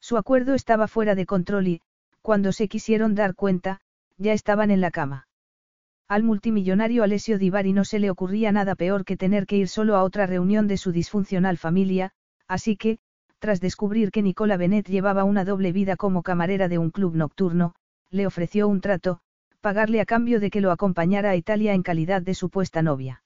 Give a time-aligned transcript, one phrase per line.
[0.00, 1.80] Su acuerdo estaba fuera de control y,
[2.22, 3.80] cuando se quisieron dar cuenta,
[4.16, 5.28] ya estaban en la cama.
[6.08, 9.96] Al multimillonario Alessio Divari no se le ocurría nada peor que tener que ir solo
[9.96, 12.10] a otra reunión de su disfuncional familia,
[12.48, 12.98] así que,
[13.38, 17.74] tras descubrir que Nicola Benet llevaba una doble vida como camarera de un club nocturno,
[18.10, 19.20] le ofreció un trato,
[19.60, 23.22] pagarle a cambio de que lo acompañara a Italia en calidad de supuesta novia.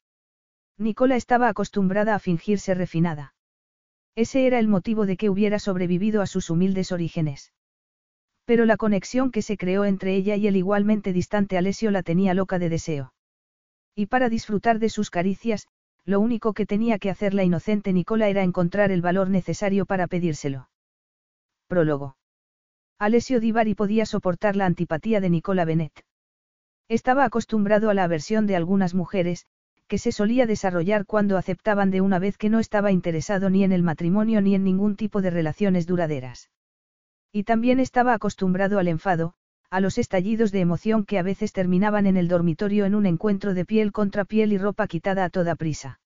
[0.77, 3.34] Nicola estaba acostumbrada a fingirse refinada.
[4.17, 7.53] Ese era el motivo de que hubiera sobrevivido a sus humildes orígenes.
[8.45, 12.35] Pero la conexión que se creó entre ella y el igualmente distante Alessio la tenía
[12.35, 13.15] loca de deseo.
[13.95, 15.67] Y para disfrutar de sus caricias,
[16.05, 20.07] lo único que tenía que hacer la inocente Nicola era encontrar el valor necesario para
[20.07, 20.69] pedírselo.
[21.67, 22.17] Prólogo.
[22.99, 26.05] Alessio Divari podía soportar la antipatía de Nicola Benet.
[26.89, 29.47] Estaba acostumbrado a la aversión de algunas mujeres,
[29.87, 33.73] que se solía desarrollar cuando aceptaban de una vez que no estaba interesado ni en
[33.73, 36.51] el matrimonio ni en ningún tipo de relaciones duraderas.
[37.33, 39.35] Y también estaba acostumbrado al enfado,
[39.71, 43.55] a los estallidos de emoción que a veces terminaban en el dormitorio en un encuentro
[43.55, 46.01] de piel contra piel y ropa quitada a toda prisa.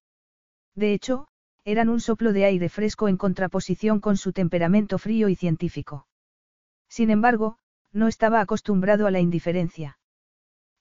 [0.75, 1.29] De hecho,
[1.65, 6.07] eran un soplo de aire fresco en contraposición con su temperamento frío y científico.
[6.89, 7.59] Sin embargo,
[7.93, 9.98] no estaba acostumbrado a la indiferencia.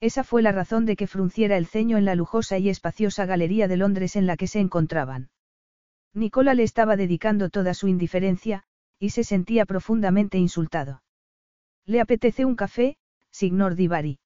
[0.00, 3.66] Esa fue la razón de que frunciera el ceño en la lujosa y espaciosa galería
[3.66, 5.30] de Londres en la que se encontraban.
[6.14, 8.64] Nicola le estaba dedicando toda su indiferencia,
[8.98, 11.02] y se sentía profundamente insultado.
[11.84, 12.96] ¿Le apetece un café,
[13.30, 14.18] signor Divari?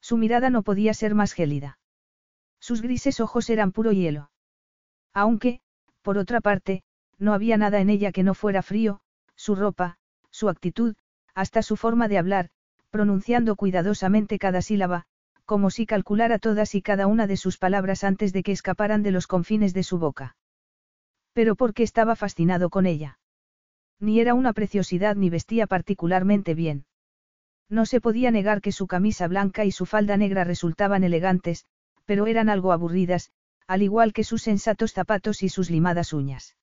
[0.00, 1.78] Su mirada no podía ser más gélida.
[2.60, 4.30] Sus grises ojos eran puro hielo.
[5.12, 5.60] Aunque,
[6.02, 6.82] por otra parte,
[7.18, 9.00] no había nada en ella que no fuera frío,
[9.36, 9.98] su ropa,
[10.30, 10.96] su actitud,
[11.34, 12.50] hasta su forma de hablar,
[12.90, 15.04] pronunciando cuidadosamente cada sílaba,
[15.44, 19.10] como si calculara todas y cada una de sus palabras antes de que escaparan de
[19.10, 20.36] los confines de su boca.
[21.32, 23.18] Pero porque estaba fascinado con ella.
[24.00, 26.84] Ni era una preciosidad ni vestía particularmente bien.
[27.68, 31.64] No se podía negar que su camisa blanca y su falda negra resultaban elegantes,
[32.04, 33.30] pero eran algo aburridas,
[33.66, 36.56] al igual que sus sensatos zapatos y sus limadas uñas.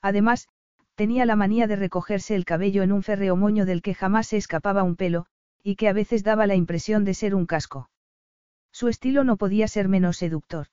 [0.00, 0.48] Además,
[0.94, 4.38] tenía la manía de recogerse el cabello en un férreo moño del que jamás se
[4.38, 5.26] escapaba un pelo,
[5.62, 7.90] y que a veces daba la impresión de ser un casco.
[8.72, 10.68] Su estilo no podía ser menos seductor.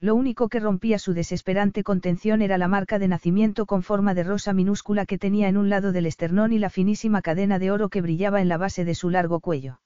[0.00, 4.24] Lo único que rompía su desesperante contención era la marca de nacimiento con forma de
[4.24, 7.90] rosa minúscula que tenía en un lado del esternón y la finísima cadena de oro
[7.90, 9.80] que brillaba en la base de su largo cuello.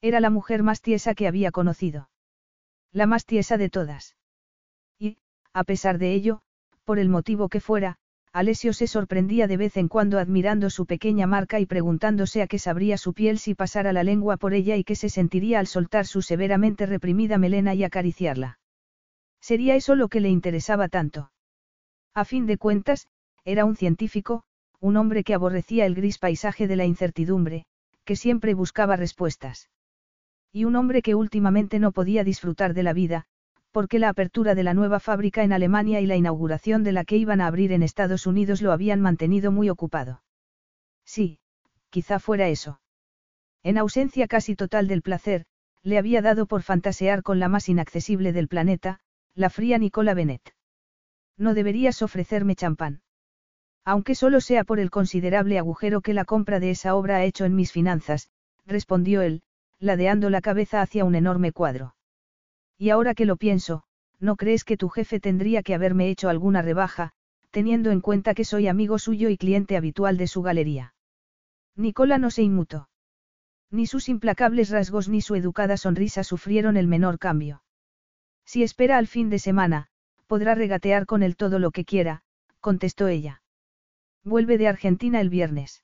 [0.00, 2.10] Era la mujer más tiesa que había conocido.
[2.92, 4.16] La más tiesa de todas.
[4.98, 5.18] Y,
[5.52, 6.40] a pesar de ello,
[6.82, 7.98] por el motivo que fuera,
[8.32, 12.58] Alessio se sorprendía de vez en cuando admirando su pequeña marca y preguntándose a qué
[12.58, 16.06] sabría su piel si pasara la lengua por ella y qué se sentiría al soltar
[16.06, 18.58] su severamente reprimida melena y acariciarla.
[19.40, 21.30] Sería eso lo que le interesaba tanto.
[22.14, 23.08] A fin de cuentas,
[23.44, 24.44] era un científico,
[24.80, 27.64] un hombre que aborrecía el gris paisaje de la incertidumbre,
[28.04, 29.70] que siempre buscaba respuestas.
[30.52, 33.26] Y un hombre que últimamente no podía disfrutar de la vida,
[33.70, 37.16] porque la apertura de la nueva fábrica en Alemania y la inauguración de la que
[37.16, 40.22] iban a abrir en Estados Unidos lo habían mantenido muy ocupado.
[41.04, 41.40] Sí,
[41.90, 42.80] quizá fuera eso.
[43.62, 45.44] En ausencia casi total del placer,
[45.82, 49.00] le había dado por fantasear con la más inaccesible del planeta,
[49.34, 50.54] la fría Nicola Bennett.
[51.36, 53.02] No deberías ofrecerme champán.
[53.84, 57.44] Aunque solo sea por el considerable agujero que la compra de esa obra ha hecho
[57.44, 58.30] en mis finanzas,
[58.66, 59.42] respondió él,
[59.78, 61.94] ladeando la cabeza hacia un enorme cuadro.
[62.78, 63.82] Y ahora que lo pienso,
[64.20, 67.12] ¿no crees que tu jefe tendría que haberme hecho alguna rebaja,
[67.50, 70.94] teniendo en cuenta que soy amigo suyo y cliente habitual de su galería?
[71.76, 72.88] Nicola no se inmutó.
[73.70, 77.62] Ni sus implacables rasgos ni su educada sonrisa sufrieron el menor cambio.
[78.44, 79.88] Si espera al fin de semana,
[80.26, 82.22] podrá regatear con él todo lo que quiera,
[82.60, 83.42] contestó ella.
[84.24, 85.82] Vuelve de Argentina el viernes.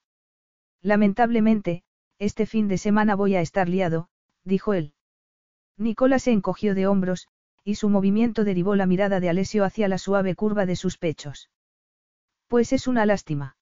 [0.81, 1.83] Lamentablemente,
[2.19, 4.09] este fin de semana voy a estar liado,
[4.45, 4.95] dijo él.
[5.77, 7.29] Nicola se encogió de hombros,
[7.65, 11.51] y su movimiento derivó la mirada de Alessio hacia la suave curva de sus pechos.
[12.47, 13.57] Pues es una lástima.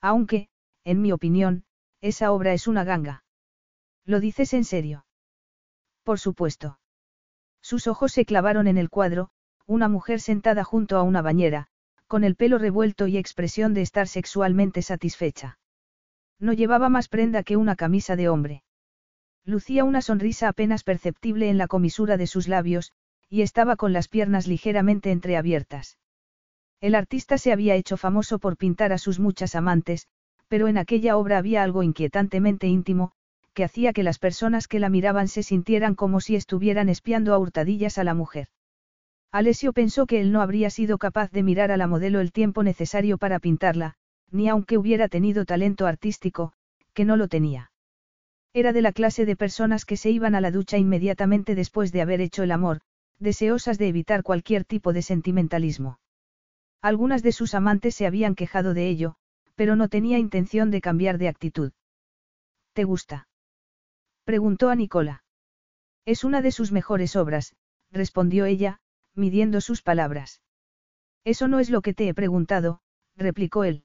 [0.00, 0.48] Aunque,
[0.84, 1.64] en mi opinión,
[2.00, 3.24] esa obra es una ganga.
[4.04, 5.04] ¿Lo dices en serio?
[6.02, 6.78] Por supuesto.
[7.60, 9.30] Sus ojos se clavaron en el cuadro,
[9.66, 11.68] una mujer sentada junto a una bañera,
[12.06, 15.58] con el pelo revuelto y expresión de estar sexualmente satisfecha.
[16.40, 18.62] No llevaba más prenda que una camisa de hombre.
[19.48, 22.92] Lucía una sonrisa apenas perceptible en la comisura de sus labios,
[23.30, 25.96] y estaba con las piernas ligeramente entreabiertas.
[26.82, 30.06] El artista se había hecho famoso por pintar a sus muchas amantes,
[30.48, 33.12] pero en aquella obra había algo inquietantemente íntimo,
[33.54, 37.38] que hacía que las personas que la miraban se sintieran como si estuvieran espiando a
[37.38, 38.48] hurtadillas a la mujer.
[39.32, 42.62] Alessio pensó que él no habría sido capaz de mirar a la modelo el tiempo
[42.62, 43.94] necesario para pintarla,
[44.30, 46.52] ni aunque hubiera tenido talento artístico,
[46.92, 47.67] que no lo tenía.
[48.58, 52.02] Era de la clase de personas que se iban a la ducha inmediatamente después de
[52.02, 52.80] haber hecho el amor,
[53.20, 56.00] deseosas de evitar cualquier tipo de sentimentalismo.
[56.82, 59.14] Algunas de sus amantes se habían quejado de ello,
[59.54, 61.70] pero no tenía intención de cambiar de actitud.
[62.72, 63.28] ¿Te gusta?
[64.24, 65.22] Preguntó a Nicola.
[66.04, 67.54] Es una de sus mejores obras,
[67.92, 68.80] respondió ella,
[69.14, 70.42] midiendo sus palabras.
[71.22, 72.80] Eso no es lo que te he preguntado,
[73.14, 73.84] replicó él.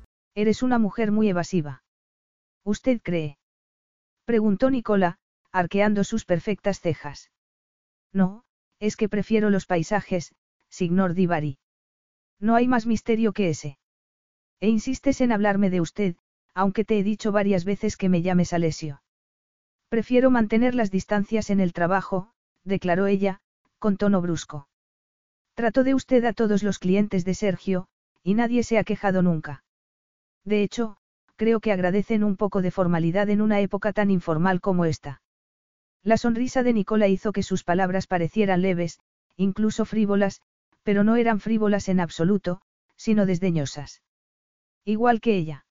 [0.33, 1.83] Eres una mujer muy evasiva.
[2.63, 3.37] ¿Usted cree?
[4.25, 5.17] Preguntó Nicola,
[5.51, 7.31] arqueando sus perfectas cejas.
[8.13, 8.43] No,
[8.79, 10.33] es que prefiero los paisajes,
[10.69, 11.57] signor Divari.
[12.39, 13.77] No hay más misterio que ese.
[14.59, 16.15] E insistes en hablarme de usted,
[16.53, 19.01] aunque te he dicho varias veces que me llames Alesio.
[19.89, 22.31] Prefiero mantener las distancias en el trabajo,
[22.63, 23.41] declaró ella,
[23.79, 24.67] con tono brusco.
[25.55, 27.87] Trato de usted a todos los clientes de Sergio,
[28.23, 29.63] y nadie se ha quejado nunca.
[30.43, 30.97] De hecho,
[31.35, 35.21] creo que agradecen un poco de formalidad en una época tan informal como esta.
[36.03, 38.99] La sonrisa de Nicola hizo que sus palabras parecieran leves,
[39.37, 40.41] incluso frívolas,
[40.83, 42.61] pero no eran frívolas en absoluto,
[42.95, 44.01] sino desdeñosas.
[44.83, 45.65] Igual que ella.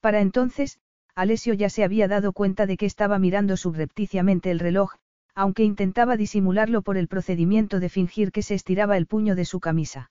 [0.00, 0.78] Para entonces,
[1.14, 4.94] Alessio ya se había dado cuenta de que estaba mirando subrepticiamente el reloj,
[5.34, 9.60] aunque intentaba disimularlo por el procedimiento de fingir que se estiraba el puño de su
[9.60, 10.10] camisa.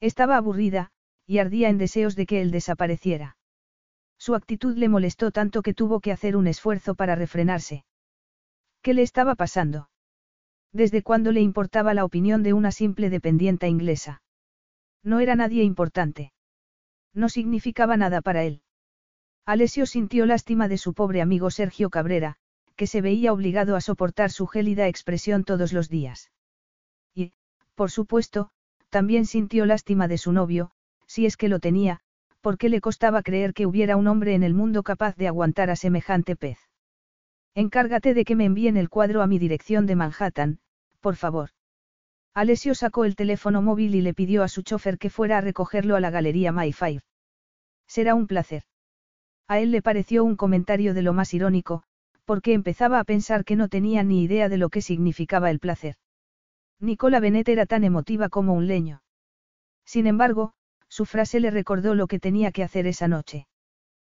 [0.00, 0.90] Estaba aburrida,
[1.28, 3.36] y ardía en deseos de que él desapareciera.
[4.18, 7.84] Su actitud le molestó tanto que tuvo que hacer un esfuerzo para refrenarse.
[8.80, 9.90] ¿Qué le estaba pasando?
[10.72, 14.22] ¿Desde cuándo le importaba la opinión de una simple dependienta inglesa?
[15.04, 16.32] No era nadie importante.
[17.12, 18.62] No significaba nada para él.
[19.44, 22.36] Alessio sintió lástima de su pobre amigo Sergio Cabrera,
[22.74, 26.30] que se veía obligado a soportar su gélida expresión todos los días.
[27.14, 27.32] Y,
[27.74, 28.50] por supuesto,
[28.88, 30.70] también sintió lástima de su novio,
[31.08, 32.00] si es que lo tenía,
[32.40, 35.76] porque le costaba creer que hubiera un hombre en el mundo capaz de aguantar a
[35.76, 36.58] semejante pez.
[37.54, 40.60] Encárgate de que me envíen el cuadro a mi dirección de Manhattan,
[41.00, 41.50] por favor.
[42.34, 45.96] Alessio sacó el teléfono móvil y le pidió a su chofer que fuera a recogerlo
[45.96, 47.02] a la galería Mayfair.
[47.88, 48.62] Será un placer.
[49.48, 51.82] A él le pareció un comentario de lo más irónico,
[52.26, 55.96] porque empezaba a pensar que no tenía ni idea de lo que significaba el placer.
[56.78, 59.02] Nicola Bennett era tan emotiva como un leño.
[59.84, 60.52] Sin embargo,
[60.88, 63.46] su frase le recordó lo que tenía que hacer esa noche.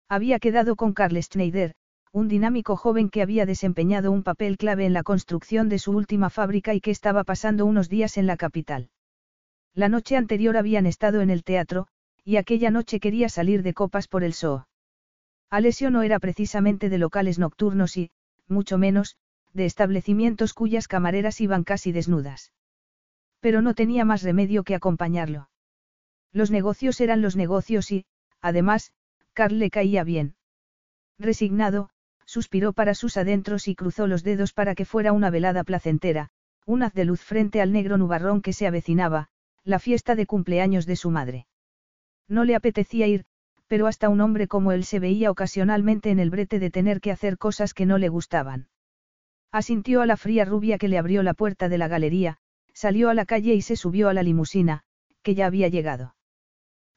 [0.09, 1.75] Había quedado con Carl Schneider,
[2.13, 6.31] un dinámico joven que había desempeñado un papel clave en la construcción de su última
[6.31, 8.91] fábrica y que estaba pasando unos días en la capital.
[9.75, 11.87] La noche anterior habían estado en el teatro,
[12.25, 14.67] y aquella noche quería salir de copas por el zoo.
[15.51, 18.11] Alessio no era precisamente de locales nocturnos y,
[18.49, 19.17] mucho menos,
[19.53, 22.53] de establecimientos cuyas camareras iban casi desnudas.
[23.41, 25.49] Pero no tenía más remedio que acompañarlo.
[26.32, 28.04] Los negocios eran los negocios y,
[28.40, 28.92] además,
[29.32, 30.35] Carl le caía bien.
[31.18, 31.90] Resignado,
[32.26, 36.30] suspiró para sus adentros y cruzó los dedos para que fuera una velada placentera,
[36.66, 39.28] un haz de luz frente al negro nubarrón que se avecinaba,
[39.64, 41.47] la fiesta de cumpleaños de su madre.
[42.28, 43.25] No le apetecía ir,
[43.66, 47.11] pero hasta un hombre como él se veía ocasionalmente en el brete de tener que
[47.11, 48.68] hacer cosas que no le gustaban.
[49.50, 52.37] Asintió a la fría rubia que le abrió la puerta de la galería,
[52.75, 54.82] salió a la calle y se subió a la limusina,
[55.23, 56.14] que ya había llegado.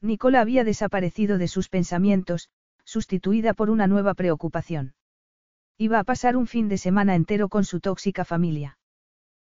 [0.02, 2.50] Nicola había desaparecido de sus pensamientos,
[2.84, 4.94] sustituida por una nueva preocupación.
[5.78, 8.78] Iba a pasar un fin de semana entero con su tóxica familia.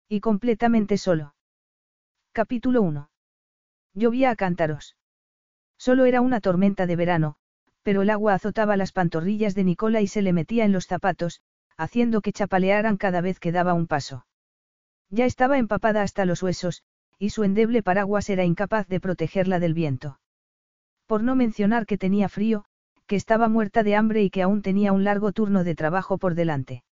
[0.09, 1.35] Y completamente solo.
[2.33, 3.09] Capítulo 1.
[3.93, 4.97] Llovía a cántaros.
[5.77, 7.37] Solo era una tormenta de verano,
[7.81, 11.41] pero el agua azotaba las pantorrillas de Nicola y se le metía en los zapatos,
[11.77, 14.25] haciendo que chapalearan cada vez que daba un paso.
[15.09, 16.83] Ya estaba empapada hasta los huesos,
[17.17, 20.19] y su endeble paraguas era incapaz de protegerla del viento.
[21.11, 22.63] Por no mencionar que tenía frío,
[23.05, 26.35] que estaba muerta de hambre y que aún tenía un largo turno de trabajo por
[26.35, 26.85] delante.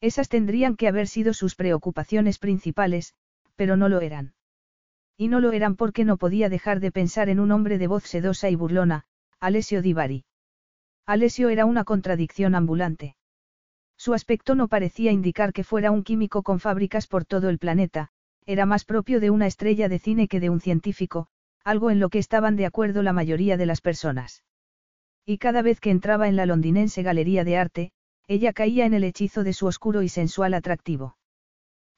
[0.00, 3.14] Esas tendrían que haber sido sus preocupaciones principales,
[3.54, 4.34] pero no lo eran.
[5.16, 8.02] Y no lo eran porque no podía dejar de pensar en un hombre de voz
[8.02, 9.04] sedosa y burlona,
[9.38, 10.24] Alessio Divari.
[11.06, 13.14] Alessio era una contradicción ambulante.
[13.96, 18.08] Su aspecto no parecía indicar que fuera un químico con fábricas por todo el planeta,
[18.44, 21.28] era más propio de una estrella de cine que de un científico,
[21.66, 24.44] algo en lo que estaban de acuerdo la mayoría de las personas.
[25.24, 27.92] Y cada vez que entraba en la londinense Galería de Arte,
[28.28, 31.16] ella caía en el hechizo de su oscuro y sensual atractivo.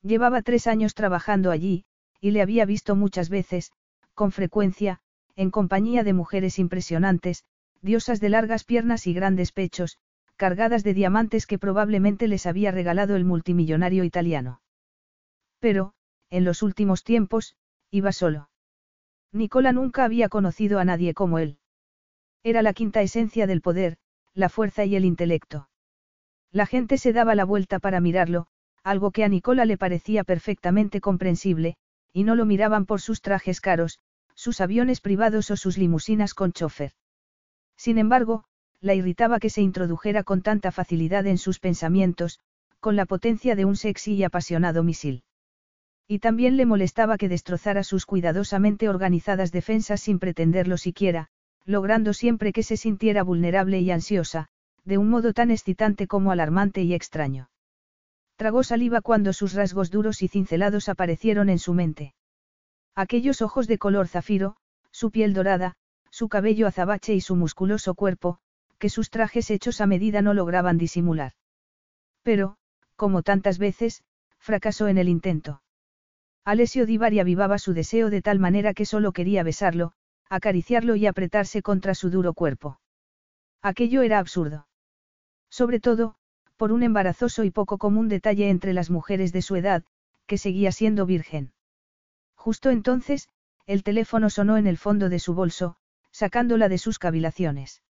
[0.00, 1.84] Llevaba tres años trabajando allí,
[2.18, 3.70] y le había visto muchas veces,
[4.14, 5.00] con frecuencia,
[5.36, 7.44] en compañía de mujeres impresionantes,
[7.82, 9.98] diosas de largas piernas y grandes pechos,
[10.36, 14.62] cargadas de diamantes que probablemente les había regalado el multimillonario italiano.
[15.58, 15.92] Pero,
[16.30, 17.54] en los últimos tiempos,
[17.90, 18.47] iba solo.
[19.32, 21.58] Nicola nunca había conocido a nadie como él.
[22.42, 23.98] Era la quinta esencia del poder,
[24.34, 25.68] la fuerza y el intelecto.
[26.50, 28.46] La gente se daba la vuelta para mirarlo,
[28.82, 31.76] algo que a Nicola le parecía perfectamente comprensible,
[32.12, 33.98] y no lo miraban por sus trajes caros,
[34.34, 36.92] sus aviones privados o sus limusinas con chofer.
[37.76, 38.44] Sin embargo,
[38.80, 42.38] la irritaba que se introdujera con tanta facilidad en sus pensamientos,
[42.80, 45.24] con la potencia de un sexy y apasionado misil.
[46.10, 51.28] Y también le molestaba que destrozara sus cuidadosamente organizadas defensas sin pretenderlo siquiera,
[51.66, 54.48] logrando siempre que se sintiera vulnerable y ansiosa,
[54.86, 57.50] de un modo tan excitante como alarmante y extraño.
[58.36, 62.14] Tragó saliva cuando sus rasgos duros y cincelados aparecieron en su mente.
[62.94, 64.56] Aquellos ojos de color zafiro,
[64.90, 65.74] su piel dorada,
[66.10, 68.38] su cabello azabache y su musculoso cuerpo,
[68.78, 71.32] que sus trajes hechos a medida no lograban disimular.
[72.22, 72.56] Pero,
[72.96, 74.04] como tantas veces,
[74.38, 75.60] fracasó en el intento.
[76.48, 79.92] Alessio Divari avivaba su deseo de tal manera que solo quería besarlo,
[80.30, 82.80] acariciarlo y apretarse contra su duro cuerpo.
[83.60, 84.66] Aquello era absurdo.
[85.50, 86.14] Sobre todo,
[86.56, 89.84] por un embarazoso y poco común detalle entre las mujeres de su edad,
[90.26, 91.52] que seguía siendo virgen.
[92.34, 93.28] Justo entonces,
[93.66, 95.76] el teléfono sonó en el fondo de su bolso,
[96.12, 97.82] sacándola de sus cavilaciones.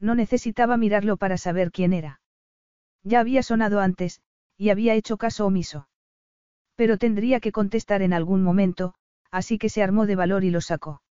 [0.00, 2.22] No necesitaba mirarlo para saber quién era.
[3.02, 4.22] Ya había sonado antes,
[4.56, 5.86] y había hecho caso omiso.
[6.76, 8.94] Pero tendría que contestar en algún momento,
[9.30, 11.02] así que se armó de valor y lo sacó.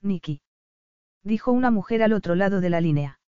[0.00, 0.42] Nicky.
[1.22, 3.20] Dijo una mujer al otro lado de la línea.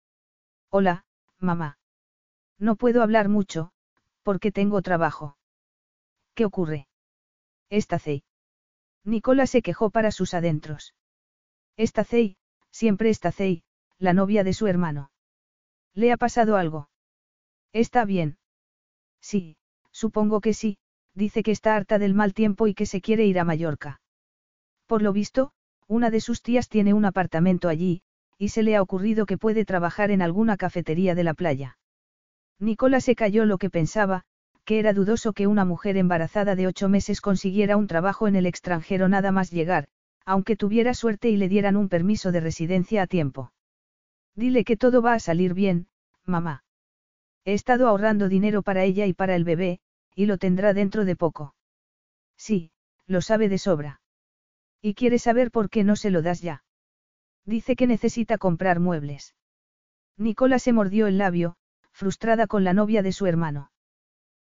[0.71, 1.04] Hola,
[1.38, 1.78] mamá.
[2.59, 3.73] No puedo hablar mucho,
[4.23, 5.37] porque tengo trabajo.
[6.35, 6.88] ¿Qué ocurre?
[7.69, 8.25] Estacey.
[9.04, 10.95] Nicola se quejó para sus adentros.
[11.76, 12.37] Estacey,
[12.71, 13.64] siempre Estacey,
[13.99, 15.11] la novia de su hermano.
[15.95, 16.88] ¿Le ha pasado algo?
[17.73, 18.38] Está bien.
[19.21, 19.57] Sí,
[19.90, 20.78] supongo que sí,
[21.14, 24.00] dice que está harta del mal tiempo y que se quiere ir a Mallorca.
[24.87, 25.52] Por lo visto,
[25.87, 28.02] una de sus tías tiene un apartamento allí,
[28.38, 31.78] y se le ha ocurrido que puede trabajar en alguna cafetería de la playa.
[32.59, 34.23] Nicola se cayó lo que pensaba,
[34.64, 38.47] que era dudoso que una mujer embarazada de ocho meses consiguiera un trabajo en el
[38.47, 39.88] extranjero nada más llegar,
[40.25, 43.52] aunque tuviera suerte y le dieran un permiso de residencia a tiempo.
[44.35, 45.88] Dile que todo va a salir bien,
[46.25, 46.64] mamá.
[47.45, 49.81] He estado ahorrando dinero para ella y para el bebé,
[50.14, 51.54] y lo tendrá dentro de poco.
[52.37, 52.71] Sí,
[53.07, 54.00] lo sabe de sobra.
[54.81, 56.64] ¿Y quiere saber por qué no se lo das ya?
[57.45, 59.35] Dice que necesita comprar muebles.
[60.16, 61.57] Nicola se mordió el labio,
[61.92, 63.71] frustrada con la novia de su hermano.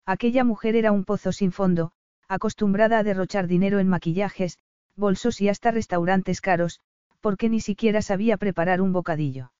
[0.05, 1.91] Aquella mujer era un pozo sin fondo,
[2.27, 4.59] acostumbrada a derrochar dinero en maquillajes,
[4.95, 6.79] bolsos y hasta restaurantes caros,
[7.21, 9.51] porque ni siquiera sabía preparar un bocadillo.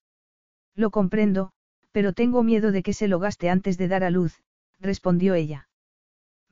[0.75, 1.51] Lo comprendo,
[1.91, 4.41] pero tengo miedo de que se lo gaste antes de dar a luz,
[4.79, 5.64] respondió ella.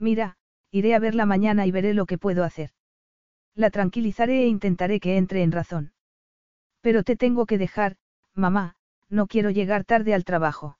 [0.03, 0.35] Mira,
[0.69, 2.71] iré a verla mañana y veré lo que puedo hacer.
[3.55, 5.93] La tranquilizaré e intentaré que entre en razón.
[6.81, 7.95] Pero te tengo que dejar,
[8.33, 8.75] mamá,
[9.09, 10.77] no quiero llegar tarde al trabajo.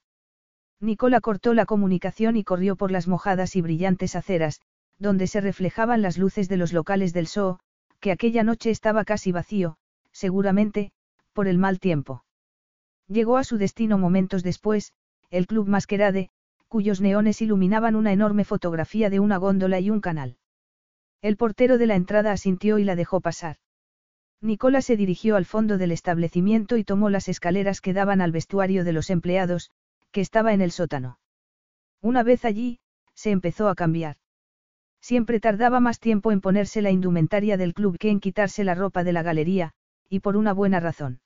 [0.81, 4.59] Nicola cortó la comunicación y corrió por las mojadas y brillantes aceras,
[4.99, 7.59] donde se reflejaban las luces de los locales del Soo,
[8.01, 9.77] que aquella noche estaba casi vacío,
[10.11, 10.91] seguramente,
[11.31, 12.25] por el mal tiempo.
[13.07, 14.91] Llegó a su destino momentos después,
[15.29, 16.29] el Club Masquerade,
[16.73, 20.37] cuyos neones iluminaban una enorme fotografía de una góndola y un canal.
[21.21, 23.57] El portero de la entrada asintió y la dejó pasar.
[24.41, 28.83] Nicola se dirigió al fondo del establecimiento y tomó las escaleras que daban al vestuario
[28.83, 29.69] de los empleados,
[30.11, 31.19] que estaba en el sótano.
[32.01, 32.79] Una vez allí,
[33.13, 34.17] se empezó a cambiar.
[34.99, 39.03] Siempre tardaba más tiempo en ponerse la indumentaria del club que en quitarse la ropa
[39.03, 39.73] de la galería,
[40.09, 41.21] y por una buena razón.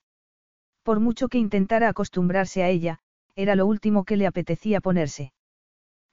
[0.83, 2.99] Por mucho que intentara acostumbrarse a ella,
[3.37, 5.31] era lo último que le apetecía ponerse.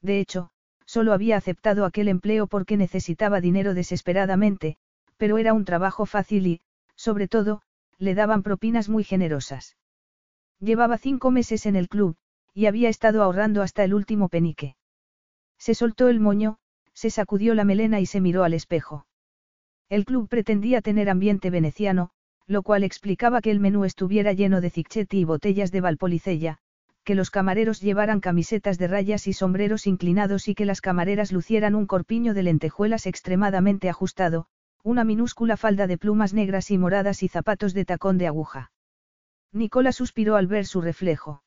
[0.04, 0.50] De hecho,
[0.84, 4.76] solo había aceptado aquel empleo porque necesitaba dinero desesperadamente,
[5.16, 6.60] pero era un trabajo fácil y,
[6.94, 7.62] sobre todo,
[7.98, 9.78] le daban propinas muy generosas.
[10.60, 12.16] Llevaba cinco meses en el club,
[12.52, 14.76] y había estado ahorrando hasta el último penique.
[15.58, 16.58] Se soltó el moño,
[16.92, 19.06] se sacudió la melena y se miró al espejo.
[19.88, 22.10] El club pretendía tener ambiente veneciano,
[22.46, 26.58] lo cual explicaba que el menú estuviera lleno de zicchetti y botellas de valpolicella,
[27.04, 31.74] que los camareros llevaran camisetas de rayas y sombreros inclinados y que las camareras lucieran
[31.74, 34.46] un corpiño de lentejuelas extremadamente ajustado,
[34.82, 38.72] una minúscula falda de plumas negras y moradas y zapatos de tacón de aguja.
[39.52, 41.42] Nicola suspiró al ver su reflejo.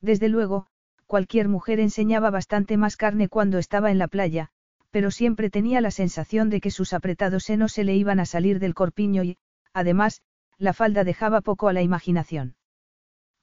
[0.00, 0.66] Desde luego,
[1.06, 4.48] cualquier mujer enseñaba bastante más carne cuando estaba en la playa,
[4.90, 8.58] pero siempre tenía la sensación de que sus apretados senos se le iban a salir
[8.58, 9.38] del corpiño y,
[9.72, 10.22] además,
[10.58, 12.56] la falda dejaba poco a la imaginación.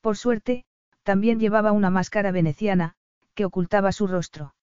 [0.01, 0.65] Por suerte,
[1.07, 2.93] también llevaba una máscara veneciana,
[3.33, 4.53] que ocultaba su rostro.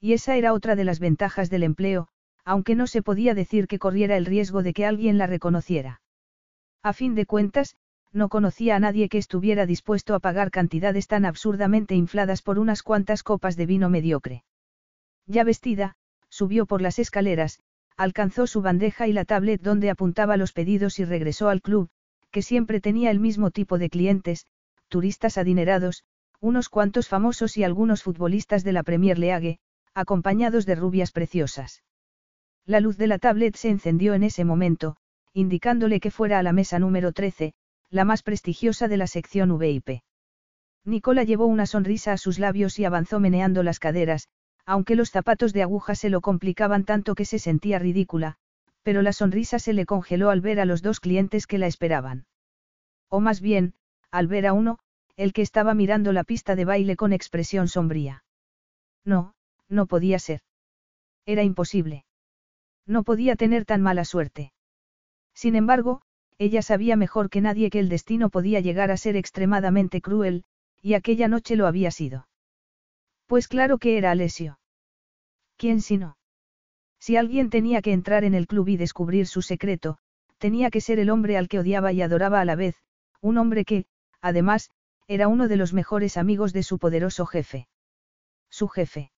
[0.00, 2.08] Y esa era otra de las ventajas del empleo,
[2.44, 6.02] aunque no se podía decir que corriera el riesgo de que alguien la reconociera.
[6.82, 7.76] A fin de cuentas,
[8.12, 12.82] no conocía a nadie que estuviera dispuesto a pagar cantidades tan absurdamente infladas por unas
[12.82, 14.42] cuantas copas de vino mediocre.
[15.26, 15.94] Ya vestida,
[16.30, 17.60] subió por las escaleras,
[17.96, 21.90] alcanzó su bandeja y la tablet donde apuntaba los pedidos y regresó al club,
[22.32, 24.46] que siempre tenía el mismo tipo de clientes,
[24.90, 26.04] turistas adinerados,
[26.40, 29.58] unos cuantos famosos y algunos futbolistas de la Premier League,
[29.94, 31.82] acompañados de rubias preciosas.
[32.66, 34.96] La luz de la tablet se encendió en ese momento,
[35.32, 37.54] indicándole que fuera a la mesa número 13,
[37.88, 40.02] la más prestigiosa de la sección VIP.
[40.84, 44.28] Nicola llevó una sonrisa a sus labios y avanzó meneando las caderas,
[44.64, 48.36] aunque los zapatos de aguja se lo complicaban tanto que se sentía ridícula,
[48.82, 52.26] pero la sonrisa se le congeló al ver a los dos clientes que la esperaban.
[53.08, 53.74] O más bien,
[54.10, 54.78] al ver a uno,
[55.16, 58.24] el que estaba mirando la pista de baile con expresión sombría.
[59.04, 59.34] No,
[59.68, 60.40] no podía ser.
[61.26, 62.04] Era imposible.
[62.86, 64.52] No podía tener tan mala suerte.
[65.34, 66.02] Sin embargo,
[66.38, 70.44] ella sabía mejor que nadie que el destino podía llegar a ser extremadamente cruel,
[70.82, 72.26] y aquella noche lo había sido.
[73.26, 74.58] Pues claro que era Alessio.
[75.56, 76.16] ¿Quién si no?
[76.98, 79.98] Si alguien tenía que entrar en el club y descubrir su secreto,
[80.38, 82.76] tenía que ser el hombre al que odiaba y adoraba a la vez,
[83.20, 83.84] un hombre que,
[84.20, 84.70] además,
[85.06, 87.68] era uno de los mejores amigos de su poderoso jefe.
[88.48, 89.10] Su jefe.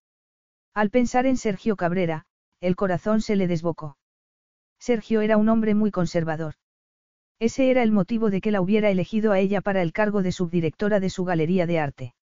[0.74, 2.24] Al pensar en Sergio Cabrera,
[2.60, 3.96] el corazón se le desbocó.
[4.78, 6.54] Sergio era un hombre muy conservador.
[7.38, 10.32] Ese era el motivo de que la hubiera elegido a ella para el cargo de
[10.32, 12.14] subdirectora de su galería de arte.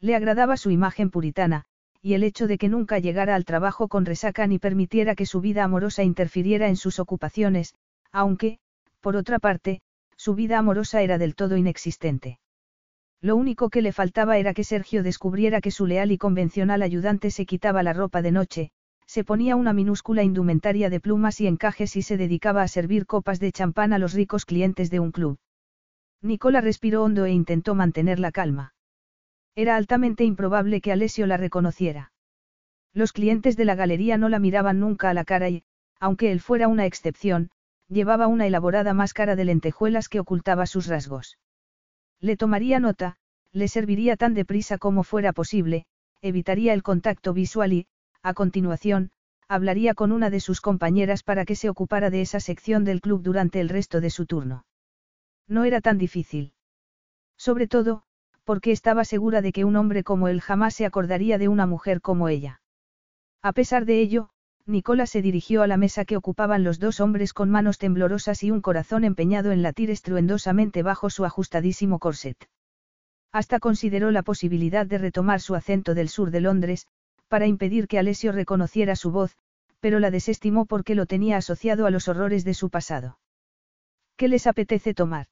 [0.00, 1.64] Le agradaba su imagen puritana,
[2.00, 5.40] y el hecho de que nunca llegara al trabajo con resaca ni permitiera que su
[5.40, 7.74] vida amorosa interfiriera en sus ocupaciones,
[8.12, 8.58] aunque,
[9.00, 9.80] por otra parte,
[10.26, 12.40] su vida amorosa era del todo inexistente.
[13.20, 17.30] Lo único que le faltaba era que Sergio descubriera que su leal y convencional ayudante
[17.30, 18.70] se quitaba la ropa de noche,
[19.06, 23.38] se ponía una minúscula indumentaria de plumas y encajes y se dedicaba a servir copas
[23.38, 25.38] de champán a los ricos clientes de un club.
[26.22, 28.74] Nicola respiró hondo e intentó mantener la calma.
[29.54, 32.10] Era altamente improbable que Alessio la reconociera.
[32.92, 35.62] Los clientes de la galería no la miraban nunca a la cara y,
[36.00, 37.50] aunque él fuera una excepción,
[37.88, 41.38] llevaba una elaborada máscara de lentejuelas que ocultaba sus rasgos.
[42.20, 43.16] Le tomaría nota,
[43.52, 45.86] le serviría tan deprisa como fuera posible,
[46.20, 47.86] evitaría el contacto visual y,
[48.22, 49.10] a continuación,
[49.48, 53.22] hablaría con una de sus compañeras para que se ocupara de esa sección del club
[53.22, 54.64] durante el resto de su turno.
[55.46, 56.52] No era tan difícil.
[57.36, 58.02] Sobre todo,
[58.44, 62.00] porque estaba segura de que un hombre como él jamás se acordaría de una mujer
[62.00, 62.60] como ella.
[63.42, 64.30] A pesar de ello,
[64.68, 68.50] Nicola se dirigió a la mesa que ocupaban los dos hombres con manos temblorosas y
[68.50, 72.36] un corazón empeñado en latir estruendosamente bajo su ajustadísimo corset.
[73.30, 76.88] Hasta consideró la posibilidad de retomar su acento del sur de Londres,
[77.28, 79.36] para impedir que Alessio reconociera su voz,
[79.78, 83.18] pero la desestimó porque lo tenía asociado a los horrores de su pasado.
[84.16, 85.26] ¿Qué les apetece tomar?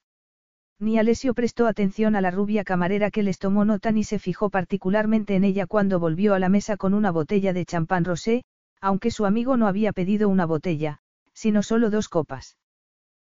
[0.79, 4.51] Ni Alessio prestó atención a la rubia camarera que les tomó nota ni se fijó
[4.51, 8.45] particularmente en ella cuando volvió a la mesa con una botella de champán rosé,
[8.85, 10.99] aunque su amigo no había pedido una botella,
[11.33, 12.59] sino solo dos copas.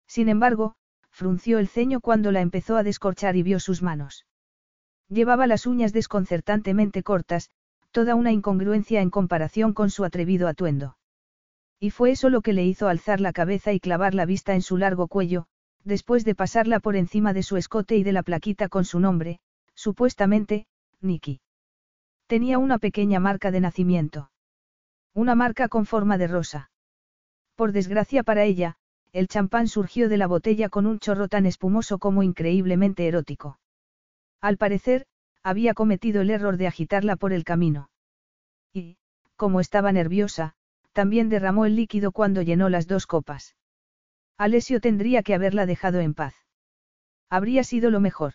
[0.07, 0.75] Sin embargo,
[1.09, 4.25] frunció el ceño cuando la empezó a descorchar y vio sus manos.
[5.09, 7.49] Llevaba las uñas desconcertantemente cortas,
[7.91, 10.95] toda una incongruencia en comparación con su atrevido atuendo.
[11.81, 14.61] Y fue eso lo que le hizo alzar la cabeza y clavar la vista en
[14.61, 15.47] su largo cuello,
[15.83, 19.41] después de pasarla por encima de su escote y de la plaquita con su nombre,
[19.75, 20.65] supuestamente,
[21.01, 21.41] Nicky.
[22.27, 24.30] Tenía una pequeña marca de nacimiento.
[25.13, 26.71] Una marca con forma de rosa.
[27.55, 28.77] Por desgracia para ella,
[29.11, 33.59] el champán surgió de la botella con un chorro tan espumoso como increíblemente erótico.
[34.39, 35.05] Al parecer,
[35.43, 37.89] había cometido el error de agitarla por el camino.
[38.73, 38.97] Y,
[39.35, 40.53] como estaba nerviosa,
[40.93, 43.55] también derramó el líquido cuando llenó las dos copas.
[44.37, 46.35] Alessio tendría que haberla dejado en paz.
[47.29, 48.33] Habría sido lo mejor.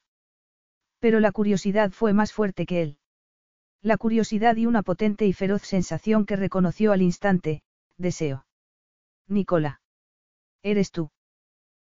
[0.99, 2.99] Pero la curiosidad fue más fuerte que él.
[3.83, 7.63] La curiosidad y una potente y feroz sensación que reconoció al instante,
[7.99, 8.47] deseo.
[9.29, 9.81] Nicola.
[10.63, 11.11] Eres tú.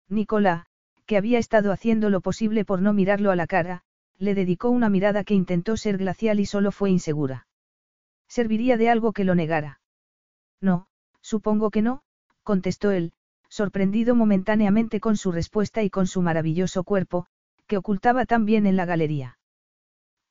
[0.09, 0.67] Nicola,
[1.07, 3.83] que había estado haciendo lo posible por no mirarlo a la cara,
[4.19, 7.47] le dedicó una mirada que intentó ser glacial y solo fue insegura.
[8.29, 9.81] ¿Serviría de algo que lo negara?
[10.61, 10.87] No,
[11.21, 12.03] supongo que no,
[12.43, 13.13] contestó él,
[13.49, 17.27] sorprendido momentáneamente con su respuesta y con su maravilloso cuerpo,
[17.67, 19.39] que ocultaba tan bien en la galería.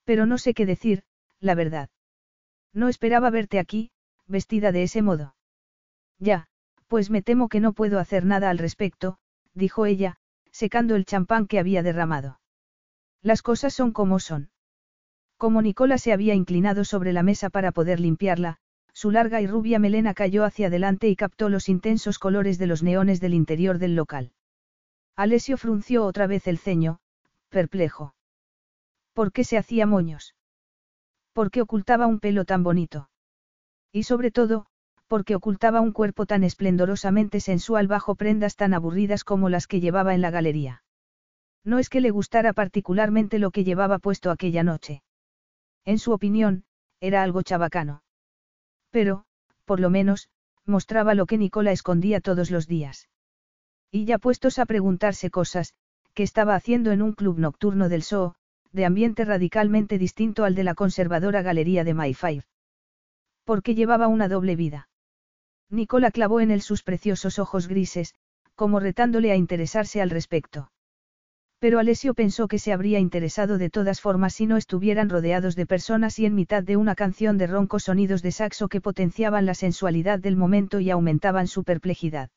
[0.06, 1.04] Pero no sé qué decir,
[1.42, 1.90] la verdad.
[2.74, 3.92] No esperaba verte aquí,
[4.28, 5.36] vestida de ese modo.
[6.20, 6.48] Ya,
[6.88, 9.18] pues me temo que no puedo hacer nada al respecto,
[9.54, 10.18] dijo ella,
[10.52, 12.40] secando el champán que había derramado.
[13.22, 14.50] Las cosas son como son.
[15.38, 18.58] Como Nicola se había inclinado sobre la mesa para poder limpiarla,
[18.94, 22.84] su larga y rubia melena cayó hacia adelante y captó los intensos colores de los
[22.84, 24.34] neones del interior del local.
[25.16, 27.00] Alessio frunció otra vez el ceño,
[27.50, 28.14] perplejo.
[29.14, 30.36] ¿Por qué se hacía moños?
[31.34, 33.10] ¿Por qué ocultaba un pelo tan bonito?
[33.92, 34.66] Y sobre todo,
[35.08, 39.80] ¿por qué ocultaba un cuerpo tan esplendorosamente sensual bajo prendas tan aburridas como las que
[39.80, 40.84] llevaba en la galería.
[41.64, 45.04] No es que le gustara particularmente lo que llevaba puesto aquella noche.
[45.86, 46.64] En su opinión,
[47.00, 48.04] era algo chabacano.
[48.90, 49.26] Pero,
[49.66, 50.30] por lo menos,
[50.66, 53.10] mostraba lo que Nicola escondía todos los días.
[53.92, 55.74] Y ya puestos a preguntarse cosas,
[56.14, 58.36] que estaba haciendo en un club nocturno del Soo,
[58.72, 62.46] de ambiente radicalmente distinto al de la conservadora galería de Mayfair.
[63.44, 64.90] Porque llevaba una doble vida.
[65.70, 68.14] Nicola clavó en él sus preciosos ojos grises,
[68.56, 70.72] como retándole a interesarse al respecto.
[71.60, 75.68] Pero Alessio pensó que se habría interesado de todas formas si no estuvieran rodeados de
[75.68, 79.54] personas y en mitad de una canción de roncos sonidos de saxo que potenciaban la
[79.54, 82.32] sensualidad del momento y aumentaban su perplejidad.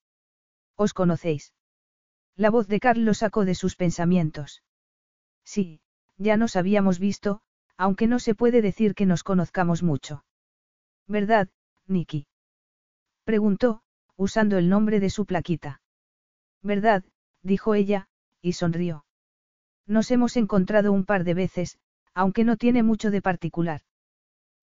[0.76, 1.54] ¿Os conocéis?
[2.36, 4.62] La voz de Carl lo sacó de sus pensamientos.
[5.44, 5.80] Sí,
[6.18, 7.40] ya nos habíamos visto,
[7.76, 10.24] aunque no se puede decir que nos conozcamos mucho.
[11.06, 11.48] ¿Verdad,
[11.86, 12.26] Nicky?
[13.24, 13.82] Preguntó,
[14.16, 15.80] usando el nombre de su plaquita.
[16.62, 17.04] ¿Verdad?
[17.42, 18.08] dijo ella,
[18.40, 19.04] y sonrió.
[19.86, 21.78] Nos hemos encontrado un par de veces,
[22.14, 23.82] aunque no tiene mucho de particular.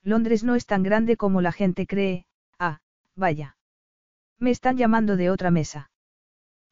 [0.03, 2.25] Londres no es tan grande como la gente cree,
[2.57, 2.79] ah,
[3.15, 3.57] vaya.
[4.39, 5.91] Me están llamando de otra mesa.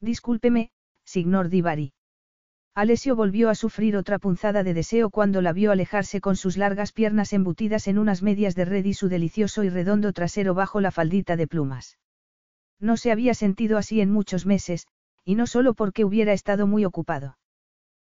[0.00, 0.72] Discúlpeme,
[1.04, 1.92] signor Divari.
[2.74, 6.92] Alessio volvió a sufrir otra punzada de deseo cuando la vio alejarse con sus largas
[6.92, 10.92] piernas embutidas en unas medias de red y su delicioso y redondo trasero bajo la
[10.92, 11.98] faldita de plumas.
[12.78, 14.86] No se había sentido así en muchos meses,
[15.24, 17.36] y no solo porque hubiera estado muy ocupado.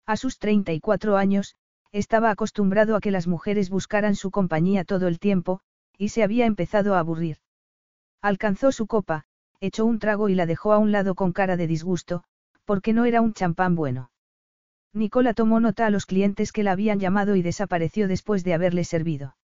[0.06, 1.54] A sus 34 años,
[1.92, 5.60] estaba acostumbrado a que las mujeres buscaran su compañía todo el tiempo,
[5.98, 7.38] y se había empezado a aburrir.
[8.22, 9.24] Alcanzó su copa,
[9.60, 12.24] echó un trago y la dejó a un lado con cara de disgusto,
[12.64, 14.10] porque no era un champán bueno.
[14.92, 18.84] Nicola tomó nota a los clientes que la habían llamado y desapareció después de haberle
[18.84, 19.36] servido.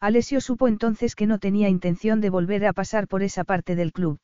[0.00, 3.92] Alessio supo entonces que no tenía intención de volver a pasar por esa parte del
[3.92, 4.18] club.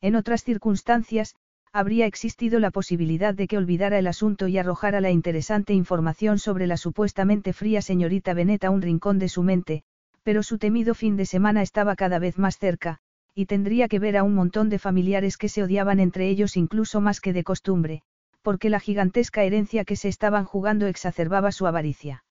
[0.00, 1.34] En otras circunstancias,
[1.72, 6.66] habría existido la posibilidad de que olvidara el asunto y arrojara la interesante información sobre
[6.66, 9.82] la supuestamente fría señorita Bennet a un rincón de su mente,
[10.22, 12.98] pero su temido fin de semana estaba cada vez más cerca,
[13.34, 17.02] y tendría que ver a un montón de familiares que se odiaban entre ellos incluso
[17.02, 18.02] más que de costumbre,
[18.46, 22.22] porque la gigantesca herencia que se estaban jugando exacerbaba su avaricia.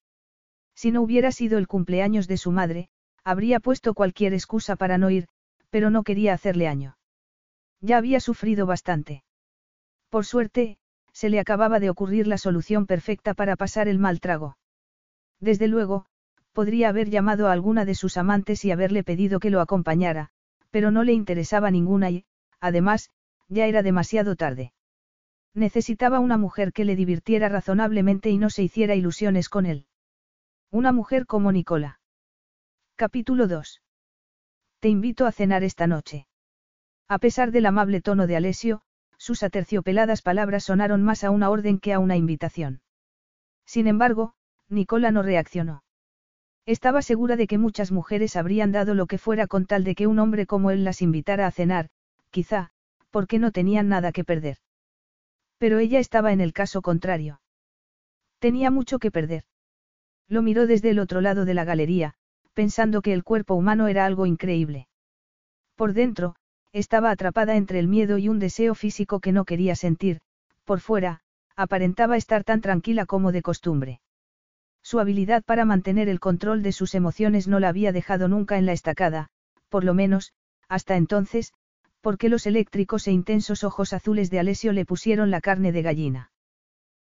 [0.73, 2.87] Si no hubiera sido el cumpleaños de su madre,
[3.25, 5.27] habría puesto cualquier excusa para no ir,
[5.69, 6.97] pero no quería hacerle año.
[7.81, 9.25] Ya había sufrido bastante.
[10.09, 10.77] Por suerte,
[11.11, 14.55] se le acababa de ocurrir la solución perfecta para pasar el mal trago.
[15.41, 16.05] Desde luego,
[16.53, 20.29] podría haber llamado a alguna de sus amantes y haberle pedido que lo acompañara,
[20.71, 22.23] pero no le interesaba ninguna y,
[22.61, 23.09] además,
[23.49, 24.71] ya era demasiado tarde.
[25.55, 29.85] Necesitaba una mujer que le divirtiera razonablemente y no se hiciera ilusiones con él.
[30.69, 32.01] Una mujer como Nicola.
[32.97, 33.81] Capítulo 2.
[34.81, 36.27] Te invito a cenar esta noche.
[37.07, 38.81] A pesar del amable tono de Alessio,
[39.17, 42.81] sus aterciopeladas palabras sonaron más a una orden que a una invitación.
[43.65, 44.33] Sin embargo,
[44.67, 45.85] Nicola no reaccionó.
[46.65, 50.05] Estaba segura de que muchas mujeres habrían dado lo que fuera con tal de que
[50.05, 51.87] un hombre como él las invitara a cenar,
[52.29, 52.71] quizá,
[53.09, 54.57] porque no tenían nada que perder.
[55.57, 57.41] Pero ella estaba en el caso contrario.
[58.39, 59.43] Tenía mucho que perder.
[60.27, 62.15] Lo miró desde el otro lado de la galería,
[62.53, 64.87] pensando que el cuerpo humano era algo increíble.
[65.75, 66.35] Por dentro,
[66.71, 70.19] estaba atrapada entre el miedo y un deseo físico que no quería sentir,
[70.63, 71.21] por fuera,
[71.55, 74.01] aparentaba estar tan tranquila como de costumbre.
[74.83, 78.65] Su habilidad para mantener el control de sus emociones no la había dejado nunca en
[78.65, 79.29] la estacada,
[79.69, 80.33] por lo menos,
[80.67, 81.53] hasta entonces,
[82.05, 86.31] porque los eléctricos e intensos ojos azules de Alessio le pusieron la carne de gallina.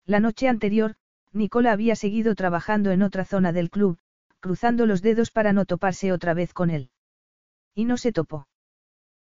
[0.05, 0.97] La noche anterior,
[1.33, 4.01] Nicola había seguido trabajando en otra zona del club,
[4.41, 6.91] cruzando los dedos para no toparse otra vez con él.
[7.77, 8.49] Y no se topó.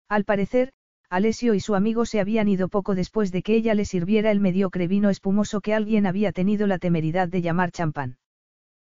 [0.09, 0.73] Al parecer,
[1.11, 4.39] Alessio y su amigo se habían ido poco después de que ella le sirviera el
[4.39, 8.17] mediocre vino espumoso que alguien había tenido la temeridad de llamar champán.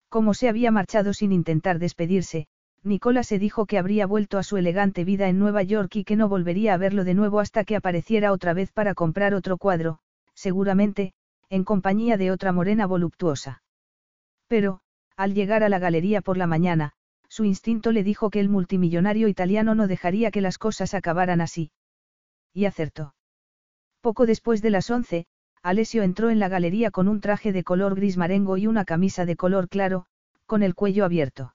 [0.09, 2.49] Como se había marchado sin intentar despedirse,
[2.85, 6.17] Nicola se dijo que habría vuelto a su elegante vida en Nueva York y que
[6.17, 10.01] no volvería a verlo de nuevo hasta que apareciera otra vez para comprar otro cuadro,
[10.35, 11.15] seguramente,
[11.49, 13.63] en compañía de otra morena voluptuosa.
[14.49, 14.81] Pero,
[15.17, 16.93] al llegar a la galería por la mañana,
[17.29, 21.71] su instinto le dijo que el multimillonario italiano no dejaría que las cosas acabaran así.
[22.53, 23.15] Y acertó.
[24.01, 25.27] Poco después de las once,
[25.63, 29.25] Alessio entró en la galería con un traje de color gris marengo y una camisa
[29.25, 30.07] de color claro,
[30.47, 31.55] con el cuello abierto.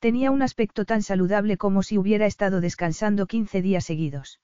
[0.00, 4.40] Tenía un aspecto tan saludable como si hubiera estado descansando 15 días seguidos.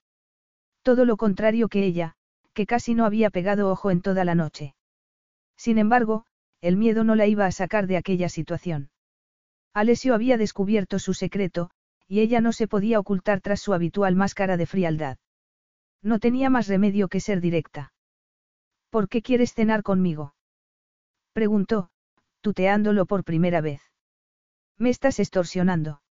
[0.83, 2.15] Todo lo contrario que ella,
[2.53, 4.75] que casi no había pegado ojo en toda la noche.
[5.57, 6.27] Sin embargo,
[6.61, 8.91] el miedo no la iba a sacar de aquella situación.
[9.73, 11.71] Alessio había descubierto su secreto,
[12.07, 15.17] y ella no se podía ocultar tras su habitual máscara de frialdad.
[16.03, 17.93] No tenía más remedio que ser directa.
[18.91, 20.35] ¿Por qué quieres cenar conmigo?
[21.33, 21.91] Preguntó,
[22.43, 23.81] tuteándolo por primera vez.
[24.79, 26.03] Me estás extorsionando.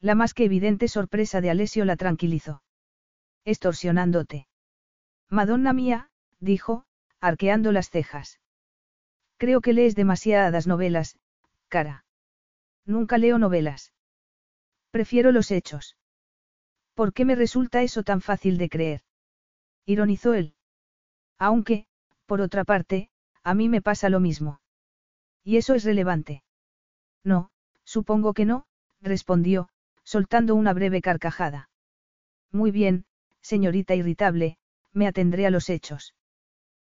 [0.00, 2.62] La más que evidente sorpresa de Alessio la tranquilizó.
[3.44, 4.48] Extorsionándote.
[5.28, 6.84] Madonna mía, dijo,
[7.20, 8.40] arqueando las cejas.
[9.36, 11.18] Creo que lees demasiadas novelas,
[11.68, 12.04] cara.
[12.84, 13.92] Nunca leo novelas.
[14.90, 15.96] Prefiero los hechos.
[16.94, 19.02] ¿Por qué me resulta eso tan fácil de creer?
[19.86, 20.54] Ironizó él.
[21.38, 21.86] Aunque,
[22.26, 23.10] por otra parte,
[23.42, 24.60] a mí me pasa lo mismo.
[25.44, 26.44] ¿Y eso es relevante?
[27.24, 27.51] No,
[27.96, 28.64] supongo que no,
[29.02, 29.68] respondió,
[30.02, 31.68] soltando una breve carcajada.
[32.50, 33.04] Muy bien,
[33.42, 34.56] señorita irritable,
[34.92, 36.14] me atendré a los hechos.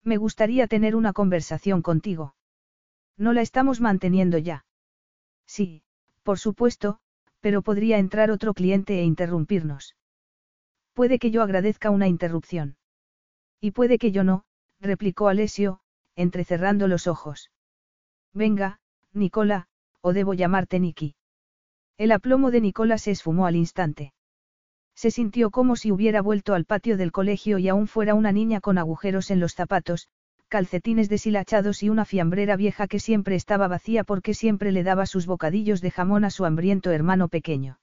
[0.02, 2.34] Me gustaría tener una conversación contigo.
[3.16, 4.64] No la estamos manteniendo ya.
[5.46, 5.82] Sí,
[6.24, 6.98] por supuesto,
[7.40, 9.94] pero podría entrar otro cliente e interrumpirnos.
[10.94, 12.76] Puede que yo agradezca una interrupción.
[13.60, 14.44] Y puede que yo no,
[14.80, 15.80] replicó Alessio,
[16.16, 17.52] entrecerrando los ojos.
[18.32, 18.80] Venga,
[19.12, 19.68] Nicola,
[20.00, 21.14] o debo llamarte Niki.
[21.96, 24.12] El aplomo de Nicola se esfumó al instante.
[24.94, 28.60] Se sintió como si hubiera vuelto al patio del colegio y aún fuera una niña
[28.60, 30.08] con agujeros en los zapatos,
[30.48, 35.26] calcetines deshilachados y una fiambrera vieja que siempre estaba vacía porque siempre le daba sus
[35.26, 37.78] bocadillos de jamón a su hambriento hermano pequeño.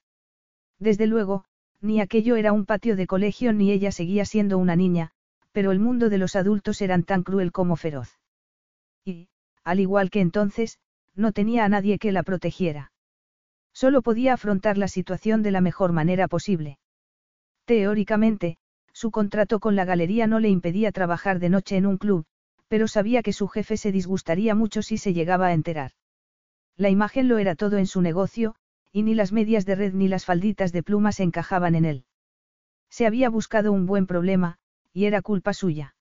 [0.80, 1.46] Desde luego,
[1.82, 5.12] ni aquello era un patio de colegio ni ella seguía siendo una niña,
[5.52, 8.20] pero el mundo de los adultos eran tan cruel como feroz.
[9.06, 9.30] Y,
[9.64, 10.80] al igual que entonces,
[11.16, 12.92] no tenía a nadie que la protegiera.
[13.74, 16.80] Solo podía afrontar la situación de la mejor manera posible.
[17.66, 18.58] Teóricamente,
[18.94, 22.26] su contrato con la galería no le impedía trabajar de noche en un club,
[22.68, 25.92] pero sabía que su jefe se disgustaría mucho si se llegaba a enterar.
[26.78, 28.56] La imagen lo era todo en su negocio,
[28.92, 32.06] y ni las medias de red ni las falditas de plumas encajaban en él.
[32.90, 34.58] Se había buscado un buen problema,
[34.94, 35.96] y era culpa suya.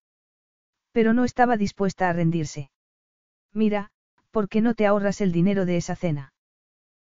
[0.92, 2.70] Pero no estaba dispuesta a rendirse.
[3.53, 3.90] Mira,
[4.35, 6.33] ¿por qué no te ahorras el dinero de esa cena?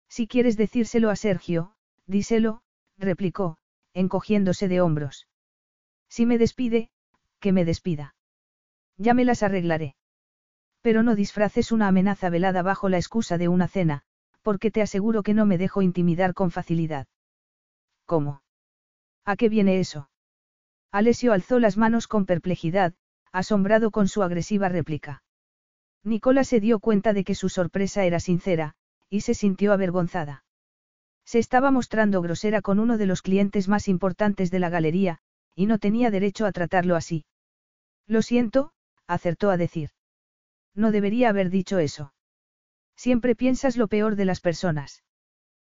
[0.09, 1.75] Si quieres decírselo a Sergio,
[2.07, 2.63] díselo,
[2.97, 3.59] replicó,
[3.93, 5.29] encogiéndose de hombros.
[6.09, 6.89] Si me despide,
[7.39, 8.15] que me despida.
[8.97, 9.95] Ya me las arreglaré.
[10.81, 14.05] Pero no disfraces una amenaza velada bajo la excusa de una cena,
[14.41, 17.09] porque te aseguro que no me dejo intimidar con facilidad.
[18.07, 18.43] ¿Cómo?
[19.27, 20.09] ¿A qué viene eso?
[20.91, 22.95] Alessio alzó las manos con perplejidad,
[23.33, 25.23] asombrado con su agresiva réplica.
[26.09, 28.75] Nicola se dio cuenta de que su sorpresa era sincera,
[29.11, 30.45] y se sintió avergonzada.
[31.25, 35.19] Se estaba mostrando grosera con uno de los clientes más importantes de la galería,
[35.55, 37.27] y no tenía derecho a tratarlo así.
[38.07, 38.73] Lo siento,
[39.07, 39.91] acertó a decir.
[40.75, 42.15] No debería haber dicho eso.
[42.97, 45.05] Siempre piensas lo peor de las personas.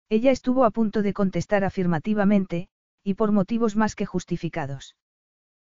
[0.09, 2.69] Ella estuvo a punto de contestar afirmativamente,
[3.05, 4.97] y por motivos más que justificados.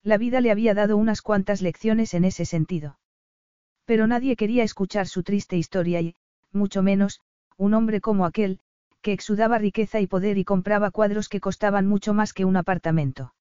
[0.01, 2.97] La vida le había dado unas cuantas lecciones en ese sentido.
[3.87, 6.13] Pero nadie quería escuchar su triste historia y,
[6.51, 7.21] mucho menos,
[7.55, 8.59] un hombre como aquel,
[9.01, 13.33] que exudaba riqueza y poder y compraba cuadros que costaban mucho más que un apartamento.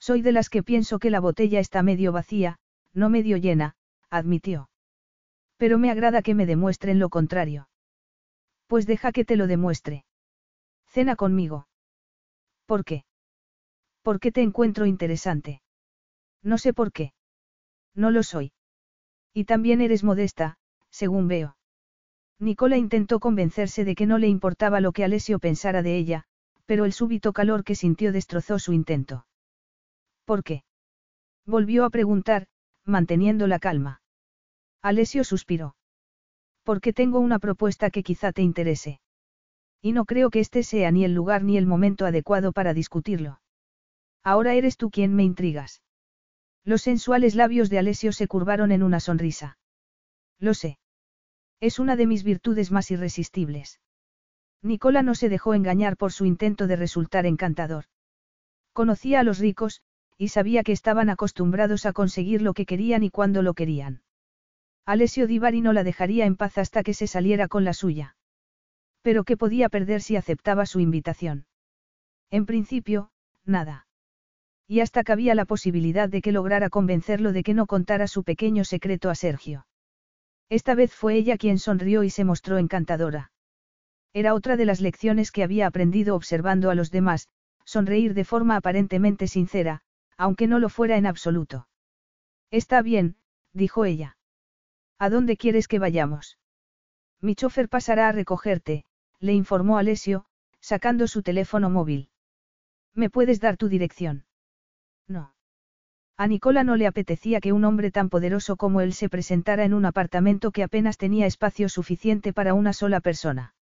[0.00, 2.58] Soy de las que pienso que la botella está medio vacía,
[2.94, 3.76] no medio llena,
[4.10, 4.70] admitió.
[5.56, 7.68] Pero me agrada que me demuestren lo contrario.
[8.66, 10.04] Pues deja que te lo demuestre.
[10.88, 11.68] Cena conmigo.
[12.66, 13.04] ¿Por qué?
[14.02, 15.62] Porque te encuentro interesante.
[16.42, 17.12] No sé por qué.
[17.94, 18.52] No lo soy.
[19.32, 20.58] Y también eres modesta,
[20.90, 21.56] según veo.
[22.38, 26.24] Nicola intentó convencerse de que no le importaba lo que Alessio pensara de ella,
[26.64, 29.26] pero el súbito calor que sintió destrozó su intento.
[30.24, 30.64] ¿Por qué?
[31.46, 32.46] Volvió a preguntar,
[32.84, 34.00] manteniendo la calma.
[34.82, 35.76] Alessio suspiró.
[36.62, 39.00] Porque tengo una propuesta que quizá te interese.
[39.82, 43.40] Y no creo que este sea ni el lugar ni el momento adecuado para discutirlo.
[44.22, 45.82] Ahora eres tú quien me intrigas.
[46.64, 49.58] Los sensuales labios de Alessio se curvaron en una sonrisa.
[50.38, 50.78] Lo sé.
[51.60, 53.80] Es una de mis virtudes más irresistibles.
[54.62, 57.84] Nicola no se dejó engañar por su intento de resultar encantador.
[58.72, 59.82] Conocía a los ricos,
[60.16, 64.02] y sabía que estaban acostumbrados a conseguir lo que querían y cuando lo querían.
[64.84, 68.16] Alessio Divari no la dejaría en paz hasta que se saliera con la suya.
[69.02, 71.46] Pero ¿qué podía perder si aceptaba su invitación?
[72.30, 73.10] En principio,
[73.44, 73.86] nada.
[74.70, 78.62] Y hasta cabía la posibilidad de que lograra convencerlo de que no contara su pequeño
[78.62, 79.66] secreto a Sergio.
[80.48, 83.32] Esta vez fue ella quien sonrió y se mostró encantadora.
[84.12, 87.26] Era otra de las lecciones que había aprendido observando a los demás,
[87.64, 89.80] sonreír de forma aparentemente sincera,
[90.16, 91.66] aunque no lo fuera en absoluto.
[92.52, 93.16] Está bien,
[93.52, 94.18] dijo ella.
[95.00, 96.38] ¿A dónde quieres que vayamos?
[97.20, 98.84] Mi chofer pasará a recogerte,
[99.18, 100.26] le informó Alessio,
[100.60, 102.08] sacando su teléfono móvil.
[102.94, 104.26] ¿Me puedes dar tu dirección?
[105.10, 105.34] No.
[106.16, 109.74] A Nicola no le apetecía que un hombre tan poderoso como él se presentara en
[109.74, 113.54] un apartamento que apenas tenía espacio suficiente para una sola persona.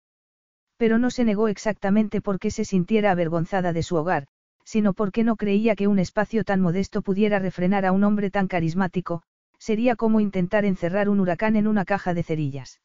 [0.76, 4.28] Pero no se negó exactamente porque se sintiera avergonzada de su hogar,
[4.66, 8.48] sino porque no creía que un espacio tan modesto pudiera refrenar a un hombre tan
[8.48, 9.24] carismático,
[9.58, 12.82] sería como intentar encerrar un huracán en una caja de cerillas.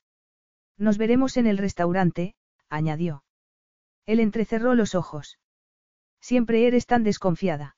[0.78, 2.34] Nos veremos en el restaurante,
[2.68, 3.24] añadió.
[4.06, 5.38] Él entrecerró los ojos.
[6.20, 7.76] Siempre eres tan desconfiada.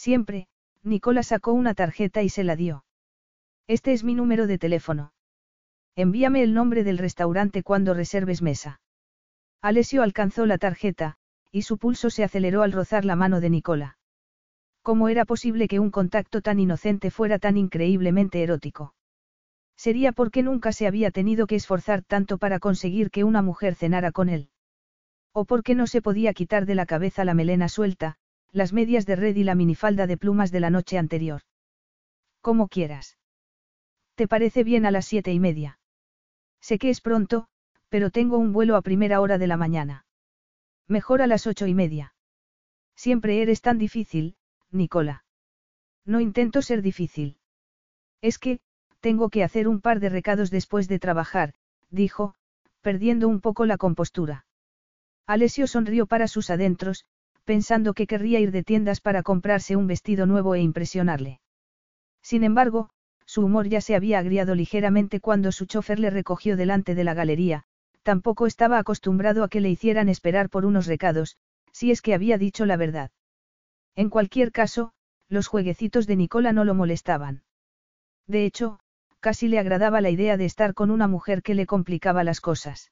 [0.00, 0.46] Siempre,
[0.82, 2.86] Nicola sacó una tarjeta y se la dio.
[3.66, 5.12] Este es mi número de teléfono.
[5.94, 8.80] Envíame el nombre del restaurante cuando reserves mesa.
[9.60, 11.16] Alessio alcanzó la tarjeta,
[11.52, 13.98] y su pulso se aceleró al rozar la mano de Nicola.
[14.80, 18.94] ¿Cómo era posible que un contacto tan inocente fuera tan increíblemente erótico?
[19.76, 24.12] Sería porque nunca se había tenido que esforzar tanto para conseguir que una mujer cenara
[24.12, 24.48] con él.
[25.34, 28.16] O porque no se podía quitar de la cabeza la melena suelta,
[28.52, 31.42] las medias de red y la minifalda de plumas de la noche anterior.
[32.40, 33.18] Como quieras.
[34.14, 35.78] ¿Te parece bien a las siete y media?
[36.60, 37.48] Sé que es pronto,
[37.88, 40.04] pero tengo un vuelo a primera hora de la mañana.
[40.86, 42.14] Mejor a las ocho y media.
[42.96, 44.36] Siempre eres tan difícil,
[44.70, 45.24] Nicola.
[46.04, 47.38] No intento ser difícil.
[48.20, 48.60] Es que,
[49.00, 51.54] tengo que hacer un par de recados después de trabajar,
[51.90, 52.34] dijo,
[52.80, 54.46] perdiendo un poco la compostura.
[55.26, 57.04] Alessio sonrió para sus adentros,
[57.44, 61.40] pensando que querría ir de tiendas para comprarse un vestido nuevo e impresionarle.
[62.22, 62.90] Sin embargo,
[63.26, 67.14] su humor ya se había agriado ligeramente cuando su chofer le recogió delante de la
[67.14, 67.64] galería,
[68.02, 71.36] tampoco estaba acostumbrado a que le hicieran esperar por unos recados,
[71.72, 73.10] si es que había dicho la verdad.
[73.94, 74.92] En cualquier caso,
[75.28, 77.42] los jueguecitos de Nicola no lo molestaban.
[78.26, 78.80] De hecho,
[79.20, 82.90] casi le agradaba la idea de estar con una mujer que le complicaba las cosas.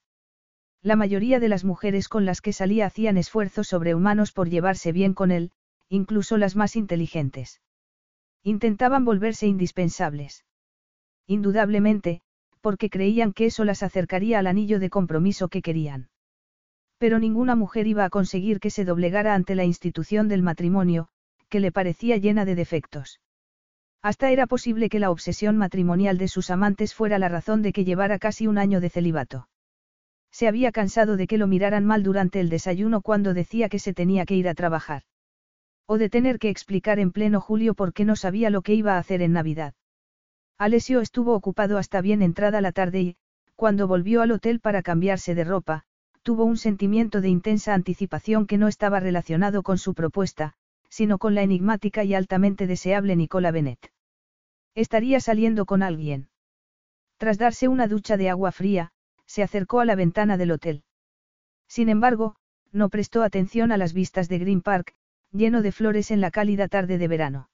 [0.82, 5.12] La mayoría de las mujeres con las que salía hacían esfuerzos sobrehumanos por llevarse bien
[5.12, 5.50] con él,
[5.88, 7.60] incluso las más inteligentes.
[8.44, 10.44] Intentaban volverse indispensables.
[11.26, 12.20] Indudablemente,
[12.60, 16.10] porque creían que eso las acercaría al anillo de compromiso que querían.
[16.98, 21.08] Pero ninguna mujer iba a conseguir que se doblegara ante la institución del matrimonio,
[21.48, 23.20] que le parecía llena de defectos.
[24.00, 27.84] Hasta era posible que la obsesión matrimonial de sus amantes fuera la razón de que
[27.84, 29.48] llevara casi un año de celibato.
[30.30, 33.94] Se había cansado de que lo miraran mal durante el desayuno cuando decía que se
[33.94, 35.02] tenía que ir a trabajar.
[35.86, 38.94] O de tener que explicar en pleno julio por qué no sabía lo que iba
[38.94, 39.74] a hacer en Navidad.
[40.58, 43.16] Alessio estuvo ocupado hasta bien entrada la tarde y,
[43.56, 45.84] cuando volvió al hotel para cambiarse de ropa,
[46.22, 50.54] tuvo un sentimiento de intensa anticipación que no estaba relacionado con su propuesta,
[50.88, 53.92] sino con la enigmática y altamente deseable Nicola Bennett.
[54.74, 56.28] Estaría saliendo con alguien.
[57.16, 58.92] Tras darse una ducha de agua fría,
[59.28, 60.82] se acercó a la ventana del hotel.
[61.68, 62.34] Sin embargo,
[62.72, 64.94] no prestó atención a las vistas de Green Park,
[65.30, 67.50] lleno de flores en la cálida tarde de verano.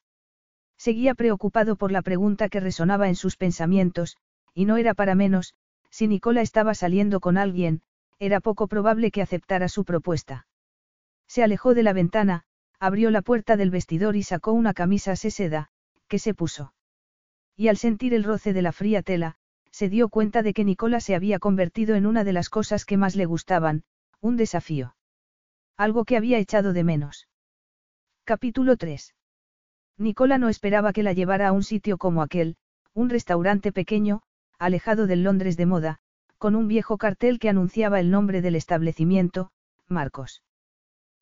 [0.78, 4.16] Seguía preocupado por la pregunta que resonaba en sus pensamientos,
[4.54, 5.54] y no era para menos,
[5.90, 7.82] si Nicola estaba saliendo con alguien,
[8.18, 10.46] era poco probable que aceptara su propuesta.
[11.26, 12.44] Se alejó de la ventana,
[12.78, 15.70] abrió la puerta del vestidor y sacó una camisa seda,
[16.06, 16.72] que se puso.
[17.56, 19.36] Y al sentir el roce de la fría tela,
[19.74, 22.96] se dio cuenta de que Nicola se había convertido en una de las cosas que
[22.96, 23.82] más le gustaban,
[24.20, 24.94] un desafío.
[25.76, 27.26] Algo que había echado de menos.
[28.22, 29.16] Capítulo 3.
[29.98, 32.54] Nicola no esperaba que la llevara a un sitio como aquel,
[32.92, 34.22] un restaurante pequeño,
[34.60, 35.98] alejado del Londres de moda,
[36.38, 39.50] con un viejo cartel que anunciaba el nombre del establecimiento,
[39.88, 40.44] Marcos.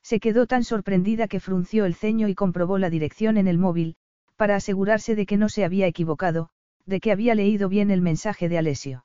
[0.03, 3.97] Se quedó tan sorprendida que frunció el ceño y comprobó la dirección en el móvil,
[4.37, 6.51] para asegurarse de que no se había equivocado,
[6.87, 9.05] de que había leído bien el mensaje de Alessio.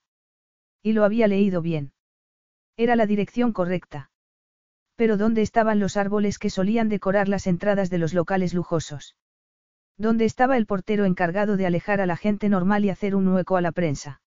[0.81, 1.93] Y lo había leído bien.
[2.75, 4.11] Era la dirección correcta.
[4.95, 9.15] Pero ¿dónde estaban los árboles que solían decorar las entradas de los locales lujosos?
[9.97, 13.57] ¿Dónde estaba el portero encargado de alejar a la gente normal y hacer un hueco
[13.57, 14.21] a la prensa?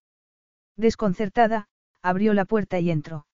[0.75, 1.67] Desconcertada,
[2.01, 3.25] abrió la puerta y entró.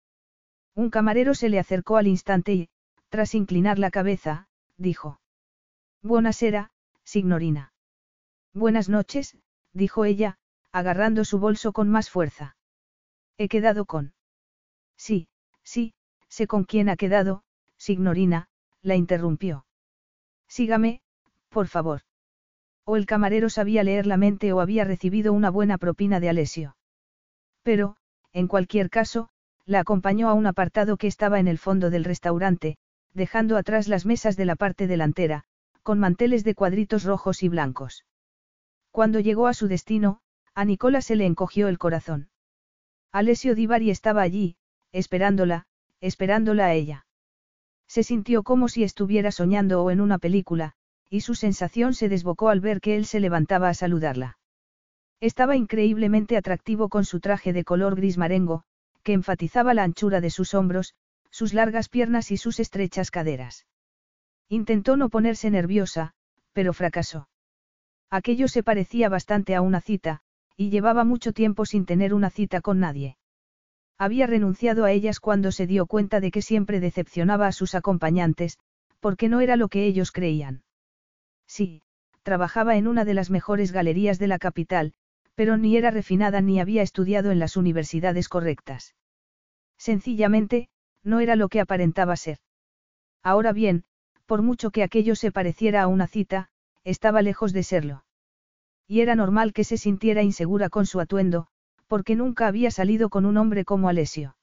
[0.75, 2.69] Un camarero se le acercó al instante y,
[3.09, 4.47] tras inclinar la cabeza,
[4.77, 5.19] dijo.
[6.03, 6.71] Buenasera,
[7.03, 7.73] signorina.
[8.53, 9.37] Buenas noches,
[9.77, 10.37] dijo ella,
[10.71, 12.57] agarrando su bolso con más fuerza.
[13.37, 14.13] He quedado con.
[14.97, 15.27] Sí,
[15.63, 15.93] sí,
[16.29, 17.43] Sé con quién ha quedado,
[17.77, 18.47] signorina,
[18.81, 19.65] la interrumpió.
[20.47, 21.01] Sígame,
[21.49, 22.01] por favor.
[22.85, 26.77] O el camarero sabía leer la mente o había recibido una buena propina de Alessio.
[27.63, 27.97] Pero,
[28.33, 29.29] en cualquier caso,
[29.65, 32.77] la acompañó a un apartado que estaba en el fondo del restaurante,
[33.13, 35.43] dejando atrás las mesas de la parte delantera,
[35.83, 38.05] con manteles de cuadritos rojos y blancos.
[38.97, 40.21] Cuando llegó a su destino,
[40.55, 42.29] a Nicola se le encogió el corazón.
[43.11, 44.55] Alessio Divari estaba allí,
[44.91, 45.67] esperándola,
[46.01, 47.05] esperándola a ella.
[47.87, 50.73] Se sintió como si estuviera soñando o en una película,
[51.11, 54.39] y su sensación se desbocó al ver que él se levantaba a saludarla.
[55.19, 58.63] Estaba increíblemente atractivo con su traje de color gris marengo,
[59.03, 60.95] que enfatizaba la anchura de sus hombros,
[61.29, 63.67] sus largas piernas y sus estrechas caderas.
[64.49, 66.15] Intentó no ponerse nerviosa,
[66.51, 67.27] pero fracasó.
[68.09, 70.21] Aquello se parecía bastante a una cita,
[70.55, 73.17] y llevaba mucho tiempo sin tener una cita con nadie.
[73.97, 78.57] Había renunciado a ellas cuando se dio cuenta de que siempre decepcionaba a sus acompañantes,
[78.99, 80.63] porque no era lo que ellos creían.
[81.47, 81.81] Sí,
[82.23, 84.93] trabajaba en una de las mejores galerías de la capital,
[85.35, 88.95] pero ni era refinada ni había estudiado en las universidades correctas.
[89.77, 90.69] Sencillamente,
[91.03, 92.39] no era lo que aparentaba ser.
[93.23, 93.83] Ahora bien,
[94.25, 96.49] por mucho que aquello se pareciera a una cita,
[96.87, 98.05] estaba lejos de serlo.
[98.87, 101.47] Y era normal que se sintiera insegura con su atuendo,
[101.87, 104.37] porque nunca había salido con un hombre como Alessio.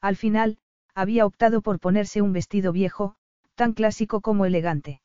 [0.00, 0.58] Al final,
[0.96, 3.14] había optado por ponerse un vestido viejo,
[3.54, 5.00] tan clásico como elegante.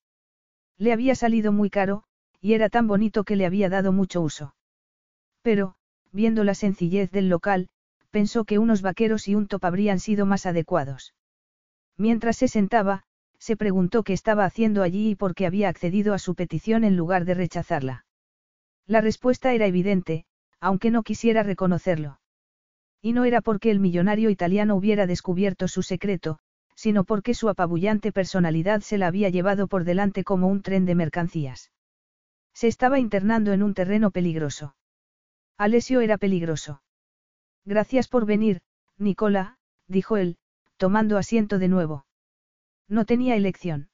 [0.80, 2.04] Le había salido muy caro,
[2.42, 4.56] y era tan bonito que le había dado mucho uso.
[5.44, 5.76] Pero,
[6.12, 7.70] viendo la sencillez del local,
[8.10, 11.14] pensó que unos vaqueros y un top habrían sido más adecuados.
[11.96, 13.04] Mientras se sentaba,
[13.46, 16.98] se preguntó qué estaba haciendo allí y por qué había accedido a su petición en
[16.98, 18.04] lugar de rechazarla.
[18.88, 20.26] La respuesta era evidente,
[20.60, 22.20] aunque no quisiera reconocerlo.
[23.04, 26.40] Y no era porque el millonario italiano hubiera descubierto su secreto,
[26.74, 30.96] sino porque su apabullante personalidad se la había llevado por delante como un tren de
[30.96, 31.72] mercancías.
[32.56, 34.76] Se estaba internando en un terreno peligroso.
[35.56, 36.82] Alessio era peligroso.
[37.64, 38.62] Gracias por venir,
[38.98, 40.38] Nicola, dijo él,
[40.78, 42.06] tomando asiento de nuevo.
[42.88, 43.90] No tenía elección.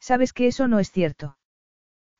[0.00, 1.38] Sabes que eso no es cierto.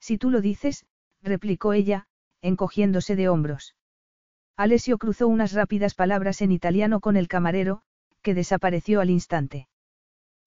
[0.00, 0.86] Si tú lo dices,
[1.22, 2.06] replicó ella,
[2.40, 3.76] encogiéndose de hombros.
[4.56, 7.82] Alessio cruzó unas rápidas palabras en italiano con el camarero,
[8.22, 9.68] que desapareció al instante.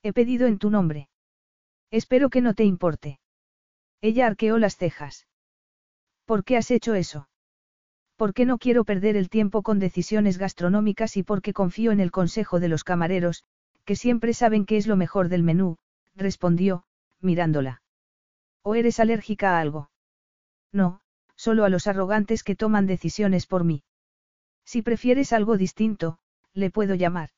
[0.03, 1.09] He pedido en tu nombre.
[1.91, 3.19] Espero que no te importe.
[4.01, 5.27] Ella arqueó las cejas.
[6.25, 7.27] ¿Por qué has hecho eso?
[8.15, 12.59] Porque no quiero perder el tiempo con decisiones gastronómicas y porque confío en el consejo
[12.59, 13.43] de los camareros,
[13.85, 15.77] que siempre saben qué es lo mejor del menú,
[16.15, 16.83] respondió,
[17.21, 17.81] mirándola.
[18.63, 19.91] ¿O eres alérgica a algo?
[20.71, 21.01] No,
[21.35, 23.83] solo a los arrogantes que toman decisiones por mí.
[24.65, 26.17] Si prefieres algo distinto,
[26.53, 27.29] le puedo llamar.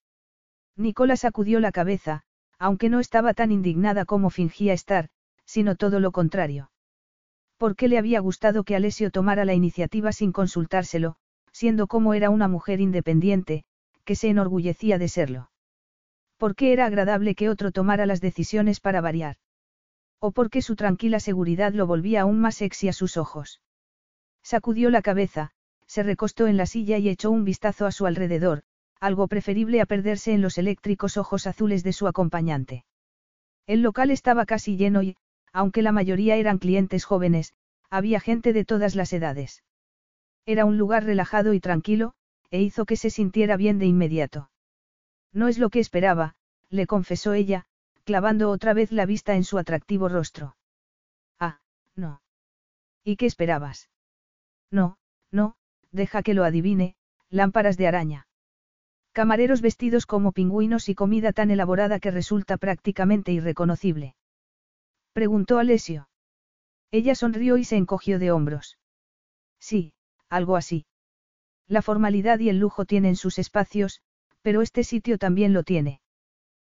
[0.77, 2.23] Nicola sacudió la cabeza,
[2.57, 5.09] aunque no estaba tan indignada como fingía estar,
[5.45, 6.71] sino todo lo contrario.
[7.57, 11.17] ¿Por qué le había gustado que Alessio tomara la iniciativa sin consultárselo,
[11.51, 13.65] siendo como era una mujer independiente,
[14.05, 15.49] que se enorgullecía de serlo?
[16.37, 19.37] ¿Por qué era agradable que otro tomara las decisiones para variar?
[20.19, 23.61] ¿O por qué su tranquila seguridad lo volvía aún más sexy a sus ojos?
[24.43, 25.51] Sacudió la cabeza,
[25.87, 28.63] se recostó en la silla y echó un vistazo a su alrededor,
[28.99, 32.85] algo preferible a perderse en los eléctricos ojos azules de su acompañante.
[33.65, 35.17] El local estaba casi lleno y,
[35.53, 37.53] aunque la mayoría eran clientes jóvenes,
[37.89, 39.63] había gente de todas las edades.
[40.45, 42.13] Era un lugar relajado y tranquilo,
[42.51, 44.49] e hizo que se sintiera bien de inmediato.
[45.33, 46.35] No es lo que esperaba,
[46.69, 47.65] le confesó ella,
[48.03, 50.55] clavando otra vez la vista en su atractivo rostro.
[51.39, 51.59] Ah,
[51.95, 52.21] no.
[53.03, 53.89] ¿Y qué esperabas?
[54.71, 54.97] No,
[55.31, 55.55] no,
[55.91, 56.95] deja que lo adivine,
[57.29, 58.27] lámparas de araña.
[59.11, 64.15] Camareros vestidos como pingüinos y comida tan elaborada que resulta prácticamente irreconocible.
[65.13, 66.07] Preguntó Alessio.
[66.91, 68.77] Ella sonrió y se encogió de hombros.
[69.59, 69.93] Sí,
[70.29, 70.85] algo así.
[71.67, 74.01] La formalidad y el lujo tienen sus espacios,
[74.47, 75.99] pero este sitio también lo tiene.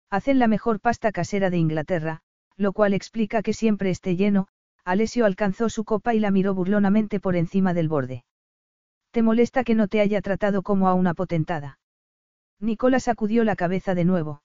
[0.09, 2.21] Hacen la mejor pasta casera de Inglaterra,
[2.55, 4.47] lo cual explica que siempre esté lleno,
[4.86, 8.23] Alessio alcanzó su copa y la miró burlonamente por encima del borde.
[9.11, 11.78] ¿Te molesta que no te haya tratado como a una potentada?
[12.61, 14.41] Nicola sacudió la cabeza de nuevo.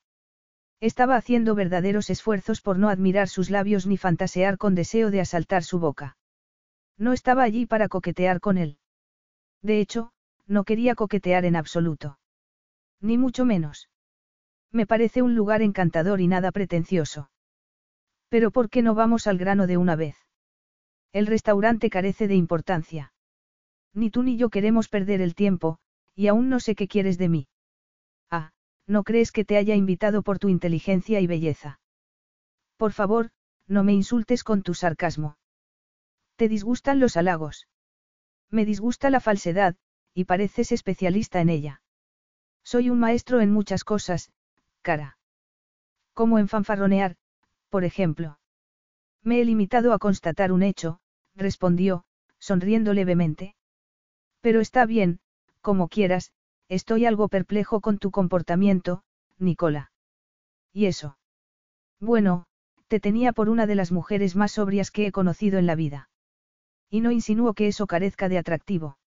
[0.81, 5.63] Estaba haciendo verdaderos esfuerzos por no admirar sus labios ni fantasear con deseo de asaltar
[5.63, 6.17] su boca.
[6.99, 8.79] No estaba allí para coquetear con él.
[9.63, 10.11] De hecho,
[10.49, 12.19] no quería coquetear en absoluto.
[13.01, 13.89] Ni mucho menos.
[14.73, 17.31] Me parece un lugar encantador y nada pretencioso.
[18.29, 20.17] Pero ¿por qué no vamos al grano de una vez?
[21.13, 23.13] El restaurante carece de importancia.
[23.93, 25.79] Ni tú ni yo queremos perder el tiempo,
[26.15, 27.49] y aún no sé qué quieres de mí.
[28.31, 28.53] Ah,
[28.87, 31.81] no crees que te haya invitado por tu inteligencia y belleza.
[32.77, 33.31] Por favor,
[33.67, 35.37] no me insultes con tu sarcasmo.
[36.37, 37.67] ¿Te disgustan los halagos?
[38.51, 39.77] Me disgusta la falsedad,
[40.15, 41.83] y pareces especialista en ella.
[42.63, 44.31] Soy un maestro en muchas cosas,
[44.83, 45.19] cara.
[46.15, 47.17] Como en fanfarronear,
[47.69, 48.39] por ejemplo.
[49.23, 51.01] Me he limitado a constatar un hecho,
[51.35, 52.05] respondió,
[52.39, 53.55] sonriendo levemente.
[54.41, 55.21] Pero está bien,
[55.61, 56.33] como quieras,
[56.71, 59.03] Estoy algo perplejo con tu comportamiento,
[59.39, 59.91] Nicola.
[60.73, 61.19] ¿Y eso?
[61.99, 62.47] Bueno,
[62.87, 66.11] te tenía por una de las mujeres más sobrias que he conocido en la vida.
[66.89, 68.99] Y no insinúo que eso carezca de atractivo.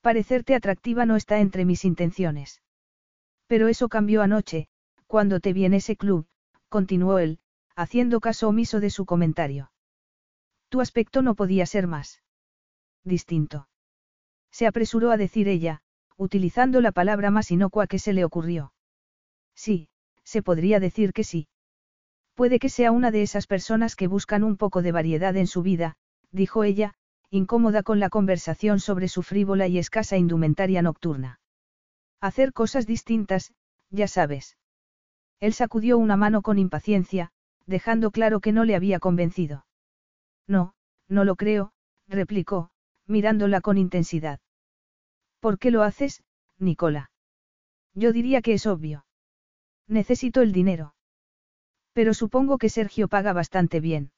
[0.00, 2.62] Parecerte atractiva no está entre mis intenciones.
[3.46, 4.68] Pero eso cambió anoche,
[5.06, 6.26] cuando te vi en ese club,
[6.68, 7.38] continuó él,
[7.76, 9.70] haciendo caso omiso de su comentario.
[10.68, 12.22] Tu aspecto no podía ser más
[13.04, 13.68] distinto.
[14.50, 15.82] Se apresuró a decir ella,
[16.16, 18.72] utilizando la palabra más inocua que se le ocurrió.
[19.54, 19.88] Sí,
[20.24, 21.48] se podría decir que sí.
[22.34, 25.62] Puede que sea una de esas personas que buscan un poco de variedad en su
[25.62, 25.96] vida,
[26.32, 26.94] dijo ella,
[27.30, 31.38] incómoda con la conversación sobre su frívola y escasa indumentaria nocturna.
[32.20, 33.52] Hacer cosas distintas,
[33.90, 34.56] ya sabes.
[35.40, 37.30] Él sacudió una mano con impaciencia,
[37.66, 39.66] dejando claro que no le había convencido.
[40.46, 40.74] No,
[41.08, 41.72] no lo creo,
[42.08, 42.70] replicó,
[43.06, 44.40] mirándola con intensidad.
[45.40, 46.22] ¿Por qué lo haces,
[46.58, 47.10] Nicola?
[47.94, 49.06] Yo diría que es obvio.
[49.88, 50.94] Necesito el dinero.
[51.92, 54.12] Pero supongo que Sergio paga bastante bien.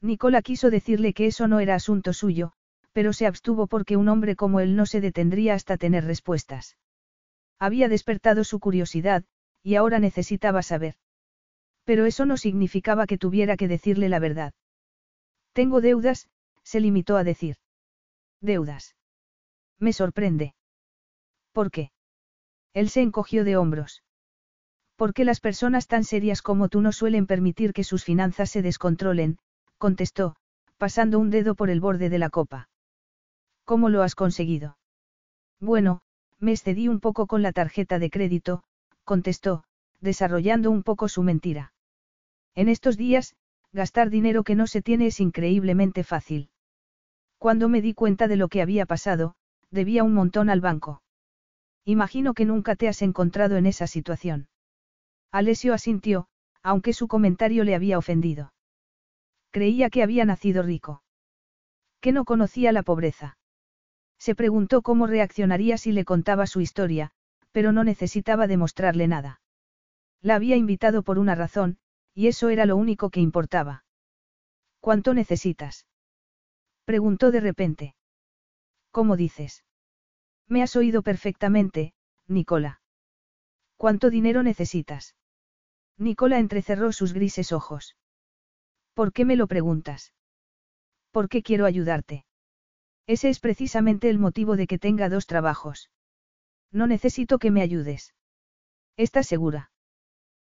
[0.00, 2.52] Nicola quiso decirle que eso no era asunto suyo,
[2.92, 6.76] pero se abstuvo porque un hombre como él no se detendría hasta tener respuestas.
[7.66, 9.22] Había despertado su curiosidad,
[9.62, 10.96] y ahora necesitaba saber.
[11.84, 14.52] Pero eso no significaba que tuviera que decirle la verdad.
[15.52, 16.28] Tengo deudas,
[16.64, 17.58] se limitó a decir.
[18.40, 18.96] Deudas.
[19.78, 20.56] Me sorprende.
[21.52, 21.92] ¿Por qué?
[22.74, 24.02] Él se encogió de hombros.
[24.96, 29.38] Porque las personas tan serias como tú no suelen permitir que sus finanzas se descontrolen,
[29.78, 30.34] contestó,
[30.78, 32.70] pasando un dedo por el borde de la copa.
[33.64, 34.78] ¿Cómo lo has conseguido?
[35.60, 36.02] Bueno,
[36.42, 38.64] me excedí un poco con la tarjeta de crédito,
[39.04, 39.62] contestó,
[40.00, 41.72] desarrollando un poco su mentira.
[42.56, 43.36] En estos días,
[43.72, 46.50] gastar dinero que no se tiene es increíblemente fácil.
[47.38, 49.36] Cuando me di cuenta de lo que había pasado,
[49.70, 51.02] debía un montón al banco.
[51.84, 54.48] Imagino que nunca te has encontrado en esa situación.
[55.30, 56.26] Alessio asintió,
[56.62, 58.52] aunque su comentario le había ofendido.
[59.52, 61.02] Creía que había nacido rico.
[62.00, 63.36] Que no conocía la pobreza.
[64.22, 67.10] Se preguntó cómo reaccionaría si le contaba su historia,
[67.50, 69.40] pero no necesitaba demostrarle nada.
[70.20, 71.78] La había invitado por una razón,
[72.14, 73.84] y eso era lo único que importaba.
[74.78, 75.88] ¿Cuánto necesitas?
[76.84, 77.96] Preguntó de repente.
[78.92, 79.64] ¿Cómo dices?
[80.46, 81.92] Me has oído perfectamente,
[82.28, 82.80] Nicola.
[83.76, 85.16] ¿Cuánto dinero necesitas?
[85.98, 87.96] Nicola entrecerró sus grises ojos.
[88.94, 90.14] ¿Por qué me lo preguntas?
[91.10, 92.24] ¿Por qué quiero ayudarte?
[93.06, 95.90] Ese es precisamente el motivo de que tenga dos trabajos.
[96.70, 98.14] No necesito que me ayudes.
[98.96, 99.70] ¿Estás segura?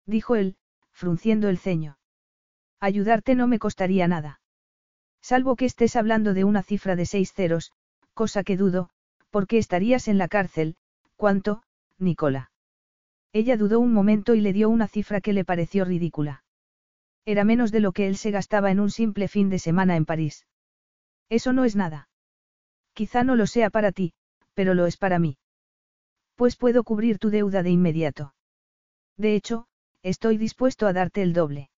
[0.06, 0.56] Dijo él,
[0.92, 1.98] frunciendo el ceño.
[2.80, 4.40] Ayudarte no me costaría nada.
[5.20, 7.72] Salvo que estés hablando de una cifra de seis ceros,
[8.14, 8.90] cosa que dudo,
[9.30, 10.76] porque estarías en la cárcel,
[11.16, 11.62] ¿cuánto,
[11.98, 12.50] Nicola?
[13.32, 16.44] Ella dudó un momento y le dio una cifra que le pareció ridícula.
[17.24, 20.06] Era menos de lo que él se gastaba en un simple fin de semana en
[20.06, 20.46] París.
[21.28, 22.08] Eso no es nada.
[22.96, 24.14] Quizá no lo sea para ti,
[24.54, 25.36] pero lo es para mí.
[26.34, 28.34] Pues puedo cubrir tu deuda de inmediato.
[29.18, 29.66] De hecho,
[30.02, 31.68] estoy dispuesto a darte el doble.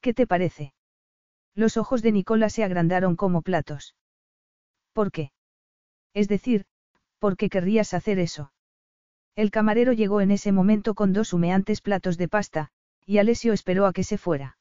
[0.00, 0.72] ¿Qué te parece?
[1.56, 3.96] Los ojos de Nicola se agrandaron como platos.
[4.92, 5.32] ¿Por qué?
[6.14, 6.64] Es decir,
[7.18, 8.52] ¿por qué querrías hacer eso?
[9.34, 12.70] El camarero llegó en ese momento con dos humeantes platos de pasta,
[13.04, 14.58] y Alessio esperó a que se fuera.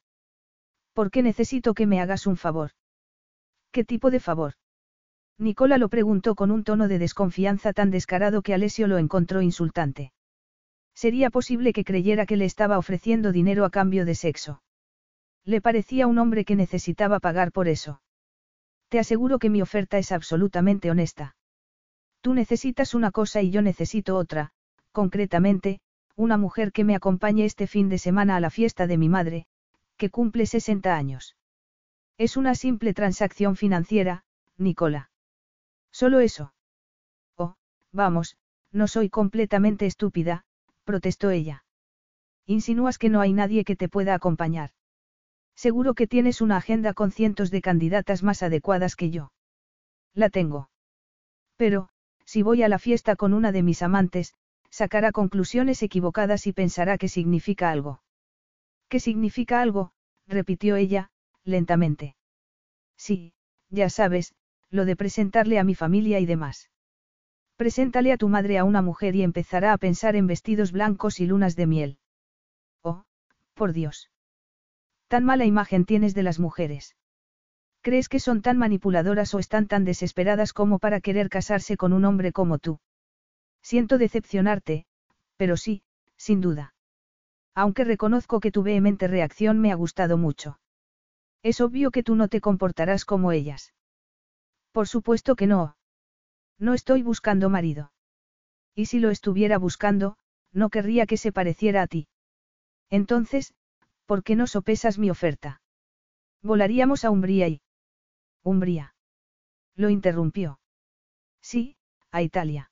[0.93, 2.72] ¿Por qué necesito que me hagas un favor?
[3.72, 4.55] ¿Qué tipo de favor?
[5.40, 10.12] Nicola lo preguntó con un tono de desconfianza tan descarado que Alessio lo encontró insultante.
[10.94, 14.62] Sería posible que creyera que le estaba ofreciendo dinero a cambio de sexo.
[15.46, 18.02] Le parecía un hombre que necesitaba pagar por eso.
[18.90, 21.38] Te aseguro que mi oferta es absolutamente honesta.
[22.20, 24.52] Tú necesitas una cosa y yo necesito otra,
[24.92, 25.80] concretamente,
[26.18, 29.46] una mujer que me acompañe este fin de semana a la fiesta de mi madre,
[29.96, 31.38] que cumple 60 años.
[32.18, 34.26] Es una simple transacción financiera,
[34.58, 35.10] Nicola.
[35.92, 36.54] Solo eso.
[37.38, 37.56] Oh,
[37.92, 38.38] vamos,
[38.72, 40.46] no soy completamente estúpida,
[40.84, 41.64] protestó ella.
[42.46, 44.72] Insinúas que no hay nadie que te pueda acompañar.
[45.56, 49.32] Seguro que tienes una agenda con cientos de candidatas más adecuadas que yo.
[50.14, 50.70] La tengo.
[51.58, 51.90] Pero,
[52.26, 54.34] si voy a la fiesta con una de mis amantes,
[54.70, 58.02] sacará conclusiones equivocadas y pensará que significa algo.
[58.88, 59.92] ¿Qué significa algo?
[60.28, 61.12] repitió ella,
[61.44, 62.16] lentamente.
[62.96, 63.34] Sí,
[63.70, 64.34] ya sabes,
[64.72, 66.70] lo de presentarle a mi familia y demás.
[67.55, 71.26] Preséntale a tu madre a una mujer y empezará a pensar en vestidos blancos y
[71.26, 71.97] lunas de miel.
[72.84, 73.03] Oh,
[73.53, 74.09] por Dios.
[75.07, 76.95] Tan mala imagen tienes de las mujeres.
[77.82, 82.05] ¿Crees que son tan manipuladoras o están tan desesperadas como para querer casarse con un
[82.05, 82.80] hombre como tú?
[83.61, 84.86] Siento decepcionarte,
[85.38, 85.84] pero sí,
[86.15, 86.74] sin duda.
[87.55, 90.59] Aunque reconozco que tu vehemente reacción me ha gustado mucho.
[91.41, 93.74] Es obvio que tú no te comportarás como ellas.
[94.80, 95.75] Por supuesto que no.
[96.57, 97.91] No estoy buscando marido.
[98.73, 100.15] Y si lo estuviera buscando,
[100.53, 102.07] no querría que se pareciera a ti.
[102.89, 103.53] Entonces,
[104.05, 105.61] ¿por qué no sopesas mi oferta?
[106.41, 107.61] Volaríamos a Umbría y...
[108.41, 108.95] Umbría.
[109.75, 110.61] Lo interrumpió.
[111.41, 111.75] Sí,
[112.11, 112.71] a Italia.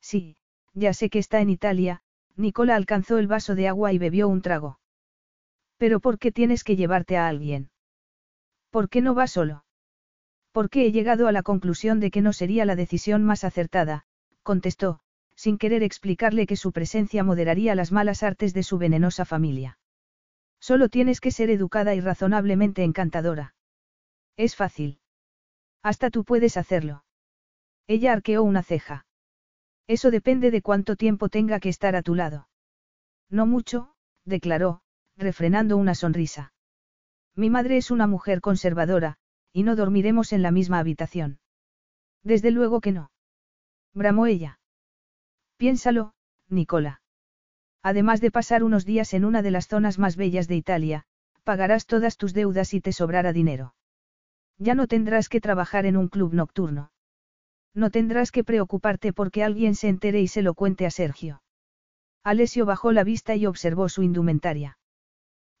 [0.00, 0.38] Sí,
[0.72, 2.00] ya sé que está en Italia,
[2.36, 4.80] Nicola alcanzó el vaso de agua y bebió un trago.
[5.76, 7.70] Pero ¿por qué tienes que llevarte a alguien?
[8.70, 9.66] ¿Por qué no vas solo?
[10.58, 14.06] Porque he llegado a la conclusión de que no sería la decisión más acertada,
[14.42, 14.98] contestó,
[15.36, 19.78] sin querer explicarle que su presencia moderaría las malas artes de su venenosa familia.
[20.58, 23.54] Solo tienes que ser educada y razonablemente encantadora.
[24.36, 24.98] Es fácil.
[25.84, 27.04] Hasta tú puedes hacerlo.
[27.86, 29.06] Ella arqueó una ceja.
[29.86, 32.48] Eso depende de cuánto tiempo tenga que estar a tu lado.
[33.30, 33.94] No mucho,
[34.24, 34.80] declaró,
[35.16, 36.52] refrenando una sonrisa.
[37.36, 39.18] Mi madre es una mujer conservadora,
[39.58, 41.40] y no dormiremos en la misma habitación.
[42.22, 43.10] Desde luego que no.
[43.92, 44.60] Bramó ella.
[45.56, 46.12] Piénsalo,
[46.48, 47.02] Nicola.
[47.82, 51.06] Además de pasar unos días en una de las zonas más bellas de Italia,
[51.42, 53.74] pagarás todas tus deudas y te sobrará dinero.
[54.58, 56.92] Ya no tendrás que trabajar en un club nocturno.
[57.74, 61.42] No tendrás que preocuparte porque alguien se entere y se lo cuente a Sergio.
[62.22, 64.78] Alessio bajó la vista y observó su indumentaria.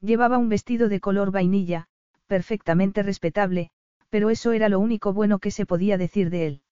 [0.00, 1.88] Llevaba un vestido de color vainilla,
[2.28, 3.72] perfectamente respetable,
[4.10, 6.62] pero eso era lo único bueno que se podía decir de él.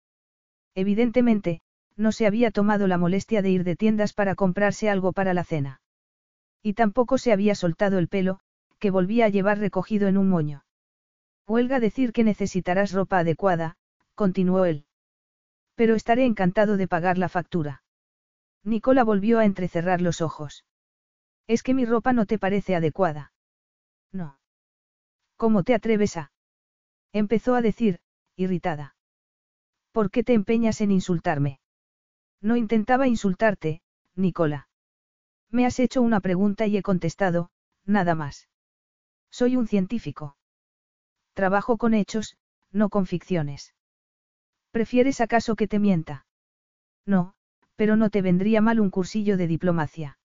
[0.74, 1.60] Evidentemente,
[1.96, 5.44] no se había tomado la molestia de ir de tiendas para comprarse algo para la
[5.44, 5.80] cena.
[6.62, 8.40] Y tampoco se había soltado el pelo,
[8.78, 10.64] que volvía a llevar recogido en un moño.
[11.46, 13.76] Huelga decir que necesitarás ropa adecuada,
[14.14, 14.84] continuó él.
[15.74, 17.82] Pero estaré encantado de pagar la factura.
[18.64, 20.64] Nicola volvió a entrecerrar los ojos.
[21.46, 23.32] Es que mi ropa no te parece adecuada.
[24.12, 24.38] No.
[25.36, 26.32] ¿Cómo te atreves a?
[27.16, 28.00] Empezó a decir,
[28.36, 28.94] irritada.
[29.90, 31.60] ¿Por qué te empeñas en insultarme?
[32.42, 33.80] No intentaba insultarte,
[34.16, 34.68] Nicola.
[35.50, 37.48] Me has hecho una pregunta y he contestado,
[37.86, 38.50] nada más.
[39.30, 40.36] Soy un científico.
[41.32, 42.36] Trabajo con hechos,
[42.70, 43.72] no con ficciones.
[44.70, 46.26] ¿Prefieres acaso que te mienta?
[47.06, 47.32] No,
[47.76, 50.18] pero no te vendría mal un cursillo de diplomacia.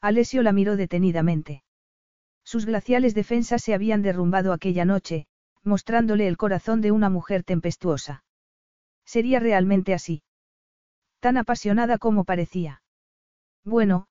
[0.00, 1.62] Alessio la miró detenidamente.
[2.42, 5.27] Sus glaciales defensas se habían derrumbado aquella noche,
[5.68, 8.24] mostrándole el corazón de una mujer tempestuosa.
[9.04, 10.22] Sería realmente así.
[11.20, 12.82] Tan apasionada como parecía.
[13.64, 14.08] Bueno,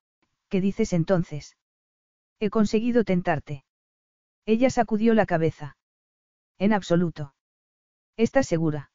[0.48, 1.56] ¿qué dices entonces?
[2.40, 3.64] He conseguido tentarte.
[4.46, 5.76] Ella sacudió la cabeza.
[6.58, 7.34] En absoluto.
[8.16, 8.90] ¿Estás segura?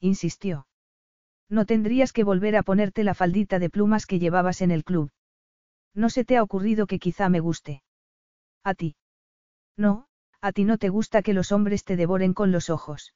[0.00, 0.66] Insistió.
[1.48, 5.10] No tendrías que volver a ponerte la faldita de plumas que llevabas en el club.
[5.94, 7.82] ¿No se te ha ocurrido que quizá me guste?
[8.64, 8.96] A ti.
[9.76, 10.08] No,
[10.40, 13.14] a ti no te gusta que los hombres te devoren con los ojos.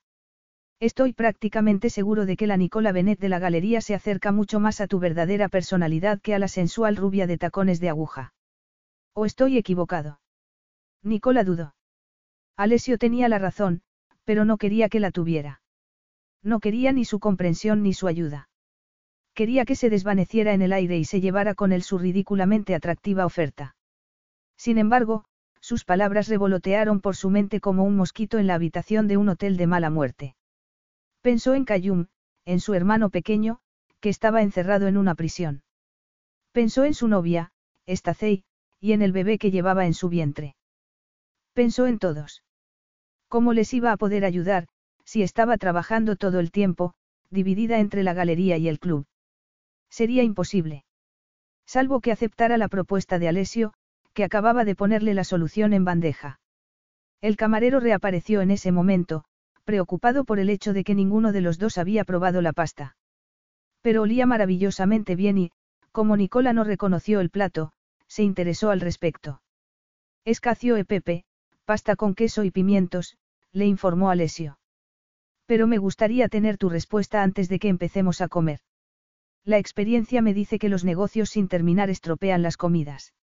[0.81, 4.81] Estoy prácticamente seguro de que la Nicola Benet de la galería se acerca mucho más
[4.81, 8.33] a tu verdadera personalidad que a la sensual rubia de tacones de aguja.
[9.12, 10.21] ¿O estoy equivocado?
[11.03, 11.75] Nicola dudó.
[12.57, 13.83] Alessio tenía la razón,
[14.25, 15.61] pero no quería que la tuviera.
[16.43, 18.49] No quería ni su comprensión ni su ayuda.
[19.35, 23.27] Quería que se desvaneciera en el aire y se llevara con él su ridículamente atractiva
[23.27, 23.77] oferta.
[24.57, 25.25] Sin embargo,
[25.61, 29.57] sus palabras revolotearon por su mente como un mosquito en la habitación de un hotel
[29.57, 30.37] de mala muerte.
[31.21, 32.07] Pensó en Cayum,
[32.45, 33.61] en su hermano pequeño,
[34.01, 35.63] que estaba encerrado en una prisión.
[36.53, 37.53] Pensó en su novia,
[37.87, 38.45] Estacey,
[38.81, 40.57] y en el bebé que llevaba en su vientre.
[41.53, 42.43] Pensó en todos.
[43.29, 44.67] ¿Cómo les iba a poder ayudar,
[45.05, 46.95] si estaba trabajando todo el tiempo,
[47.31, 49.07] dividida entre la galería y el club?
[49.91, 50.85] Sería imposible.
[51.67, 53.75] Salvo que aceptara la propuesta de Alessio,
[54.13, 56.41] que acababa de ponerle la solución en bandeja.
[57.21, 59.25] El camarero reapareció en ese momento,
[59.65, 62.97] preocupado por el hecho de que ninguno de los dos había probado la pasta.
[63.83, 65.51] Pero olía maravillosamente bien y,
[65.93, 67.73] como Nicola no reconoció el plato,
[68.07, 69.43] se interesó al respecto.
[70.25, 71.25] Escacio e pepe,
[71.65, 73.17] pasta con queso y pimientos,
[73.53, 74.59] le informó Alessio.
[75.47, 78.61] Pero me gustaría tener tu respuesta antes de que empecemos a comer.
[79.45, 83.15] La experiencia me dice que los negocios sin terminar estropean las comidas.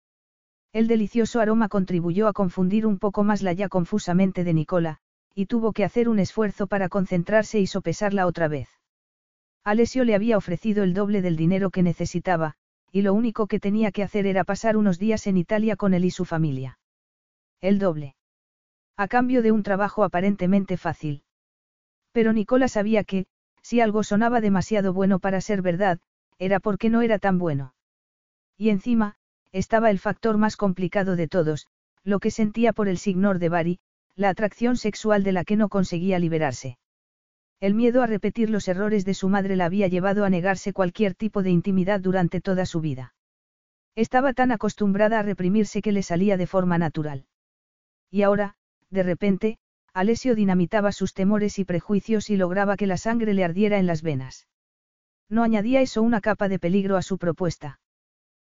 [0.77, 4.99] El delicioso aroma contribuyó a confundir un poco más la ya confusamente de Nicola,
[5.35, 8.69] y tuvo que hacer un esfuerzo para concentrarse y sopesarla otra vez.
[9.65, 12.57] Alessio le había ofrecido el doble del dinero que necesitaba,
[12.93, 16.05] y lo único que tenía que hacer era pasar unos días en Italia con él
[16.05, 16.79] y su familia.
[17.63, 18.15] El doble.
[18.99, 21.23] A cambio de un trabajo aparentemente fácil.
[22.13, 23.25] Pero Nicola sabía que,
[23.63, 26.01] si algo sonaba demasiado bueno para ser verdad,
[26.39, 27.73] era porque no era tan bueno.
[28.59, 29.17] Y encima,
[29.57, 31.67] estaba el factor más complicado de todos,
[32.05, 33.79] lo que sentía por el signor de Bari,
[34.15, 36.77] la atracción sexual de la que no conseguía liberarse.
[37.59, 41.15] El miedo a repetir los errores de su madre la había llevado a negarse cualquier
[41.15, 43.15] tipo de intimidad durante toda su vida.
[43.95, 47.25] Estaba tan acostumbrada a reprimirse que le salía de forma natural.
[48.11, 48.57] Y ahora,
[48.91, 49.59] de repente,
[49.95, 54.03] Alessio dinamitaba sus temores y prejuicios y lograba que la sangre le ardiera en las
[54.03, 54.49] venas.
[55.31, 57.81] No añadía eso una capa de peligro a su propuesta.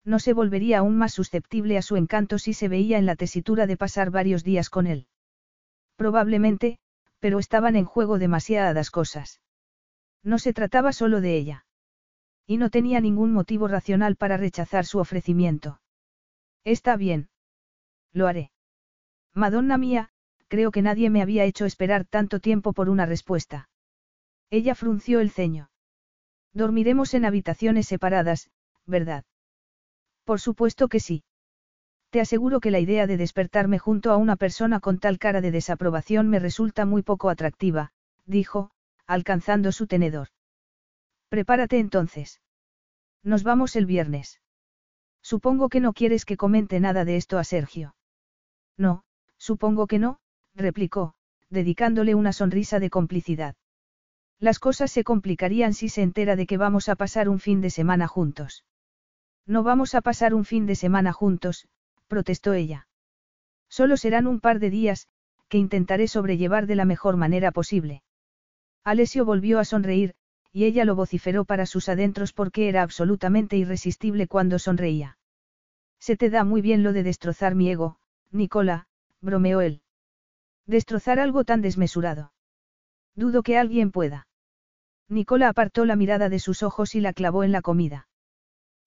[0.04, 3.66] No se volvería aún más susceptible a su encanto si se veía en la tesitura
[3.66, 5.06] de pasar varios días con él.
[5.96, 6.78] Probablemente,
[7.18, 9.40] pero estaban en juego demasiadas cosas.
[10.22, 11.66] No se trataba solo de ella.
[12.46, 15.80] Y no tenía ningún motivo racional para rechazar su ofrecimiento.
[16.64, 17.28] Está bien.
[18.12, 18.50] Lo haré.
[19.34, 20.10] Madonna mía,
[20.48, 23.68] creo que nadie me había hecho esperar tanto tiempo por una respuesta.
[24.50, 25.70] Ella frunció el ceño.
[26.52, 28.50] Dormiremos en habitaciones separadas,
[28.84, 29.24] ¿verdad?
[30.30, 31.24] Por supuesto que sí.
[32.10, 35.50] Te aseguro que la idea de despertarme junto a una persona con tal cara de
[35.50, 37.90] desaprobación me resulta muy poco atractiva,
[38.26, 38.70] dijo,
[39.08, 40.28] alcanzando su tenedor.
[41.30, 42.40] Prepárate entonces.
[43.24, 44.40] Nos vamos el viernes.
[45.20, 47.96] Supongo que no quieres que comente nada de esto a Sergio.
[48.78, 49.02] No,
[49.36, 50.20] supongo que no,
[50.54, 51.14] replicó,
[51.48, 53.56] dedicándole una sonrisa de complicidad.
[54.38, 57.70] Las cosas se complicarían si se entera de que vamos a pasar un fin de
[57.70, 58.62] semana juntos.
[59.46, 61.68] No vamos a pasar un fin de semana juntos,
[62.08, 62.86] protestó ella.
[63.68, 65.08] Solo serán un par de días,
[65.48, 68.02] que intentaré sobrellevar de la mejor manera posible.
[68.84, 70.14] Alessio volvió a sonreír,
[70.52, 75.18] y ella lo vociferó para sus adentros porque era absolutamente irresistible cuando sonreía.
[75.98, 77.98] Se te da muy bien lo de destrozar mi ego,
[78.30, 78.86] Nicola,
[79.20, 79.82] bromeó él.
[80.66, 82.32] Destrozar algo tan desmesurado.
[83.14, 84.26] Dudo que alguien pueda.
[85.08, 88.08] Nicola apartó la mirada de sus ojos y la clavó en la comida.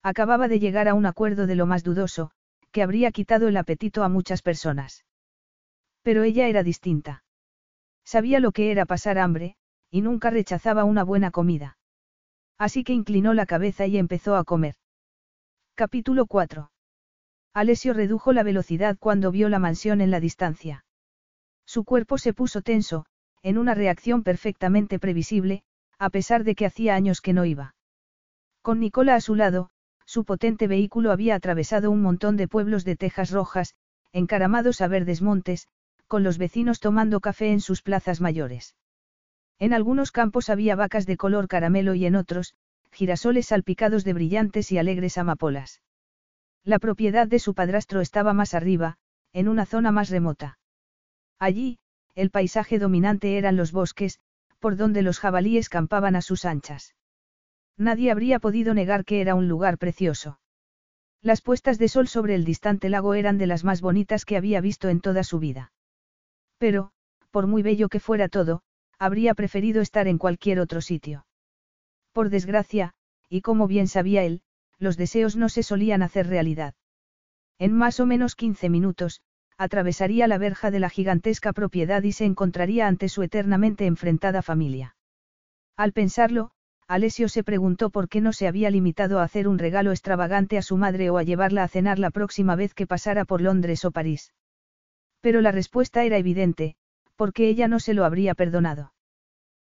[0.04, 2.30] Acababa de llegar a un acuerdo de lo más dudoso,
[2.72, 5.06] que habría quitado el apetito a muchas personas.
[6.02, 7.24] Pero ella era distinta.
[8.04, 9.56] Sabía lo que era pasar hambre,
[9.90, 11.78] y nunca rechazaba una buena comida.
[12.58, 14.74] Así que inclinó la cabeza y empezó a comer.
[15.74, 16.70] Capítulo 4.
[17.54, 20.84] Alessio redujo la velocidad cuando vio la mansión en la distancia.
[21.64, 23.06] Su cuerpo se puso tenso,
[23.42, 25.62] en una reacción perfectamente previsible,
[25.98, 27.74] a pesar de que hacía años que no iba.
[28.60, 29.70] Con Nicola a su lado,
[30.14, 33.74] su potente vehículo había atravesado un montón de pueblos de tejas rojas,
[34.12, 35.66] encaramados a verdes montes,
[36.06, 38.76] con los vecinos tomando café en sus plazas mayores.
[39.58, 42.54] En algunos campos había vacas de color caramelo y en otros,
[42.92, 45.82] girasoles salpicados de brillantes y alegres amapolas.
[46.62, 48.98] La propiedad de su padrastro estaba más arriba,
[49.32, 50.60] en una zona más remota.
[51.40, 51.80] Allí,
[52.14, 54.20] el paisaje dominante eran los bosques,
[54.60, 56.94] por donde los jabalíes campaban a sus anchas.
[57.76, 60.38] Nadie habría podido negar que era un lugar precioso.
[61.22, 64.60] Las puestas de sol sobre el distante lago eran de las más bonitas que había
[64.60, 65.72] visto en toda su vida.
[66.58, 66.92] Pero,
[67.30, 68.62] por muy bello que fuera todo,
[68.98, 71.26] habría preferido estar en cualquier otro sitio.
[72.12, 72.94] Por desgracia,
[73.28, 74.42] y como bien sabía él,
[74.78, 76.74] los deseos no se solían hacer realidad.
[77.58, 79.20] En más o menos 15 minutos,
[79.56, 84.96] atravesaría la verja de la gigantesca propiedad y se encontraría ante su eternamente enfrentada familia.
[85.76, 86.52] Al pensarlo,
[86.86, 90.62] Alessio se preguntó por qué no se había limitado a hacer un regalo extravagante a
[90.62, 93.90] su madre o a llevarla a cenar la próxima vez que pasara por Londres o
[93.90, 94.34] París.
[95.20, 96.76] Pero la respuesta era evidente,
[97.16, 98.92] porque ella no se lo habría perdonado.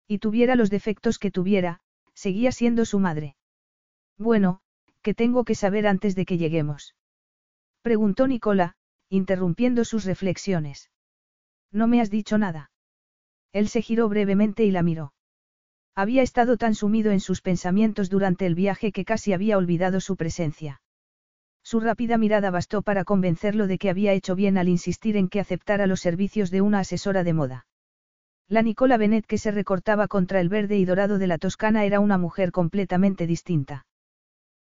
[0.06, 1.80] Y tuviera los defectos que tuviera,
[2.12, 3.36] seguía siendo su madre.
[4.18, 4.60] Bueno,
[5.00, 6.94] ¿qué tengo que saber antes de que lleguemos?
[7.80, 8.76] Preguntó Nicola,
[9.08, 10.90] interrumpiendo sus reflexiones.
[11.72, 12.70] No me has dicho nada.
[13.52, 15.14] Él se giró brevemente y la miró.
[15.99, 20.16] Había estado tan sumido en sus pensamientos durante el viaje que casi había olvidado su
[20.16, 20.82] presencia.
[21.62, 25.40] Su rápida mirada bastó para convencerlo de que había hecho bien al insistir en que
[25.40, 27.66] aceptara los servicios de una asesora de moda.
[28.47, 31.99] La Nicola Benet que se recortaba contra el verde y dorado de la Toscana era
[31.99, 33.86] una mujer completamente distinta.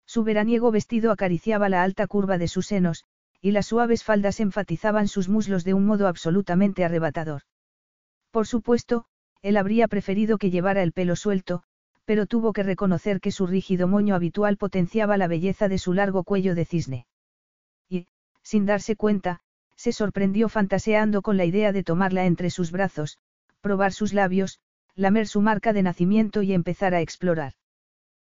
[0.06, 3.04] Su veraniego vestido acariciaba la alta curva de sus senos,
[3.42, 7.42] y las suaves faldas enfatizaban sus muslos de un modo absolutamente arrebatador.
[8.32, 9.06] Por supuesto,
[9.46, 11.62] él habría preferido que llevara el pelo suelto,
[12.04, 16.24] pero tuvo que reconocer que su rígido moño habitual potenciaba la belleza de su largo
[16.24, 17.06] cuello de cisne.
[17.88, 18.08] Y,
[18.42, 19.42] sin darse cuenta,
[19.76, 23.20] se sorprendió fantaseando con la idea de tomarla entre sus brazos,
[23.62, 24.62] probar sus labios,
[24.96, 27.54] lamer su marca de nacimiento y empezar a explorar.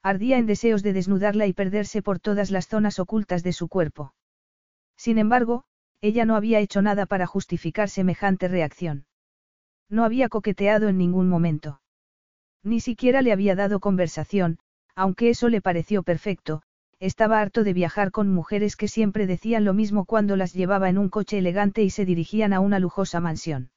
[0.04, 4.14] Ardía en deseos de desnudarla y perderse por todas las zonas ocultas de su cuerpo.
[4.96, 5.64] Sin embargo,
[6.00, 9.06] ella no había hecho nada para justificar semejante reacción.
[9.90, 11.82] No había coqueteado en ningún momento.
[12.62, 14.58] Ni siquiera le había dado conversación,
[14.94, 16.62] aunque eso le pareció perfecto,
[17.00, 20.98] estaba harto de viajar con mujeres que siempre decían lo mismo cuando las llevaba en
[20.98, 23.70] un coche elegante y se dirigían a una lujosa mansión.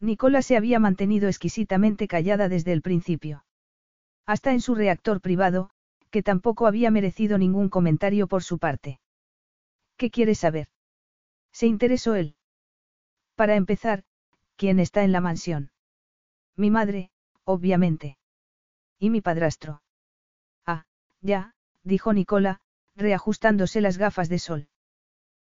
[0.00, 3.44] Nicola se había mantenido exquisitamente callada desde el principio.
[4.24, 5.70] Hasta en su reactor privado,
[6.10, 9.00] que tampoco había merecido ningún comentario por su parte.
[9.96, 10.68] ¿Qué quieres saber?
[11.52, 12.36] Se interesó él.
[13.34, 14.04] Para empezar,
[14.56, 15.70] ¿Quién está en la mansión?
[16.56, 17.10] Mi madre,
[17.44, 18.18] obviamente.
[18.98, 19.82] ¿Y mi padrastro?
[20.64, 20.86] Ah,
[21.20, 22.60] ya, dijo Nicola,
[22.94, 24.68] reajustándose las gafas de sol.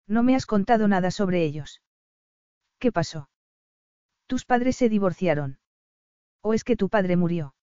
[0.08, 1.82] No me has contado nada sobre ellos.
[2.80, 3.30] ¿Qué pasó?
[4.28, 5.60] Tus padres se divorciaron.
[6.42, 7.54] ¿O es que tu padre murió?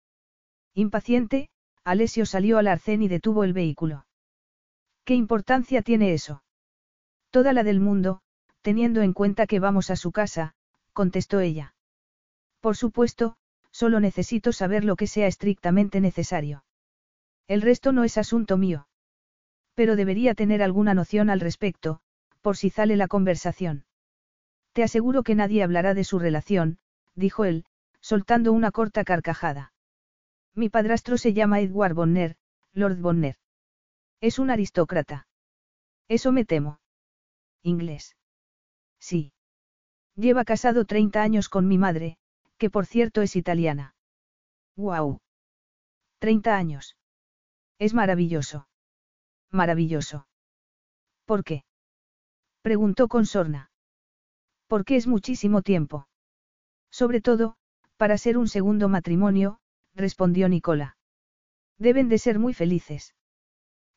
[0.75, 1.49] Impaciente,
[1.83, 4.07] Alessio salió al arcén y detuvo el vehículo.
[5.05, 6.43] ¿Qué importancia tiene eso?
[7.31, 8.21] Toda la del mundo,
[8.61, 10.55] teniendo en cuenta que vamos a su casa,
[10.99, 11.77] contestó ella.
[12.59, 13.37] Por supuesto,
[13.71, 16.65] solo necesito saber lo que sea estrictamente necesario.
[17.47, 18.89] El resto no es asunto mío.
[19.77, 22.01] Pero debería tener alguna noción al respecto,
[22.43, 23.85] por si sale la conversación.
[24.73, 26.79] Te aseguro que nadie hablará de su relación,
[27.15, 27.65] dijo él,
[28.01, 29.73] soltando una corta carcajada.
[30.57, 32.35] Mi padrastro se llama Edward Bonner,
[32.73, 33.37] Lord Bonner.
[34.21, 35.29] Es un aristócrata.
[36.09, 36.81] Eso me temo.
[37.63, 38.17] Inglés.
[38.99, 39.31] Sí.
[40.19, 42.19] Lleva casado 30 años con mi madre,
[42.57, 43.95] que por cierto es italiana.
[44.75, 45.21] ¡Guau!
[46.19, 46.97] 30 años.
[47.79, 48.67] Es maravilloso.
[49.53, 50.27] Maravilloso.
[51.25, 51.63] ¿Por qué?
[52.63, 53.71] Preguntó con sorna.
[54.67, 56.09] Porque es muchísimo tiempo.
[56.91, 57.55] Sobre todo,
[57.97, 59.61] para ser un segundo matrimonio,
[59.95, 60.97] respondió Nicola.
[61.79, 63.15] Deben de ser muy felices.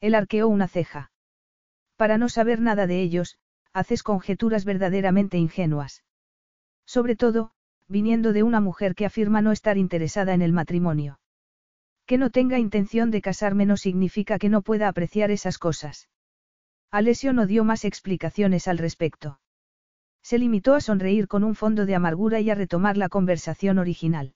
[0.01, 1.11] Él arqueó una ceja.
[1.95, 3.39] Para no saber nada de ellos,
[3.73, 6.03] haces conjeturas verdaderamente ingenuas.
[6.95, 7.51] Sobre todo,
[7.87, 11.21] viniendo de una mujer que afirma no estar interesada en el matrimonio.
[12.05, 16.09] Que no tenga intención de casarme no significa que no pueda apreciar esas cosas.
[16.91, 19.39] Alessio no dio más explicaciones al respecto.
[20.21, 24.33] Se limitó a sonreír con un fondo de amargura y a retomar la conversación original.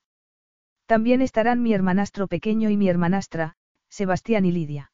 [0.86, 3.58] También estarán mi hermanastro pequeño y mi hermanastra,
[3.90, 4.94] Sebastián y Lidia.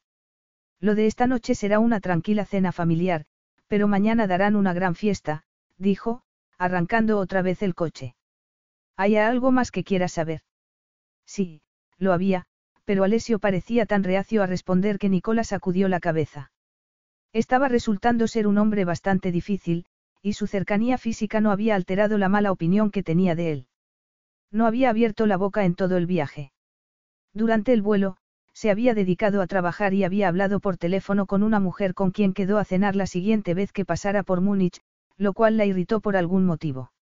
[0.80, 3.24] Lo de esta noche será una tranquila cena familiar,
[3.68, 5.44] pero mañana darán una gran fiesta,
[5.78, 6.24] dijo,
[6.58, 8.14] arrancando otra vez el coche.
[8.96, 10.42] ¿Hay algo más que quieras saber?
[11.26, 11.62] Sí,
[11.98, 12.46] lo había,
[12.84, 16.52] pero Alessio parecía tan reacio a responder que Nicola sacudió la cabeza.
[17.32, 19.86] Estaba resultando ser un hombre bastante difícil,
[20.20, 23.66] y su cercanía física no había alterado la mala opinión que tenía de él.
[24.50, 26.52] No había abierto la boca en todo el viaje.
[27.32, 28.18] Durante el vuelo,
[28.52, 32.34] se había dedicado a trabajar y había hablado por teléfono con una mujer con quien
[32.34, 34.80] quedó a cenar la siguiente vez que pasara por Múnich,
[35.22, 36.92] lo cual la irritó por algún motivo.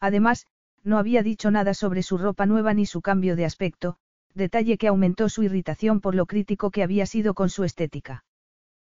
[0.00, 0.46] Además,
[0.84, 3.96] no había dicho nada sobre su ropa nueva ni su cambio de aspecto,
[4.34, 8.24] detalle que aumentó su irritación por lo crítico que había sido con su estética.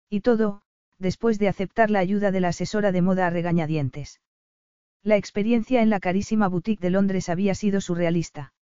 [0.08, 0.62] Y todo,
[0.98, 4.20] después de aceptar la ayuda de la asesora de moda a regañadientes.
[5.02, 8.52] La experiencia en la carísima boutique de Londres había sido surrealista.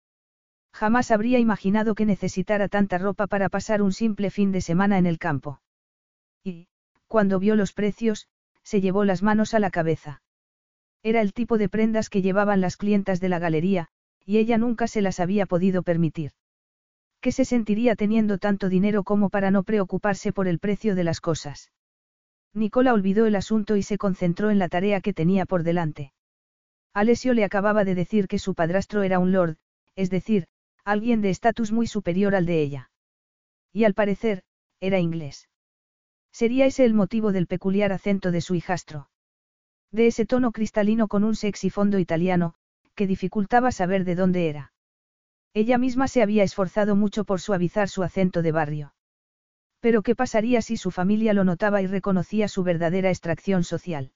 [0.72, 5.06] Jamás habría imaginado que necesitara tanta ropa para pasar un simple fin de semana en
[5.06, 5.60] el campo.
[6.42, 6.68] Y,
[7.08, 8.28] cuando vio los precios,
[8.70, 10.22] se llevó las manos a la cabeza.
[11.02, 13.88] Era el tipo de prendas que llevaban las clientas de la galería,
[14.24, 16.30] y ella nunca se las había podido permitir.
[17.20, 21.20] ¿Qué se sentiría teniendo tanto dinero como para no preocuparse por el precio de las
[21.20, 21.72] cosas?
[22.54, 26.12] Nicola olvidó el asunto y se concentró en la tarea que tenía por delante.
[26.94, 29.56] Alessio le acababa de decir que su padrastro era un lord,
[29.96, 30.46] es decir,
[30.84, 32.90] alguien de estatus muy superior al de ella.
[33.72, 34.44] Y al parecer,
[34.78, 35.49] era inglés.
[36.32, 39.10] Sería ese el motivo del peculiar acento de su hijastro.
[39.90, 42.54] De ese tono cristalino con un sexy fondo italiano,
[42.94, 44.72] que dificultaba saber de dónde era.
[45.52, 48.94] Ella misma se había esforzado mucho por suavizar su acento de barrio.
[49.80, 54.12] Pero ¿qué pasaría si su familia lo notaba y reconocía su verdadera extracción social?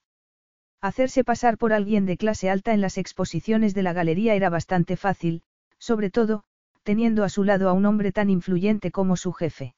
[0.81, 4.95] Hacerse pasar por alguien de clase alta en las exposiciones de la galería era bastante
[4.97, 5.41] fácil,
[5.77, 6.43] sobre todo,
[6.83, 9.74] teniendo a su lado a un hombre tan influyente como su jefe.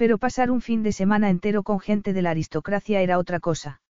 [0.00, 3.82] Pero pasar un fin de semana entero con gente de la aristocracia era otra cosa.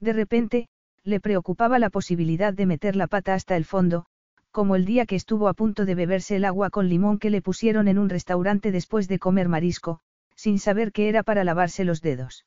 [0.00, 0.66] De repente,
[1.04, 4.06] le preocupaba la posibilidad de meter la pata hasta el fondo,
[4.50, 7.40] como el día que estuvo a punto de beberse el agua con limón que le
[7.40, 10.00] pusieron en un restaurante después de comer marisco,
[10.34, 12.44] sin saber que era para lavarse los dedos.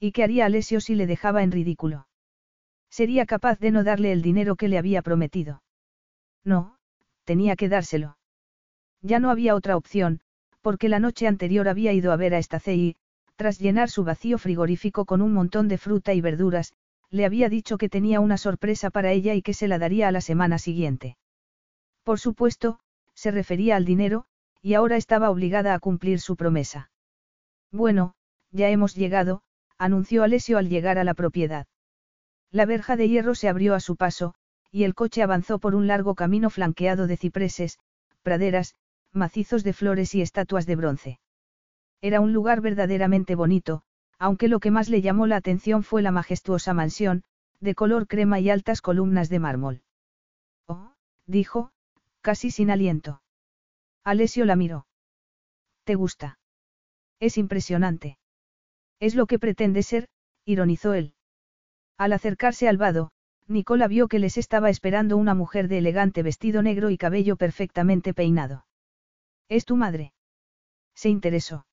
[0.00, 2.08] ¿Y qué haría Alessio si le dejaba en ridículo?
[2.90, 5.62] Sería capaz de no darle el dinero que le había prometido.
[6.42, 6.76] No,
[7.22, 8.18] tenía que dárselo.
[9.00, 10.22] Ya no había otra opción,
[10.62, 12.96] porque la noche anterior había ido a ver a Estacé y,
[13.36, 16.74] tras llenar su vacío frigorífico con un montón de fruta y verduras,
[17.10, 20.12] le había dicho que tenía una sorpresa para ella y que se la daría a
[20.12, 21.16] la semana siguiente.
[22.04, 22.80] Por supuesto,
[23.14, 24.26] se refería al dinero,
[24.62, 26.90] y ahora estaba obligada a cumplir su promesa.
[27.72, 28.14] Bueno,
[28.50, 29.42] ya hemos llegado,
[29.78, 31.66] anunció Alessio al llegar a la propiedad.
[32.50, 34.34] La verja de hierro se abrió a su paso,
[34.70, 37.78] y el coche avanzó por un largo camino flanqueado de cipreses,
[38.22, 38.74] praderas,
[39.12, 41.20] macizos de flores y estatuas de bronce.
[42.00, 43.82] Era un lugar verdaderamente bonito,
[44.18, 47.22] aunque lo que más le llamó la atención fue la majestuosa mansión,
[47.60, 49.82] de color crema y altas columnas de mármol.
[50.66, 50.94] Oh,
[51.26, 51.72] dijo,
[52.20, 53.22] casi sin aliento.
[54.04, 54.86] Alessio la miró.
[55.84, 56.38] ¿Te gusta?
[57.18, 58.18] Es impresionante.
[58.98, 60.08] Es lo que pretende ser,
[60.44, 61.14] ironizó él.
[61.98, 63.10] Al acercarse al vado,
[63.46, 68.14] Nicola vio que les estaba esperando una mujer de elegante vestido negro y cabello perfectamente
[68.14, 68.64] peinado.
[69.50, 70.12] ¿Es tu madre?
[70.94, 71.66] Se interesó.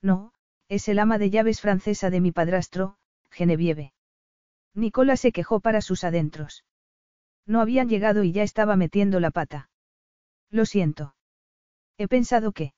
[0.00, 0.32] No,
[0.68, 2.96] es el ama de llaves francesa de mi padrastro,
[3.30, 3.92] Genevieve.
[4.74, 6.64] Nicola se quejó para sus adentros.
[7.46, 9.68] No habían llegado y ya estaba metiendo la pata.
[10.50, 11.14] Lo siento.
[11.98, 12.72] He pensado que.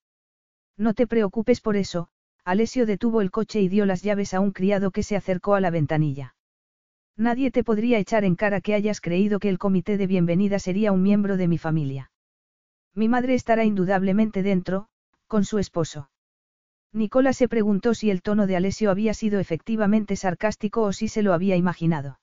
[0.76, 2.08] No te preocupes por eso,
[2.44, 5.60] Alessio detuvo el coche y dio las llaves a un criado que se acercó a
[5.60, 6.34] la ventanilla.
[7.16, 10.90] Nadie te podría echar en cara que hayas creído que el comité de bienvenida sería
[10.90, 12.10] un miembro de mi familia.
[12.96, 14.88] Mi madre estará indudablemente dentro,
[15.28, 16.10] con su esposo.
[16.94, 21.22] Nicola se preguntó si el tono de Alessio había sido efectivamente sarcástico o si se
[21.22, 22.18] lo había imaginado.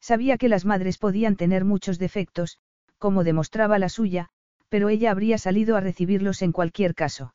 [0.00, 2.58] Sabía que las madres podían tener muchos defectos,
[2.98, 4.30] como demostraba la suya,
[4.68, 7.32] pero ella habría salido a recibirlos en cualquier caso.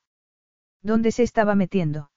[0.81, 2.11] ¿Dónde se estaba metiendo?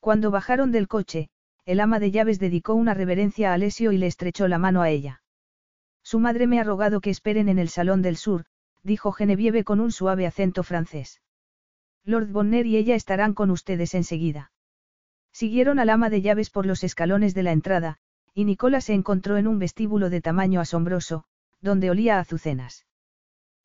[0.00, 1.28] Cuando bajaron del coche,
[1.64, 4.90] el ama de llaves dedicó una reverencia a Alessio y le estrechó la mano a
[4.90, 5.22] ella.
[6.02, 8.46] Su madre me ha rogado que esperen en el Salón del Sur,
[8.82, 11.20] dijo Genevieve con un suave acento francés.
[12.04, 14.52] Lord Bonner y ella estarán con ustedes enseguida.
[15.32, 17.98] Siguieron al ama de llaves por los escalones de la entrada,
[18.34, 21.24] y Nicola se encontró en un vestíbulo de tamaño asombroso,
[21.60, 22.86] donde olía a azucenas.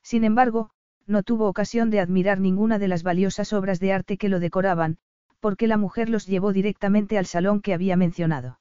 [0.04, 0.70] Sin embargo,
[1.08, 4.98] no tuvo ocasión de admirar ninguna de las valiosas obras de arte que lo decoraban,
[5.40, 8.60] porque la mujer los llevó directamente al salón que había mencionado.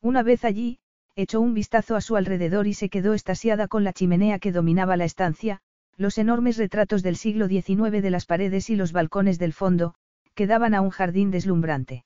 [0.00, 0.78] Una vez allí,
[1.16, 4.96] echó un vistazo a su alrededor y se quedó estasiada con la chimenea que dominaba
[4.96, 5.60] la estancia,
[5.96, 9.94] los enormes retratos del siglo XIX de las paredes y los balcones del fondo,
[10.34, 12.04] que daban a un jardín deslumbrante.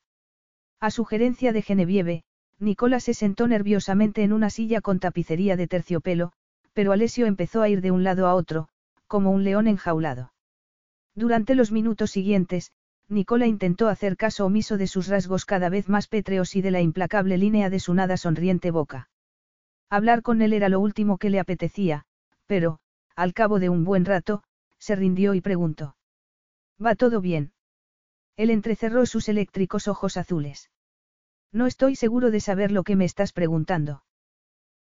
[0.79, 2.23] A sugerencia de Genevieve,
[2.59, 6.33] Nicola se sentó nerviosamente en una silla con tapicería de terciopelo,
[6.73, 8.69] pero Alessio empezó a ir de un lado a otro,
[9.07, 10.33] como un león enjaulado.
[11.15, 12.73] Durante los minutos siguientes,
[13.09, 16.81] Nicola intentó hacer caso omiso de sus rasgos cada vez más pétreos y de la
[16.81, 19.09] implacable línea de su nada sonriente boca.
[19.89, 22.05] Hablar con él era lo último que le apetecía,
[22.47, 22.79] pero,
[23.17, 24.43] al cabo de un buen rato,
[24.79, 25.97] se rindió y preguntó.
[26.85, 27.53] ¿Va todo bien?
[28.37, 30.71] Él entrecerró sus eléctricos ojos azules.
[31.53, 34.05] No estoy seguro de saber lo que me estás preguntando.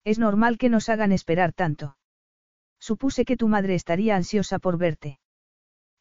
[0.05, 1.97] Es normal que nos hagan esperar tanto.
[2.79, 5.19] Supuse que tu madre estaría ansiosa por verte.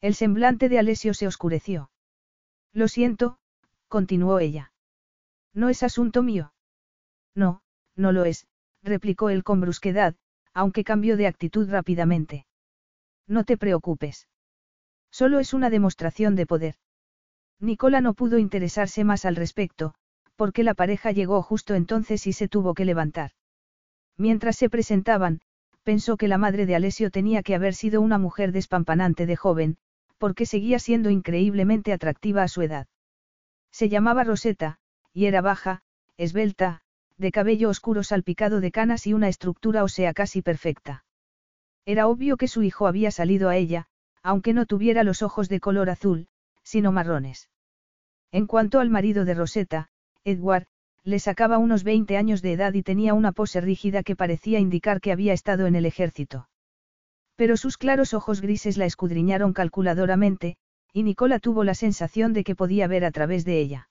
[0.00, 1.90] El semblante de Alessio se oscureció.
[2.72, 3.38] Lo siento,
[3.88, 4.72] continuó ella.
[5.52, 6.52] No es asunto mío.
[7.34, 7.62] No,
[7.96, 8.46] no lo es,
[8.82, 10.14] replicó él con brusquedad,
[10.58, 12.44] aunque cambió de actitud rápidamente.
[13.28, 14.26] No te preocupes.
[15.08, 16.74] Solo es una demostración de poder.
[17.60, 19.94] Nicola no pudo interesarse más al respecto,
[20.34, 23.30] porque la pareja llegó justo entonces y se tuvo que levantar.
[24.16, 25.42] Mientras se presentaban,
[25.84, 29.76] pensó que la madre de Alessio tenía que haber sido una mujer despampanante de joven,
[30.18, 32.88] porque seguía siendo increíblemente atractiva a su edad.
[33.70, 34.80] Se llamaba Rosetta,
[35.12, 35.82] y era baja,
[36.16, 36.82] esbelta,
[37.18, 41.04] de cabello oscuro salpicado de canas y una estructura ósea casi perfecta.
[41.84, 43.86] Era obvio que su hijo había salido a ella,
[44.22, 46.28] aunque no tuviera los ojos de color azul,
[46.62, 47.50] sino marrones.
[48.30, 49.88] En cuanto al marido de Rosetta,
[50.24, 50.66] Edward,
[51.02, 55.00] le sacaba unos 20 años de edad y tenía una pose rígida que parecía indicar
[55.00, 56.48] que había estado en el ejército.
[57.36, 60.56] Pero sus claros ojos grises la escudriñaron calculadoramente,
[60.92, 63.87] y Nicola tuvo la sensación de que podía ver a través de ella.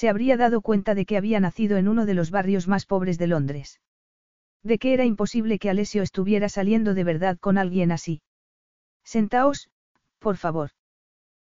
[0.00, 3.18] Se habría dado cuenta de que había nacido en uno de los barrios más pobres
[3.18, 3.82] de Londres.
[4.62, 8.22] De que era imposible que Alessio estuviera saliendo de verdad con alguien así.
[9.04, 9.68] Sentaos,
[10.18, 10.70] por favor.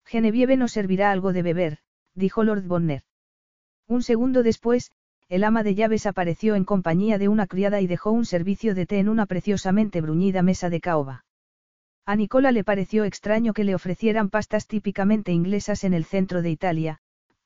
[0.04, 1.78] Genevieve nos servirá algo de beber,
[2.16, 3.04] dijo Lord Bonner.
[3.88, 4.94] Un segundo después,
[5.28, 8.88] el ama de llaves apareció en compañía de una criada y dejó un servicio de
[8.88, 11.24] té en una preciosamente bruñida mesa de caoba.
[12.04, 16.50] A Nicola le pareció extraño que le ofrecieran pastas típicamente inglesas en el centro de
[16.50, 17.00] Italia,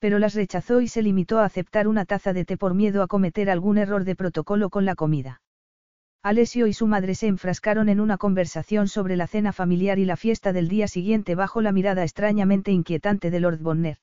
[0.04, 3.08] pero las rechazó y se limitó a aceptar una taza de té por miedo a
[3.08, 5.42] cometer algún error de protocolo con la comida.
[6.22, 10.18] Alessio y su madre se enfrascaron en una conversación sobre la cena familiar y la
[10.18, 13.98] fiesta del día siguiente bajo la mirada extrañamente inquietante de Lord Bonner.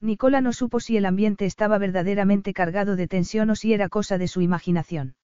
[0.00, 4.18] Nicola no supo si el ambiente estaba verdaderamente cargado de tensión o si era cosa
[4.18, 5.14] de su imaginación.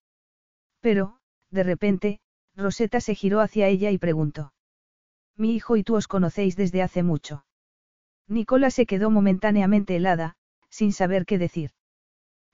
[0.81, 1.19] Pero,
[1.51, 2.21] de repente,
[2.55, 4.53] Rosetta se giró hacia ella y preguntó.
[5.37, 7.43] Mi hijo y tú os conocéis desde hace mucho.
[8.29, 10.37] Nicola se quedó momentáneamente helada,
[10.69, 11.71] sin saber qué decir.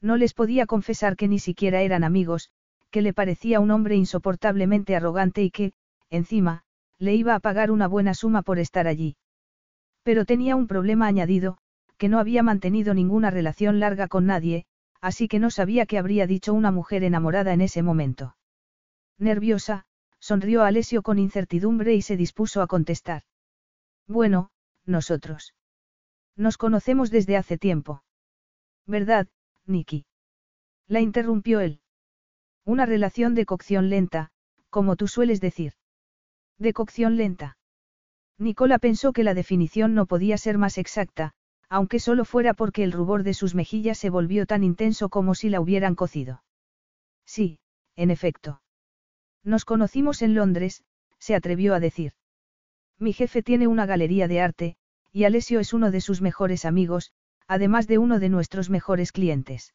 [0.01, 2.51] No les podía confesar que ni siquiera eran amigos,
[2.91, 5.73] que le parecía un hombre insoportablemente arrogante y que,
[6.11, 6.63] encima,
[6.99, 9.17] le iba a pagar una buena suma por estar allí.
[10.05, 11.59] Pero tenía un problema añadido,
[11.99, 14.67] que no había mantenido ninguna relación larga con nadie,
[15.01, 18.37] así que no sabía qué habría dicho una mujer enamorada en ese momento.
[19.19, 19.87] Nerviosa,
[20.21, 23.23] sonrió Alessio con incertidumbre y se dispuso a contestar.
[24.07, 24.51] Bueno,
[24.87, 25.55] nosotros.
[26.37, 28.03] Nos conocemos desde hace tiempo.
[28.87, 29.29] ¿Verdad,
[29.67, 30.07] Nicky?
[30.89, 31.81] La interrumpió él.
[32.65, 34.31] Una relación de cocción lenta,
[34.71, 35.75] como tú sueles decir.
[36.59, 37.57] De cocción lenta.
[38.39, 41.35] Nicola pensó que la definición no podía ser más exacta,
[41.69, 45.49] aunque solo fuera porque el rubor de sus mejillas se volvió tan intenso como si
[45.49, 46.43] la hubieran cocido.
[47.25, 47.59] Sí,
[47.97, 48.61] en efecto.
[49.45, 50.85] Nos conocimos en Londres,
[51.19, 52.13] se atrevió a decir.
[52.99, 54.77] Mi jefe tiene una galería de arte,
[55.15, 57.13] y Alessio es uno de sus mejores amigos,
[57.47, 59.73] además de uno de nuestros mejores clientes.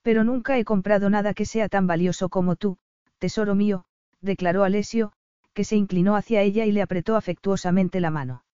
[0.00, 2.78] Pero nunca he comprado nada que sea tan valioso como tú,
[3.18, 3.84] tesoro mío,
[4.22, 5.12] declaró Alessio,
[5.52, 8.44] que se inclinó hacia ella y le apretó afectuosamente la mano.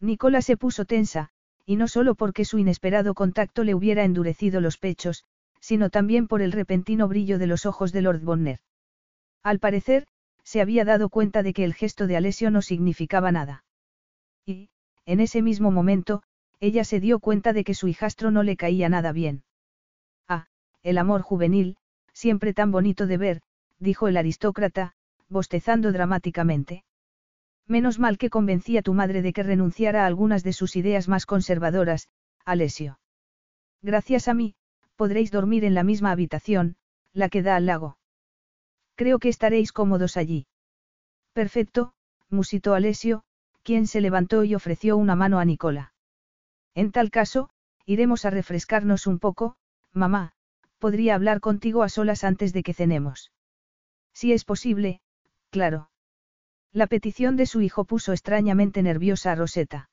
[0.00, 1.28] Nicola se puso tensa,
[1.64, 5.24] y no solo porque su inesperado contacto le hubiera endurecido los pechos,
[5.60, 8.58] sino también por el repentino brillo de los ojos de Lord Bonner.
[9.44, 10.08] Al parecer,
[10.42, 13.62] se había dado cuenta de que el gesto de Alessio no significaba nada.
[14.44, 14.70] Y,
[15.06, 16.22] en ese mismo momento,
[16.60, 19.44] ella se dio cuenta de que su hijastro no le caía nada bien.
[20.28, 20.46] Ah,
[20.82, 21.76] el amor juvenil,
[22.12, 23.42] siempre tan bonito de ver,
[23.78, 24.92] dijo el aristócrata,
[25.28, 26.84] bostezando dramáticamente.
[27.66, 31.08] Menos mal que convencí a tu madre de que renunciara a algunas de sus ideas
[31.08, 32.08] más conservadoras,
[32.44, 32.98] Alessio.
[33.80, 34.54] Gracias a mí,
[34.96, 36.76] podréis dormir en la misma habitación,
[37.12, 37.96] la que da al lago.
[38.96, 40.46] Creo que estaréis cómodos allí.
[41.32, 41.94] Perfecto,
[42.28, 43.22] musitó Alessio,
[43.70, 45.92] quien se levantó y ofreció una mano a Nicola.
[46.74, 47.50] En tal caso,
[47.86, 49.54] iremos a refrescarnos un poco,
[49.92, 50.32] mamá,
[50.80, 53.30] podría hablar contigo a solas antes de que cenemos.
[54.12, 55.00] Si es posible,
[55.50, 55.88] claro.
[56.72, 59.88] La petición de su hijo puso extrañamente nerviosa a Rosetta.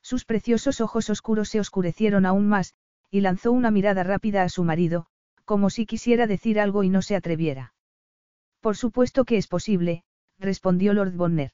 [0.00, 2.76] Sus preciosos ojos oscuros se oscurecieron aún más,
[3.10, 5.06] y lanzó una mirada rápida a su marido,
[5.44, 7.74] como si quisiera decir algo y no se atreviera.
[8.60, 10.04] Por supuesto que es posible,
[10.38, 11.50] respondió Lord Bonner.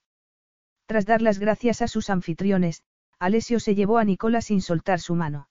[0.88, 2.82] Tras dar las gracias a sus anfitriones,
[3.18, 5.50] Alessio se llevó a Nicola sin soltar su mano.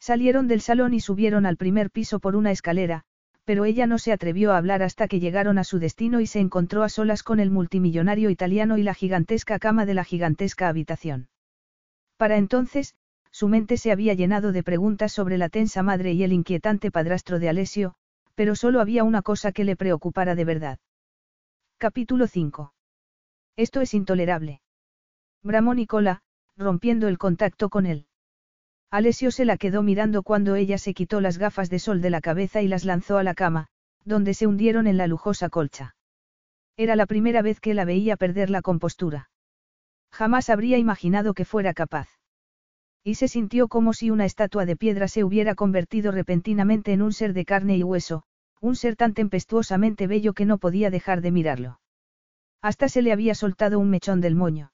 [0.00, 3.02] Salieron del salón y subieron al primer piso por una escalera,
[3.44, 6.40] pero ella no se atrevió a hablar hasta que llegaron a su destino y se
[6.40, 11.28] encontró a solas con el multimillonario italiano y la gigantesca cama de la gigantesca habitación.
[12.16, 12.94] Para entonces,
[13.30, 17.38] su mente se había llenado de preguntas sobre la tensa madre y el inquietante padrastro
[17.38, 17.94] de Alessio,
[18.34, 20.78] pero solo había una cosa que le preocupara de verdad.
[21.76, 22.72] Capítulo 5.
[23.56, 24.60] Esto es intolerable.
[25.42, 26.20] Bramó Nicola,
[26.56, 28.06] rompiendo el contacto con él.
[28.90, 32.20] Alessio se la quedó mirando cuando ella se quitó las gafas de sol de la
[32.20, 33.68] cabeza y las lanzó a la cama,
[34.04, 35.96] donde se hundieron en la lujosa colcha.
[36.76, 39.30] Era la primera vez que la veía perder la compostura.
[40.12, 42.08] Jamás habría imaginado que fuera capaz.
[43.02, 47.12] Y se sintió como si una estatua de piedra se hubiera convertido repentinamente en un
[47.12, 48.24] ser de carne y hueso,
[48.60, 51.80] un ser tan tempestuosamente bello que no podía dejar de mirarlo.
[52.62, 54.72] Hasta se le había soltado un mechón del moño.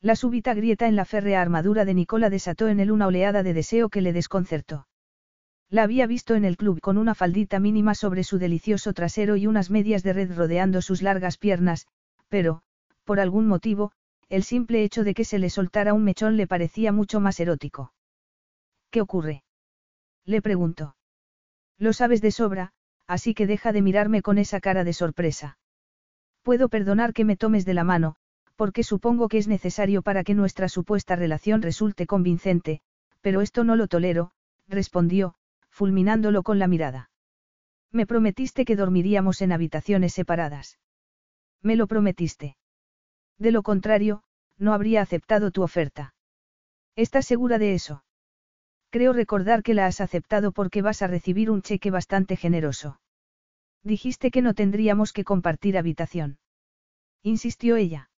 [0.00, 3.54] La súbita grieta en la férrea armadura de Nicola desató en él una oleada de
[3.54, 4.88] deseo que le desconcertó.
[5.70, 9.46] La había visto en el club con una faldita mínima sobre su delicioso trasero y
[9.46, 11.86] unas medias de red rodeando sus largas piernas,
[12.28, 12.62] pero,
[13.04, 13.92] por algún motivo,
[14.28, 17.92] el simple hecho de que se le soltara un mechón le parecía mucho más erótico.
[18.90, 19.44] ¿Qué ocurre?
[20.24, 20.96] Le preguntó.
[21.78, 22.72] Lo sabes de sobra,
[23.06, 25.58] así que deja de mirarme con esa cara de sorpresa.
[26.42, 28.16] Puedo perdonar que me tomes de la mano,
[28.56, 32.80] porque supongo que es necesario para que nuestra supuesta relación resulte convincente,
[33.20, 34.32] pero esto no lo tolero,
[34.68, 35.34] respondió,
[35.70, 37.10] fulminándolo con la mirada.
[37.92, 40.78] Me prometiste que dormiríamos en habitaciones separadas.
[41.62, 42.56] Me lo prometiste.
[43.38, 44.22] De lo contrario,
[44.58, 46.14] no habría aceptado tu oferta.
[46.96, 48.04] ¿Estás segura de eso?
[48.90, 53.00] Creo recordar que la has aceptado porque vas a recibir un cheque bastante generoso.
[53.84, 56.38] Dijiste que no tendríamos que compartir habitación.
[57.22, 58.10] Insistió ella.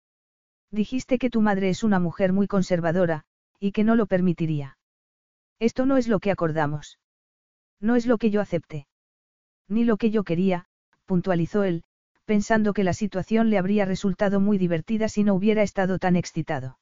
[0.71, 3.25] Dijiste que tu madre es una mujer muy conservadora,
[3.61, 4.79] y que no lo permitiría.
[5.59, 6.99] Esto no es lo que acordamos.
[7.81, 8.87] No es lo que yo acepté.
[9.69, 10.67] Ni lo que yo quería,
[11.05, 11.85] puntualizó él,
[12.25, 16.79] pensando que la situación le habría resultado muy divertida si no hubiera estado tan excitado.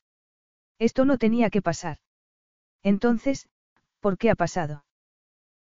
[0.79, 1.99] Esto no tenía que pasar.
[2.83, 3.49] Entonces,
[4.01, 4.85] ¿por qué ha pasado?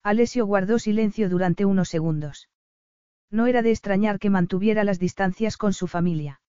[0.03, 2.49] Alessio guardó silencio durante unos segundos.
[3.31, 6.41] No era de extrañar que mantuviera las distancias con su familia.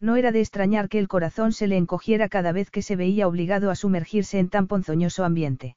[0.00, 3.26] No era de extrañar que el corazón se le encogiera cada vez que se veía
[3.26, 5.76] obligado a sumergirse en tan ponzoñoso ambiente.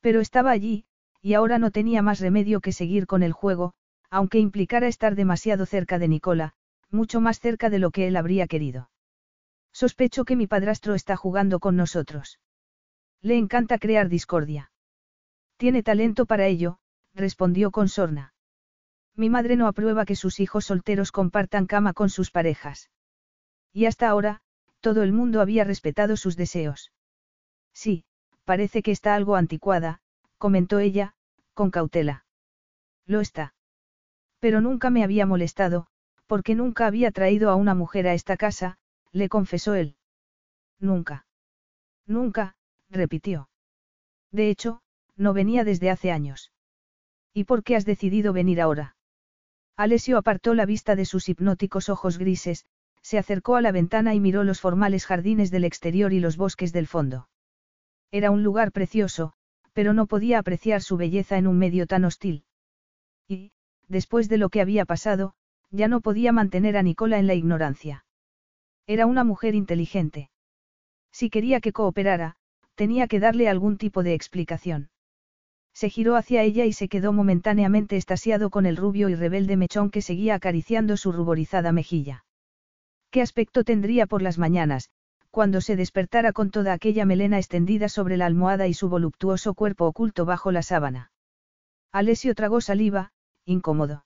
[0.00, 0.84] Pero estaba allí,
[1.22, 3.72] y ahora no tenía más remedio que seguir con el juego,
[4.10, 6.54] aunque implicara estar demasiado cerca de Nicola,
[6.90, 8.90] mucho más cerca de lo que él habría querido.
[9.72, 12.40] Sospecho que mi padrastro está jugando con nosotros.
[13.22, 14.72] Le encanta crear discordia.
[15.56, 16.78] Tiene talento para ello,
[17.14, 18.34] respondió con sorna.
[19.20, 22.88] Mi madre no aprueba que sus hijos solteros compartan cama con sus parejas.
[23.70, 24.40] Y hasta ahora,
[24.80, 26.90] todo el mundo había respetado sus deseos.
[27.74, 28.04] Sí,
[28.46, 30.00] parece que está algo anticuada,
[30.38, 31.12] comentó ella,
[31.52, 32.24] con cautela.
[33.04, 33.52] Lo está.
[34.38, 35.86] Pero nunca me había molestado,
[36.26, 38.78] porque nunca había traído a una mujer a esta casa,
[39.12, 39.96] le confesó él.
[40.78, 41.26] Nunca.
[42.06, 42.56] Nunca,
[42.88, 43.50] repitió.
[44.30, 44.80] De hecho,
[45.14, 46.52] no venía desde hace años.
[47.34, 48.96] ¿Y por qué has decidido venir ahora?
[49.80, 52.66] Alessio apartó la vista de sus hipnóticos ojos grises,
[53.00, 56.74] se acercó a la ventana y miró los formales jardines del exterior y los bosques
[56.74, 57.30] del fondo.
[58.10, 59.32] Era un lugar precioso,
[59.72, 62.44] pero no podía apreciar su belleza en un medio tan hostil.
[63.26, 63.52] Y,
[63.88, 65.32] después de lo que había pasado,
[65.70, 68.04] ya no podía mantener a Nicola en la ignorancia.
[68.86, 70.28] Era una mujer inteligente.
[71.10, 72.36] Si quería que cooperara,
[72.74, 74.90] tenía que darle algún tipo de explicación.
[75.80, 79.90] Se giró hacia ella y se quedó momentáneamente estasiado con el rubio y rebelde mechón
[79.90, 82.26] que seguía acariciando su ruborizada mejilla.
[83.10, 84.90] ¿Qué aspecto tendría por las mañanas,
[85.30, 89.86] cuando se despertara con toda aquella melena extendida sobre la almohada y su voluptuoso cuerpo
[89.86, 91.12] oculto bajo la sábana?
[91.92, 93.12] Alessio tragó saliva,
[93.46, 94.04] incómodo.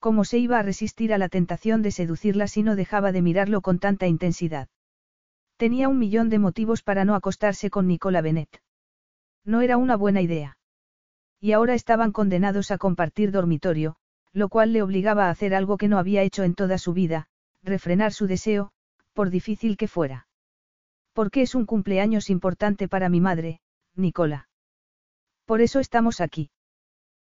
[0.00, 3.60] ¿Cómo se iba a resistir a la tentación de seducirla si no dejaba de mirarlo
[3.60, 4.68] con tanta intensidad?
[5.58, 8.62] Tenía un millón de motivos para no acostarse con Nicola Bennett.
[9.44, 10.57] No era una buena idea.
[11.40, 13.96] Y ahora estaban condenados a compartir dormitorio,
[14.32, 17.28] lo cual le obligaba a hacer algo que no había hecho en toda su vida,
[17.62, 18.72] refrenar su deseo,
[19.12, 20.26] por difícil que fuera.
[21.12, 23.60] Porque es un cumpleaños importante para mi madre,
[23.94, 24.48] Nicola.
[25.44, 26.50] Por eso estamos aquí.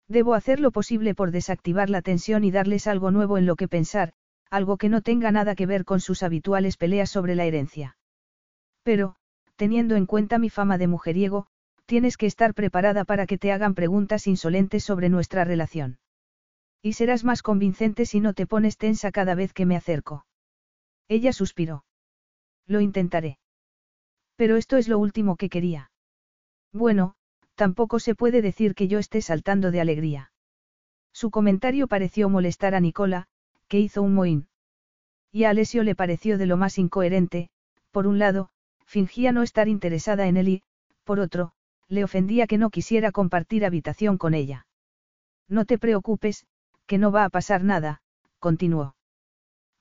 [0.08, 3.68] Debo hacer lo posible por desactivar la tensión y darles algo nuevo en lo que
[3.68, 4.12] pensar,
[4.50, 7.96] algo que no tenga nada que ver con sus habituales peleas sobre la herencia.
[8.82, 9.16] Pero,
[9.56, 11.46] teniendo en cuenta mi fama de mujeriego,
[11.86, 15.98] tienes que estar preparada para que te hagan preguntas insolentes sobre nuestra relación.
[16.82, 20.26] Y serás más convincente si no te pones tensa cada vez que me acerco.
[21.08, 21.84] Ella suspiró.
[22.66, 23.38] Lo intentaré.
[24.36, 25.90] Pero esto es lo último que quería.
[26.72, 27.14] Bueno,
[27.54, 30.32] tampoco se puede decir que yo esté saltando de alegría.
[31.12, 33.28] Su comentario pareció molestar a Nicola,
[33.68, 34.48] que hizo un mohín.
[35.30, 37.50] Y a Alessio le pareció de lo más incoherente,
[37.92, 38.50] por un lado,
[38.84, 40.62] fingía no estar interesada en él y,
[41.04, 41.54] por otro,
[41.88, 44.66] le ofendía que no quisiera compartir habitación con ella.
[45.48, 46.46] No te preocupes,
[46.86, 48.02] que no va a pasar nada,
[48.38, 48.96] continuó.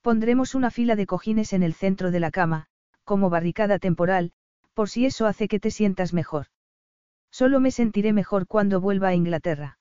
[0.02, 2.68] Pondremos una fila de cojines en el centro de la cama,
[3.04, 4.32] como barricada temporal,
[4.74, 6.48] por si eso hace que te sientas mejor.
[7.32, 9.80] Solo me sentiré mejor cuando vuelva a Inglaterra.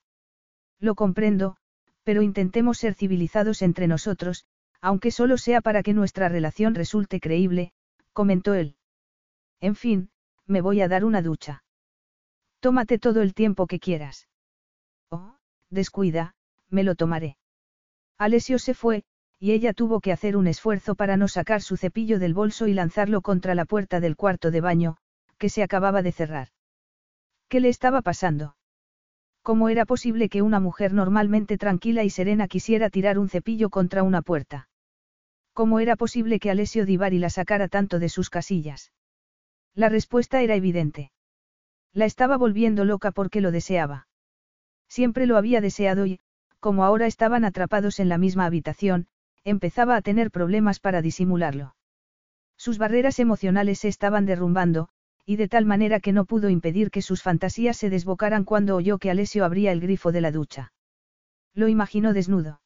[0.79, 1.57] Lo comprendo,
[2.03, 4.45] pero intentemos ser civilizados entre nosotros,
[4.81, 7.71] aunque solo sea para que nuestra relación resulte creíble,
[8.11, 8.75] comentó él.
[9.61, 10.09] En fin,
[10.45, 11.62] me voy a dar una ducha.
[12.63, 14.29] Tómate todo el tiempo que quieras.
[15.11, 15.35] Oh,
[15.69, 16.33] descuida,
[16.69, 17.35] me lo tomaré.
[18.17, 19.03] Alessio se fue,
[19.37, 22.73] y ella tuvo que hacer un esfuerzo para no sacar su cepillo del bolso y
[22.73, 24.95] lanzarlo contra la puerta del cuarto de baño,
[25.37, 26.47] que se acababa de cerrar.
[27.49, 28.55] ¿Qué le estaba pasando?
[29.41, 34.03] ¿Cómo era posible que una mujer normalmente tranquila y serena quisiera tirar un cepillo contra
[34.03, 34.69] una puerta?
[35.51, 38.93] ¿Cómo era posible que Alessio Divari la sacara tanto de sus casillas?
[39.75, 41.11] La respuesta era evidente.
[41.93, 44.07] La estaba volviendo loca porque lo deseaba.
[44.87, 46.19] Siempre lo había deseado y,
[46.59, 49.07] como ahora estaban atrapados en la misma habitación,
[49.43, 51.75] empezaba a tener problemas para disimularlo.
[52.57, 54.89] Sus barreras emocionales se estaban derrumbando,
[55.25, 58.97] y de tal manera que no pudo impedir que sus fantasías se desbocaran cuando oyó
[58.97, 60.73] que Alessio abría el grifo de la ducha.
[61.53, 62.61] Lo imaginó desnudo.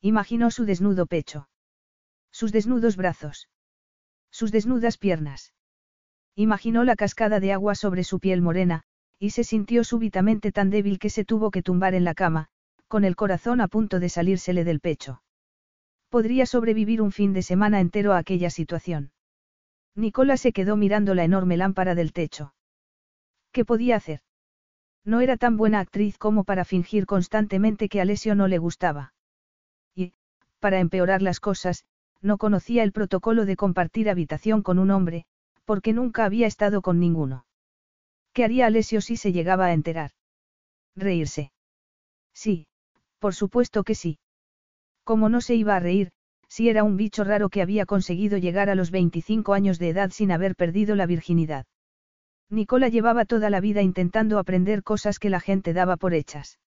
[0.00, 1.48] Imaginó su desnudo pecho.
[2.32, 3.48] Sus desnudos brazos.
[4.30, 5.52] Sus desnudas piernas.
[6.36, 8.82] Imaginó la cascada de agua sobre su piel morena,
[9.18, 12.48] y se sintió súbitamente tan débil que se tuvo que tumbar en la cama,
[12.88, 15.22] con el corazón a punto de salírsele del pecho.
[16.08, 19.12] Podría sobrevivir un fin de semana entero a aquella situación.
[19.94, 22.54] Nicola se quedó mirando la enorme lámpara del techo.
[23.52, 24.20] ¿Qué podía hacer?
[25.04, 29.12] No era tan buena actriz como para fingir constantemente que Alessio no le gustaba.
[29.94, 30.14] Y,
[30.58, 31.84] para empeorar las cosas,
[32.20, 35.26] no conocía el protocolo de compartir habitación con un hombre,
[35.64, 37.46] porque nunca había estado con ninguno.
[38.32, 40.12] ¿Qué haría Alessio si se llegaba a enterar?
[40.96, 41.52] Reírse.
[42.34, 42.66] Sí,
[43.18, 44.18] por supuesto que sí.
[45.04, 46.10] Como no se iba a reír,
[46.48, 50.10] si era un bicho raro que había conseguido llegar a los 25 años de edad
[50.10, 51.66] sin haber perdido la virginidad.
[52.48, 56.58] Nicola llevaba toda la vida intentando aprender cosas que la gente daba por hechas.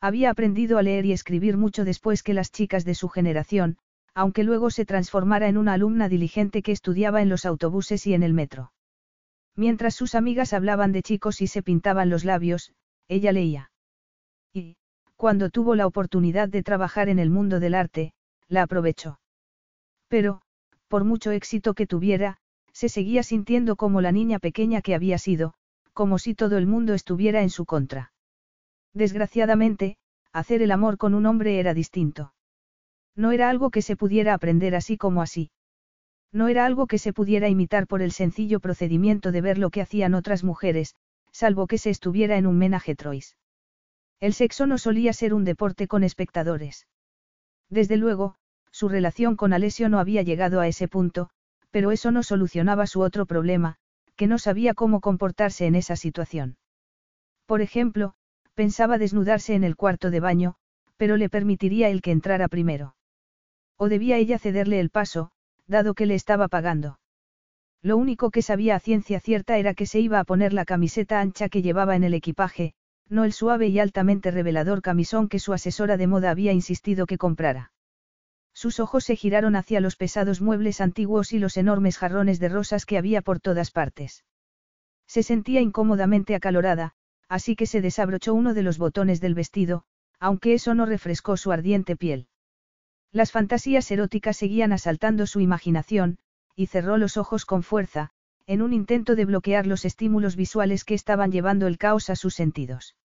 [0.00, 3.76] Había aprendido a leer y escribir mucho después que las chicas de su generación,
[4.14, 8.22] aunque luego se transformara en una alumna diligente que estudiaba en los autobuses y en
[8.22, 8.72] el metro.
[9.56, 12.72] Mientras sus amigas hablaban de chicos y se pintaban los labios,
[13.08, 13.70] ella leía.
[14.52, 14.76] Y,
[15.16, 18.12] cuando tuvo la oportunidad de trabajar en el mundo del arte,
[18.48, 19.20] la aprovechó.
[20.08, 20.42] Pero,
[20.88, 22.38] por mucho éxito que tuviera,
[22.72, 25.54] se seguía sintiendo como la niña pequeña que había sido,
[25.92, 28.12] como si todo el mundo estuviera en su contra.
[28.94, 29.98] Desgraciadamente,
[30.32, 32.32] hacer el amor con un hombre era distinto.
[33.20, 35.50] No era algo que se pudiera aprender así como así.
[36.32, 39.82] No era algo que se pudiera imitar por el sencillo procedimiento de ver lo que
[39.82, 40.94] hacían otras mujeres,
[41.30, 43.36] salvo que se estuviera en un menaje Trois.
[44.20, 46.86] El sexo no solía ser un deporte con espectadores.
[47.68, 48.36] Desde luego,
[48.70, 51.28] su relación con Alessio no había llegado a ese punto,
[51.70, 53.76] pero eso no solucionaba su otro problema,
[54.16, 56.56] que no sabía cómo comportarse en esa situación.
[57.44, 58.14] Por ejemplo,
[58.54, 60.54] pensaba desnudarse en el cuarto de baño,
[60.96, 62.94] pero le permitiría el que entrara primero.
[63.82, 65.30] O debía ella cederle el paso,
[65.66, 67.00] dado que le estaba pagando.
[67.80, 71.18] Lo único que sabía a ciencia cierta era que se iba a poner la camiseta
[71.18, 72.74] ancha que llevaba en el equipaje,
[73.08, 77.16] no el suave y altamente revelador camisón que su asesora de moda había insistido que
[77.16, 77.72] comprara.
[78.52, 82.84] Sus ojos se giraron hacia los pesados muebles antiguos y los enormes jarrones de rosas
[82.84, 84.26] que había por todas partes.
[85.06, 86.92] Se sentía incómodamente acalorada,
[87.30, 89.84] así que se desabrochó uno de los botones del vestido,
[90.18, 92.26] aunque eso no refrescó su ardiente piel.
[93.12, 96.18] Las fantasías eróticas seguían asaltando su imaginación,
[96.54, 98.10] y cerró los ojos con fuerza,
[98.46, 102.34] en un intento de bloquear los estímulos visuales que estaban llevando el caos a sus
[102.34, 102.96] sentidos.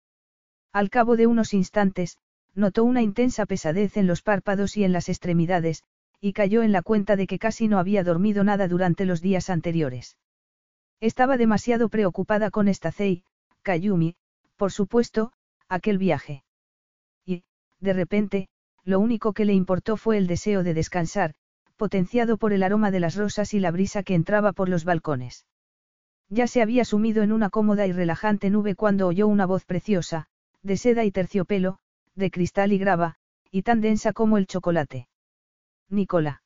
[0.71, 2.17] Al cabo de unos instantes,
[2.53, 5.83] notó una intensa pesadez en los párpados y en las extremidades,
[6.21, 9.49] y cayó en la cuenta de que casi no había dormido nada durante los días
[9.49, 10.17] anteriores.
[10.99, 13.23] Estaba demasiado preocupada con Stacey,
[13.63, 14.15] Kayumi,
[14.55, 15.33] por supuesto,
[15.67, 16.43] aquel viaje.
[17.25, 17.43] Y,
[17.79, 18.49] de repente,
[18.85, 21.33] lo único que le importó fue el deseo de descansar,
[21.75, 25.45] potenciado por el aroma de las rosas y la brisa que entraba por los balcones.
[26.29, 30.27] Ya se había sumido en una cómoda y relajante nube cuando oyó una voz preciosa,
[30.61, 31.79] de seda y terciopelo,
[32.15, 33.15] de cristal y grava,
[33.51, 35.07] y tan densa como el chocolate.
[35.89, 36.43] Nicola.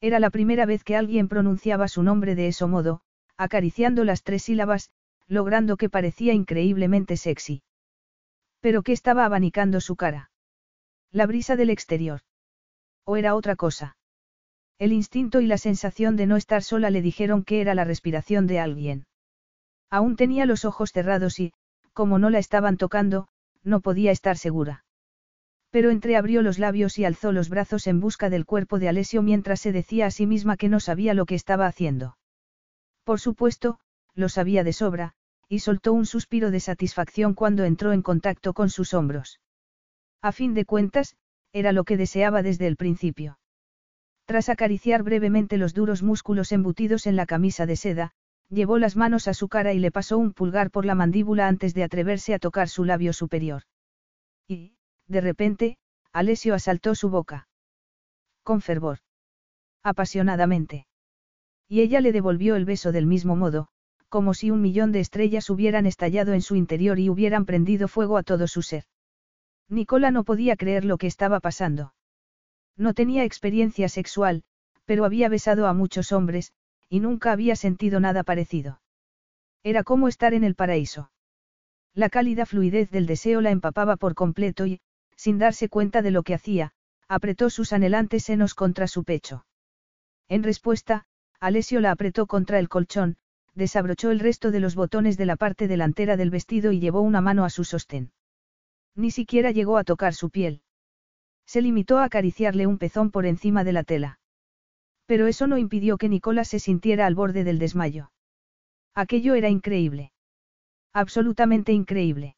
[0.00, 3.02] Era la primera vez que alguien pronunciaba su nombre de ese modo,
[3.36, 4.90] acariciando las tres sílabas,
[5.28, 7.62] logrando que parecía increíblemente sexy.
[8.60, 10.31] Pero que estaba abanicando su cara.
[11.14, 12.22] La brisa del exterior.
[13.04, 13.98] ¿O era otra cosa?
[14.78, 18.46] El instinto y la sensación de no estar sola le dijeron que era la respiración
[18.46, 19.04] de alguien.
[19.90, 21.52] Aún tenía los ojos cerrados y,
[21.92, 23.28] como no la estaban tocando,
[23.62, 24.86] no podía estar segura.
[25.70, 29.60] Pero entreabrió los labios y alzó los brazos en busca del cuerpo de Alessio mientras
[29.60, 32.16] se decía a sí misma que no sabía lo que estaba haciendo.
[33.04, 33.78] Por supuesto,
[34.14, 35.12] lo sabía de sobra,
[35.46, 39.40] y soltó un suspiro de satisfacción cuando entró en contacto con sus hombros.
[40.22, 41.16] A fin de cuentas,
[41.52, 43.38] era lo que deseaba desde el principio.
[44.24, 48.12] Tras acariciar brevemente los duros músculos embutidos en la camisa de seda,
[48.48, 51.74] llevó las manos a su cara y le pasó un pulgar por la mandíbula antes
[51.74, 53.62] de atreverse a tocar su labio superior.
[54.46, 54.76] Y,
[55.08, 55.76] de repente,
[56.12, 57.48] Alessio asaltó su boca.
[58.44, 58.98] Con fervor.
[59.82, 60.86] Apasionadamente.
[61.68, 63.68] Y ella le devolvió el beso del mismo modo,
[64.08, 68.18] como si un millón de estrellas hubieran estallado en su interior y hubieran prendido fuego
[68.18, 68.84] a todo su ser.
[69.72, 71.94] Nicola no podía creer lo que estaba pasando.
[72.76, 74.42] No tenía experiencia sexual,
[74.84, 76.52] pero había besado a muchos hombres,
[76.90, 78.82] y nunca había sentido nada parecido.
[79.62, 81.10] Era como estar en el paraíso.
[81.94, 84.80] La cálida fluidez del deseo la empapaba por completo y,
[85.16, 86.72] sin darse cuenta de lo que hacía,
[87.08, 89.46] apretó sus anhelantes senos contra su pecho.
[90.28, 91.06] En respuesta,
[91.40, 93.16] Alessio la apretó contra el colchón,
[93.54, 97.22] desabrochó el resto de los botones de la parte delantera del vestido y llevó una
[97.22, 98.12] mano a su sostén.
[98.94, 100.62] Ni siquiera llegó a tocar su piel.
[101.46, 104.18] Se limitó a acariciarle un pezón por encima de la tela.
[105.06, 108.12] Pero eso no impidió que Nicolás se sintiera al borde del desmayo.
[108.94, 110.12] Aquello era increíble.
[110.92, 112.36] Absolutamente increíble.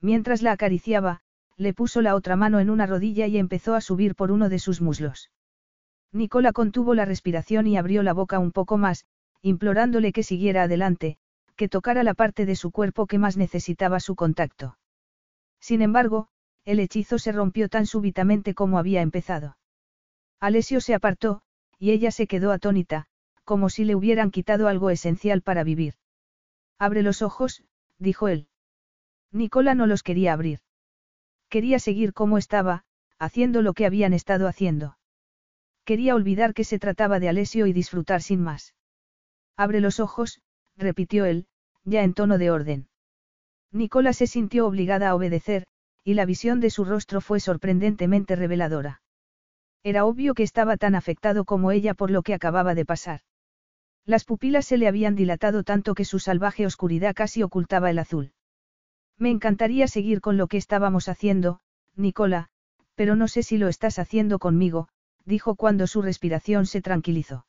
[0.00, 1.20] Mientras la acariciaba,
[1.56, 4.58] le puso la otra mano en una rodilla y empezó a subir por uno de
[4.58, 5.30] sus muslos.
[6.12, 9.06] Nicola contuvo la respiración y abrió la boca un poco más,
[9.42, 11.18] implorándole que siguiera adelante,
[11.56, 14.76] que tocara la parte de su cuerpo que más necesitaba su contacto.
[15.64, 16.28] Sin embargo,
[16.66, 19.56] el hechizo se rompió tan súbitamente como había empezado.
[20.38, 21.40] Alessio se apartó,
[21.78, 23.06] y ella se quedó atónita,
[23.44, 25.94] como si le hubieran quitado algo esencial para vivir.
[26.78, 27.64] Abre los ojos,
[27.98, 28.46] dijo él.
[29.32, 30.60] Nicola no los quería abrir.
[31.48, 32.84] Quería seguir como estaba,
[33.18, 34.98] haciendo lo que habían estado haciendo.
[35.86, 38.74] Quería olvidar que se trataba de Alessio y disfrutar sin más.
[39.56, 40.42] Abre los ojos,
[40.76, 41.46] repitió él,
[41.84, 42.88] ya en tono de orden.
[43.74, 45.66] Nicola se sintió obligada a obedecer,
[46.04, 49.02] y la visión de su rostro fue sorprendentemente reveladora.
[49.82, 53.22] Era obvio que estaba tan afectado como ella por lo que acababa de pasar.
[54.06, 58.32] Las pupilas se le habían dilatado tanto que su salvaje oscuridad casi ocultaba el azul.
[59.18, 61.58] Me encantaría seguir con lo que estábamos haciendo,
[61.96, 62.50] Nicola,
[62.94, 64.88] pero no sé si lo estás haciendo conmigo,
[65.24, 67.44] dijo cuando su respiración se tranquilizó.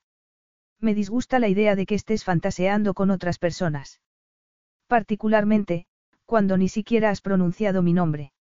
[0.79, 4.01] Me disgusta la idea de que estés fantaseando con otras personas.
[4.87, 5.85] Particularmente,
[6.25, 8.33] cuando ni siquiera has pronunciado mi nombre.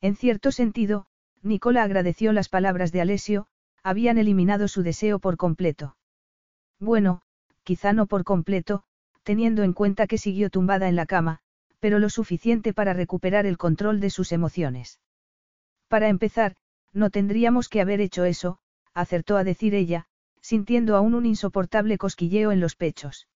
[0.00, 1.06] En cierto sentido,
[1.42, 3.46] Nicola agradeció las palabras de Alessio,
[3.82, 5.96] habían eliminado su deseo por completo.
[6.78, 7.22] Bueno,
[7.64, 8.84] quizá no por completo,
[9.22, 11.40] teniendo en cuenta que siguió tumbada en la cama,
[11.80, 15.00] pero lo suficiente para recuperar el control de sus emociones.
[15.88, 16.56] Para empezar,
[16.92, 18.58] no tendríamos que haber hecho eso,
[18.94, 20.06] acertó a decir ella,
[20.40, 23.28] sintiendo aún un insoportable cosquilleo en los pechos.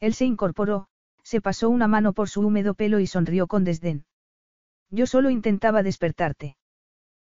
[0.00, 0.88] Él se incorporó,
[1.22, 4.04] se pasó una mano por su húmedo pelo y sonrió con desdén.
[4.90, 6.56] Yo solo intentaba despertarte.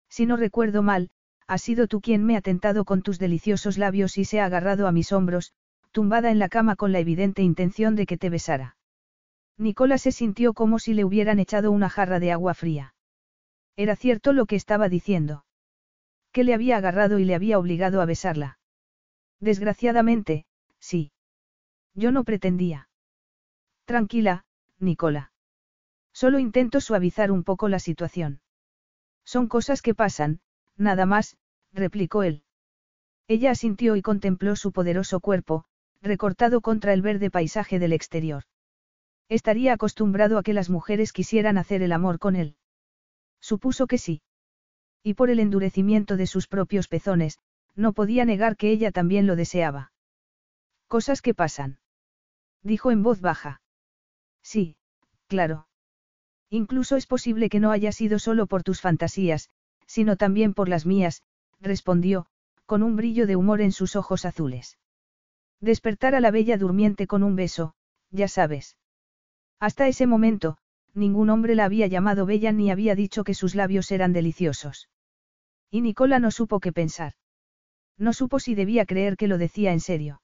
[0.10, 1.10] Si no recuerdo mal,
[1.48, 4.88] has sido tú quien me ha tentado con tus deliciosos labios y se ha agarrado
[4.88, 5.54] a mis hombros,
[5.92, 8.78] tumbada en la cama con la evidente intención de que te besara.
[9.58, 12.96] Nicola se sintió como si le hubieran echado una jarra de agua fría.
[13.76, 15.46] Era cierto lo que estaba diciendo.
[16.32, 18.58] Que le había agarrado y le había obligado a besarla.
[19.40, 20.46] Desgraciadamente,
[20.80, 21.12] sí.
[21.94, 22.90] Yo no pretendía.
[23.86, 24.46] Tranquila,
[24.80, 25.32] Nicola.
[26.14, 28.42] Solo intento suavizar un poco la situación.
[29.26, 30.40] Son cosas que pasan,
[30.78, 31.38] nada más,
[31.74, 32.44] replicó él.
[33.28, 35.66] Ella asintió y contempló su poderoso cuerpo,
[36.02, 38.44] recortado contra el verde paisaje del exterior.
[39.30, 42.58] Estaría acostumbrado a que las mujeres quisieran hacer el amor con él.
[43.40, 44.22] Supuso que sí.
[45.02, 47.40] Y por el endurecimiento de sus propios pezones,
[47.76, 49.92] no podía negar que ella también lo deseaba.
[50.88, 51.80] Cosas que pasan.
[52.62, 53.62] Dijo en voz baja.
[54.44, 54.76] Sí,
[55.28, 55.68] claro.
[56.50, 59.50] Incluso es posible que no haya sido solo por tus fantasías,
[59.88, 61.24] sino también por las mías,
[61.60, 62.28] respondió,
[62.66, 64.78] con un brillo de humor en sus ojos azules.
[65.60, 67.74] Despertar a la bella durmiente con un beso,
[68.12, 68.78] ya sabes.
[69.60, 70.58] Hasta ese momento,
[70.94, 74.90] ningún hombre la había llamado bella ni había dicho que sus labios eran deliciosos.
[75.72, 77.14] Y Nicola no supo qué pensar.
[77.98, 80.22] No supo si debía creer que lo decía en serio.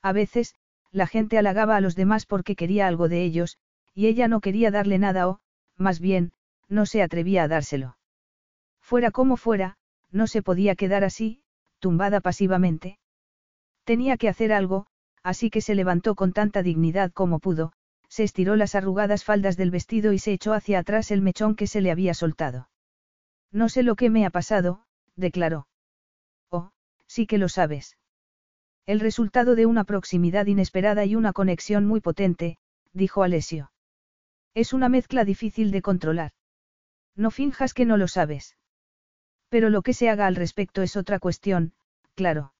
[0.00, 0.54] A veces,
[0.92, 3.58] la gente halagaba a los demás porque quería algo de ellos,
[3.94, 5.40] y ella no quería darle nada o,
[5.76, 6.32] más bien,
[6.68, 7.96] no se atrevía a dárselo.
[8.80, 9.76] Fuera como fuera,
[10.10, 11.42] no se podía quedar así,
[11.78, 12.98] tumbada pasivamente.
[13.84, 14.86] Tenía que hacer algo,
[15.22, 17.72] así que se levantó con tanta dignidad como pudo,
[18.08, 21.66] se estiró las arrugadas faldas del vestido y se echó hacia atrás el mechón que
[21.66, 22.68] se le había soltado.
[23.50, 24.84] No sé lo que me ha pasado,
[25.16, 25.66] declaró.
[26.50, 26.70] Oh,
[27.06, 27.96] sí que lo sabes.
[28.84, 32.58] El resultado de una proximidad inesperada y una conexión muy potente,
[32.92, 33.72] dijo Alessio.
[34.54, 36.32] Es una mezcla difícil de controlar.
[37.14, 38.56] No finjas que no lo sabes.
[39.48, 41.74] Pero lo que se haga al respecto es otra cuestión,
[42.14, 42.54] claro.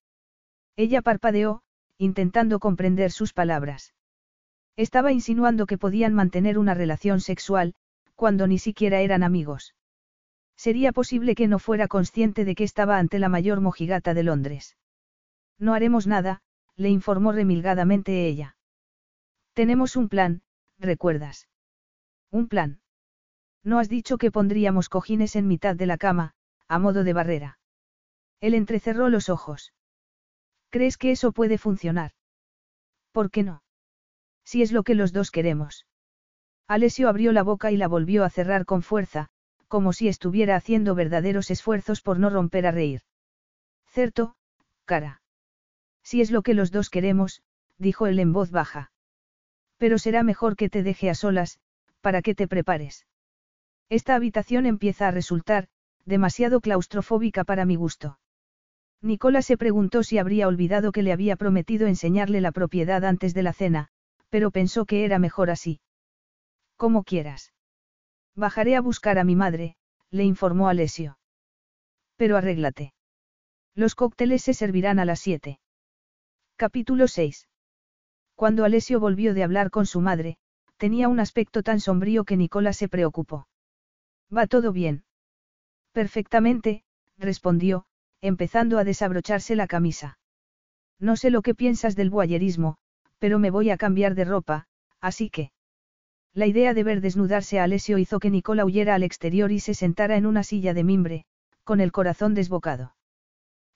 [0.76, 1.62] Ella parpadeó,
[1.98, 3.94] intentando comprender sus palabras.
[4.76, 7.74] Estaba insinuando que podían mantener una relación sexual,
[8.14, 9.74] cuando ni siquiera eran amigos.
[10.56, 14.76] Sería posible que no fuera consciente de que estaba ante la mayor mojigata de Londres.
[15.58, 16.42] No haremos nada,
[16.76, 18.56] le informó remilgadamente ella.
[19.54, 20.42] Tenemos un plan,
[20.78, 21.48] ¿recuerdas?
[22.30, 22.80] Un plan.
[23.62, 26.34] No has dicho que pondríamos cojines en mitad de la cama,
[26.66, 27.58] a modo de barrera.
[28.40, 29.72] Él entrecerró los ojos.
[30.70, 32.12] ¿Crees que eso puede funcionar?
[33.12, 33.62] ¿Por qué no?
[34.44, 35.86] Si es lo que los dos queremos.
[36.66, 39.28] Alessio abrió la boca y la volvió a cerrar con fuerza,
[39.68, 43.02] como si estuviera haciendo verdaderos esfuerzos por no romper a reír.
[43.86, 44.34] Cierto,
[44.84, 45.21] cara.
[46.02, 47.42] Si es lo que los dos queremos,
[47.78, 48.92] dijo él en voz baja.
[49.78, 51.58] Pero será mejor que te deje a solas,
[52.00, 53.06] para que te prepares.
[53.88, 55.68] Esta habitación empieza a resultar,
[56.04, 58.18] demasiado claustrofóbica para mi gusto.
[59.00, 63.42] Nicola se preguntó si habría olvidado que le había prometido enseñarle la propiedad antes de
[63.42, 63.88] la cena,
[64.30, 65.80] pero pensó que era mejor así.
[66.76, 67.52] Como quieras.
[68.34, 69.76] Bajaré a buscar a mi madre,
[70.10, 71.18] le informó Alessio.
[72.16, 72.94] Pero arréglate.
[73.74, 75.58] Los cócteles se servirán a las siete.
[76.62, 77.48] Capítulo 6.
[78.36, 80.36] Cuando Alessio volvió de hablar con su madre,
[80.76, 83.48] tenía un aspecto tan sombrío que Nicola se preocupó.
[84.30, 85.02] ¿Va todo bien?
[85.90, 86.84] Perfectamente,
[87.18, 87.86] respondió,
[88.20, 90.20] empezando a desabrocharse la camisa.
[91.00, 92.76] No sé lo que piensas del boyerismo,
[93.18, 94.68] pero me voy a cambiar de ropa,
[95.00, 95.50] así que...
[96.32, 99.74] La idea de ver desnudarse a Alessio hizo que Nicola huyera al exterior y se
[99.74, 101.24] sentara en una silla de mimbre,
[101.64, 102.94] con el corazón desbocado.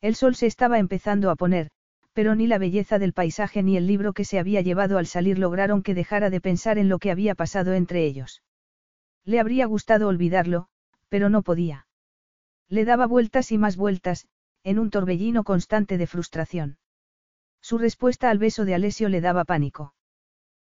[0.00, 1.72] El sol se estaba empezando a poner,
[2.16, 5.38] pero ni la belleza del paisaje ni el libro que se había llevado al salir
[5.38, 8.42] lograron que dejara de pensar en lo que había pasado entre ellos.
[9.26, 10.68] Le habría gustado olvidarlo,
[11.10, 11.88] pero no podía.
[12.70, 14.28] Le daba vueltas y más vueltas,
[14.64, 16.78] en un torbellino constante de frustración.
[17.60, 19.92] Su respuesta al beso de Alessio le daba pánico.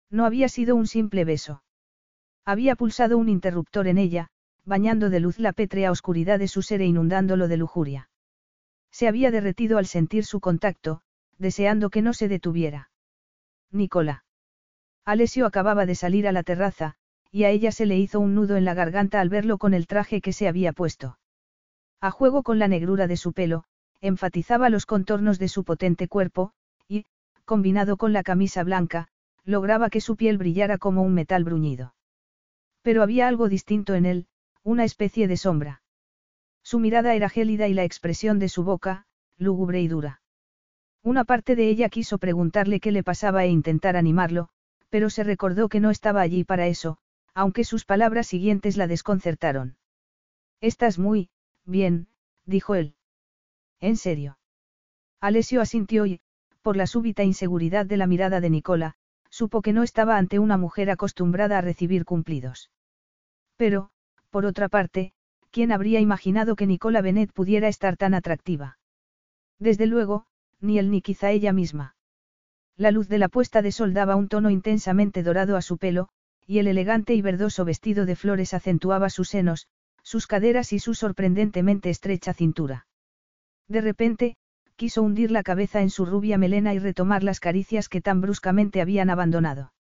[0.09, 1.65] No había sido un simple beso.
[2.45, 4.29] Había pulsado un interruptor en ella,
[4.65, 8.09] bañando de luz la pétrea oscuridad de su ser e inundándolo de lujuria.
[8.93, 11.03] Se había derretido al sentir su contacto,
[11.41, 12.91] deseando que no se detuviera.
[13.73, 14.25] Nicola.
[15.05, 16.95] Alessio acababa de salir a la terraza,
[17.33, 19.87] y a ella se le hizo un nudo en la garganta al verlo con el
[19.87, 21.19] traje que se había puesto.
[22.01, 23.65] A juego con la negrura de su pelo,
[24.01, 26.53] enfatizaba los contornos de su potente cuerpo,
[26.89, 27.07] y,
[27.45, 29.09] combinado con la camisa blanca,
[29.45, 31.95] lograba que su piel brillara como un metal bruñido.
[32.83, 34.27] Pero había algo distinto en él,
[34.63, 35.83] una especie de sombra.
[36.63, 39.07] Su mirada era gélida y la expresión de su boca,
[39.39, 40.21] lúgubre y dura.
[41.03, 44.49] Una parte de ella quiso preguntarle qué le pasaba e intentar animarlo,
[44.91, 46.99] pero se recordó que no estaba allí para eso,
[47.35, 49.77] aunque sus palabras siguientes la desconcertaron.
[50.61, 51.31] Estás muy,
[51.65, 52.09] bien,
[52.45, 52.95] dijo él.
[53.81, 54.39] ¿En serio?
[55.21, 56.21] Alessio asintió y,
[56.61, 58.95] por la súbita inseguridad de la mirada de Nicola,
[59.31, 62.71] supo que no estaba ante una mujer acostumbrada a recibir cumplidos.
[63.57, 63.91] Pero,
[64.29, 65.13] por otra parte,
[65.51, 68.79] ¿quién habría imaginado que Nicola Benet pudiera estar tan atractiva?
[69.59, 70.27] Desde luego,
[70.61, 71.97] ni él ni quizá ella misma.
[72.77, 76.09] La luz de la puesta de sol daba un tono intensamente dorado a su pelo,
[76.47, 79.69] y el elegante y verdoso vestido de flores acentuaba sus senos,
[80.03, 82.87] sus caderas y su sorprendentemente estrecha cintura.
[83.69, 84.37] De repente,
[84.77, 88.81] quiso hundir la cabeza en su rubia melena y retomar las caricias que tan bruscamente
[88.81, 89.73] habían abandonado.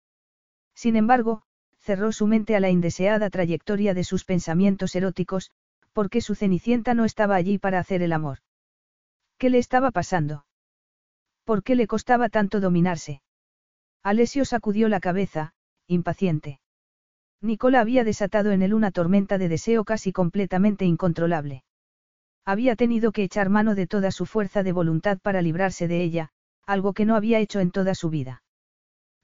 [0.75, 1.43] Sin embargo,
[1.79, 5.51] cerró su mente a la indeseada trayectoria de sus pensamientos eróticos,
[5.93, 8.39] porque su cenicienta no estaba allí para hacer el amor.
[9.37, 10.45] ¿Qué le estaba pasando?
[11.49, 13.23] ¿Por qué le costaba tanto dominarse?
[14.03, 15.53] Alessio sacudió la cabeza,
[15.87, 16.59] impaciente.
[17.41, 21.63] Nicola había desatado en él una tormenta de deseo casi completamente incontrolable.
[22.45, 26.29] Había tenido que echar mano de toda su fuerza de voluntad para librarse de ella,
[26.67, 28.43] algo que no había hecho en toda su vida.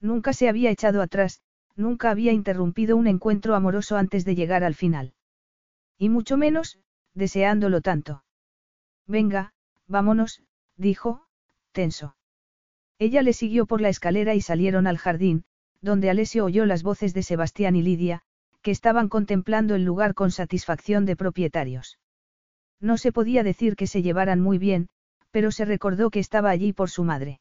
[0.00, 1.42] Nunca se había echado atrás,
[1.76, 5.14] nunca había interrumpido un encuentro amoroso antes de llegar al final.
[5.96, 6.80] Y mucho menos,
[7.14, 8.24] deseándolo tanto.
[9.06, 9.54] Venga,
[9.86, 10.42] vámonos,
[10.76, 11.25] dijo,
[12.98, 15.44] Ella le siguió por la escalera y salieron al jardín,
[15.80, 18.22] donde Alessio oyó las voces de Sebastián y Lidia,
[18.62, 21.98] que estaban contemplando el lugar con satisfacción de propietarios.
[22.80, 24.88] No se podía decir que se llevaran muy bien,
[25.30, 27.40] pero se recordó que estaba allí por su madre.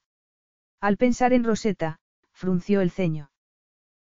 [0.82, 2.00] Al pensar en Rosetta,
[2.32, 3.32] frunció el ceño.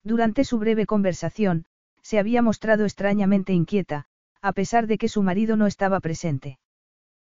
[0.03, 1.65] Durante su breve conversación,
[2.01, 4.07] se había mostrado extrañamente inquieta,
[4.41, 6.59] a pesar de que su marido no estaba presente.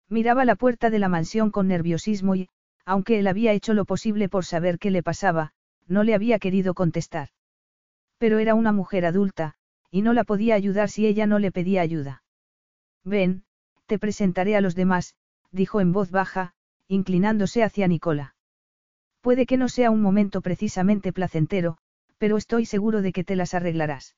[0.08, 2.48] Miraba la puerta de la mansión con nerviosismo y,
[2.84, 5.52] aunque él había hecho lo posible por saber qué le pasaba,
[5.86, 7.28] no le había querido contestar.
[8.18, 9.54] Pero era una mujer adulta,
[9.90, 12.22] y no la podía ayudar si ella no le pedía ayuda.
[13.04, 13.44] Ven,
[13.86, 15.14] te presentaré a los demás,
[15.50, 16.54] dijo en voz baja,
[16.88, 18.34] inclinándose hacia Nicola.
[19.20, 21.78] Puede que no sea un momento precisamente placentero,
[22.18, 24.16] pero estoy seguro de que te las arreglarás.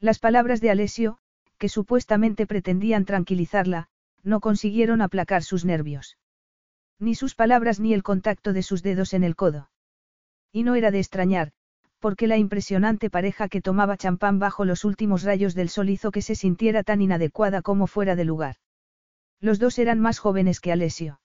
[0.00, 1.18] Las palabras de Alessio,
[1.58, 3.88] que supuestamente pretendían tranquilizarla,
[4.22, 6.16] no consiguieron aplacar sus nervios.
[6.98, 9.70] Ni sus palabras ni el contacto de sus dedos en el codo.
[10.52, 11.52] Y no era de extrañar,
[11.98, 16.22] porque la impresionante pareja que tomaba champán bajo los últimos rayos del sol hizo que
[16.22, 18.56] se sintiera tan inadecuada como fuera de lugar.
[19.40, 21.20] Los dos eran más jóvenes que Alessio.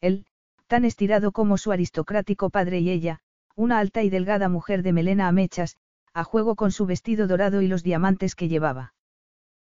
[0.00, 0.26] Él,
[0.66, 3.20] tan estirado como su aristocrático padre y ella,
[3.54, 5.76] una alta y delgada mujer de melena a mechas,
[6.14, 8.94] a juego con su vestido dorado y los diamantes que llevaba.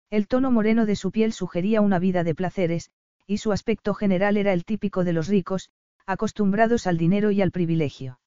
[0.09, 2.91] El tono moreno de su piel sugería una vida de placeres,
[3.27, 5.69] y su aspecto general era el típico de los ricos,
[6.05, 8.19] acostumbrados al dinero y al privilegio.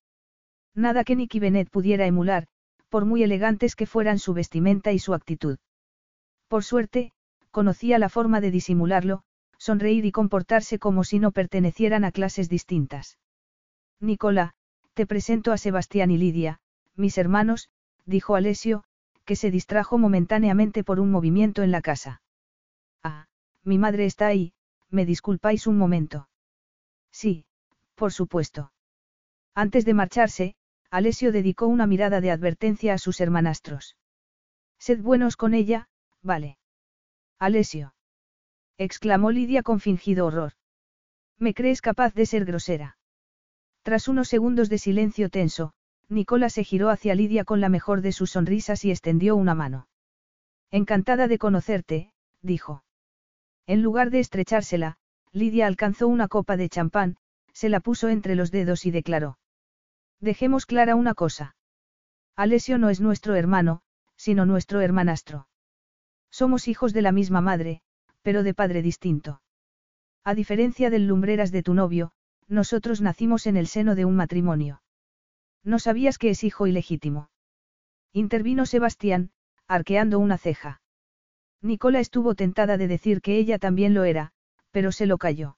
[0.75, 2.47] Nada que Nicky Bennett pudiera emular,
[2.91, 5.59] por muy elegantes que fueran su vestimenta y su actitud.
[6.49, 7.13] Por suerte,
[7.51, 9.23] conocía la forma de disimularlo,
[9.57, 13.19] sonreír y comportarse como si no pertenecieran a clases distintas.
[14.01, 14.55] Nicola,
[14.95, 16.61] te presento a Sebastián y Lidia,
[16.97, 17.71] mis hermanos,
[18.05, 18.85] dijo Alessio,
[19.25, 22.21] que se distrajo momentáneamente por un movimiento en la casa.
[23.03, 23.27] Ah,
[23.65, 24.53] mi madre está ahí,
[24.91, 26.29] me disculpáis un momento.
[27.11, 27.47] Sí,
[27.95, 28.73] por supuesto.
[29.55, 30.55] Antes de marcharse,
[30.91, 33.97] Alessio dedicó una mirada de advertencia a sus hermanastros.
[34.79, 35.89] Sed buenos con ella,
[36.23, 36.59] vale.
[37.39, 37.95] Alessio.
[38.79, 40.53] exclamó Lidia con fingido horror.
[41.39, 42.99] ¿Me crees capaz de ser grosera?
[43.83, 45.73] Tras unos segundos de silencio tenso,
[46.09, 49.89] Nicola se giró hacia Lidia con la mejor de sus sonrisas y extendió una mano.
[50.71, 52.13] Encantada de conocerte,
[52.43, 52.85] dijo.
[53.71, 54.97] En lugar de estrechársela,
[55.31, 57.19] Lidia alcanzó una copa de champán,
[57.53, 59.39] se la puso entre los dedos y declaró.
[60.19, 61.55] Dejemos clara una cosa.
[62.35, 63.83] Alessio no es nuestro hermano,
[64.17, 65.47] sino nuestro hermanastro.
[66.33, 67.81] Somos hijos de la misma madre,
[68.23, 69.41] pero de padre distinto.
[70.25, 72.11] A diferencia del lumbreras de tu novio,
[72.49, 74.83] nosotros nacimos en el seno de un matrimonio.
[75.63, 77.31] No sabías que es hijo ilegítimo.
[78.13, 79.31] Intervino Sebastián,
[79.69, 80.81] arqueando una ceja.
[81.63, 84.33] Nicola estuvo tentada de decir que ella también lo era,
[84.71, 85.57] pero se lo calló.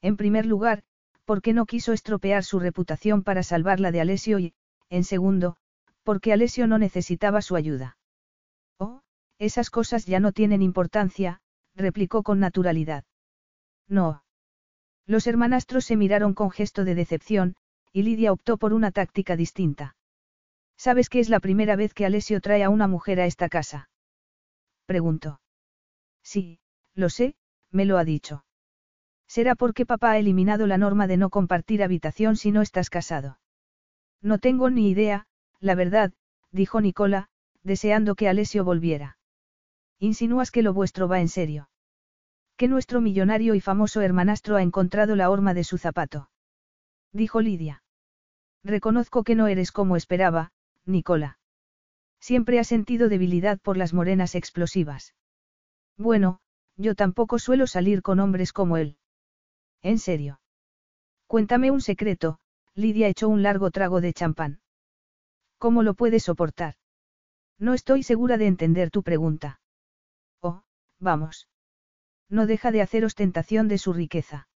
[0.00, 0.82] En primer lugar,
[1.24, 4.54] porque no quiso estropear su reputación para salvarla de Alessio y,
[4.90, 5.56] en segundo,
[6.02, 7.96] porque Alessio no necesitaba su ayuda.
[8.78, 9.02] Oh,
[9.38, 11.40] esas cosas ya no tienen importancia,
[11.76, 13.04] replicó con naturalidad.
[13.88, 14.24] No.
[15.06, 17.54] Los hermanastros se miraron con gesto de decepción,
[17.92, 19.96] y Lidia optó por una táctica distinta.
[20.76, 23.88] ¿Sabes que es la primera vez que Alessio trae a una mujer a esta casa?
[24.92, 25.40] Preguntó.
[26.22, 26.60] Sí,
[26.94, 27.34] lo sé,
[27.70, 28.44] me lo ha dicho.
[29.26, 33.38] Será porque papá ha eliminado la norma de no compartir habitación si no estás casado.
[34.20, 35.26] No tengo ni idea,
[35.60, 36.12] la verdad,
[36.50, 37.30] dijo Nicola,
[37.62, 39.16] deseando que Alessio volviera.
[39.98, 41.70] Insinúas que lo vuestro va en serio.
[42.58, 46.28] Que nuestro millonario y famoso hermanastro ha encontrado la horma de su zapato.
[47.14, 47.82] Dijo Lidia.
[48.62, 50.52] Reconozco que no eres como esperaba,
[50.84, 51.38] Nicola.
[52.22, 55.12] Siempre has sentido debilidad por las morenas explosivas.
[55.98, 56.38] Bueno,
[56.76, 58.96] yo tampoco suelo salir con hombres como él.
[59.82, 60.40] En serio.
[61.26, 62.38] Cuéntame un secreto,
[62.76, 64.60] Lidia echó un largo trago de champán.
[65.58, 66.76] ¿Cómo lo puedes soportar?
[67.58, 69.60] No estoy segura de entender tu pregunta.
[70.40, 70.62] Oh,
[71.00, 71.48] vamos.
[72.28, 74.46] No deja de hacer ostentación de su riqueza.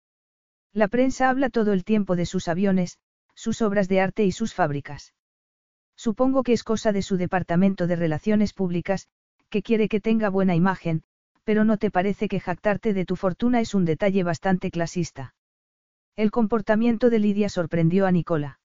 [0.72, 3.01] La prensa habla todo el tiempo de sus aviones,
[3.34, 5.15] sus obras de arte y sus fábricas.
[5.97, 9.09] Supongo que es cosa de su departamento de relaciones públicas,
[9.48, 11.02] que quiere que tenga buena imagen,
[11.44, 15.35] pero ¿no te parece que jactarte de tu fortuna es un detalle bastante clasista?
[16.16, 18.59] El comportamiento de Lidia sorprendió a Nicola.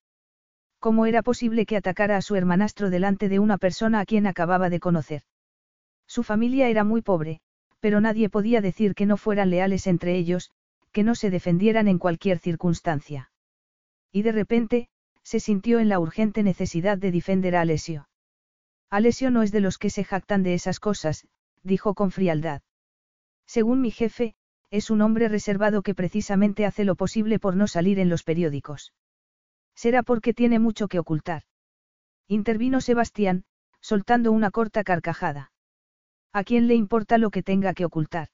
[0.80, 4.70] ¿Cómo era posible que atacara a su hermanastro delante de una persona a quien acababa
[4.70, 5.22] de conocer?
[6.08, 7.40] Su familia era muy pobre,
[7.80, 10.52] pero nadie podía decir que no fueran leales entre ellos,
[10.92, 13.32] que no se defendieran en cualquier circunstancia.
[14.12, 14.90] Y de repente,
[15.24, 18.10] se sintió en la urgente necesidad de defender a Alessio.
[18.90, 21.28] Alessio no es de los que se jactan de esas cosas,
[21.64, 22.62] dijo con frialdad.
[23.46, 24.36] Según mi jefe,
[24.70, 28.94] es un hombre reservado que precisamente hace lo posible por no salir en los periódicos.
[29.76, 31.44] Será porque tiene mucho que ocultar.
[32.28, 33.44] Intervino Sebastián,
[33.82, 35.52] soltando una corta carcajada.
[36.34, 38.30] ¿A quién le importa lo que tenga que ocultar?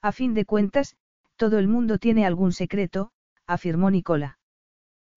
[0.00, 0.96] A fin de cuentas,
[1.36, 3.12] todo el mundo tiene algún secreto,
[3.46, 4.39] afirmó Nicola.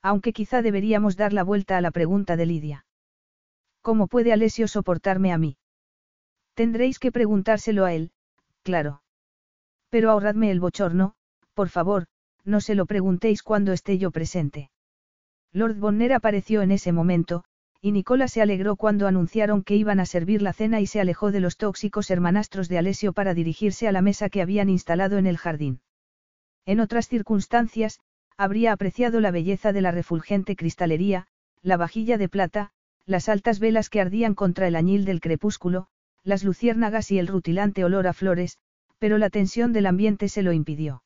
[0.03, 2.85] Aunque quizá deberíamos dar la vuelta a la pregunta de Lidia.
[3.81, 5.57] ¿Cómo puede Alessio soportarme a mí?
[6.53, 8.11] Tendréis que preguntárselo a él,
[8.61, 9.01] claro.
[9.89, 11.15] Pero ahorradme el bochorno,
[11.53, 12.05] por favor,
[12.43, 14.69] no se lo preguntéis cuando esté yo presente.
[15.53, 17.45] Lord Bonner apareció en ese momento,
[17.79, 21.31] y Nicola se alegró cuando anunciaron que iban a servir la cena y se alejó
[21.31, 25.27] de los tóxicos hermanastros de Alessio para dirigirse a la mesa que habían instalado en
[25.27, 25.81] el jardín.
[26.65, 27.99] En otras circunstancias,
[28.43, 31.27] habría apreciado la belleza de la refulgente cristalería,
[31.61, 32.71] la vajilla de plata,
[33.05, 35.87] las altas velas que ardían contra el añil del crepúsculo,
[36.23, 38.57] las luciérnagas y el rutilante olor a flores,
[38.99, 41.03] pero la tensión del ambiente se lo impidió.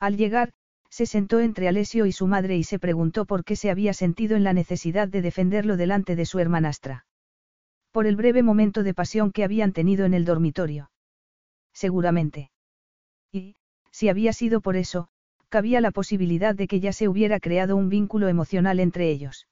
[0.00, 0.52] Al llegar,
[0.90, 4.36] se sentó entre Alessio y su madre y se preguntó por qué se había sentido
[4.36, 7.06] en la necesidad de defenderlo delante de su hermanastra.
[7.92, 10.90] Por el breve momento de pasión que habían tenido en el dormitorio.
[11.72, 12.50] Seguramente.
[13.30, 13.56] Y,
[13.92, 15.08] si había sido por eso,
[15.48, 19.48] cabía la posibilidad de que ya se hubiera creado un vínculo emocional entre ellos.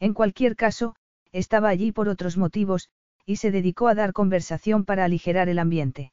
[0.00, 0.94] En cualquier caso,
[1.32, 2.88] estaba allí por otros motivos,
[3.26, 6.12] y se dedicó a dar conversación para aligerar el ambiente.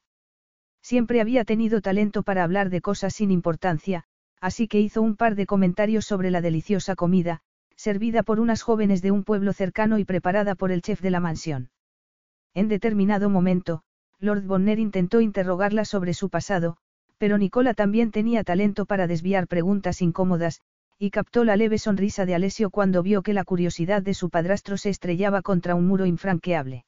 [0.82, 4.04] Siempre había tenido talento para hablar de cosas sin importancia,
[4.40, 7.40] así que hizo un par de comentarios sobre la deliciosa comida,
[7.76, 11.20] servida por unas jóvenes de un pueblo cercano y preparada por el chef de la
[11.20, 11.70] mansión.
[12.54, 13.82] En determinado momento,
[14.18, 16.76] Lord Bonner intentó interrogarla sobre su pasado,
[17.18, 20.60] pero Nicola también tenía talento para desviar preguntas incómodas,
[20.98, 24.76] y captó la leve sonrisa de Alessio cuando vio que la curiosidad de su padrastro
[24.76, 26.84] se estrellaba contra un muro infranqueable.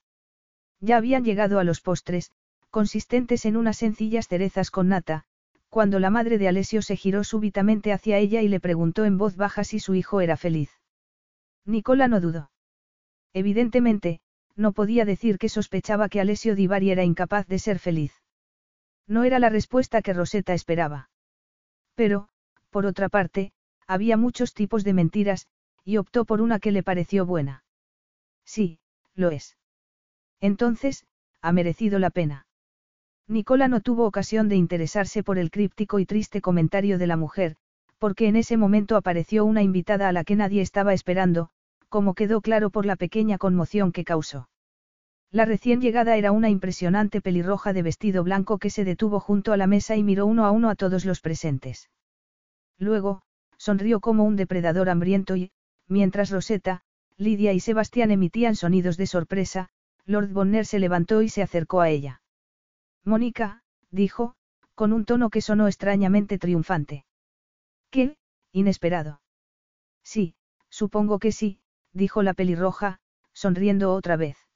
[0.81, 2.31] Ya habían llegado a los postres,
[2.71, 5.25] consistentes en unas sencillas cerezas con nata,
[5.69, 9.37] cuando la madre de Alessio se giró súbitamente hacia ella y le preguntó en voz
[9.37, 10.71] baja si su hijo era feliz.
[11.67, 12.51] Nicola no dudó.
[13.35, 14.21] Evidentemente,
[14.57, 18.13] no podía decir que sospechaba que Alessio Divari era incapaz de ser feliz.
[19.09, 21.11] No era la respuesta que Rosetta esperaba.
[21.95, 22.29] Pero,
[22.71, 23.53] por otra parte,
[23.87, 25.49] había muchos tipos de mentiras,
[25.83, 27.65] y optó por una que le pareció buena.
[28.45, 28.79] Sí,
[29.15, 29.57] lo es.
[30.41, 31.07] Entonces,
[31.41, 32.47] ha merecido la pena.
[33.27, 37.57] Nicola no tuvo ocasión de interesarse por el críptico y triste comentario de la mujer,
[37.99, 41.51] porque en ese momento apareció una invitada a la que nadie estaba esperando,
[41.89, 44.49] como quedó claro por la pequeña conmoción que causó.
[45.31, 49.59] La recién llegada era una impresionante pelirroja de vestido blanco que se detuvo junto a
[49.59, 51.91] la mesa y miró uno a uno a todos los presentes.
[52.79, 53.23] Luego,
[53.59, 55.51] sonrió como un depredador hambriento y,
[55.87, 56.83] mientras Rosetta,
[57.19, 59.69] Lidia y Sebastián emitían sonidos de sorpresa,
[60.07, 62.23] Lord Bonner se levantó y se acercó a ella.
[63.05, 64.35] Mónica, dijo,
[64.75, 67.05] con un tono que sonó extrañamente triunfante.
[67.91, 68.17] ¿Qué?
[68.53, 69.21] Inesperado.
[70.03, 70.35] Sí,
[70.71, 71.61] supongo que sí,
[71.93, 73.01] dijo la pelirroja,
[73.35, 74.48] sonriendo otra vez.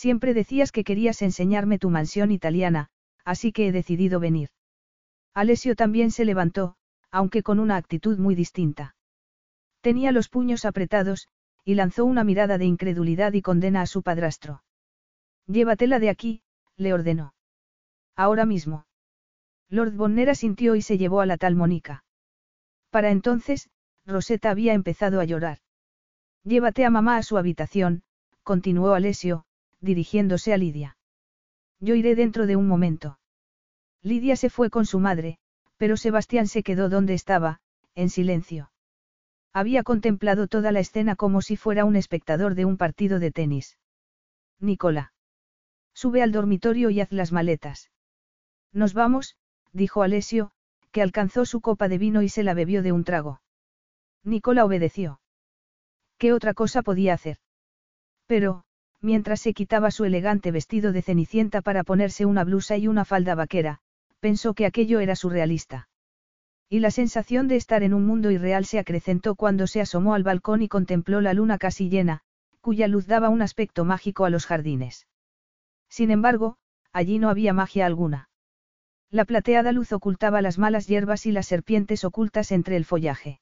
[0.00, 2.88] Siempre decías que querías enseñarme tu mansión italiana,
[3.22, 4.48] así que he decidido venir.
[5.34, 6.76] Alessio también se levantó,
[7.10, 8.96] aunque con una actitud muy distinta.
[9.82, 11.28] Tenía los puños apretados,
[11.66, 14.62] y lanzó una mirada de incredulidad y condena a su padrastro.
[15.46, 16.40] Llévatela de aquí,
[16.78, 17.34] le ordenó.
[18.16, 18.86] Ahora mismo.
[19.68, 22.04] Lord Bonner sintió y se llevó a la tal Mónica.
[22.88, 23.68] Para entonces,
[24.06, 25.58] Rosetta había empezado a llorar.
[26.42, 28.02] Llévate a mamá a su habitación,
[28.42, 29.44] continuó Alessio,
[29.80, 30.96] dirigiéndose a Lidia.
[31.80, 33.18] Yo iré dentro de un momento.
[34.02, 35.38] Lidia se fue con su madre,
[35.76, 37.60] pero Sebastián se quedó donde estaba,
[37.94, 38.70] en silencio.
[39.52, 43.78] Había contemplado toda la escena como si fuera un espectador de un partido de tenis.
[44.60, 45.12] Nicola.
[45.94, 47.90] Sube al dormitorio y haz las maletas.
[48.72, 49.36] Nos vamos,
[49.72, 50.52] dijo Alessio,
[50.92, 53.40] que alcanzó su copa de vino y se la bebió de un trago.
[54.22, 55.20] Nicola obedeció.
[56.18, 57.38] ¿Qué otra cosa podía hacer?
[58.26, 58.64] Pero,
[59.00, 63.34] mientras se quitaba su elegante vestido de cenicienta para ponerse una blusa y una falda
[63.34, 63.80] vaquera,
[64.20, 65.88] pensó que aquello era surrealista.
[66.68, 70.22] Y la sensación de estar en un mundo irreal se acrecentó cuando se asomó al
[70.22, 72.20] balcón y contempló la luna casi llena,
[72.60, 75.06] cuya luz daba un aspecto mágico a los jardines.
[75.88, 76.58] Sin embargo,
[76.92, 78.28] allí no había magia alguna.
[79.10, 83.40] La plateada luz ocultaba las malas hierbas y las serpientes ocultas entre el follaje.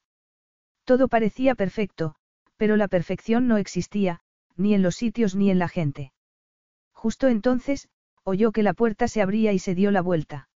[0.83, 2.15] Todo parecía perfecto,
[2.57, 4.21] pero la perfección no existía,
[4.59, 6.11] ni en los sitios ni en la gente.
[6.91, 7.89] Justo entonces,
[8.23, 10.49] oyó que la puerta se abría y se dio la vuelta.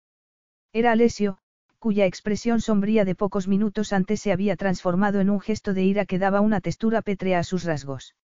[0.72, 1.38] Era Alessio,
[1.78, 6.04] cuya expresión sombría de pocos minutos antes se había transformado en un gesto de ira
[6.04, 8.16] que daba una textura pétrea a sus rasgos.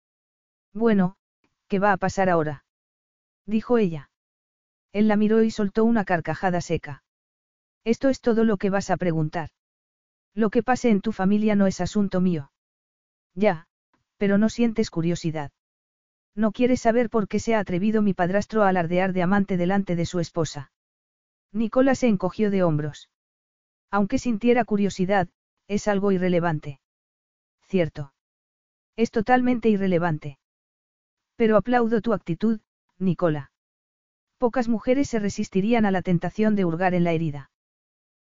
[0.75, 1.17] Bueno,
[1.69, 2.65] ¿qué va a pasar ahora?
[3.47, 4.11] dijo ella.
[4.93, 7.03] Él la miró y soltó una carcajada seca.
[7.85, 9.51] Esto es todo lo que vas a preguntar.
[10.35, 12.53] Lo que pase en tu familia no es asunto mío.
[13.35, 13.67] Ya,
[14.19, 15.51] pero no sientes curiosidad.
[16.39, 19.97] No quieres saber por qué se ha atrevido mi padrastro a alardear de amante delante
[19.97, 20.71] de su esposa.
[21.51, 23.11] Nicola se encogió de hombros.
[23.91, 25.29] Aunque sintiera curiosidad,
[25.67, 26.81] es algo irrelevante.
[27.63, 28.15] Cierto.
[28.95, 30.39] Es totalmente irrelevante.
[31.35, 32.61] Pero aplaudo tu actitud,
[32.99, 33.51] Nicola.
[34.39, 37.51] Pocas mujeres se resistirían a la tentación de hurgar en la herida.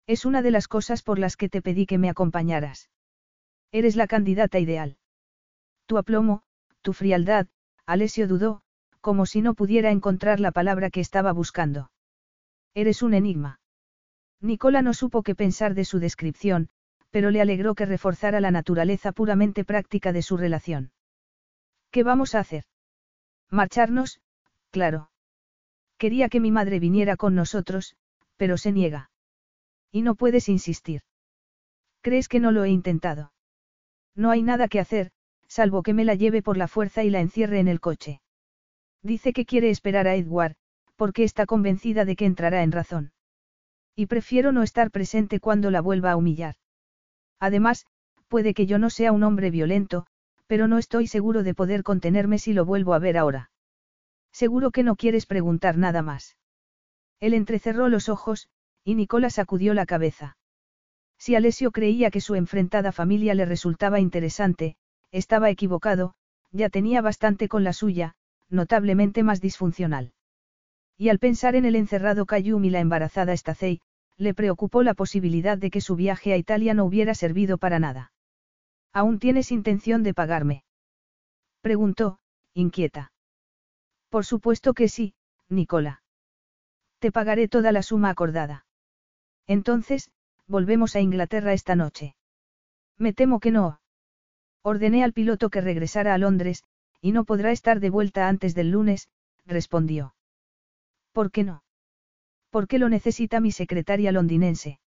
[0.06, 2.92] Es una de las cosas por las que te pedí que me acompañaras.
[3.72, 4.98] Eres la candidata ideal.
[5.88, 6.44] Tu aplomo,
[6.84, 7.48] tu frialdad,
[7.86, 8.62] Alessio dudó,
[9.02, 11.92] como si no pudiera encontrar la palabra que estaba buscando.
[12.74, 13.60] Eres un enigma.
[14.40, 16.70] Nicola no supo qué pensar de su descripción,
[17.10, 20.92] pero le alegró que reforzara la naturaleza puramente práctica de su relación.
[21.92, 22.64] ¿Qué vamos a hacer?
[23.50, 24.20] Marcharnos,
[24.72, 25.12] claro.
[25.98, 27.96] Quería que mi madre viniera con nosotros,
[28.36, 29.12] pero se niega.
[29.92, 31.02] Y no puedes insistir.
[32.02, 33.32] ¿Crees que no lo he intentado?
[34.16, 35.12] No hay nada que hacer,
[35.54, 38.22] salvo que me la lleve por la fuerza y la encierre en el coche.
[39.04, 40.56] Dice que quiere esperar a Edward,
[40.96, 43.12] porque está convencida de que entrará en razón.
[43.96, 46.56] Y prefiero no estar presente cuando la vuelva a humillar.
[47.40, 47.86] Además,
[48.28, 50.08] puede que yo no sea un hombre violento,
[50.48, 53.52] pero no estoy seguro de poder contenerme si lo vuelvo a ver ahora.
[54.32, 56.36] Seguro que no quieres preguntar nada más.
[57.20, 58.50] Él entrecerró los ojos,
[58.84, 60.36] y Nicola sacudió la cabeza.
[61.20, 64.78] Si Alessio creía que su enfrentada familia le resultaba interesante,
[65.14, 66.16] estaba equivocado,
[66.52, 68.16] ya tenía bastante con la suya,
[68.50, 70.12] notablemente más disfuncional.
[70.98, 73.80] Y al pensar en el encerrado Cayum y la embarazada Stacey,
[74.18, 78.12] le preocupó la posibilidad de que su viaje a Italia no hubiera servido para nada.
[78.92, 80.64] ¿Aún tienes intención de pagarme?
[81.62, 82.20] Preguntó,
[82.54, 83.12] inquieta.
[84.10, 85.14] Por supuesto que sí,
[85.50, 86.04] Nicola.
[87.00, 88.66] Te pagaré toda la suma acordada.
[89.48, 90.12] Entonces,
[90.48, 92.16] volvemos a Inglaterra esta noche.
[92.98, 93.80] Me temo que no.
[94.64, 96.64] Ordené al piloto que regresara a Londres,
[97.02, 99.10] y no podrá estar de vuelta antes del lunes,
[99.46, 100.16] respondió.
[101.12, 101.64] ¿Por qué no?
[102.50, 104.80] ¿Por qué lo necesita mi secretaria londinense?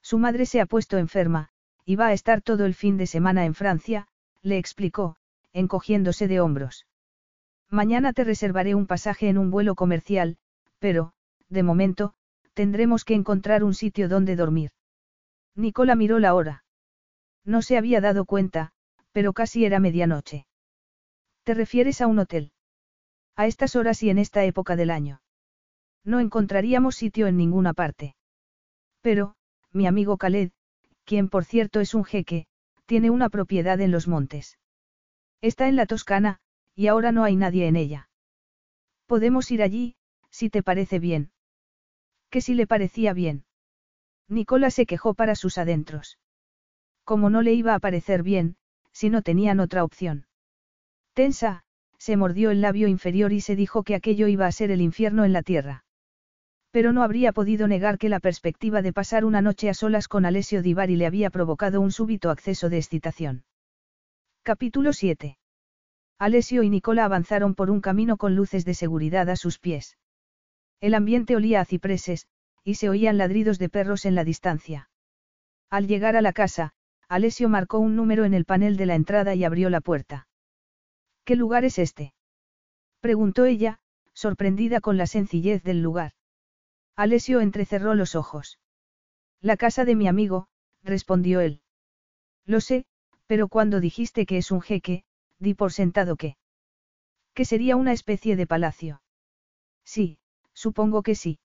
[0.00, 1.50] Su madre se ha puesto enferma,
[1.84, 4.08] y va a estar todo el fin de semana en Francia,
[4.40, 5.16] le explicó,
[5.52, 6.86] encogiéndose de hombros.
[7.68, 10.38] Mañana te reservaré un pasaje en un vuelo comercial,
[10.78, 11.12] pero,
[11.50, 12.14] de momento,
[12.54, 14.70] tendremos que encontrar un sitio donde dormir.
[15.54, 16.64] Nicola miró la hora.
[17.44, 18.72] No se había dado cuenta,
[19.14, 20.46] pero casi era medianoche.
[21.44, 22.52] ¿Te refieres a un hotel?
[23.34, 25.22] A estas horas y en esta época del año.
[26.04, 28.14] No encontraríamos sitio en ninguna parte.
[29.00, 29.36] Pero,
[29.72, 30.50] mi amigo Khaled,
[31.04, 32.46] quien por cierto es un jeque,
[32.84, 34.58] tiene una propiedad en los montes.
[35.40, 36.40] Está en la Toscana,
[36.74, 38.10] y ahora no hay nadie en ella.
[39.06, 39.96] Podemos ir allí,
[40.28, 41.30] si te parece bien
[42.34, 43.44] que si le parecía bien.
[44.26, 46.18] Nicola se quejó para sus adentros.
[47.04, 48.56] Como no le iba a parecer bien,
[48.94, 50.26] si no tenían otra opción.
[51.12, 51.64] Tensa,
[51.98, 55.24] se mordió el labio inferior y se dijo que aquello iba a ser el infierno
[55.24, 55.84] en la tierra.
[56.70, 60.24] Pero no habría podido negar que la perspectiva de pasar una noche a solas con
[60.24, 63.44] Alessio Divari le había provocado un súbito acceso de excitación.
[64.42, 65.38] Capítulo 7.
[66.18, 69.96] Alessio y Nicola avanzaron por un camino con luces de seguridad a sus pies.
[70.80, 72.26] El ambiente olía a cipreses,
[72.62, 74.90] y se oían ladridos de perros en la distancia.
[75.70, 76.72] Al llegar a la casa,
[77.08, 80.28] Alessio marcó un número en el panel de la entrada y abrió la puerta.
[81.24, 82.14] ¿Qué lugar es este?
[83.00, 83.80] preguntó ella,
[84.12, 86.12] sorprendida con la sencillez del lugar.
[86.96, 88.58] Alessio entrecerró los ojos.
[89.40, 90.48] La casa de mi amigo,
[90.82, 91.60] respondió él.
[92.46, 92.86] Lo sé,
[93.26, 95.04] pero cuando dijiste que es un jeque,
[95.38, 96.36] di por sentado que.
[97.34, 99.02] Que sería una especie de palacio.
[99.84, 100.18] Sí,
[100.54, 101.40] Supongo que sí.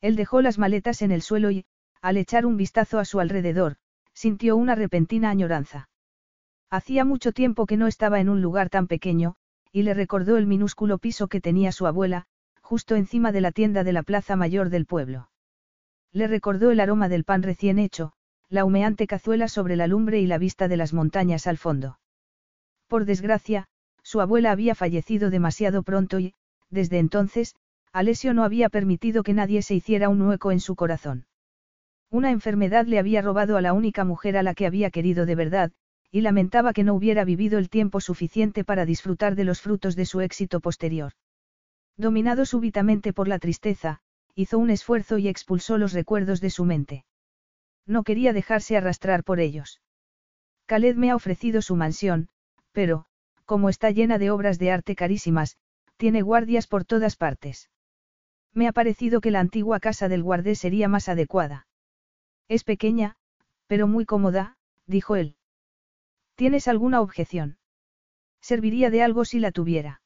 [0.00, 1.64] Él dejó las maletas en el suelo y,
[2.02, 3.76] al echar un vistazo a su alrededor,
[4.14, 5.88] sintió una repentina añoranza.
[6.70, 9.36] Hacía mucho tiempo que no estaba en un lugar tan pequeño,
[9.72, 12.26] y le recordó el minúsculo piso que tenía su abuela,
[12.62, 15.30] justo encima de la tienda de la plaza mayor del pueblo.
[16.12, 18.12] Le recordó el aroma del pan recién hecho,
[18.48, 21.98] la humeante cazuela sobre la lumbre y la vista de las montañas al fondo.
[22.86, 23.66] Por desgracia,
[24.02, 26.34] su abuela había fallecido demasiado pronto y,
[26.70, 27.56] desde entonces,
[27.92, 31.26] Alessio no había permitido que nadie se hiciera un hueco en su corazón.
[32.10, 35.34] Una enfermedad le había robado a la única mujer a la que había querido de
[35.34, 35.72] verdad,
[36.10, 40.06] y lamentaba que no hubiera vivido el tiempo suficiente para disfrutar de los frutos de
[40.06, 41.12] su éxito posterior.
[41.96, 44.00] Dominado súbitamente por la tristeza,
[44.34, 47.04] hizo un esfuerzo y expulsó los recuerdos de su mente.
[47.86, 49.80] No quería dejarse arrastrar por ellos.
[50.66, 52.28] Khaled me ha ofrecido su mansión,
[52.72, 53.06] pero,
[53.44, 55.58] como está llena de obras de arte carísimas,
[55.96, 57.70] tiene guardias por todas partes.
[58.52, 61.66] Me ha parecido que la antigua casa del guardé sería más adecuada.
[62.48, 63.16] Es pequeña,
[63.66, 64.56] pero muy cómoda,
[64.86, 65.36] dijo él.
[66.34, 67.58] ¿Tienes alguna objeción?
[68.40, 70.02] Serviría de algo si la tuviera.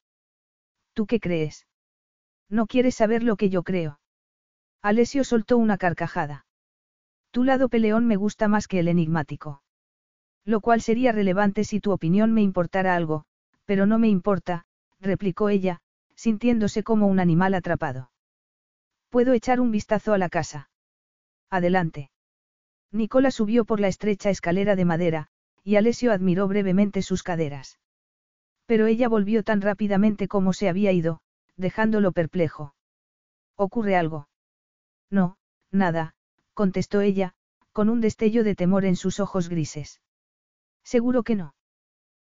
[0.93, 1.67] ¿Tú qué crees?
[2.49, 3.99] No quieres saber lo que yo creo.
[4.81, 6.45] Alessio soltó una carcajada.
[7.31, 9.61] Tu lado peleón me gusta más que el enigmático.
[10.45, 13.25] Lo cual sería relevante si tu opinión me importara algo,
[13.65, 14.65] pero no me importa,
[14.99, 15.81] replicó ella,
[16.15, 18.11] sintiéndose como un animal atrapado.
[19.09, 20.69] Puedo echar un vistazo a la casa.
[21.49, 22.09] Adelante.
[22.91, 25.27] Nicola subió por la estrecha escalera de madera,
[25.63, 27.79] y Alessio admiró brevemente sus caderas.
[28.65, 31.21] Pero ella volvió tan rápidamente como se había ido,
[31.55, 32.73] dejándolo perplejo.
[33.55, 34.27] ¿Ocurre algo?
[35.09, 35.37] No,
[35.71, 36.15] nada,
[36.53, 37.33] contestó ella,
[37.71, 40.01] con un destello de temor en sus ojos grises.
[40.83, 41.55] Seguro que no.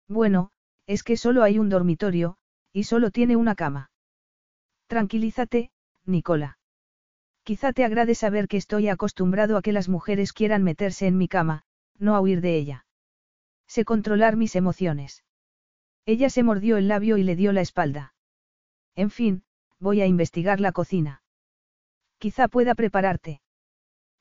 [0.09, 0.51] Bueno,
[0.87, 2.37] es que solo hay un dormitorio,
[2.73, 3.91] y solo tiene una cama.
[4.87, 5.71] Tranquilízate,
[6.05, 6.60] Nicola.
[7.51, 11.27] Quizá te agrade saber que estoy acostumbrado a que las mujeres quieran meterse en mi
[11.27, 11.65] cama,
[11.99, 12.87] no a huir de ella.
[13.67, 15.25] Sé controlar mis emociones.
[16.07, 18.15] Ella se mordió el labio y le dio la espalda.
[18.95, 19.43] En fin,
[19.81, 21.25] voy a investigar la cocina.
[22.19, 23.41] Quizá pueda prepararte.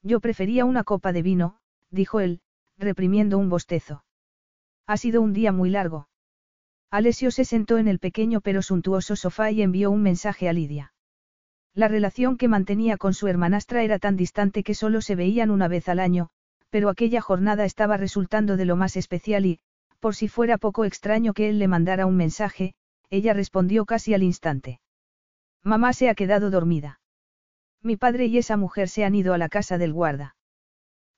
[0.02, 1.60] Yo prefería una copa de vino,
[1.92, 2.42] dijo él,
[2.80, 4.04] reprimiendo un bostezo.
[4.88, 6.10] Ha sido un día muy largo.
[6.90, 10.94] Alessio se sentó en el pequeño pero suntuoso sofá y envió un mensaje a Lidia.
[11.76, 15.68] La relación que mantenía con su hermanastra era tan distante que solo se veían una
[15.68, 16.30] vez al año,
[16.70, 19.60] pero aquella jornada estaba resultando de lo más especial y,
[20.00, 22.74] por si fuera poco extraño que él le mandara un mensaje,
[23.10, 24.80] ella respondió casi al instante.
[25.64, 27.02] Mamá se ha quedado dormida.
[27.82, 30.36] Mi padre y esa mujer se han ido a la casa del guarda.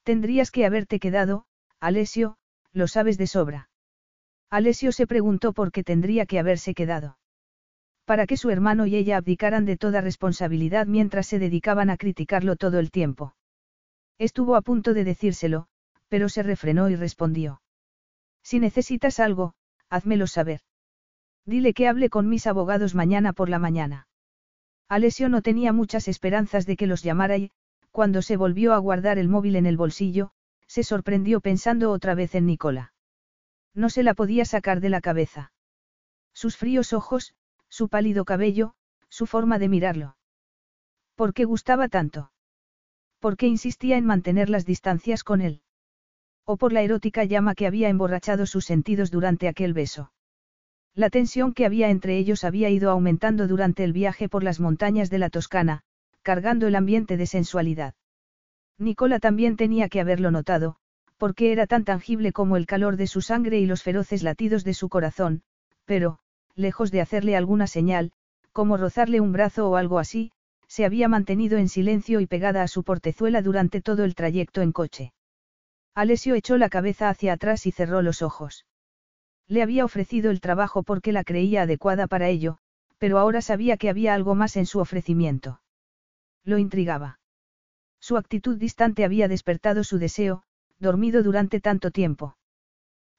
[0.04, 1.46] Tendrías que haberte quedado,
[1.80, 2.38] Alessio,
[2.72, 3.70] lo sabes de sobra.
[4.50, 7.18] Alessio se preguntó por qué tendría que haberse quedado
[8.12, 12.58] para que su hermano y ella abdicaran de toda responsabilidad mientras se dedicaban a criticarlo
[12.58, 13.38] todo el tiempo.
[14.18, 15.68] Estuvo a punto de decírselo,
[16.10, 17.62] pero se refrenó y respondió.
[18.44, 19.54] Si necesitas algo,
[19.90, 20.60] házmelo saber.
[21.46, 24.10] Dile que hable con mis abogados mañana por la mañana.
[24.90, 27.52] Alessio no tenía muchas esperanzas de que los llamara y,
[27.92, 30.32] cuando se volvió a guardar el móvil en el bolsillo,
[30.68, 32.92] se sorprendió pensando otra vez en Nicola.
[33.74, 35.54] No se la podía sacar de la cabeza.
[36.34, 37.36] Sus fríos ojos,
[37.72, 38.74] su pálido cabello,
[39.10, 40.18] su forma de mirarlo.
[41.16, 42.32] ¿Por qué gustaba tanto?
[43.20, 45.62] ¿Por qué insistía en mantener las distancias con él?
[46.46, 50.12] ¿O por la erótica llama que había emborrachado sus sentidos durante aquel beso?
[50.94, 55.10] La tensión que había entre ellos había ido aumentando durante el viaje por las montañas
[55.10, 55.84] de la Toscana,
[56.24, 57.96] cargando el ambiente de sensualidad.
[58.78, 60.76] Nicola también tenía que haberlo notado,
[61.18, 64.74] porque era tan tangible como el calor de su sangre y los feroces latidos de
[64.74, 65.44] su corazón,
[65.86, 66.20] pero,
[66.56, 68.12] lejos de hacerle alguna señal,
[68.52, 70.32] como rozarle un brazo o algo así,
[70.68, 74.72] se había mantenido en silencio y pegada a su portezuela durante todo el trayecto en
[74.72, 75.14] coche.
[75.94, 78.66] Alessio echó la cabeza hacia atrás y cerró los ojos.
[79.48, 82.58] Le había ofrecido el trabajo porque la creía adecuada para ello,
[82.98, 85.62] pero ahora sabía que había algo más en su ofrecimiento.
[86.46, 87.20] Lo intrigaba.
[88.00, 90.44] Su actitud distante había despertado su deseo,
[90.80, 92.38] dormido durante tanto tiempo.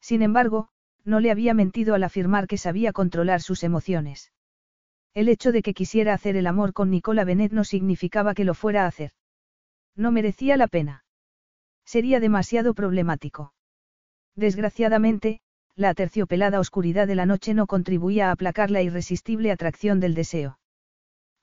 [0.00, 0.70] Sin embargo,
[1.04, 4.32] no le había mentido al afirmar que sabía controlar sus emociones.
[5.14, 8.54] El hecho de que quisiera hacer el amor con Nicola Benet no significaba que lo
[8.54, 9.12] fuera a hacer.
[9.94, 11.04] No merecía la pena.
[11.84, 13.52] Sería demasiado problemático.
[14.36, 15.40] Desgraciadamente,
[15.74, 20.58] la aterciopelada oscuridad de la noche no contribuía a aplacar la irresistible atracción del deseo.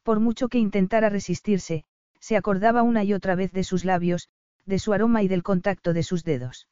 [0.04, 1.84] Por mucho que intentara resistirse,
[2.20, 4.30] se acordaba una y otra vez de sus labios,
[4.66, 6.68] de su aroma y del contacto de sus dedos.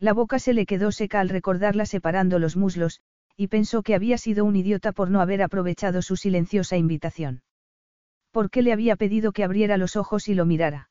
[0.00, 3.00] La boca se le quedó seca al recordarla separando los muslos,
[3.36, 7.42] y pensó que había sido un idiota por no haber aprovechado su silenciosa invitación.
[8.30, 10.90] ¿Por qué le había pedido que abriera los ojos y lo mirara?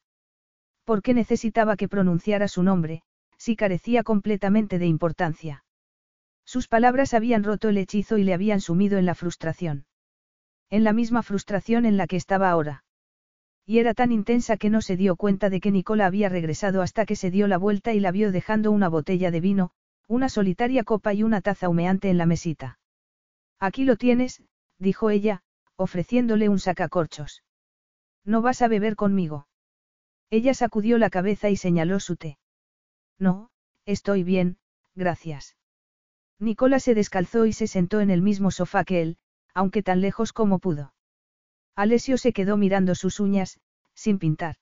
[0.84, 3.02] ¿Por qué necesitaba que pronunciara su nombre,
[3.38, 5.64] si carecía completamente de importancia?
[6.46, 9.86] Sus palabras habían roto el hechizo y le habían sumido en la frustración.
[10.70, 12.84] En la misma frustración en la que estaba ahora
[13.68, 17.06] y era tan intensa que no se dio cuenta de que Nicola había regresado hasta
[17.06, 19.72] que se dio la vuelta y la vio dejando una botella de vino,
[20.08, 22.80] una solitaria copa y una taza humeante en la mesita.
[23.60, 24.42] Aquí lo tienes,
[24.80, 25.44] dijo ella,
[25.76, 27.44] ofreciéndole un sacacorchos.
[28.24, 29.50] ¿No vas a beber conmigo?
[30.30, 32.38] Ella sacudió la cabeza y señaló su té.
[33.20, 33.50] No,
[33.86, 34.60] estoy bien,
[34.96, 35.58] gracias.
[36.40, 39.18] Nicola se descalzó y se sentó en el mismo sofá que él,
[39.54, 40.94] aunque tan lejos como pudo.
[41.78, 43.60] Alessio se quedó mirando sus uñas,
[43.94, 44.56] sin pintar.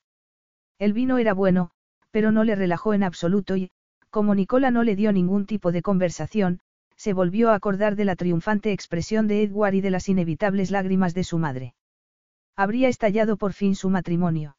[0.78, 1.72] El vino era bueno,
[2.12, 3.72] pero no le relajó en absoluto y,
[4.10, 6.60] como Nicola no le dio ningún tipo de conversación,
[6.98, 11.14] se volvió a acordar de la triunfante expresión de Edward y de las inevitables lágrimas
[11.14, 11.74] de su madre.
[12.58, 14.58] Habría estallado por fin su matrimonio.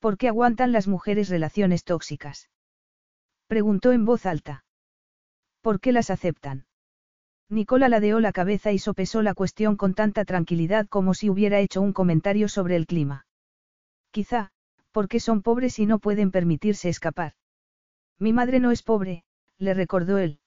[0.00, 2.50] ¿Por qué aguantan las mujeres relaciones tóxicas?
[3.46, 4.64] Preguntó en voz alta.
[5.60, 6.66] ¿Por qué las aceptan?
[7.50, 11.82] Nicola ladeó la cabeza y sopesó la cuestión con tanta tranquilidad como si hubiera hecho
[11.82, 13.26] un comentario sobre el clima.
[14.12, 14.52] Quizá,
[14.92, 17.34] porque son pobres y no pueden permitirse escapar.
[18.20, 19.24] Mi madre no es pobre,
[19.58, 20.38] le recordó él.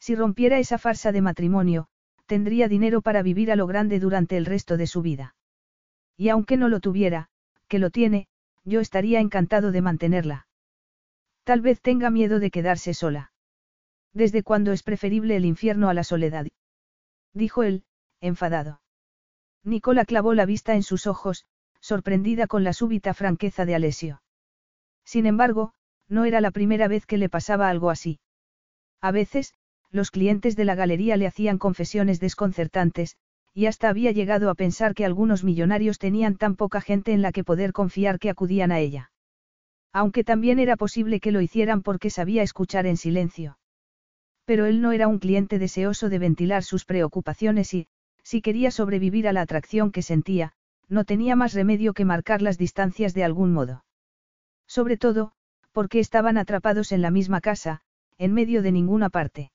[0.00, 1.86] Si rompiera esa farsa de matrimonio,
[2.26, 5.36] tendría dinero para vivir a lo grande durante el resto de su vida.
[6.16, 7.28] Y aunque no lo tuviera,
[7.68, 8.26] que lo tiene,
[8.64, 10.48] yo estaría encantado de mantenerla.
[11.44, 13.30] Tal vez tenga miedo de quedarse sola.
[14.16, 16.46] ¿Desde cuándo es preferible el infierno a la soledad?
[17.34, 17.84] Dijo él,
[18.22, 18.80] enfadado.
[19.62, 21.44] Nicola clavó la vista en sus ojos,
[21.80, 24.22] sorprendida con la súbita franqueza de Alessio.
[25.04, 25.74] Sin embargo,
[26.08, 28.18] no era la primera vez que le pasaba algo así.
[29.02, 29.52] A veces,
[29.90, 33.18] los clientes de la galería le hacían confesiones desconcertantes,
[33.52, 37.32] y hasta había llegado a pensar que algunos millonarios tenían tan poca gente en la
[37.32, 39.10] que poder confiar que acudían a ella.
[39.92, 43.58] Aunque también era posible que lo hicieran porque sabía escuchar en silencio.
[44.46, 47.88] Pero él no era un cliente deseoso de ventilar sus preocupaciones y,
[48.22, 50.52] si quería sobrevivir a la atracción que sentía,
[50.88, 53.84] no tenía más remedio que marcar las distancias de algún modo.
[54.66, 55.32] Sobre todo,
[55.72, 57.82] porque estaban atrapados en la misma casa,
[58.18, 59.50] en medio de ninguna parte.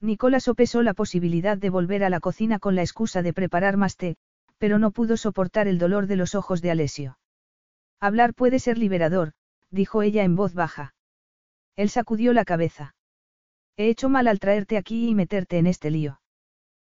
[0.00, 3.96] Nicola sopesó la posibilidad de volver a la cocina con la excusa de preparar más
[3.96, 4.16] té,
[4.58, 7.18] pero no pudo soportar el dolor de los ojos de Alessio.
[8.00, 9.32] Hablar puede ser liberador,
[9.70, 10.94] dijo ella en voz baja.
[11.74, 12.94] Él sacudió la cabeza.
[13.76, 16.20] He hecho mal al traerte aquí y meterte en este lío.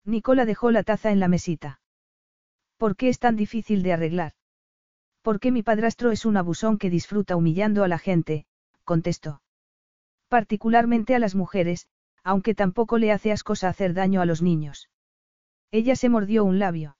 [0.04, 1.80] Nicola dejó la taza en la mesita.
[2.76, 4.32] ¿Por qué es tan difícil de arreglar?
[5.22, 8.46] Porque mi padrastro es un abusón que disfruta humillando a la gente,
[8.84, 9.40] contestó.
[10.28, 11.88] Particularmente a las mujeres,
[12.22, 14.90] aunque tampoco le hace ascosa hacer daño a los niños.
[15.70, 16.96] Ella se mordió un labio.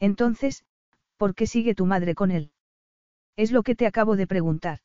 [0.00, 0.64] Entonces,
[1.16, 2.52] ¿por qué sigue tu madre con él?
[3.36, 4.80] Es lo que te acabo de preguntar.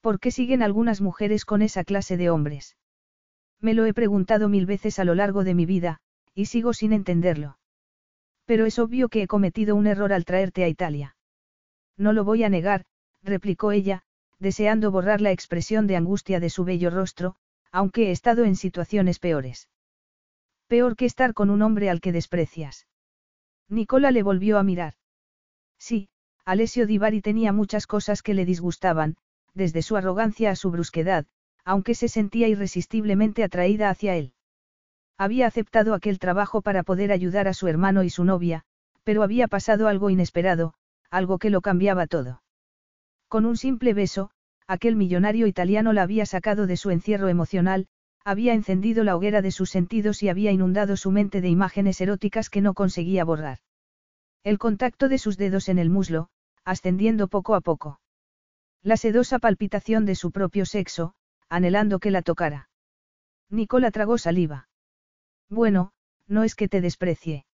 [0.00, 2.77] ¿Por qué siguen algunas mujeres con esa clase de hombres?
[3.60, 5.98] Me lo he preguntado mil veces a lo largo de mi vida,
[6.34, 7.58] y sigo sin entenderlo.
[8.44, 11.16] Pero es obvio que he cometido un error al traerte a Italia.
[11.96, 12.84] No lo voy a negar,
[13.22, 14.02] replicó ella,
[14.38, 17.34] deseando borrar la expresión de angustia de su bello rostro,
[17.72, 19.68] aunque he estado en situaciones peores.
[20.68, 22.86] Peor que estar con un hombre al que desprecias.
[23.68, 24.94] Nicola le volvió a mirar.
[25.78, 26.08] Sí,
[26.44, 29.16] Alessio Divari tenía muchas cosas que le disgustaban,
[29.54, 31.26] desde su arrogancia a su brusquedad,
[31.68, 34.32] aunque se sentía irresistiblemente atraída hacia él.
[35.18, 38.62] Había aceptado aquel trabajo para poder ayudar a su hermano y su novia,
[39.04, 40.72] pero había pasado algo inesperado,
[41.10, 42.42] algo que lo cambiaba todo.
[43.28, 44.30] Con un simple beso,
[44.66, 47.86] aquel millonario italiano la había sacado de su encierro emocional,
[48.24, 52.48] había encendido la hoguera de sus sentidos y había inundado su mente de imágenes eróticas
[52.48, 53.58] que no conseguía borrar.
[54.42, 56.30] El contacto de sus dedos en el muslo,
[56.64, 58.00] ascendiendo poco a poco.
[58.82, 61.12] La sedosa palpitación de su propio sexo,
[61.48, 62.68] anhelando que la tocara.
[63.50, 64.68] Nicola tragó saliva.
[65.48, 65.92] Bueno,
[66.26, 67.46] no es que te desprecie.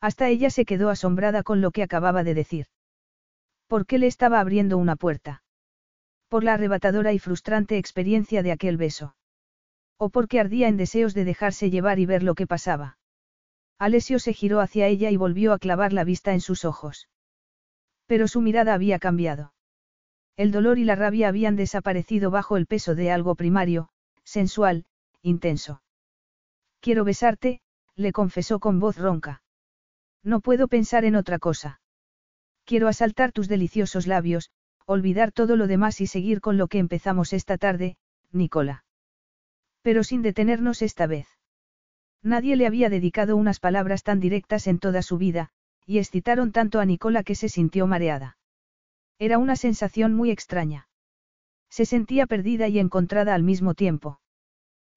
[0.00, 2.66] Hasta ella se quedó asombrada con lo que acababa de decir.
[3.68, 5.44] ¿Por qué le estaba abriendo una puerta?
[6.28, 9.14] Por la arrebatadora y frustrante experiencia de aquel beso.
[9.98, 12.98] O porque ardía en deseos de dejarse llevar y ver lo que pasaba.
[13.78, 17.08] Alessio se giró hacia ella y volvió a clavar la vista en sus ojos.
[18.06, 19.54] Pero su mirada había cambiado.
[20.36, 23.88] El dolor y la rabia habían desaparecido bajo el peso de algo primario,
[24.24, 24.86] sensual,
[25.22, 25.82] intenso.
[26.80, 27.60] Quiero besarte,
[27.96, 29.42] le confesó con voz ronca.
[30.22, 31.80] No puedo pensar en otra cosa.
[32.64, 34.50] Quiero asaltar tus deliciosos labios,
[34.86, 37.96] olvidar todo lo demás y seguir con lo que empezamos esta tarde,
[38.30, 38.84] Nicola.
[39.82, 41.26] Pero sin detenernos esta vez.
[42.22, 45.50] Nadie le había dedicado unas palabras tan directas en toda su vida,
[45.86, 48.38] y excitaron tanto a Nicola que se sintió mareada.
[49.22, 50.88] Era una sensación muy extraña.
[51.70, 54.20] Se sentía perdida y encontrada al mismo tiempo.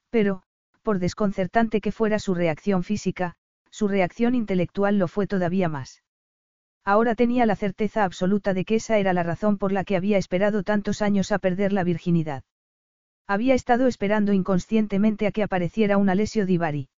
[0.09, 0.41] Pero,
[0.81, 3.35] por desconcertante que fuera su reacción física,
[3.69, 6.01] su reacción intelectual lo fue todavía más.
[6.83, 10.17] Ahora tenía la certeza absoluta de que esa era la razón por la que había
[10.17, 12.43] esperado tantos años a perder la virginidad.
[13.27, 16.89] Había estado esperando inconscientemente a que apareciera un Alessio Divari.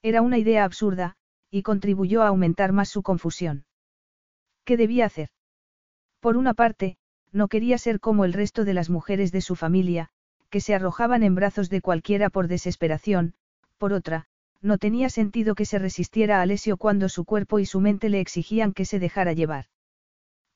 [0.00, 1.16] Era una idea absurda,
[1.50, 3.66] y contribuyó a aumentar más su confusión.
[4.64, 5.28] ¿Qué debía hacer?
[6.26, 6.96] Por una parte,
[7.30, 10.08] no quería ser como el resto de las mujeres de su familia,
[10.50, 13.34] que se arrojaban en brazos de cualquiera por desesperación,
[13.78, 14.26] por otra,
[14.60, 18.18] no tenía sentido que se resistiera a Alessio cuando su cuerpo y su mente le
[18.18, 19.66] exigían que se dejara llevar.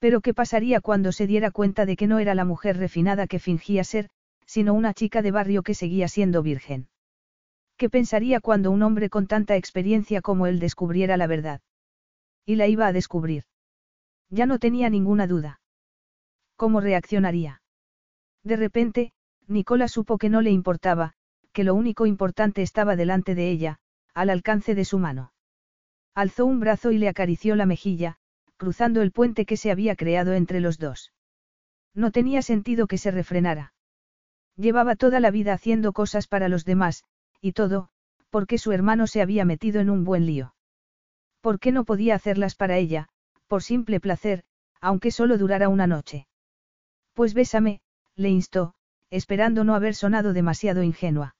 [0.00, 3.38] Pero ¿qué pasaría cuando se diera cuenta de que no era la mujer refinada que
[3.38, 4.08] fingía ser,
[4.46, 6.88] sino una chica de barrio que seguía siendo virgen?
[7.76, 11.60] ¿Qué pensaría cuando un hombre con tanta experiencia como él descubriera la verdad?
[12.44, 13.44] Y la iba a descubrir.
[14.30, 15.59] Ya no tenía ninguna duda.
[16.60, 17.62] ¿Cómo reaccionaría?
[18.44, 19.12] De repente,
[19.46, 21.14] Nicola supo que no le importaba,
[21.54, 23.78] que lo único importante estaba delante de ella,
[24.12, 25.32] al alcance de su mano.
[26.14, 28.18] Alzó un brazo y le acarició la mejilla,
[28.58, 31.14] cruzando el puente que se había creado entre los dos.
[31.94, 33.72] No tenía sentido que se refrenara.
[34.54, 37.04] Llevaba toda la vida haciendo cosas para los demás,
[37.40, 37.88] y todo,
[38.28, 40.54] porque su hermano se había metido en un buen lío.
[41.40, 43.08] ¿Por qué no podía hacerlas para ella,
[43.46, 44.44] por simple placer,
[44.82, 46.26] aunque solo durara una noche?
[47.14, 47.80] Pues bésame,
[48.16, 48.74] le instó,
[49.10, 51.34] esperando no haber sonado demasiado ingenua.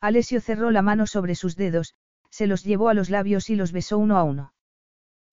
[0.00, 1.94] Alessio cerró la mano sobre sus dedos,
[2.30, 4.52] se los llevó a los labios y los besó uno a uno.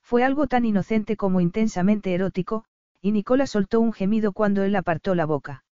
[0.02, 2.66] Fue algo tan inocente como intensamente erótico,
[3.02, 5.64] y Nicola soltó un gemido cuando él apartó la boca.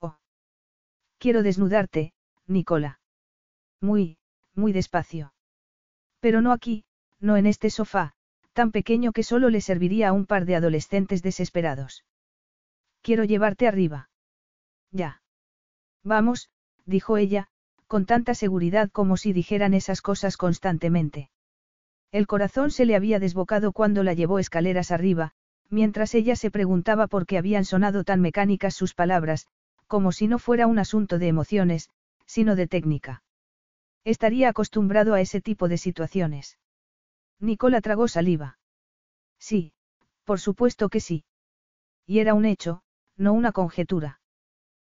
[0.00, 0.16] Oh.
[1.18, 2.14] Quiero desnudarte,
[2.46, 3.00] Nicola.
[3.80, 4.18] Muy,
[4.54, 5.34] muy despacio.
[6.20, 6.84] Pero no aquí,
[7.20, 8.14] no en este sofá,
[8.52, 12.04] tan pequeño que solo le serviría a un par de adolescentes desesperados.
[13.06, 14.10] Quiero llevarte arriba.
[14.90, 15.22] Ya.
[16.02, 16.50] Vamos,
[16.86, 17.46] dijo ella,
[17.86, 21.30] con tanta seguridad como si dijeran esas cosas constantemente.
[22.10, 25.34] El corazón se le había desbocado cuando la llevó escaleras arriba,
[25.70, 29.46] mientras ella se preguntaba por qué habían sonado tan mecánicas sus palabras,
[29.86, 31.90] como si no fuera un asunto de emociones,
[32.26, 33.22] sino de técnica.
[34.02, 36.58] Estaría acostumbrado a ese tipo de situaciones.
[37.38, 38.58] Nicola tragó saliva.
[39.38, 39.74] Sí,
[40.24, 41.24] por supuesto que sí.
[42.04, 42.82] Y era un hecho,
[43.16, 44.20] no una conjetura.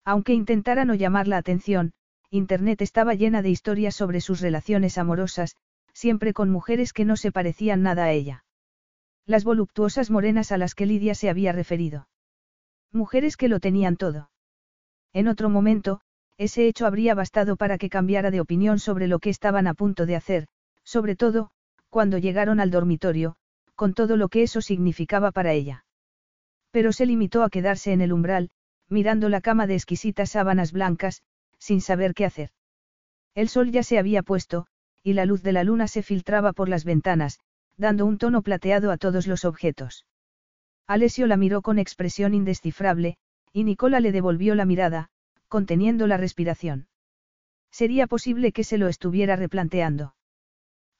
[0.04, 1.92] Aunque intentara no llamar la atención,
[2.30, 5.56] Internet estaba llena de historias sobre sus relaciones amorosas,
[5.92, 8.44] siempre con mujeres que no se parecían nada a ella.
[9.26, 12.08] Las voluptuosas morenas a las que Lidia se había referido.
[12.92, 14.30] Mujeres que lo tenían todo.
[15.12, 16.00] En otro momento,
[16.38, 20.06] ese hecho habría bastado para que cambiara de opinión sobre lo que estaban a punto
[20.06, 20.46] de hacer,
[20.84, 21.50] sobre todo,
[21.88, 23.36] cuando llegaron al dormitorio,
[23.74, 25.84] con todo lo que eso significaba para ella.
[26.70, 28.50] Pero se limitó a quedarse en el umbral,
[28.88, 31.22] mirando la cama de exquisitas sábanas blancas,
[31.58, 32.50] sin saber qué hacer.
[33.34, 34.66] El sol ya se había puesto,
[35.02, 37.40] y la luz de la luna se filtraba por las ventanas,
[37.76, 40.06] dando un tono plateado a todos los objetos.
[40.86, 43.16] Alessio la miró con expresión indescifrable,
[43.52, 45.10] y Nicola le devolvió la mirada,
[45.48, 46.88] conteniendo la respiración.
[47.70, 50.14] Sería posible que se lo estuviera replanteando.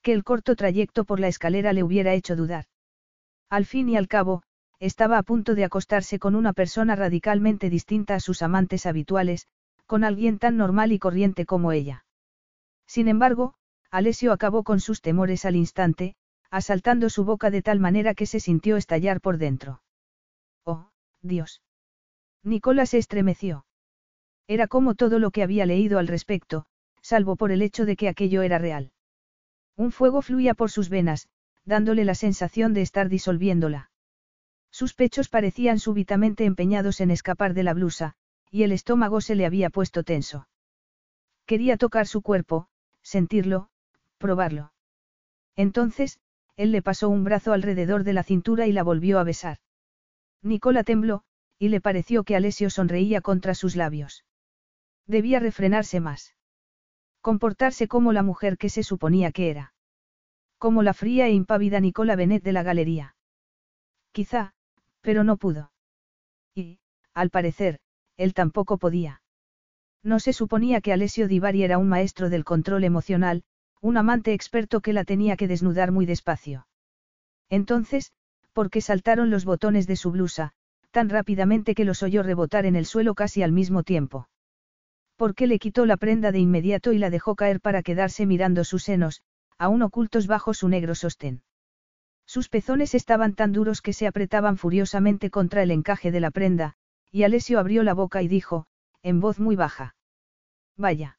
[0.02, 2.66] Que el corto trayecto por la escalera le hubiera hecho dudar.
[3.48, 4.42] Al fin y al cabo,
[4.81, 9.47] estaba a punto de acostarse con una persona radicalmente distinta a sus amantes habituales,
[9.86, 12.07] con alguien tan normal y corriente como ella.
[12.86, 13.55] Sin embargo,
[13.90, 16.16] Alessio acabó con sus temores al instante,
[16.51, 19.82] asaltando su boca de tal manera que se sintió estallar por dentro.
[20.65, 20.89] Oh,
[21.23, 21.62] Dios.
[22.43, 23.66] Nicola se estremeció.
[24.48, 26.65] Era como todo lo que había leído al respecto,
[27.02, 28.93] salvo por el hecho de que aquello era real.
[29.77, 31.28] Un fuego fluía por sus venas,
[31.65, 33.89] dándole la sensación de estar disolviéndola.
[34.81, 38.15] Sus pechos parecían súbitamente empeñados en escapar de la blusa,
[38.51, 40.48] y el estómago se le había puesto tenso.
[41.44, 42.66] Quería tocar su cuerpo,
[43.02, 43.69] sentirlo,
[44.16, 44.73] probarlo.
[45.55, 46.19] Entonces,
[46.57, 49.59] él le pasó un brazo alrededor de la cintura y la volvió a besar.
[50.40, 51.24] Nicola tembló,
[51.59, 54.24] y le pareció que Alessio sonreía contra sus labios.
[55.07, 56.35] Debía refrenarse más.
[57.20, 59.74] Comportarse como la mujer que se suponía que era.
[60.57, 63.15] Como la fría e impávida Nicola Benet de la galería.
[64.12, 64.55] Quizá,
[65.01, 65.72] pero no pudo.
[66.55, 66.78] Y,
[67.14, 67.78] al parecer,
[68.16, 69.22] él tampoco podía.
[70.02, 73.43] No se suponía que Alessio Divari era un maestro del control emocional,
[73.81, 76.66] un amante experto que la tenía que desnudar muy despacio.
[77.48, 78.12] Entonces,
[78.52, 80.52] ¿por qué saltaron los botones de su blusa,
[80.90, 84.28] tan rápidamente que los oyó rebotar en el suelo casi al mismo tiempo?
[85.16, 88.64] ¿Por qué le quitó la prenda de inmediato y la dejó caer para quedarse mirando
[88.64, 89.22] sus senos,
[89.59, 91.43] aún ocultos bajo su negro sostén?
[92.31, 96.77] Sus pezones estaban tan duros que se apretaban furiosamente contra el encaje de la prenda,
[97.11, 98.66] y Alessio abrió la boca y dijo,
[99.02, 99.97] en voz muy baja.
[100.77, 101.19] Vaya.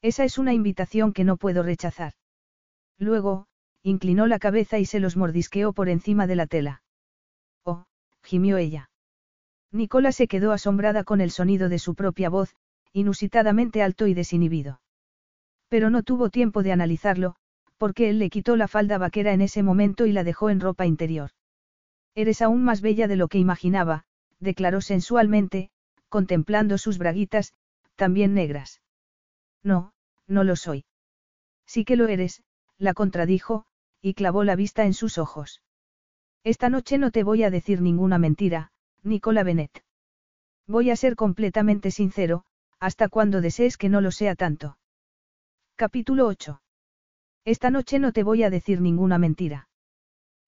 [0.00, 2.14] Esa es una invitación que no puedo rechazar.
[2.96, 3.46] Luego,
[3.82, 6.82] inclinó la cabeza y se los mordisqueó por encima de la tela.
[7.62, 7.84] Oh,
[8.22, 8.88] gimió ella.
[9.70, 12.56] Nicola se quedó asombrada con el sonido de su propia voz,
[12.94, 14.80] inusitadamente alto y desinhibido.
[15.68, 17.36] Pero no tuvo tiempo de analizarlo,
[17.82, 20.86] porque él le quitó la falda vaquera en ese momento y la dejó en ropa
[20.86, 21.32] interior.
[22.14, 24.04] Eres aún más bella de lo que imaginaba,
[24.38, 25.68] declaró sensualmente,
[26.08, 27.54] contemplando sus braguitas,
[27.96, 28.82] también negras.
[29.64, 29.94] No,
[30.28, 30.84] no lo soy.
[31.66, 32.44] Sí que lo eres,
[32.78, 33.64] la contradijo,
[34.00, 35.60] y clavó la vista en sus ojos.
[36.44, 38.70] Esta noche no te voy a decir ninguna mentira,
[39.02, 39.82] Nicola Bennett.
[40.68, 42.44] Voy a ser completamente sincero,
[42.78, 44.78] hasta cuando desees que no lo sea tanto.
[45.74, 46.61] Capítulo 8.
[47.44, 49.68] Esta noche no te voy a decir ninguna mentira.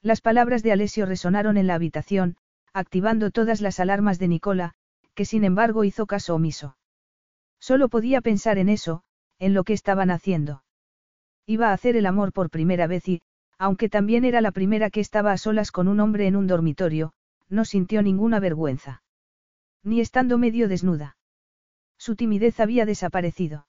[0.01, 2.37] Las palabras de Alessio resonaron en la habitación,
[2.73, 4.75] activando todas las alarmas de Nicola,
[5.15, 6.77] que sin embargo hizo caso omiso.
[7.59, 9.03] Solo podía pensar en eso,
[9.39, 10.63] en lo que estaban haciendo.
[11.47, 13.23] Iba a hacer el amor por primera vez y,
[13.59, 17.13] aunque también era la primera que estaba a solas con un hombre en un dormitorio,
[17.49, 19.03] no sintió ninguna vergüenza.
[19.83, 21.17] Ni estando medio desnuda.
[21.99, 23.67] Su timidez había desaparecido.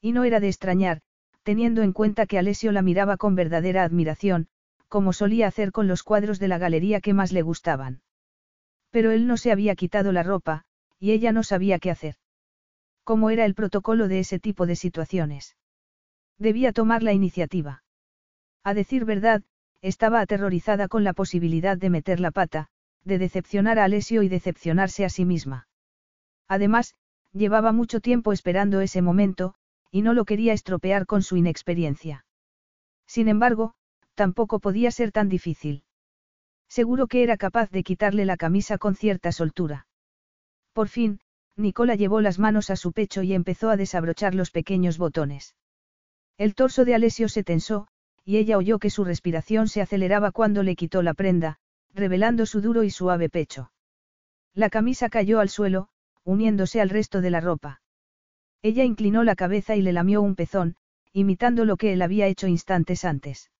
[0.00, 1.00] Y no era de extrañar,
[1.46, 4.48] teniendo en cuenta que Alessio la miraba con verdadera admiración,
[4.88, 8.02] como solía hacer con los cuadros de la galería que más le gustaban.
[8.90, 10.64] Pero él no se había quitado la ropa,
[10.98, 12.16] y ella no sabía qué hacer.
[13.04, 15.56] ¿Cómo era el protocolo de ese tipo de situaciones?
[16.36, 17.84] Debía tomar la iniciativa.
[18.64, 19.44] A decir verdad,
[19.82, 22.66] estaba aterrorizada con la posibilidad de meter la pata,
[23.04, 25.68] de decepcionar a Alessio y decepcionarse a sí misma.
[26.48, 26.96] Además,
[27.32, 29.54] llevaba mucho tiempo esperando ese momento,
[29.96, 32.26] y no lo quería estropear con su inexperiencia.
[33.06, 33.72] Sin embargo,
[34.14, 35.84] tampoco podía ser tan difícil.
[36.68, 39.86] Seguro que era capaz de quitarle la camisa con cierta soltura.
[40.74, 41.20] Por fin,
[41.56, 45.56] Nicola llevó las manos a su pecho y empezó a desabrochar los pequeños botones.
[46.36, 47.88] El torso de Alessio se tensó,
[48.22, 51.56] y ella oyó que su respiración se aceleraba cuando le quitó la prenda,
[51.94, 53.72] revelando su duro y suave pecho.
[54.52, 55.88] La camisa cayó al suelo,
[56.22, 57.80] uniéndose al resto de la ropa.
[58.66, 60.74] Ella inclinó la cabeza y le lamió un pezón,
[61.12, 63.52] imitando lo que él había hecho instantes antes.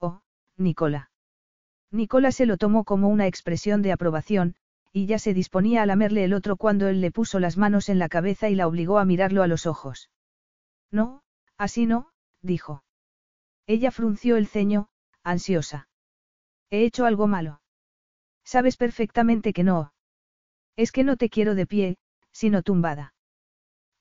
[0.00, 0.22] Oh,
[0.56, 1.10] Nicola.
[1.90, 4.54] Nicola se lo tomó como una expresión de aprobación,
[4.90, 7.98] y ya se disponía a lamerle el otro cuando él le puso las manos en
[7.98, 10.08] la cabeza y la obligó a mirarlo a los ojos.
[10.90, 11.22] No,
[11.58, 12.08] así no,
[12.40, 12.84] dijo.
[13.66, 14.88] Ella frunció el ceño,
[15.22, 15.88] ansiosa.
[16.70, 17.60] He hecho algo malo.
[18.44, 19.92] Sabes perfectamente que no.
[20.74, 21.98] Es que no te quiero de pie,
[22.30, 23.11] sino tumbada.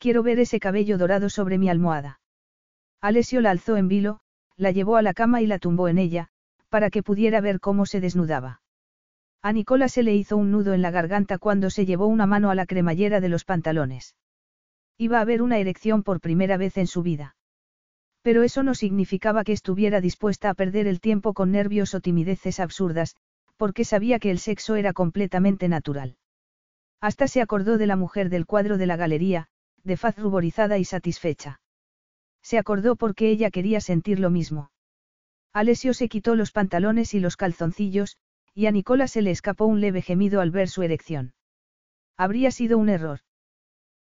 [0.01, 2.19] Quiero ver ese cabello dorado sobre mi almohada.
[3.01, 4.19] Alessio la alzó en vilo,
[4.57, 6.29] la llevó a la cama y la tumbó en ella,
[6.69, 8.63] para que pudiera ver cómo se desnudaba.
[9.43, 12.49] A Nicola se le hizo un nudo en la garganta cuando se llevó una mano
[12.49, 14.15] a la cremallera de los pantalones.
[14.97, 17.35] Iba a haber una erección por primera vez en su vida.
[18.23, 22.59] Pero eso no significaba que estuviera dispuesta a perder el tiempo con nervios o timideces
[22.59, 23.15] absurdas,
[23.55, 26.17] porque sabía que el sexo era completamente natural.
[27.01, 29.47] Hasta se acordó de la mujer del cuadro de la galería,
[29.83, 31.61] de faz ruborizada y satisfecha.
[32.41, 34.71] Se acordó porque ella quería sentir lo mismo.
[35.53, 38.17] Alessio se quitó los pantalones y los calzoncillos,
[38.53, 41.33] y a Nicola se le escapó un leve gemido al ver su erección.
[42.17, 43.19] Habría sido un error.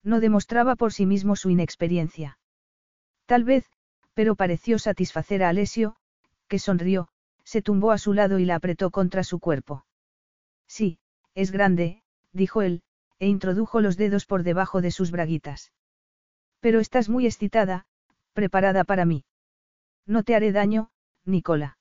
[0.02, 2.38] No demostraba por sí mismo su inexperiencia.
[3.26, 3.64] Tal vez,
[4.14, 5.96] pero pareció satisfacer a Alessio,
[6.48, 7.08] que sonrió,
[7.44, 9.84] se tumbó a su lado y la apretó contra su cuerpo.
[10.66, 10.98] Sí,
[11.34, 12.02] es grande,
[12.32, 12.82] dijo él,
[13.20, 15.72] e introdujo los dedos por debajo de sus braguitas.
[16.58, 17.86] Pero estás muy excitada,
[18.32, 19.24] preparada para mí.
[20.06, 20.90] No te haré daño,
[21.24, 21.78] Nicola.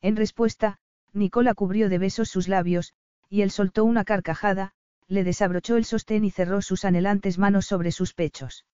[0.00, 0.78] En respuesta,
[1.12, 2.94] Nicola cubrió de besos sus labios,
[3.28, 4.72] y él soltó una carcajada,
[5.08, 8.64] le desabrochó el sostén y cerró sus anhelantes manos sobre sus pechos.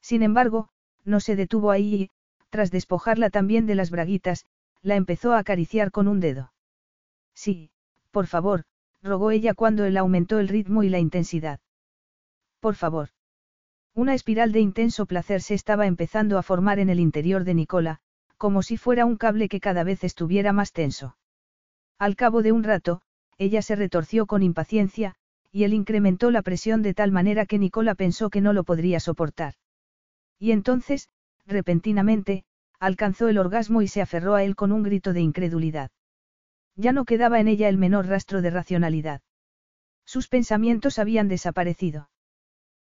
[0.00, 0.68] Sin embargo,
[1.04, 2.10] no se detuvo ahí y,
[2.50, 4.44] tras despojarla también de las braguitas,
[4.82, 6.52] la empezó a acariciar con un dedo.
[7.34, 7.70] Sí,
[8.10, 8.64] por favor,
[9.06, 11.60] rogó ella cuando él aumentó el ritmo y la intensidad.
[12.60, 13.08] Por favor.
[13.94, 18.00] Una espiral de intenso placer se estaba empezando a formar en el interior de Nicola,
[18.36, 21.16] como si fuera un cable que cada vez estuviera más tenso.
[21.98, 23.00] Al cabo de un rato,
[23.38, 25.14] ella se retorció con impaciencia,
[25.50, 29.00] y él incrementó la presión de tal manera que Nicola pensó que no lo podría
[29.00, 29.54] soportar.
[30.38, 31.08] Y entonces,
[31.46, 32.44] repentinamente,
[32.78, 35.90] alcanzó el orgasmo y se aferró a él con un grito de incredulidad.
[36.76, 39.22] Ya no quedaba en ella el menor rastro de racionalidad.
[40.04, 42.10] Sus pensamientos habían desaparecido.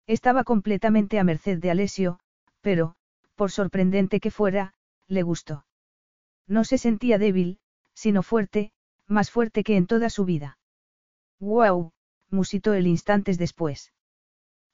[0.07, 2.21] Estaba completamente a merced de Alessio,
[2.61, 2.95] pero,
[3.35, 4.75] por sorprendente que fuera,
[5.07, 5.67] le gustó.
[6.47, 7.59] No se sentía débil,
[7.95, 8.73] sino fuerte,
[9.07, 10.59] más fuerte que en toda su vida.
[11.39, 11.93] ¡Guau!
[12.31, 13.93] musitó él instantes después.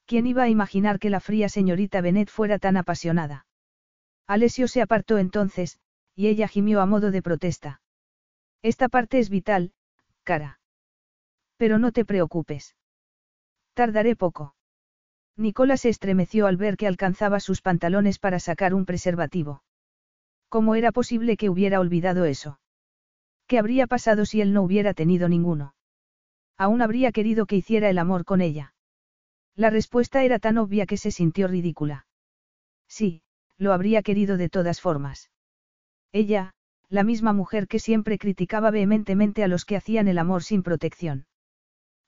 [0.05, 3.47] ¿Quién iba a imaginar que la fría señorita Bennet fuera tan apasionada?
[4.27, 5.79] Alessio se apartó entonces,
[6.15, 7.81] y ella gimió a modo de protesta.
[8.67, 9.71] Esta parte es vital,
[10.25, 10.59] cara.
[11.57, 12.75] Pero no te preocupes.
[13.75, 14.57] Tardaré poco.
[15.37, 19.63] Nicola se estremeció al ver que alcanzaba sus pantalones para sacar un preservativo.
[20.49, 22.59] ¿Cómo era posible que hubiera olvidado eso?
[23.47, 25.77] ¿Qué habría pasado si él no hubiera tenido ninguno?
[26.59, 28.75] Aún habría querido que hiciera el amor con ella.
[29.55, 32.09] La respuesta era tan obvia que se sintió ridícula.
[32.89, 33.23] Sí,
[33.59, 35.31] lo habría querido de todas formas.
[36.11, 36.56] Ella,
[36.89, 41.27] la misma mujer que siempre criticaba vehementemente a los que hacían el amor sin protección.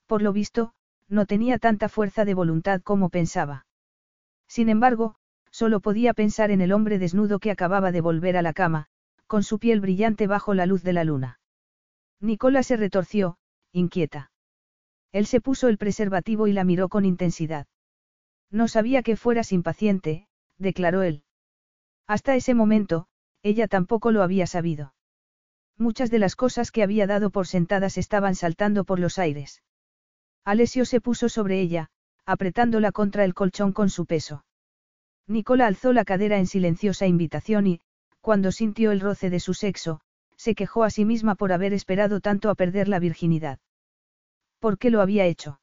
[0.06, 0.72] Por lo visto,
[1.08, 3.66] no tenía tanta fuerza de voluntad como pensaba.
[4.46, 5.16] Sin embargo,
[5.50, 8.86] Solo podía pensar en el hombre desnudo que acababa de volver a la cama,
[9.26, 11.40] con su piel brillante bajo la luz de la luna.
[12.20, 13.38] Nicola se retorció,
[13.72, 14.30] inquieta.
[15.12, 17.66] Él se puso el preservativo y la miró con intensidad.
[18.50, 20.28] No sabía que fueras impaciente,
[20.58, 21.22] declaró él.
[22.06, 23.06] Hasta ese momento,
[23.48, 24.94] ella tampoco lo había sabido.
[25.78, 29.62] Muchas de las cosas que había dado por sentadas estaban saltando por los aires.
[30.44, 31.88] Alessio se puso sobre ella,
[32.26, 34.44] apretándola contra el colchón con su peso.
[35.26, 37.80] Nicola alzó la cadera en silenciosa invitación y,
[38.20, 40.00] cuando sintió el roce de su sexo,
[40.36, 43.58] se quejó a sí misma por haber esperado tanto a perder la virginidad.
[44.58, 45.60] ¿Por qué lo había hecho?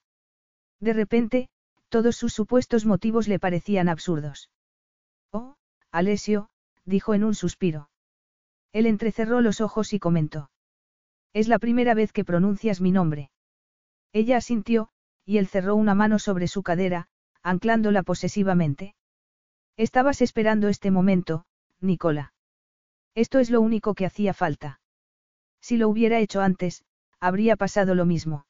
[0.79, 1.49] De repente,
[1.89, 4.49] todos sus supuestos motivos le parecían absurdos.
[5.31, 5.55] Oh,
[5.91, 6.49] Alessio,
[6.85, 7.89] dijo en un suspiro.
[8.71, 10.49] Él entrecerró los ojos y comentó.
[11.33, 13.31] Es la primera vez que pronuncias mi nombre.
[14.13, 14.89] Ella asintió,
[15.25, 17.07] y él cerró una mano sobre su cadera,
[17.41, 18.95] anclándola posesivamente.
[19.77, 21.45] Estabas esperando este momento,
[21.81, 22.33] Nicola.
[23.15, 24.79] Esto es lo único que hacía falta.
[25.61, 26.85] Si lo hubiera hecho antes,
[27.19, 28.45] habría pasado lo mismo.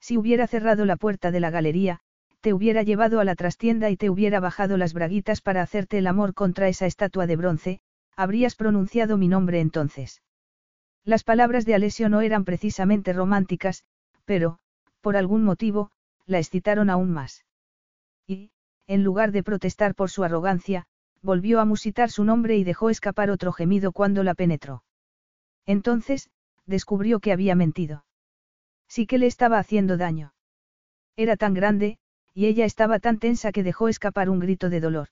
[0.00, 2.00] Si hubiera cerrado la puerta de la galería,
[2.40, 6.06] te hubiera llevado a la trastienda y te hubiera bajado las braguitas para hacerte el
[6.06, 7.80] amor contra esa estatua de bronce,
[8.16, 10.22] habrías pronunciado mi nombre entonces.
[11.04, 13.84] Las palabras de Alessio no eran precisamente románticas,
[14.24, 14.58] pero,
[15.00, 15.90] por algún motivo,
[16.26, 17.44] la excitaron aún más.
[18.26, 18.50] Y,
[18.86, 20.86] en lugar de protestar por su arrogancia,
[21.22, 24.82] volvió a musitar su nombre y dejó escapar otro gemido cuando la penetró.
[25.64, 26.30] Entonces,
[26.66, 28.04] descubrió que había mentido.
[28.88, 30.32] Sí que le estaba haciendo daño.
[31.16, 31.98] Era tan grande,
[32.36, 35.08] y ella estaba tan tensa que dejó escapar un grito de dolor.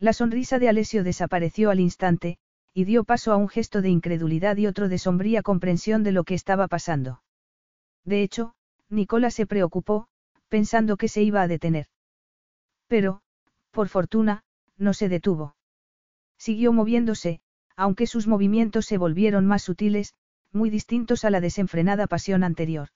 [0.00, 2.38] La sonrisa de Alessio desapareció al instante,
[2.74, 6.24] y dio paso a un gesto de incredulidad y otro de sombría comprensión de lo
[6.24, 7.22] que estaba pasando.
[8.04, 8.56] De hecho,
[8.88, 10.08] Nicola se preocupó,
[10.48, 11.86] pensando que se iba a detener.
[12.88, 13.22] Pero,
[13.70, 14.42] por fortuna,
[14.76, 15.54] no se detuvo.
[16.38, 17.40] Siguió moviéndose,
[17.76, 20.14] aunque sus movimientos se volvieron más sutiles,
[20.50, 22.88] muy distintos a la desenfrenada pasión anterior.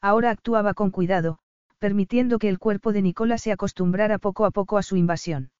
[0.00, 1.40] Ahora actuaba con cuidado,
[1.80, 5.50] permitiendo que el cuerpo de Nicola se acostumbrara poco a poco a su invasión.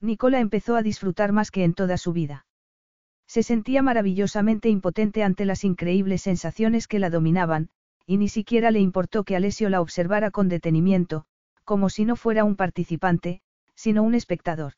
[0.00, 2.46] Nicola empezó a disfrutar más que en toda su vida.
[3.26, 7.70] Se sentía maravillosamente impotente ante las increíbles sensaciones que la dominaban,
[8.06, 11.24] y ni siquiera le importó que Alessio la observara con detenimiento,
[11.64, 13.40] como si no fuera un participante,
[13.74, 14.74] sino un espectador.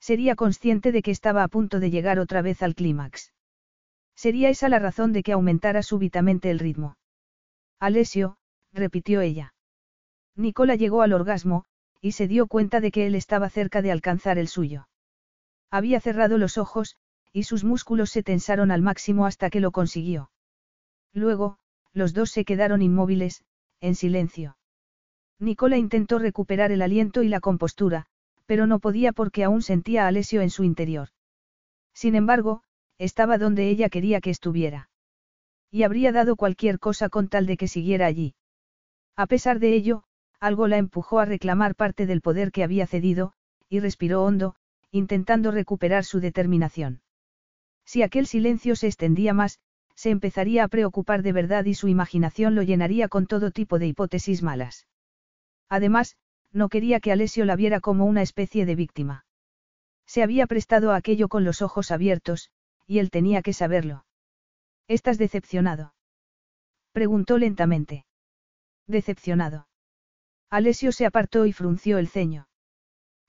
[0.00, 3.32] Sería consciente de que estaba a punto de llegar otra vez al clímax.
[4.14, 6.96] Sería esa la razón de que aumentara súbitamente el ritmo.
[7.80, 8.36] Alessio,
[8.72, 9.54] repitió ella.
[10.38, 11.64] Nicola llegó al orgasmo,
[12.00, 14.88] y se dio cuenta de que él estaba cerca de alcanzar el suyo.
[15.68, 16.96] Había cerrado los ojos,
[17.32, 20.30] y sus músculos se tensaron al máximo hasta que lo consiguió.
[21.12, 21.58] Luego,
[21.92, 23.42] los dos se quedaron inmóviles,
[23.80, 24.56] en silencio.
[25.40, 28.06] Nicola intentó recuperar el aliento y la compostura,
[28.46, 31.08] pero no podía porque aún sentía a Alessio en su interior.
[31.92, 32.62] Sin embargo,
[32.96, 34.88] estaba donde ella quería que estuviera.
[35.70, 38.34] Y habría dado cualquier cosa con tal de que siguiera allí.
[39.16, 40.04] A pesar de ello,
[40.40, 43.32] algo la empujó a reclamar parte del poder que había cedido,
[43.68, 44.54] y respiró hondo,
[44.90, 47.02] intentando recuperar su determinación.
[47.84, 49.58] Si aquel silencio se extendía más,
[49.94, 53.88] se empezaría a preocupar de verdad y su imaginación lo llenaría con todo tipo de
[53.88, 54.86] hipótesis malas.
[55.68, 56.16] Además,
[56.52, 59.26] no quería que Alessio la viera como una especie de víctima.
[60.06, 62.50] Se había prestado a aquello con los ojos abiertos,
[62.86, 64.06] y él tenía que saberlo.
[64.86, 65.94] ¿Estás decepcionado?
[66.92, 68.06] Preguntó lentamente.
[68.86, 69.67] Decepcionado.
[70.50, 72.48] Alessio se apartó y frunció el ceño.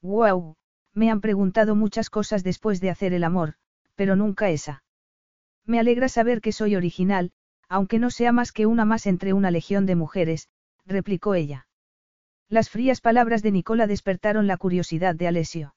[0.02, 0.56] ¡Guau!
[0.94, 3.56] Me han preguntado muchas cosas después de hacer el amor,
[3.96, 4.84] pero nunca esa.
[5.66, 7.32] Me alegra saber que soy original,
[7.68, 10.50] aunque no sea más que una más entre una legión de mujeres,
[10.86, 11.68] replicó ella.
[12.48, 15.76] Las frías palabras de Nicola despertaron la curiosidad de Alessio.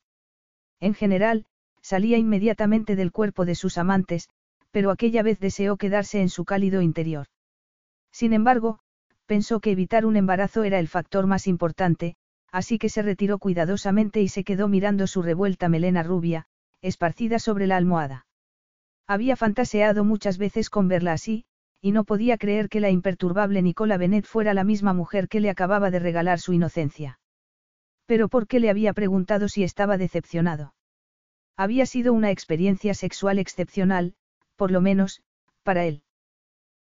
[0.81, 1.45] En general,
[1.83, 4.31] salía inmediatamente del cuerpo de sus amantes,
[4.71, 7.27] pero aquella vez deseó quedarse en su cálido interior.
[8.11, 8.81] Sin embargo,
[9.27, 12.17] pensó que evitar un embarazo era el factor más importante,
[12.51, 16.47] así que se retiró cuidadosamente y se quedó mirando su revuelta melena rubia,
[16.83, 18.27] esparcida sobre la almohada.
[19.07, 21.45] Había fantaseado muchas veces con verla así,
[21.81, 25.51] y no podía creer que la imperturbable Nicola Benet fuera la misma mujer que le
[25.51, 27.19] acababa de regalar su inocencia.
[28.07, 30.75] Pero ¿por qué le había preguntado si estaba decepcionado?
[31.57, 34.15] Había sido una experiencia sexual excepcional,
[34.57, 35.23] por lo menos,
[35.63, 36.03] para él.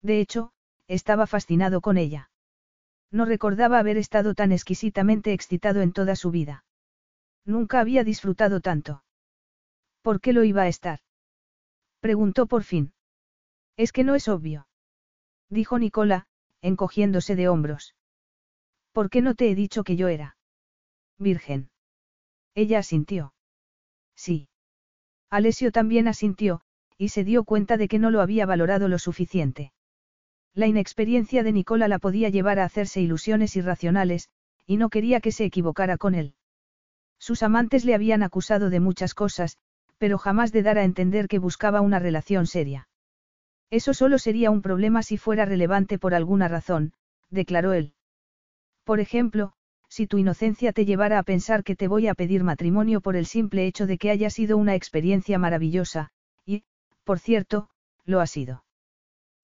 [0.01, 0.51] De hecho,
[0.87, 2.29] estaba fascinado con ella.
[3.11, 6.65] No recordaba haber estado tan exquisitamente excitado en toda su vida.
[7.45, 9.03] Nunca había disfrutado tanto.
[10.01, 10.99] ¿Por qué lo iba a estar?
[11.99, 12.93] Preguntó por fin.
[13.77, 14.67] Es que no es obvio
[15.49, 16.27] dijo Nicola,
[16.61, 17.95] encogiéndose de hombros.
[18.91, 20.37] ¿Por qué no te he dicho que yo era?
[21.17, 21.69] Virgen.
[22.55, 23.33] Ella asintió.
[24.15, 24.49] Sí.
[25.29, 26.61] Alessio también asintió,
[26.97, 29.71] y se dio cuenta de que no lo había valorado lo suficiente.
[30.57, 34.29] La inexperiencia de Nicola la podía llevar a hacerse ilusiones irracionales,
[34.65, 36.33] y no quería que se equivocara con él.
[37.19, 39.59] Sus amantes le habían acusado de muchas cosas,
[39.99, 42.89] pero jamás de dar a entender que buscaba una relación seria.
[43.69, 46.91] Eso solo sería un problema si fuera relevante por alguna razón,
[47.29, 47.93] declaró él.
[48.83, 49.53] Por ejemplo,
[49.89, 53.27] si tu inocencia te llevara a pensar que te voy a pedir matrimonio por el
[53.27, 56.09] simple hecho de que haya sido una experiencia maravillosa,
[56.47, 56.63] y,
[57.03, 57.69] por cierto,
[58.05, 58.63] lo ha sido.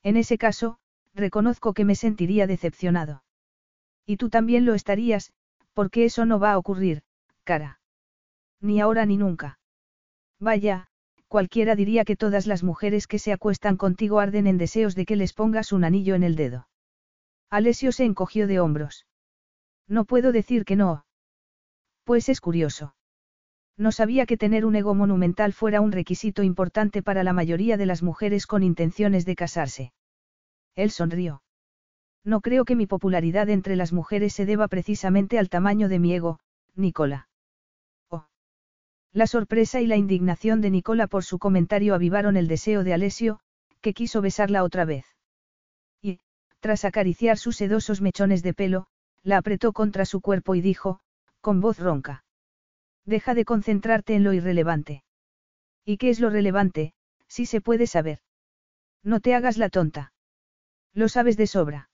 [0.01, 0.79] En ese caso,
[1.13, 3.23] reconozco que me sentiría decepcionado.
[4.05, 5.31] Y tú también lo estarías,
[5.73, 7.03] porque eso no va a ocurrir,
[7.43, 7.79] cara.
[8.59, 9.59] Ni ahora ni nunca.
[10.39, 10.87] Vaya,
[11.27, 15.15] cualquiera diría que todas las mujeres que se acuestan contigo arden en deseos de que
[15.15, 16.67] les pongas un anillo en el dedo.
[17.49, 19.05] Alessio se encogió de hombros.
[19.87, 21.05] No puedo decir que no.
[22.03, 22.95] Pues es curioso.
[23.77, 27.85] No sabía que tener un ego monumental fuera un requisito importante para la mayoría de
[27.85, 29.93] las mujeres con intenciones de casarse.
[30.75, 31.43] Él sonrió.
[32.23, 36.13] No creo que mi popularidad entre las mujeres se deba precisamente al tamaño de mi
[36.13, 36.39] ego,
[36.75, 37.27] Nicola.
[38.09, 38.25] Oh.
[39.11, 43.39] La sorpresa y la indignación de Nicola por su comentario avivaron el deseo de Alessio,
[43.81, 45.05] que quiso besarla otra vez.
[46.01, 46.19] Y,
[46.61, 48.87] tras acariciar sus sedosos mechones de pelo,
[49.21, 51.01] la apretó contra su cuerpo y dijo,
[51.41, 52.23] con voz ronca.
[53.05, 55.03] Deja de concentrarte en lo irrelevante.
[55.83, 56.93] ¿Y qué es lo relevante,
[57.27, 58.19] si se puede saber?
[59.03, 60.12] No te hagas la tonta.
[60.93, 61.89] Lo sabes de sobra.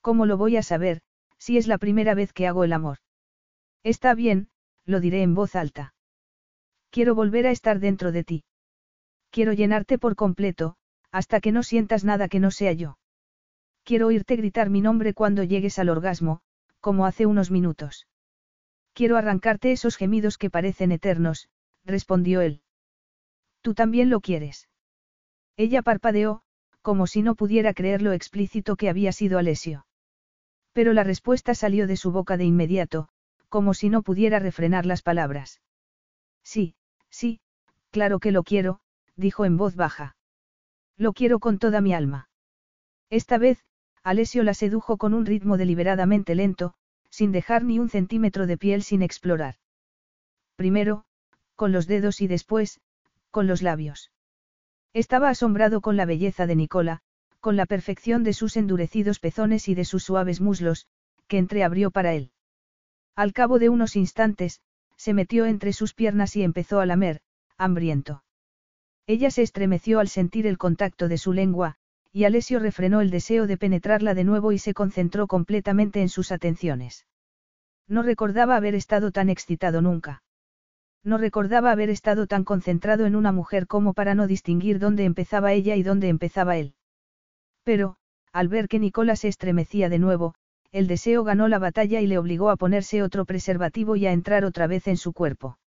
[0.00, 1.02] ¿Cómo lo voy a saber,
[1.38, 2.98] si es la primera vez que hago el amor?
[3.82, 4.48] Está bien,
[4.84, 5.94] lo diré en voz alta.
[6.90, 8.44] Quiero volver a estar dentro de ti.
[9.30, 10.76] Quiero llenarte por completo,
[11.10, 12.98] hasta que no sientas nada que no sea yo.
[13.84, 16.40] Quiero oírte gritar mi nombre cuando llegues al orgasmo,
[16.80, 18.06] como hace unos minutos.
[18.92, 21.48] Quiero arrancarte esos gemidos que parecen eternos,
[21.84, 22.62] respondió él.
[23.62, 24.68] Tú también lo quieres.
[25.56, 26.42] Ella parpadeó,
[26.82, 29.86] como si no pudiera creer lo explícito que había sido Alesio.
[30.72, 33.08] Pero la respuesta salió de su boca de inmediato,
[33.48, 35.60] como si no pudiera refrenar las palabras.
[36.42, 36.74] Sí,
[37.10, 37.40] sí,
[37.90, 38.80] claro que lo quiero,
[39.16, 40.16] dijo en voz baja.
[40.96, 42.28] Lo quiero con toda mi alma.
[43.10, 43.64] Esta vez,
[44.02, 46.74] Alessio la sedujo con un ritmo deliberadamente lento,
[47.10, 49.56] sin dejar ni un centímetro de piel sin explorar.
[50.56, 51.04] Primero,
[51.56, 52.80] con los dedos y después,
[53.30, 54.12] con los labios.
[54.92, 57.00] Estaba asombrado con la belleza de Nicola,
[57.38, 60.86] con la perfección de sus endurecidos pezones y de sus suaves muslos,
[61.28, 62.32] que entreabrió para él.
[63.14, 64.60] Al cabo de unos instantes,
[64.96, 67.20] se metió entre sus piernas y empezó a lamer,
[67.56, 68.24] hambriento.
[69.06, 71.76] Ella se estremeció al sentir el contacto de su lengua,
[72.12, 76.32] y Alessio refrenó el deseo de penetrarla de nuevo y se concentró completamente en sus
[76.32, 77.06] atenciones.
[77.86, 80.22] No recordaba haber estado tan excitado nunca.
[81.02, 85.52] No recordaba haber estado tan concentrado en una mujer como para no distinguir dónde empezaba
[85.52, 86.74] ella y dónde empezaba él.
[87.64, 87.96] Pero,
[88.32, 90.34] al ver que Nicola se estremecía de nuevo,
[90.72, 94.44] el deseo ganó la batalla y le obligó a ponerse otro preservativo y a entrar
[94.44, 95.58] otra vez en su cuerpo.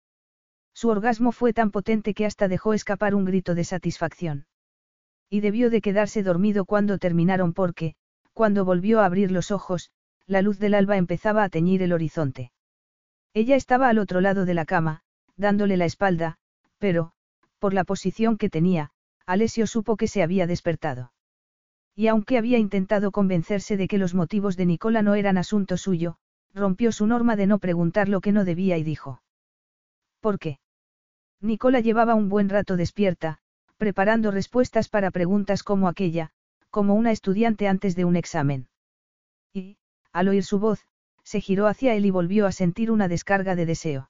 [0.74, 4.46] Su orgasmo fue tan potente que hasta dejó escapar un grito de satisfacción.
[5.30, 7.96] Y debió de quedarse dormido cuando terminaron porque,
[8.34, 9.92] cuando volvió a abrir los ojos,
[10.26, 12.52] la luz del alba empezaba a teñir el horizonte.
[13.34, 15.02] Ella estaba al otro lado de la cama,
[15.38, 16.38] dándole la espalda,
[16.78, 17.12] pero,
[17.60, 18.92] por la posición que tenía,
[19.26, 21.14] Alessio supo que se había despertado.
[21.96, 26.18] Y aunque había intentado convencerse de que los motivos de Nicola no eran asunto suyo,
[26.54, 29.22] rompió su norma de no preguntar lo que no debía y dijo.
[30.20, 30.60] ¿Por qué?
[31.40, 33.40] Nicola llevaba un buen rato despierta,
[33.78, 36.32] preparando respuestas para preguntas como aquella,
[36.70, 38.68] como una estudiante antes de un examen.
[39.54, 39.78] Y,
[40.12, 40.88] al oír su voz,
[41.24, 44.10] se giró hacia él y volvió a sentir una descarga de deseo.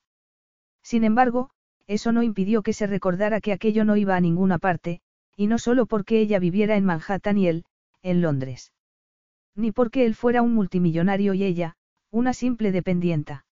[0.83, 1.49] Sin embargo,
[1.87, 5.01] eso no impidió que se recordara que aquello no iba a ninguna parte,
[5.35, 7.65] y no solo porque ella viviera en Manhattan y él,
[8.01, 8.73] en Londres.
[9.55, 11.75] Ni porque él fuera un multimillonario y ella,
[12.11, 13.45] una simple dependienta.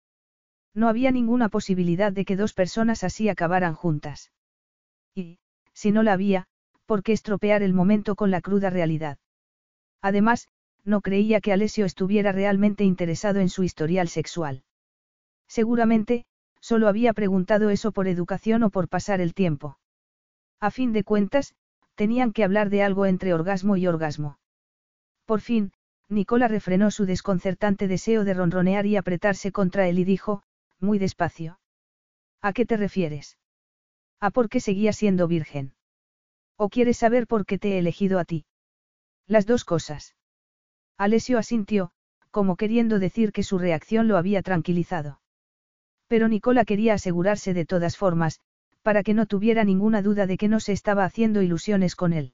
[0.73, 4.31] No había ninguna posibilidad de que dos personas así acabaran juntas.
[5.15, 5.39] Y,
[5.73, 6.47] si no la había,
[6.85, 9.17] ¿por qué estropear el momento con la cruda realidad?
[10.01, 10.47] Además,
[10.83, 14.63] no creía que Alessio estuviera realmente interesado en su historial sexual.
[15.47, 16.25] Seguramente,
[16.61, 19.77] solo había preguntado eso por educación o por pasar el tiempo.
[20.61, 21.53] A fin de cuentas,
[21.95, 24.39] tenían que hablar de algo entre orgasmo y orgasmo.
[25.25, 25.73] Por fin,
[26.07, 30.43] Nicola refrenó su desconcertante deseo de ronronear y apretarse contra él y dijo,
[30.79, 31.59] muy despacio.
[32.41, 33.37] ¿A qué te refieres?
[34.19, 35.73] ¿A por qué seguía siendo virgen?
[36.57, 38.45] ¿O quieres saber por qué te he elegido a ti?
[39.25, 40.15] Las dos cosas.
[40.97, 41.91] Alessio asintió,
[42.29, 45.20] como queriendo decir que su reacción lo había tranquilizado.
[46.11, 48.41] Pero Nicola quería asegurarse de todas formas,
[48.81, 52.33] para que no tuviera ninguna duda de que no se estaba haciendo ilusiones con él.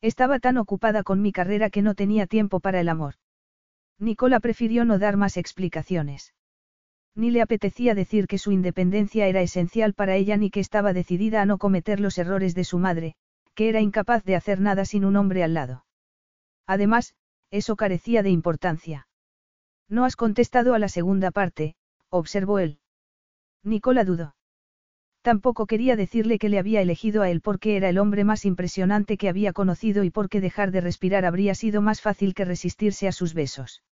[0.00, 3.14] Estaba tan ocupada con mi carrera que no tenía tiempo para el amor.
[3.98, 6.34] Nicola prefirió no dar más explicaciones.
[7.16, 11.42] Ni le apetecía decir que su independencia era esencial para ella ni que estaba decidida
[11.42, 13.16] a no cometer los errores de su madre,
[13.56, 15.84] que era incapaz de hacer nada sin un hombre al lado.
[16.64, 17.16] Además,
[17.50, 19.08] eso carecía de importancia.
[19.88, 21.74] No has contestado a la segunda parte,
[22.08, 22.78] observó él.
[23.64, 24.34] Nicola dudó.
[25.22, 29.16] Tampoco quería decirle que le había elegido a él porque era el hombre más impresionante
[29.16, 33.12] que había conocido y porque dejar de respirar habría sido más fácil que resistirse a
[33.12, 33.82] sus besos.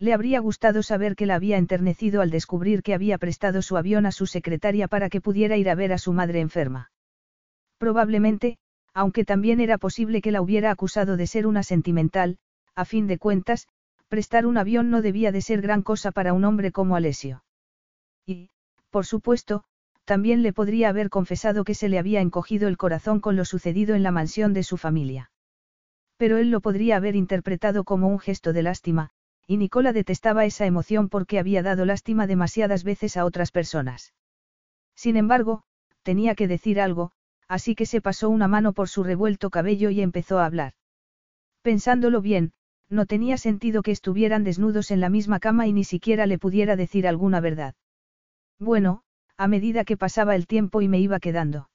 [0.00, 4.04] Le habría gustado saber que la había enternecido al descubrir que había prestado su avión
[4.04, 6.90] a su secretaria para que pudiera ir a ver a su madre enferma.
[7.78, 8.58] Probablemente,
[8.94, 12.38] aunque también era posible que la hubiera acusado de ser una sentimental,
[12.74, 13.68] a fin de cuentas,
[14.08, 17.44] prestar un avión no debía de ser gran cosa para un hombre como Alessio.
[18.26, 18.50] Y,
[18.90, 19.64] por supuesto,
[20.04, 23.94] también le podría haber confesado que se le había encogido el corazón con lo sucedido
[23.94, 25.30] en la mansión de su familia.
[26.16, 29.10] Pero él lo podría haber interpretado como un gesto de lástima,
[29.46, 34.14] y Nicola detestaba esa emoción porque había dado lástima demasiadas veces a otras personas.
[34.94, 35.62] Sin embargo,
[36.02, 37.12] tenía que decir algo,
[37.46, 40.72] así que se pasó una mano por su revuelto cabello y empezó a hablar.
[41.62, 42.52] Pensándolo bien,
[42.88, 46.76] no tenía sentido que estuvieran desnudos en la misma cama y ni siquiera le pudiera
[46.76, 47.74] decir alguna verdad.
[48.58, 49.02] Bueno,
[49.36, 51.70] a medida que pasaba el tiempo y me iba quedando.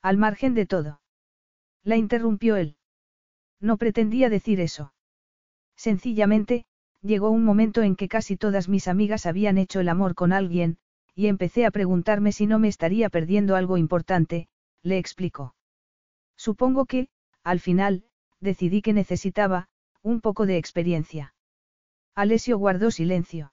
[0.00, 1.00] Al margen de todo.
[1.84, 2.76] La interrumpió él.
[3.60, 4.92] No pretendía decir eso.
[5.76, 6.64] Sencillamente,
[7.02, 10.78] llegó un momento en que casi todas mis amigas habían hecho el amor con alguien,
[11.14, 14.48] y empecé a preguntarme si no me estaría perdiendo algo importante,
[14.82, 15.54] le explicó.
[16.36, 17.08] Supongo que,
[17.42, 18.04] al final,
[18.40, 19.68] decidí que necesitaba,
[20.02, 21.34] un poco de experiencia.
[22.14, 23.52] Alessio guardó silencio.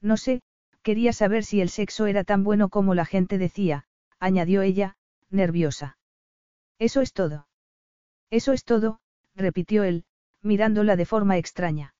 [0.00, 0.42] No sé,
[0.84, 3.86] Quería saber si el sexo era tan bueno como la gente decía,
[4.20, 4.96] añadió ella,
[5.30, 5.96] nerviosa.
[6.78, 7.48] Eso es todo.
[8.30, 9.00] Eso es todo,
[9.34, 10.04] repitió él,
[10.42, 11.94] mirándola de forma extraña.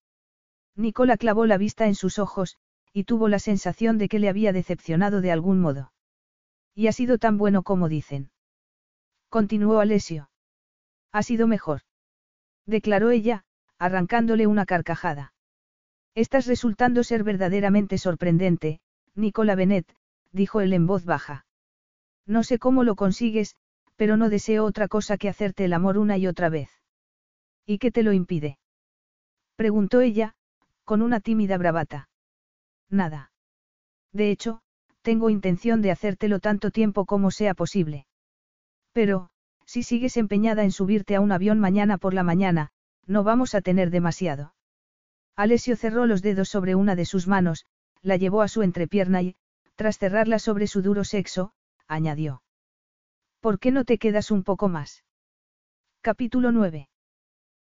[0.76, 2.58] Nicola clavó la vista en sus ojos,
[2.92, 5.92] y tuvo la sensación de que le había decepcionado de algún modo.
[6.74, 8.30] Y ha sido tan bueno como dicen.
[9.30, 10.28] Continuó Alessio.
[11.10, 11.80] Ha sido mejor.
[12.66, 13.44] Declaró ella,
[13.78, 15.33] arrancándole una carcajada.
[16.14, 18.80] Estás resultando ser verdaderamente sorprendente,
[19.14, 19.92] Nicola Bennett,
[20.32, 21.44] dijo él en voz baja.
[22.26, 23.56] No sé cómo lo consigues,
[23.96, 26.70] pero no deseo otra cosa que hacerte el amor una y otra vez.
[27.66, 28.58] ¿Y qué te lo impide?
[29.56, 30.34] preguntó ella,
[30.84, 32.08] con una tímida bravata.
[32.90, 33.32] Nada.
[34.12, 34.60] De hecho,
[35.02, 38.06] tengo intención de hacértelo tanto tiempo como sea posible.
[38.92, 39.30] Pero,
[39.66, 42.70] si sigues empeñada en subirte a un avión mañana por la mañana,
[43.06, 44.54] no vamos a tener demasiado.
[45.36, 47.66] Alessio cerró los dedos sobre una de sus manos,
[48.02, 49.36] la llevó a su entrepierna y,
[49.74, 51.52] tras cerrarla sobre su duro sexo,
[51.88, 52.42] añadió.
[53.40, 55.04] ¿Por qué no te quedas un poco más?
[56.00, 56.88] Capítulo 9.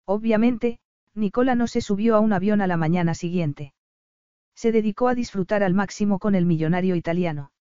[0.05, 0.81] Obviamente,
[1.15, 3.73] Nicola no se subió a un avión a la mañana siguiente.
[4.55, 7.53] Se dedicó a disfrutar al máximo con el millonario italiano.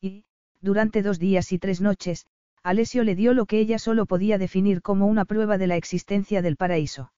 [0.00, 0.24] Y,
[0.60, 2.26] durante dos días y tres noches,
[2.62, 6.42] Alessio le dio lo que ella solo podía definir como una prueba de la existencia
[6.42, 7.12] del paraíso.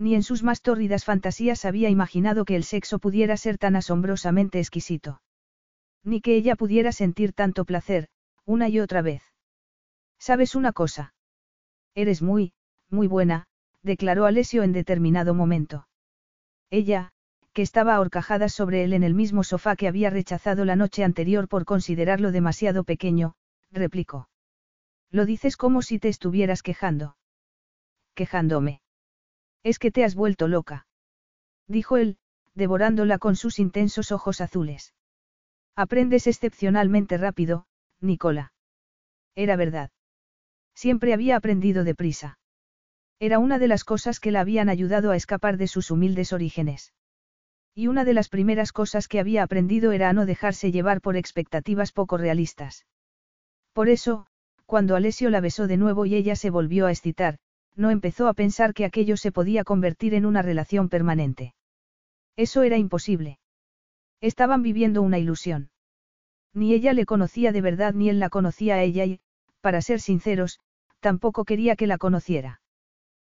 [0.00, 4.58] Ni en sus más tórridas fantasías había imaginado que el sexo pudiera ser tan asombrosamente
[4.58, 5.20] exquisito.
[6.02, 8.08] Ni que ella pudiera sentir tanto placer,
[8.46, 9.22] una y otra vez.
[10.18, 11.12] ¿Sabes una cosa?
[11.94, 12.54] Eres muy,
[12.88, 13.44] muy buena,
[13.82, 15.86] declaró Alessio en determinado momento.
[16.70, 17.10] Ella,
[17.52, 21.46] que estaba ahorcajada sobre él en el mismo sofá que había rechazado la noche anterior
[21.46, 23.34] por considerarlo demasiado pequeño,
[23.70, 24.30] replicó.
[25.10, 27.16] Lo dices como si te estuvieras quejando.
[28.14, 28.80] Quejándome.
[29.62, 30.86] Es que te has vuelto loca.
[31.66, 32.18] Dijo él,
[32.54, 34.94] devorándola con sus intensos ojos azules.
[35.76, 37.66] Aprendes excepcionalmente rápido,
[38.00, 38.52] Nicola.
[39.34, 39.90] Era verdad.
[40.74, 42.38] Siempre había aprendido deprisa.
[43.18, 46.94] Era una de las cosas que la habían ayudado a escapar de sus humildes orígenes.
[47.74, 51.16] Y una de las primeras cosas que había aprendido era a no dejarse llevar por
[51.16, 52.86] expectativas poco realistas.
[53.72, 54.26] Por eso,
[54.66, 57.38] cuando Alessio la besó de nuevo y ella se volvió a excitar,
[57.76, 61.54] no empezó a pensar que aquello se podía convertir en una relación permanente.
[62.36, 63.38] Eso era imposible.
[64.20, 65.70] Estaban viviendo una ilusión.
[66.52, 69.20] Ni ella le conocía de verdad ni él la conocía a ella y,
[69.60, 70.58] para ser sinceros,
[71.00, 72.60] tampoco quería que la conociera.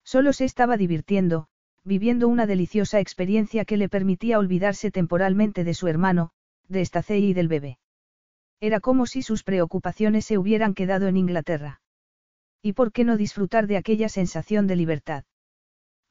[0.04, 1.48] Solo se estaba divirtiendo,
[1.84, 6.30] viviendo una deliciosa experiencia que le permitía olvidarse temporalmente de su hermano,
[6.68, 7.78] de Stacey y del bebé.
[8.60, 11.81] Era como si sus preocupaciones se hubieran quedado en Inglaterra.
[12.62, 15.24] ¿Y por qué no disfrutar de aquella sensación de libertad?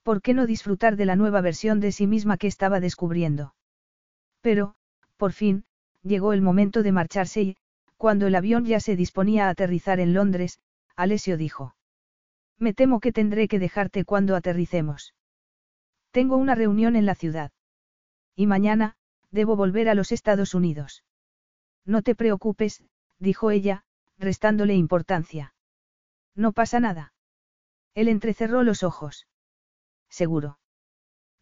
[0.04, 3.56] ¿Por qué no disfrutar de la nueva versión de sí misma que estaba descubriendo?
[4.42, 4.76] Pero,
[5.16, 5.64] por fin,
[6.04, 7.58] llegó el momento de marcharse y,
[7.98, 10.60] Cuando el avión ya se disponía a aterrizar en Londres,
[10.96, 11.76] Alessio dijo.
[12.58, 15.14] Me temo que tendré que dejarte cuando aterricemos.
[16.10, 17.52] Tengo una reunión en la ciudad.
[18.36, 18.96] Y mañana,
[19.30, 21.04] debo volver a los Estados Unidos.
[21.86, 22.84] No te preocupes,
[23.20, 23.84] dijo ella,
[24.18, 25.54] restándole importancia.
[26.36, 27.14] No pasa nada.
[27.94, 29.28] Él entrecerró los ojos.
[30.10, 30.60] Seguro.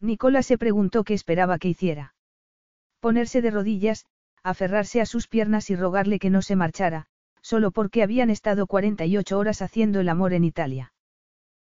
[0.00, 2.14] Nicola se preguntó qué esperaba que hiciera.
[3.00, 4.06] Ponerse de rodillas,
[4.42, 7.06] aferrarse a sus piernas y rogarle que no se marchara,
[7.42, 10.92] solo porque habían estado 48 horas haciendo el amor en Italia.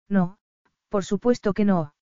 [0.10, 0.38] No,
[0.90, 1.94] por supuesto que no.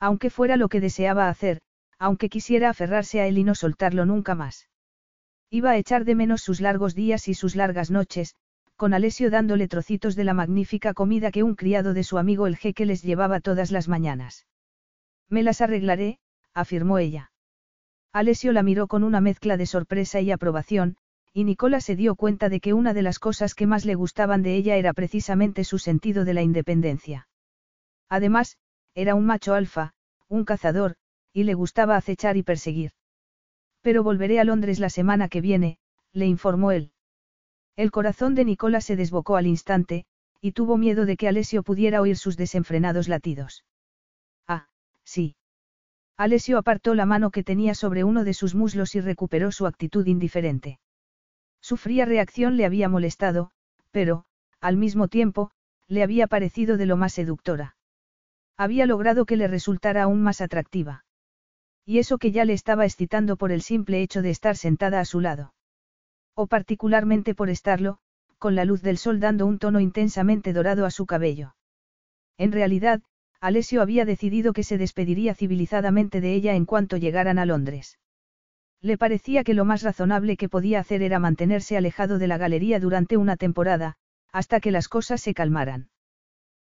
[0.00, 1.60] Aunque fuera lo que deseaba hacer,
[1.98, 4.68] aunque quisiera aferrarse a él y no soltarlo nunca más.
[5.50, 8.34] Iba a echar de menos sus largos días y sus largas noches,
[8.78, 12.56] con Alessio dándole trocitos de la magnífica comida que un criado de su amigo el
[12.56, 14.46] jeque les llevaba todas las mañanas.
[15.28, 16.20] Me las arreglaré,
[16.54, 17.32] afirmó ella.
[18.12, 20.96] Alessio la miró con una mezcla de sorpresa y aprobación,
[21.32, 24.42] y Nicola se dio cuenta de que una de las cosas que más le gustaban
[24.42, 27.28] de ella era precisamente su sentido de la independencia.
[28.08, 28.58] Además,
[28.94, 29.92] era un macho alfa,
[30.28, 30.94] un cazador,
[31.32, 32.92] y le gustaba acechar y perseguir.
[33.82, 35.78] Pero volveré a Londres la semana que viene,
[36.12, 36.92] le informó él.
[37.78, 40.04] El corazón de Nicola se desbocó al instante,
[40.40, 43.64] y tuvo miedo de que Alessio pudiera oír sus desenfrenados latidos.
[44.48, 44.66] Ah,
[45.04, 45.36] sí.
[46.16, 50.04] Alessio apartó la mano que tenía sobre uno de sus muslos y recuperó su actitud
[50.08, 50.80] indiferente.
[51.60, 53.52] Su fría reacción le había molestado,
[53.92, 54.24] pero,
[54.60, 55.52] al mismo tiempo,
[55.86, 57.76] le había parecido de lo más seductora.
[58.56, 61.04] Había logrado que le resultara aún más atractiva.
[61.86, 65.04] Y eso que ya le estaba excitando por el simple hecho de estar sentada a
[65.04, 65.54] su lado.
[66.40, 67.98] O particularmente por estarlo,
[68.38, 71.56] con la luz del sol dando un tono intensamente dorado a su cabello.
[72.36, 73.02] En realidad,
[73.40, 77.98] Alessio había decidido que se despediría civilizadamente de ella en cuanto llegaran a Londres.
[78.80, 82.78] Le parecía que lo más razonable que podía hacer era mantenerse alejado de la galería
[82.78, 83.96] durante una temporada,
[84.30, 85.90] hasta que las cosas se calmaran.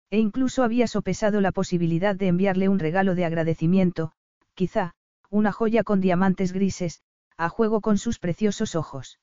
[0.09, 4.13] E incluso había sopesado la posibilidad de enviarle un regalo de agradecimiento,
[4.53, 4.93] quizá,
[5.29, 7.01] una joya con diamantes grises,
[7.35, 9.19] a juego con sus preciosos ojos.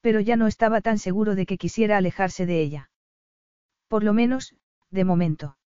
[0.00, 2.90] Pero ya no estaba tan seguro de que quisiera alejarse de ella.
[3.88, 4.54] Por lo menos,
[4.90, 5.56] de momento.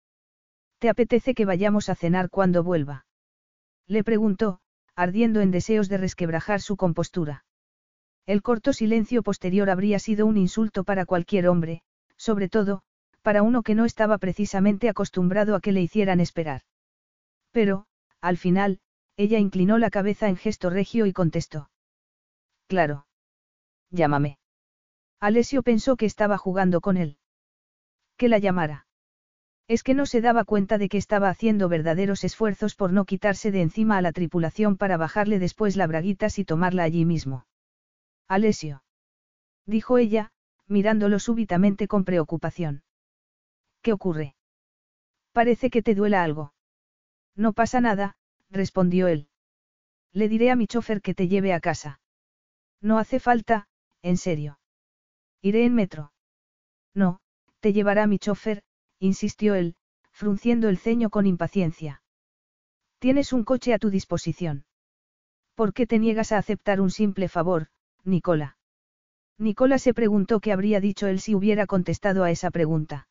[0.79, 3.07] ¿Te apetece que vayamos a cenar cuando vuelva?
[3.87, 4.61] Le preguntó,
[4.97, 7.45] ardiendo en deseos de resquebrajar su compostura.
[8.27, 11.83] El corto silencio posterior habría sido un insulto para cualquier hombre,
[12.17, 12.83] sobre todo,
[13.23, 16.63] para uno que no estaba precisamente acostumbrado a que le hicieran esperar.
[17.51, 17.87] Pero,
[18.21, 18.81] al final,
[19.17, 21.71] ella inclinó la cabeza en gesto regio y contestó.
[22.67, 23.07] Claro.
[23.95, 24.39] Llámame.
[25.21, 27.17] Alessio pensó que estaba jugando con él.
[28.17, 28.87] Que la llamara.
[29.69, 33.53] Es que no se daba cuenta de que estaba haciendo verdaderos esfuerzos por no quitarse
[33.53, 37.47] de encima a la tripulación para bajarle después la braguitas y tomarla allí mismo.
[38.27, 38.83] Alesio.
[39.65, 40.33] Dijo ella,
[40.67, 42.83] mirándolo súbitamente con preocupación.
[43.81, 44.35] ¿Qué ocurre?
[45.33, 46.53] Parece que te duela algo.
[47.37, 48.17] No pasa nada,
[48.51, 49.29] respondió él.
[50.13, 52.01] Le diré a mi chofer que te lleve a casa.
[52.81, 53.67] No hace falta,
[54.05, 54.59] en serio.
[55.41, 56.13] Iré en metro.
[56.95, 57.21] No,
[57.61, 58.63] te llevará mi chofer,
[59.01, 59.77] insistió él,
[60.13, 62.03] frunciendo el ceño con impaciencia.
[62.99, 64.67] Tienes un coche a tu disposición.
[65.55, 67.69] ¿Por qué te niegas a aceptar un simple favor,
[68.05, 68.59] Nicola?
[69.39, 73.09] Nicola se preguntó qué habría dicho él si hubiera contestado a esa pregunta.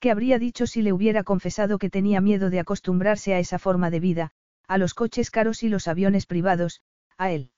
[0.00, 3.90] ¿Qué habría dicho si le hubiera confesado que tenía miedo de acostumbrarse a esa forma
[3.90, 4.32] de vida,
[4.66, 6.82] a los coches caros y los aviones privados,
[7.16, 7.52] a él?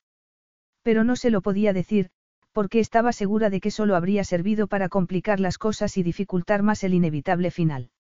[0.83, 2.11] Pero no se lo podía decir,
[2.53, 6.85] porque estaba segura de que solo habría servido para complicar las cosas y dificultar más
[6.85, 7.91] el inevitable final.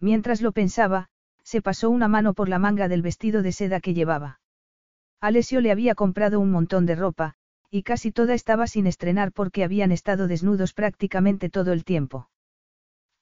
[0.00, 1.08] Mientras lo pensaba,
[1.42, 4.40] se pasó una mano por la manga del vestido de seda que llevaba.
[5.20, 7.34] Alessio le había comprado un montón de ropa,
[7.70, 12.30] y casi toda estaba sin estrenar porque habían estado desnudos prácticamente todo el tiempo.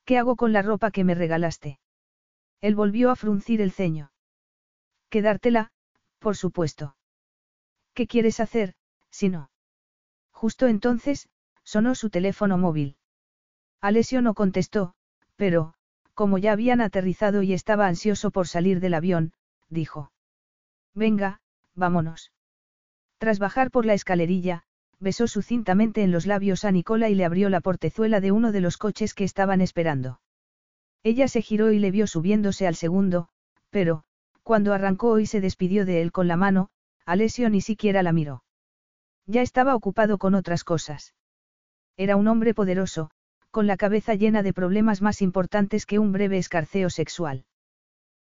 [0.04, 1.78] ¿Qué hago con la ropa que me regalaste?
[2.60, 4.12] Él volvió a fruncir el ceño.
[5.08, 5.70] Quedártela,
[6.18, 6.96] por supuesto.
[7.94, 8.74] ¿Qué quieres hacer,
[9.10, 9.50] si no?
[10.44, 11.30] Justo entonces,
[11.62, 12.98] sonó su teléfono móvil.
[13.80, 14.92] Alessio no contestó,
[15.36, 15.72] pero,
[16.12, 19.32] como ya habían aterrizado y estaba ansioso por salir del avión,
[19.70, 20.12] dijo.
[20.92, 21.40] Venga,
[21.74, 22.30] vámonos.
[23.16, 24.64] Tras bajar por la escalerilla,
[25.00, 28.60] besó sucintamente en los labios a Nicola y le abrió la portezuela de uno de
[28.60, 30.20] los coches que estaban esperando.
[31.02, 33.28] Ella se giró y le vio subiéndose al segundo,
[33.70, 34.04] pero,
[34.42, 36.68] cuando arrancó y se despidió de él con la mano,
[37.06, 38.44] Alessio ni siquiera la miró.
[39.26, 41.14] Ya estaba ocupado con otras cosas.
[41.96, 43.10] Era un hombre poderoso,
[43.50, 47.44] con la cabeza llena de problemas más importantes que un breve escarceo sexual.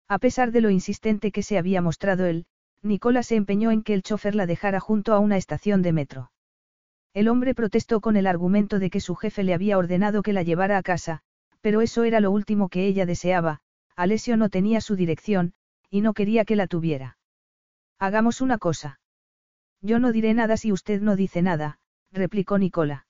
[0.08, 2.46] A pesar de lo insistente que se había mostrado él,
[2.82, 6.32] Nicola se empeñó en que el chofer la dejara junto a una estación de metro.
[7.14, 10.44] El hombre protestó con el argumento de que su jefe le había ordenado que la
[10.44, 11.22] llevara a casa,
[11.62, 13.62] pero eso era lo último que ella deseaba,
[13.96, 15.54] Alessio no tenía su dirección,
[15.90, 17.18] y no quería que la tuviera.
[18.00, 19.00] Hagamos una cosa.
[19.84, 21.78] Yo no diré nada si usted no dice nada,
[22.12, 23.06] replicó Nicola.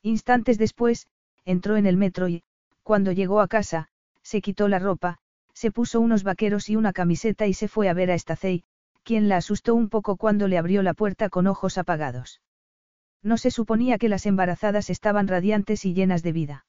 [0.00, 1.08] Instantes después,
[1.44, 2.44] entró en el metro y,
[2.84, 3.88] cuando llegó a casa,
[4.22, 5.18] se quitó la ropa,
[5.54, 8.62] se puso unos vaqueros y una camiseta y se fue a ver a Stacey,
[9.02, 12.40] quien la asustó un poco cuando le abrió la puerta con ojos apagados.
[13.20, 16.66] No se suponía que las embarazadas estaban radiantes y llenas de vida.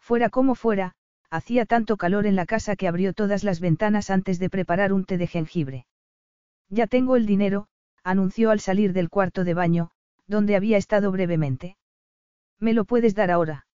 [0.00, 0.96] Fuera como fuera,
[1.30, 5.04] hacía tanto calor en la casa que abrió todas las ventanas antes de preparar un
[5.04, 5.86] té de jengibre.
[6.68, 7.68] Ya tengo el dinero,
[8.02, 9.90] anunció al salir del cuarto de baño,
[10.26, 11.76] donde había estado brevemente.
[12.58, 13.66] ¿Me lo puedes dar ahora?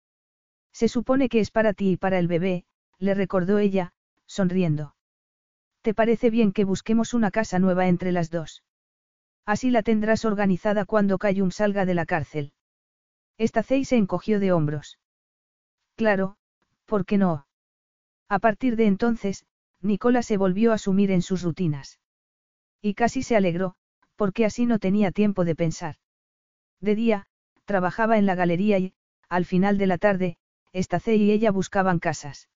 [0.72, 2.66] Se supone que es para ti y para el bebé,
[3.00, 3.94] le recordó ella,
[4.26, 4.96] sonriendo.
[5.82, 8.64] ¿Te parece bien que busquemos una casa nueva entre las dos?
[9.46, 12.54] Así la tendrás organizada cuando Cayum salga de la cárcel.
[13.38, 14.98] Esta Estacey se encogió de hombros.
[15.96, 16.38] Claro,
[16.86, 17.46] ¿por qué no?
[18.28, 19.46] A partir de entonces,
[19.82, 22.00] Nicola se volvió a sumir en sus rutinas.
[22.82, 23.76] Y casi se alegró,
[24.16, 25.96] porque así no tenía tiempo de pensar.
[26.82, 27.26] De día,
[27.66, 28.94] trabajaba en la galería y,
[29.30, 30.38] al final de la tarde,
[30.74, 32.50] Estacey y ella buscaban casas.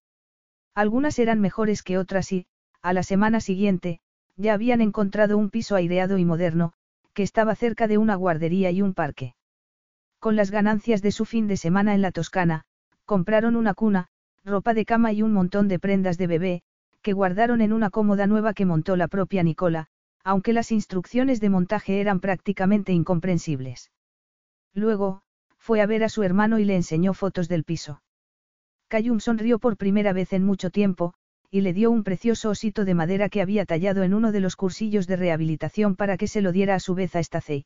[0.75, 2.45] Algunas eran mejores que otras y,
[2.81, 3.99] a la semana siguiente,
[4.37, 6.73] ya habían encontrado un piso aireado y moderno,
[7.13, 9.35] que estaba cerca de una guardería y un parque.
[10.19, 12.63] Con las ganancias de su fin de semana en la Toscana,
[13.05, 14.07] compraron una cuna,
[14.45, 16.61] ropa de cama y un montón de prendas de bebé,
[17.01, 19.87] que guardaron en una cómoda nueva que montó la propia Nicola,
[20.23, 23.91] aunque las instrucciones de montaje eran prácticamente incomprensibles.
[24.73, 25.21] Luego,
[25.57, 28.01] fue a ver a su hermano y le enseñó fotos del piso.
[28.87, 31.13] Cayum sonrió por primera vez en mucho tiempo,
[31.51, 34.55] y le dio un precioso osito de madera que había tallado en uno de los
[34.55, 37.65] cursillos de rehabilitación para que se lo diera a su vez a Stacey.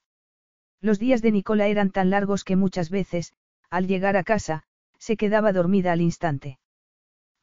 [0.81, 3.33] Los días de Nicola eran tan largos que muchas veces,
[3.69, 4.63] al llegar a casa,
[4.97, 6.59] se quedaba dormida al instante.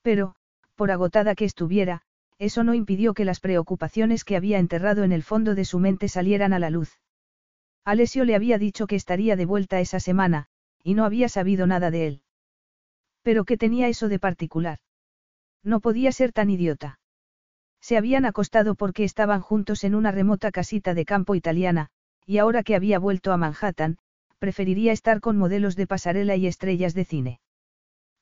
[0.03, 0.35] Pero,
[0.77, 2.03] por agotada que estuviera,
[2.41, 6.09] eso no impidió que las preocupaciones que había enterrado en el fondo de su mente
[6.09, 6.99] salieran a la luz.
[7.85, 10.47] Alessio le había dicho que estaría de vuelta esa semana,
[10.83, 12.23] y no había sabido nada de él.
[13.23, 14.79] Pero ¿qué tenía eso de particular?
[15.63, 16.99] No podía ser tan idiota.
[17.83, 21.91] Se habían acostado porque estaban juntos en una remota casita de campo italiana,
[22.25, 23.99] y ahora que había vuelto a Manhattan,
[24.39, 27.41] preferiría estar con modelos de pasarela y estrellas de cine.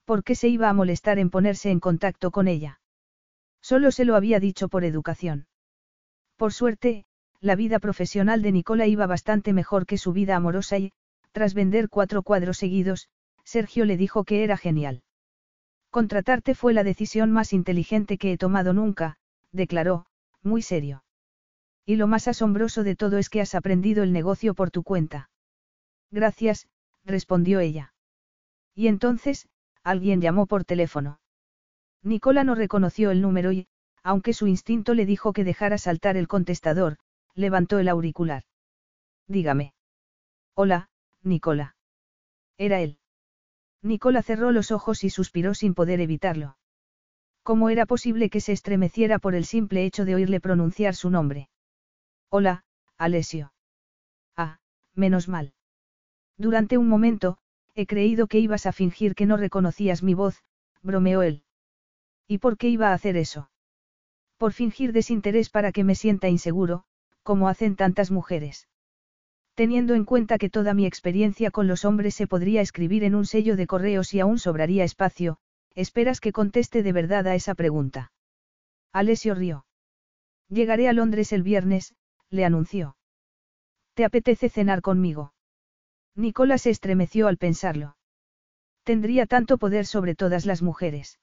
[0.05, 2.80] ¿Por qué se iba a molestar en ponerse en contacto con ella?
[3.60, 5.46] Solo se lo había dicho por educación.
[6.36, 7.04] Por suerte,
[7.40, 10.92] la vida profesional de Nicola iba bastante mejor que su vida amorosa y,
[11.32, 13.08] tras vender cuatro cuadros seguidos,
[13.44, 15.02] Sergio le dijo que era genial.
[15.90, 19.16] Contratarte fue la decisión más inteligente que he tomado nunca,
[19.52, 20.06] declaró,
[20.42, 21.04] muy serio.
[21.86, 25.30] Y lo más asombroso de todo es que has aprendido el negocio por tu cuenta.
[26.10, 26.68] Gracias,
[27.04, 27.94] respondió ella.
[28.74, 29.48] Y entonces,
[29.82, 31.20] alguien llamó por teléfono.
[32.02, 33.66] Nicola no reconoció el número y,
[34.02, 36.96] aunque su instinto le dijo que dejara saltar el contestador,
[37.34, 38.44] levantó el auricular.
[39.26, 39.74] Dígame.
[40.54, 40.90] Hola,
[41.22, 41.76] Nicola.
[42.56, 42.98] Era él.
[43.82, 46.56] Nicola cerró los ojos y suspiró sin poder evitarlo.
[47.42, 51.48] ¿Cómo era posible que se estremeciera por el simple hecho de oírle pronunciar su nombre?
[52.28, 52.64] Hola,
[52.96, 53.52] Alessio.
[54.36, 54.58] Ah,
[54.94, 55.54] menos mal.
[56.36, 57.38] Durante un momento,
[57.74, 60.42] he creído que ibas a fingir que no reconocías mi voz,
[60.82, 61.44] bromeó él.
[62.28, 63.50] ¿Y por qué iba a hacer eso?
[64.36, 66.84] Por fingir desinterés para que me sienta inseguro,
[67.23, 68.68] como hacen tantas mujeres.
[69.55, 73.26] Teniendo en cuenta que toda mi experiencia con los hombres se podría escribir en un
[73.26, 75.39] sello de correos y aún sobraría espacio,
[75.74, 78.12] esperas que conteste de verdad a esa pregunta.
[78.92, 79.65] Alessio rió.
[80.48, 81.94] Llegaré a Londres el viernes,
[82.31, 82.97] le anunció.
[83.94, 85.32] ¿Te apetece cenar conmigo?
[86.15, 87.97] Nicola se estremeció al pensarlo.
[88.84, 91.18] Tendría tanto poder sobre todas las mujeres.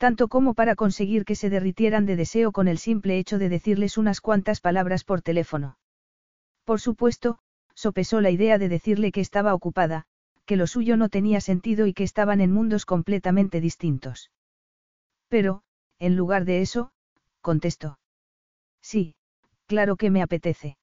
[0.00, 3.98] Tanto como para conseguir que se derritieran de deseo con el simple hecho de decirles
[3.98, 5.76] unas cuantas palabras por teléfono.
[6.64, 7.38] Por supuesto,
[7.74, 10.06] sopesó la idea de decirle que estaba ocupada,
[10.46, 14.30] que lo suyo no tenía sentido y que estaban en mundos completamente distintos.
[15.28, 15.64] Pero,
[15.98, 16.92] en lugar de eso,
[17.42, 17.98] contestó.
[18.80, 19.16] Sí,
[19.66, 20.78] claro que me apetece.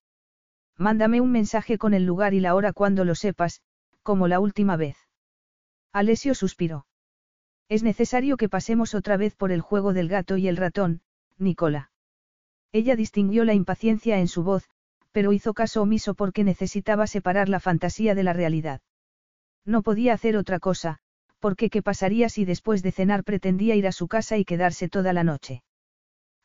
[0.77, 3.63] Mándame un mensaje con el lugar y la hora cuando lo sepas,
[4.03, 4.95] como la última vez.
[5.91, 6.86] Alessio suspiró.
[7.69, 11.01] Es necesario que pasemos otra vez por el juego del gato y el ratón,
[11.37, 11.91] Nicola.
[12.71, 14.69] Ella distinguió la impaciencia en su voz,
[15.11, 18.81] pero hizo caso omiso porque necesitaba separar la fantasía de la realidad.
[19.65, 20.99] No podía hacer otra cosa,
[21.39, 25.11] porque qué pasaría si después de cenar pretendía ir a su casa y quedarse toda
[25.13, 25.63] la noche.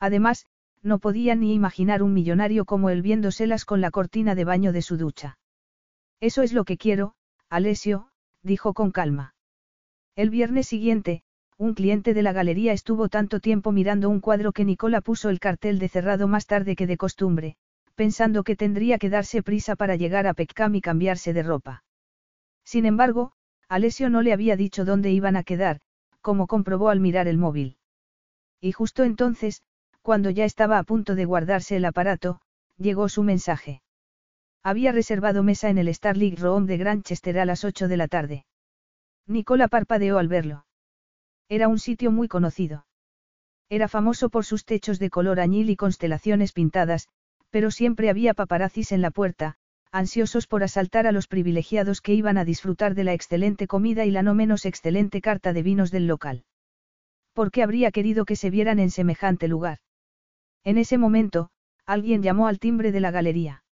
[0.00, 0.46] Además,
[0.82, 4.82] no podía ni imaginar un millonario como él viéndoselas con la cortina de baño de
[4.82, 5.38] su ducha.
[6.18, 7.14] Eso es lo que quiero,
[7.48, 8.08] Alessio,
[8.42, 9.31] dijo con calma.
[10.14, 11.22] El viernes siguiente,
[11.56, 15.40] un cliente de la galería estuvo tanto tiempo mirando un cuadro que Nicola puso el
[15.40, 17.56] cartel de cerrado más tarde que de costumbre,
[17.94, 21.84] pensando que tendría que darse prisa para llegar a Peckham y cambiarse de ropa.
[22.62, 23.32] Sin embargo,
[23.70, 25.80] Alessio no le había dicho dónde iban a quedar,
[26.20, 27.78] como comprobó al mirar el móvil.
[28.60, 29.62] Y justo entonces,
[30.02, 32.42] cuando ya estaba a punto de guardarse el aparato,
[32.76, 33.80] llegó su mensaje.
[34.62, 38.44] Había reservado mesa en el Starlight Room de Granchester a las 8 de la tarde.
[39.26, 40.66] Nicola parpadeó al verlo.
[41.48, 42.86] Era un sitio muy conocido.
[43.68, 47.08] Era famoso por sus techos de color añil y constelaciones pintadas,
[47.50, 49.56] pero siempre había paparazzis en la puerta,
[49.90, 54.10] ansiosos por asaltar a los privilegiados que iban a disfrutar de la excelente comida y
[54.10, 56.44] la no menos excelente carta de vinos del local.
[57.34, 59.78] ¿Por qué habría querido que se vieran en semejante lugar?
[60.64, 61.50] En ese momento,
[61.84, 63.64] alguien llamó al timbre de la galería.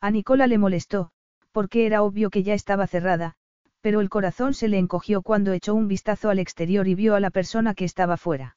[0.00, 1.10] A Nicola le molestó,
[1.50, 3.36] porque era obvio que ya estaba cerrada,
[3.80, 7.20] pero el corazón se le encogió cuando echó un vistazo al exterior y vio a
[7.20, 8.56] la persona que estaba fuera.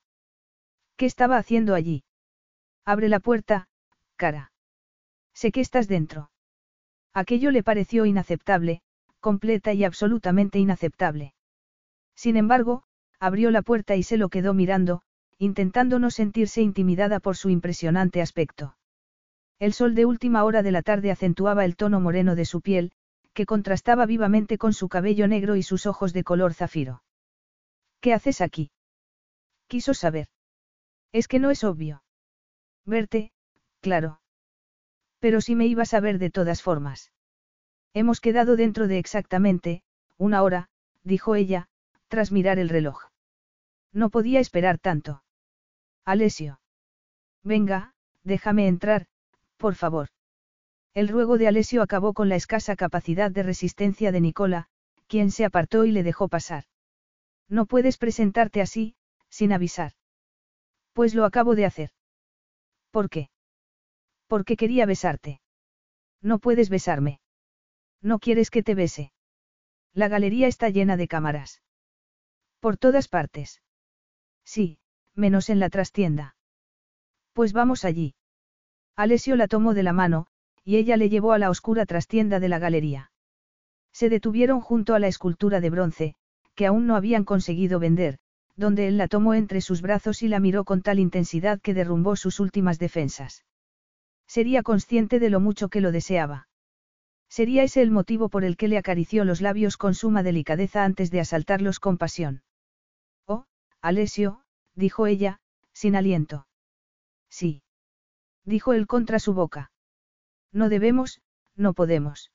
[0.98, 2.04] ¿Qué estaba haciendo allí?
[2.86, 3.68] Abre la puerta,
[4.16, 4.52] cara.
[5.34, 6.32] Sé que estás dentro.
[7.14, 8.82] Aquello le pareció inaceptable,
[9.20, 11.34] completa y absolutamente inaceptable.
[12.16, 12.84] Sin embargo,
[13.20, 15.02] abrió la puerta y se lo quedó mirando,
[15.38, 18.76] intentando no sentirse intimidada por su impresionante aspecto.
[19.60, 22.94] El sol de última hora de la tarde acentuaba el tono moreno de su piel,
[23.34, 27.04] que contrastaba vivamente con su cabello negro y sus ojos de color zafiro.
[28.00, 28.72] ¿Qué haces aquí?
[29.68, 30.28] Quiso saber.
[31.12, 32.04] Es que no es obvio.
[32.86, 33.32] Verte,
[33.82, 34.22] Claro.
[35.20, 37.12] Pero si me ibas a ver de todas formas.
[37.94, 39.84] Hemos quedado dentro de exactamente,
[40.18, 40.70] una hora,
[41.04, 41.68] dijo ella,
[42.08, 43.10] tras mirar el reloj.
[43.92, 45.24] No podía esperar tanto.
[46.06, 46.62] Alesio.
[47.44, 47.94] Venga,
[48.24, 49.08] déjame entrar,
[49.58, 50.10] por favor.
[50.94, 54.68] El ruego de Alesio acabó con la escasa capacidad de resistencia de Nicola,
[55.08, 56.66] quien se apartó y le dejó pasar.
[57.48, 58.96] No puedes presentarte así,
[59.30, 59.94] sin avisar.
[60.94, 61.92] Pues lo acabo de hacer.
[62.92, 63.30] ¿Por qué?
[64.28, 65.42] Porque quería besarte.
[66.22, 67.22] No puedes besarme.
[68.02, 69.14] No quieres que te bese.
[69.94, 71.62] La galería está llena de cámaras.
[72.60, 73.62] Por todas partes.
[74.44, 74.80] Sí,
[75.16, 76.36] menos en la trastienda.
[77.34, 78.16] Pues vamos allí.
[78.96, 80.28] Alessio la tomó de la mano,
[80.64, 83.12] y ella le llevó a la oscura trastienda de la galería.
[83.92, 86.16] Se detuvieron junto a la escultura de bronce,
[86.56, 88.18] que aún no habían conseguido vender,
[88.56, 92.16] donde él la tomó entre sus brazos y la miró con tal intensidad que derrumbó
[92.16, 93.46] sus últimas defensas.
[94.28, 96.48] Sería consciente de lo mucho que lo deseaba.
[97.28, 101.12] Sería ese el motivo por el que le acarició los labios con suma delicadeza antes
[101.12, 102.44] de asaltarlos con pasión.
[103.26, 103.46] Oh,
[103.82, 104.44] Alessio,
[104.76, 105.40] dijo ella,
[105.74, 106.46] sin aliento.
[107.30, 107.64] Sí.
[108.46, 109.72] Dijo él contra su boca.
[110.52, 111.22] No debemos,
[111.56, 112.32] no podemos.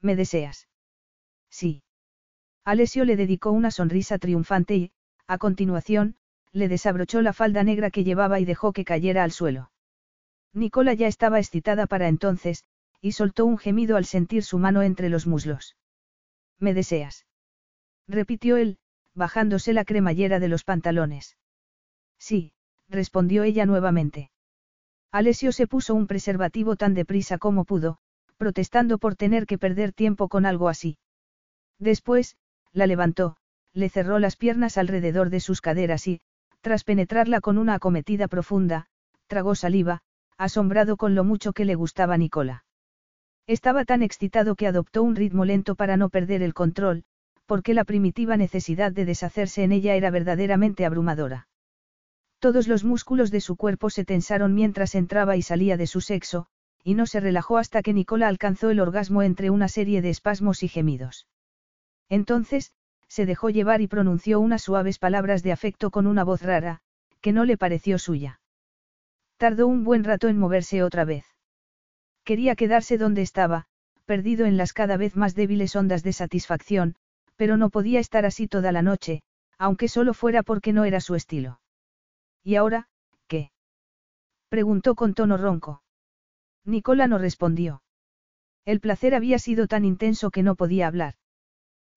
[0.00, 0.68] ¿Me deseas?
[1.50, 1.82] Sí.
[2.64, 4.92] Alessio le dedicó una sonrisa triunfante y,
[5.26, 6.16] a continuación,
[6.52, 9.70] le desabrochó la falda negra que llevaba y dejó que cayera al suelo.
[10.52, 12.64] Nicola ya estaba excitada para entonces,
[13.00, 15.76] y soltó un gemido al sentir su mano entre los muslos.
[16.58, 17.26] ¿Me deseas?
[18.08, 18.78] repitió él,
[19.14, 21.36] bajándose la cremallera de los pantalones.
[22.18, 22.52] Sí,
[22.88, 24.30] respondió ella nuevamente.
[25.10, 27.98] Alessio se puso un preservativo tan deprisa como pudo,
[28.36, 30.98] protestando por tener que perder tiempo con algo así.
[31.78, 32.36] Después,
[32.72, 33.36] la levantó,
[33.72, 36.20] le cerró las piernas alrededor de sus caderas y,
[36.60, 38.86] tras penetrarla con una acometida profunda,
[39.26, 40.00] tragó saliva,
[40.36, 42.64] asombrado con lo mucho que le gustaba Nicola.
[43.46, 47.04] Estaba tan excitado que adoptó un ritmo lento para no perder el control,
[47.46, 51.47] porque la primitiva necesidad de deshacerse en ella era verdaderamente abrumadora.
[52.38, 56.46] Todos los músculos de su cuerpo se tensaron mientras entraba y salía de su sexo,
[56.84, 60.62] y no se relajó hasta que Nicola alcanzó el orgasmo entre una serie de espasmos
[60.62, 61.26] y gemidos.
[62.08, 62.72] Entonces,
[63.08, 66.80] se dejó llevar y pronunció unas suaves palabras de afecto con una voz rara,
[67.20, 68.40] que no le pareció suya.
[69.36, 71.24] Tardó un buen rato en moverse otra vez.
[72.24, 73.66] Quería quedarse donde estaba,
[74.04, 76.94] perdido en las cada vez más débiles ondas de satisfacción,
[77.36, 79.22] pero no podía estar así toda la noche,
[79.58, 81.60] aunque solo fuera porque no era su estilo.
[82.42, 82.88] ¿Y ahora,
[83.26, 83.52] qué?
[84.48, 85.82] preguntó con tono ronco.
[86.64, 87.82] Nicola no respondió.
[88.64, 91.14] El placer había sido tan intenso que no podía hablar.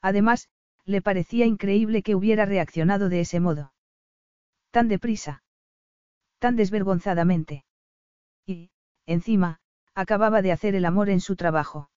[0.02, 0.50] Además,
[0.86, 3.74] le parecía increíble que hubiera reaccionado de ese modo.
[4.72, 5.44] Tan deprisa
[6.42, 7.64] tan desvergonzadamente.
[8.48, 8.72] Y,
[9.06, 9.60] encima,
[9.94, 11.92] acababa de hacer el amor en su trabajo.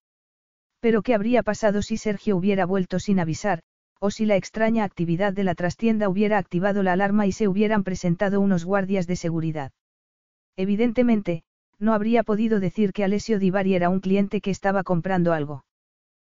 [0.81, 3.63] Pero ¿qué habría pasado si Sergio hubiera vuelto sin avisar,
[4.05, 7.85] o si la extraña actividad de la trastienda hubiera activado la alarma y se hubieran
[7.85, 9.73] presentado unos guardias de seguridad?
[10.57, 11.43] Evidentemente,
[11.79, 15.65] no habría podido decir que Alessio Divari era un cliente que estaba comprando algo.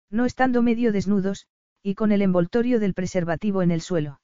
[0.10, 1.48] No estando medio desnudos,
[1.84, 4.22] y con el envoltorio del preservativo en el suelo.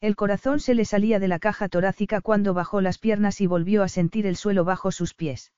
[0.00, 3.82] El corazón se le salía de la caja torácica cuando bajó las piernas y volvió
[3.82, 5.52] a sentir el suelo bajo sus pies.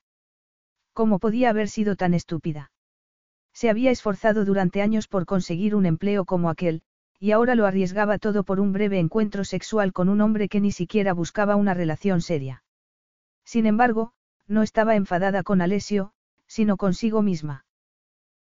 [0.91, 2.69] ¿Cómo podía haber sido tan estúpida?
[3.53, 6.81] Se había esforzado durante años por conseguir un empleo como aquel,
[7.19, 10.71] y ahora lo arriesgaba todo por un breve encuentro sexual con un hombre que ni
[10.71, 12.63] siquiera buscaba una relación seria.
[13.43, 14.13] Sin embargo,
[14.47, 16.11] no estaba enfadada con Alessio,
[16.47, 17.65] sino consigo misma.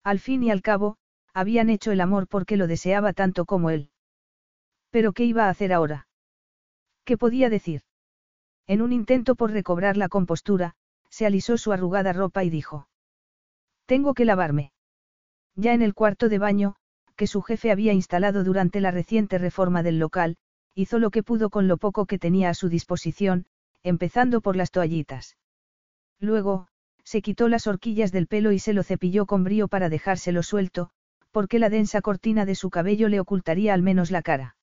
[0.03, 0.97] Al fin y al cabo,
[1.33, 3.89] habían hecho el amor porque lo deseaba tanto como él.
[4.89, 6.07] Pero ¿qué iba a hacer ahora?
[7.03, 7.81] ¿Qué podía decir?
[8.67, 10.75] En un intento por recobrar la compostura,
[11.09, 12.87] se alisó su arrugada ropa y dijo.
[13.85, 14.71] Tengo que lavarme.
[15.55, 16.75] Ya en el cuarto de baño,
[17.15, 20.37] que su jefe había instalado durante la reciente reforma del local,
[20.73, 23.45] hizo lo que pudo con lo poco que tenía a su disposición,
[23.83, 25.37] empezando por las toallitas.
[26.19, 26.67] Luego,
[27.03, 30.89] se quitó las horquillas del pelo y se lo cepilló con brío para dejárselo suelto,
[31.31, 34.55] porque la densa cortina de su cabello le ocultaría al menos la cara.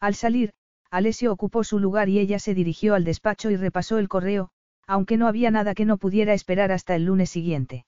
[0.00, 0.52] Al salir,
[0.90, 4.50] Alessio ocupó su lugar y ella se dirigió al despacho y repasó el correo,
[4.86, 7.84] aunque no había nada que no pudiera esperar hasta el lunes siguiente.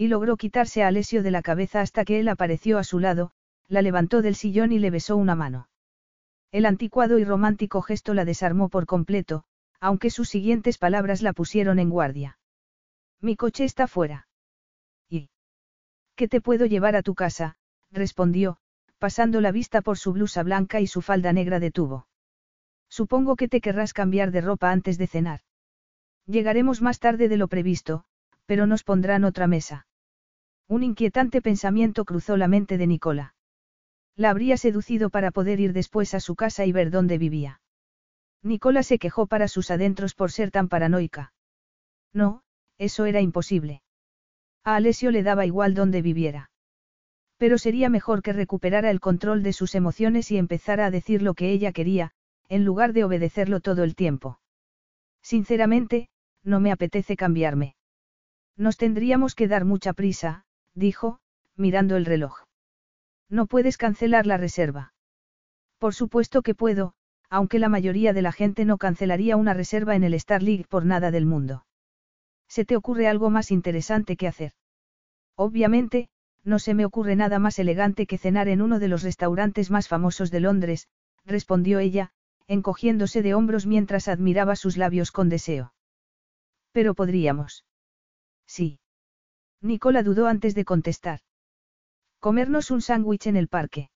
[0.00, 3.32] Y logró quitarse a Alessio de la cabeza hasta que él apareció a su lado,
[3.66, 5.68] la levantó del sillón y le besó una mano.
[6.52, 9.42] El anticuado y romántico gesto la desarmó por completo,
[9.80, 12.38] aunque sus siguientes palabras la pusieron en guardia.
[13.20, 14.28] Mi coche está fuera.
[15.10, 15.30] ¿Y?
[16.14, 17.56] ¿Qué te puedo llevar a tu casa?
[17.90, 18.58] respondió,
[18.98, 22.06] pasando la vista por su blusa blanca y su falda negra de tubo.
[22.88, 25.40] Supongo que te querrás cambiar de ropa antes de cenar.
[26.24, 28.04] Llegaremos más tarde de lo previsto,
[28.46, 29.87] pero nos pondrán otra mesa.
[30.68, 33.34] Un inquietante pensamiento cruzó la mente de Nicola.
[34.16, 37.60] La habría seducido para poder ir después a su casa y ver dónde vivía.
[38.42, 41.32] Nicola se quejó para sus adentros por ser tan paranoica.
[42.12, 42.42] No,
[42.76, 43.82] eso era imposible.
[44.62, 46.50] A Alessio le daba igual dónde viviera.
[47.38, 51.34] Pero sería mejor que recuperara el control de sus emociones y empezara a decir lo
[51.34, 52.12] que ella quería,
[52.48, 54.40] en lugar de obedecerlo todo el tiempo.
[55.22, 56.08] Sinceramente,
[56.42, 57.76] no me apetece cambiarme.
[58.56, 60.44] Nos tendríamos que dar mucha prisa,
[60.78, 61.18] dijo,
[61.56, 62.44] mirando el reloj.
[63.28, 64.92] No puedes cancelar la reserva.
[65.78, 66.94] Por supuesto que puedo,
[67.28, 70.86] aunque la mayoría de la gente no cancelaría una reserva en el Star League por
[70.86, 71.66] nada del mundo.
[72.48, 74.52] ¿Se te ocurre algo más interesante que hacer?
[75.36, 76.08] Obviamente,
[76.44, 79.88] no se me ocurre nada más elegante que cenar en uno de los restaurantes más
[79.88, 80.88] famosos de Londres,
[81.26, 82.10] respondió ella,
[82.46, 85.74] encogiéndose de hombros mientras admiraba sus labios con deseo.
[86.72, 87.66] Pero podríamos.
[88.46, 88.80] Sí.
[89.60, 91.20] Nicola dudó antes de contestar.
[92.20, 93.90] Comernos un sándwich en el parque.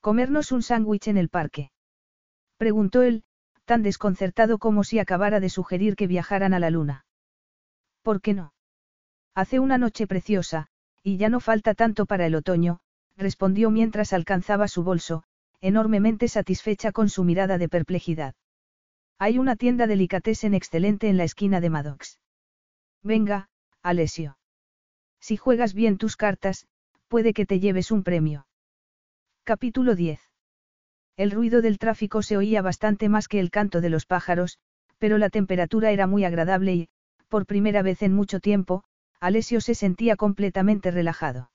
[0.00, 1.70] Comernos un sándwich en el parque.
[2.56, 3.24] Preguntó él,
[3.64, 7.06] tan desconcertado como si acabara de sugerir que viajaran a la luna.
[8.02, 8.52] ¿Por qué no?
[9.34, 10.68] Hace una noche preciosa,
[11.02, 12.80] y ya no falta tanto para el otoño,
[13.16, 15.24] respondió mientras alcanzaba su bolso,
[15.60, 18.34] enormemente satisfecha con su mirada de perplejidad.
[19.18, 22.18] Hay una tienda delicatessen excelente en la esquina de Maddox.
[23.02, 23.48] Venga,
[23.82, 24.36] Alessio.
[25.22, 26.66] Si juegas bien tus cartas,
[27.06, 28.48] puede que te lleves un premio.
[29.44, 30.20] Capítulo 10.
[31.16, 34.58] El ruido del tráfico se oía bastante más que el canto de los pájaros,
[34.98, 36.88] pero la temperatura era muy agradable y,
[37.28, 38.82] por primera vez en mucho tiempo,
[39.20, 41.52] Alessio se sentía completamente relajado.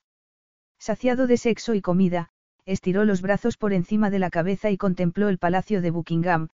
[0.79, 2.29] Saciado de sexo y comida,
[2.65, 6.47] estiró los brazos por encima de la cabeza y contempló el palacio de Buckingham,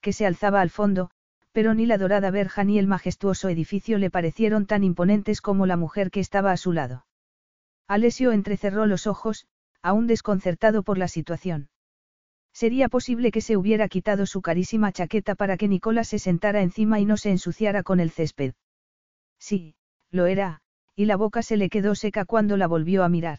[0.00, 1.10] que se alzaba al fondo,
[1.56, 5.78] pero ni la dorada verja ni el majestuoso edificio le parecieron tan imponentes como la
[5.78, 7.06] mujer que estaba a su lado.
[7.88, 9.46] Alessio entrecerró los ojos,
[9.80, 11.70] aún desconcertado por la situación.
[12.52, 17.00] Sería posible que se hubiera quitado su carísima chaqueta para que Nicolás se sentara encima
[17.00, 18.52] y no se ensuciara con el césped.
[19.38, 19.76] Sí,
[20.10, 20.60] lo era,
[20.94, 23.38] y la boca se le quedó seca cuando la volvió a mirar.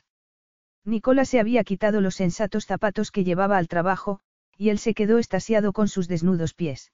[0.86, 4.22] Nicolás se había quitado los sensatos zapatos que llevaba al trabajo,
[4.58, 6.92] y él se quedó estasiado con sus desnudos pies.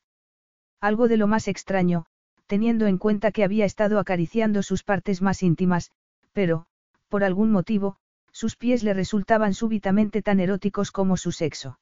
[0.84, 2.06] Algo de lo más extraño,
[2.46, 5.92] teniendo en cuenta que había estado acariciando sus partes más íntimas,
[6.34, 6.66] pero,
[7.08, 7.96] por algún motivo,
[8.34, 11.80] sus pies le resultaban súbitamente tan eróticos como su sexo.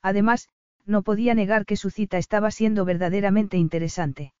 [0.00, 0.48] Además,
[0.86, 4.32] no podía negar que su cita estaba siendo verdaderamente interesante.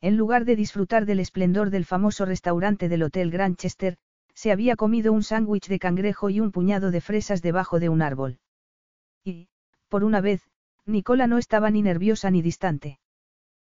[0.00, 3.96] En lugar de disfrutar del esplendor del famoso restaurante del Hotel Granchester,
[4.34, 8.02] se había comido un sándwich de cangrejo y un puñado de fresas debajo de un
[8.02, 8.38] árbol.
[9.24, 9.48] Y,
[9.88, 10.48] por una vez,
[10.90, 12.98] Nicola no estaba ni nerviosa ni distante.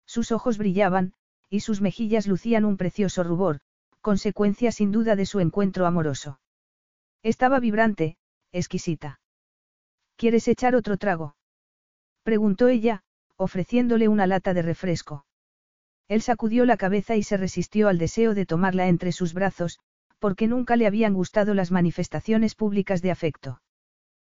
[0.07, 1.15] Sus ojos brillaban,
[1.51, 3.61] y sus mejillas lucían un precioso rubor,
[4.01, 6.41] consecuencia sin duda de su encuentro amoroso.
[7.23, 8.17] Estaba vibrante,
[8.53, 9.21] exquisita.
[10.17, 11.37] ¿Quieres echar otro trago?
[12.23, 13.03] Preguntó ella,
[13.37, 15.27] ofreciéndole una lata de refresco.
[16.09, 19.81] Él sacudió la cabeza y se resistió al deseo de tomarla entre sus brazos,
[20.19, 23.61] porque nunca le habían gustado las manifestaciones públicas de afecto.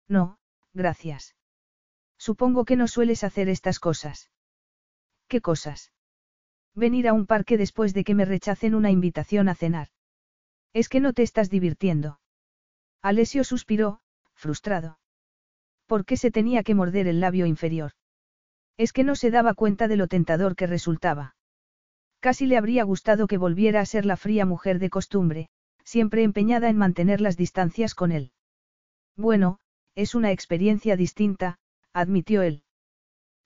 [0.08, 0.38] No,
[0.74, 1.36] gracias.
[2.28, 4.30] Supongo que no sueles hacer estas cosas.
[5.28, 5.92] ¿Qué cosas?
[6.76, 9.88] Venir a un parque después de que me rechacen una invitación a cenar.
[10.72, 12.20] Es que no te estás divirtiendo.
[13.02, 14.02] Alessio suspiró,
[14.36, 15.00] frustrado.
[15.88, 17.94] ¿Por qué se tenía que morder el labio inferior?
[18.78, 21.36] Es que no se daba cuenta de lo tentador que resultaba.
[22.20, 25.50] Casi le habría gustado que volviera a ser la fría mujer de costumbre,
[25.84, 28.32] siempre empeñada en mantener las distancias con él.
[29.18, 29.58] Bueno,
[29.96, 31.58] es una experiencia distinta,
[31.94, 32.64] admitió él.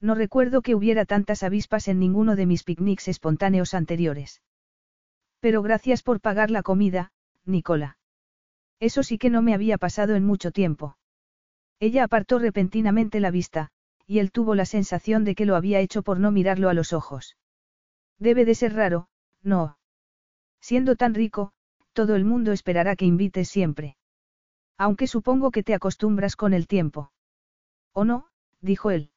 [0.02, 4.42] No recuerdo que hubiera tantas avispas en ninguno de mis picnics espontáneos anteriores.
[5.40, 7.12] Pero gracias por pagar la comida,
[7.46, 7.98] Nicola.
[8.80, 10.98] Eso sí que no me había pasado en mucho tiempo.
[11.80, 13.70] Ella apartó repentinamente la vista,
[14.06, 16.94] y él tuvo la sensación de que lo había hecho por no mirarlo a los
[16.94, 17.38] ojos.
[18.20, 19.08] Debe de ser raro,
[19.42, 19.78] no.
[20.62, 21.52] Siendo tan rico,
[21.94, 23.98] todo el mundo esperará que invites siempre.
[24.78, 27.12] Aunque supongo que te acostumbras con el tiempo.
[27.94, 28.28] ¿O no?
[28.62, 29.12] Dijo él.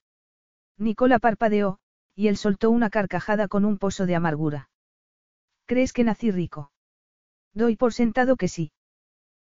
[0.76, 1.78] Nicola parpadeó,
[2.14, 4.70] y él soltó una carcajada con un pozo de amargura.
[5.66, 6.72] ¿Crees que nací rico?
[7.54, 8.72] Doy por sentado que sí.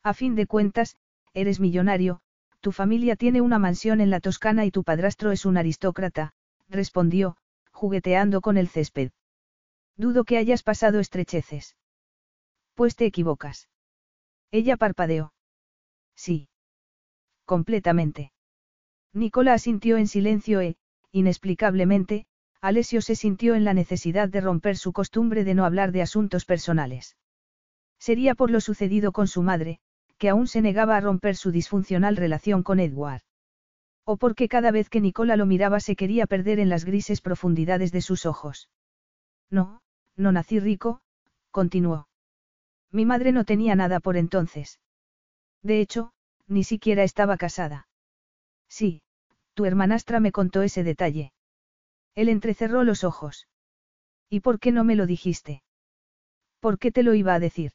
[0.02, 0.96] A fin de cuentas,
[1.34, 2.20] eres millonario,
[2.60, 6.32] tu familia tiene una mansión en la Toscana y tu padrastro es un aristócrata,
[6.68, 7.36] respondió,
[7.72, 9.10] jugueteando con el césped.
[9.96, 11.76] Dudo que hayas pasado estrecheces.
[12.74, 13.68] Pues te equivocas.
[14.50, 15.32] Ella parpadeó.
[16.14, 16.48] Sí.
[17.44, 18.32] Completamente.
[19.18, 20.76] Nicola asintió en silencio e,
[21.10, 22.26] inexplicablemente,
[22.60, 26.44] Alessio se sintió en la necesidad de romper su costumbre de no hablar de asuntos
[26.44, 27.16] personales.
[27.98, 29.80] Sería por lo sucedido con su madre,
[30.18, 33.22] que aún se negaba a romper su disfuncional relación con Edward.
[34.04, 37.90] O porque cada vez que Nicola lo miraba se quería perder en las grises profundidades
[37.90, 38.70] de sus ojos.
[39.50, 39.82] No,
[40.16, 41.00] no nací rico,
[41.50, 42.08] continuó.
[42.92, 44.80] Mi madre no tenía nada por entonces.
[45.62, 46.12] De hecho,
[46.46, 47.88] ni siquiera estaba casada.
[48.68, 49.02] Sí,
[49.58, 51.32] tu hermanastra me contó ese detalle.
[52.14, 53.48] Él entrecerró los ojos.
[54.30, 55.64] ¿Y por qué no me lo dijiste?
[56.60, 57.72] ¿Por qué te lo iba a decir?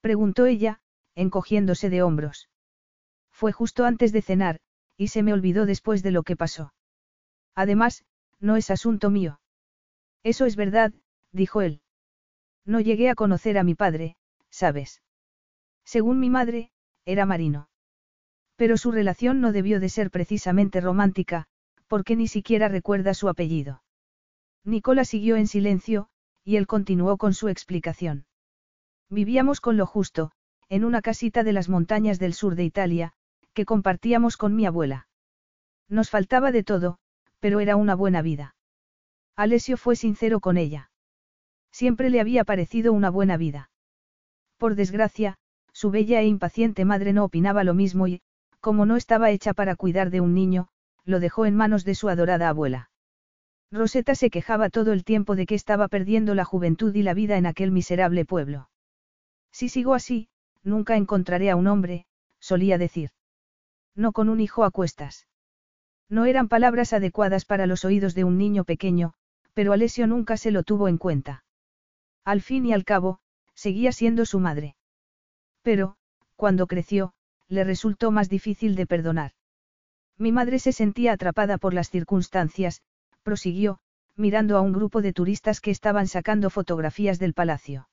[0.00, 0.78] Preguntó ella,
[1.16, 2.48] encogiéndose de hombros.
[3.32, 4.60] Fue justo antes de cenar,
[4.96, 6.72] y se me olvidó después de lo que pasó.
[7.56, 8.04] Además,
[8.38, 9.40] no es asunto mío.
[10.22, 10.92] Eso es verdad,
[11.32, 11.80] dijo él.
[12.64, 14.16] No llegué a conocer a mi padre,
[14.50, 15.02] ¿sabes?
[15.84, 16.70] Según mi madre,
[17.04, 17.68] era marino.
[18.56, 21.46] Pero su relación no debió de ser precisamente romántica,
[21.86, 23.82] porque ni siquiera recuerda su apellido.
[24.64, 26.08] Nicola siguió en silencio,
[26.42, 28.26] y él continuó con su explicación.
[29.08, 30.32] Vivíamos con lo justo,
[30.68, 33.12] en una casita de las montañas del sur de Italia,
[33.52, 35.06] que compartíamos con mi abuela.
[35.88, 36.98] Nos faltaba de todo,
[37.38, 38.56] pero era una buena vida.
[39.36, 40.90] Alessio fue sincero con ella.
[41.70, 43.70] Siempre le había parecido una buena vida.
[44.56, 45.36] Por desgracia,
[45.72, 48.22] su bella e impaciente madre no opinaba lo mismo y,
[48.60, 50.68] como no estaba hecha para cuidar de un niño,
[51.04, 52.90] lo dejó en manos de su adorada abuela.
[53.70, 57.36] Rosetta se quejaba todo el tiempo de que estaba perdiendo la juventud y la vida
[57.36, 58.70] en aquel miserable pueblo.
[59.52, 60.28] Si sigo así,
[60.62, 62.06] nunca encontraré a un hombre,
[62.38, 63.10] solía decir.
[63.94, 65.26] No con un hijo a cuestas.
[66.08, 69.14] No eran palabras adecuadas para los oídos de un niño pequeño,
[69.54, 71.44] pero Alessio nunca se lo tuvo en cuenta.
[72.24, 73.20] Al fin y al cabo,
[73.54, 74.76] seguía siendo su madre.
[75.62, 75.96] Pero,
[76.36, 77.14] cuando creció,
[77.48, 79.32] le resultó más difícil de perdonar.
[80.18, 82.82] Mi madre se sentía atrapada por las circunstancias,
[83.22, 83.78] prosiguió,
[84.16, 87.88] mirando a un grupo de turistas que estaban sacando fotografías del palacio.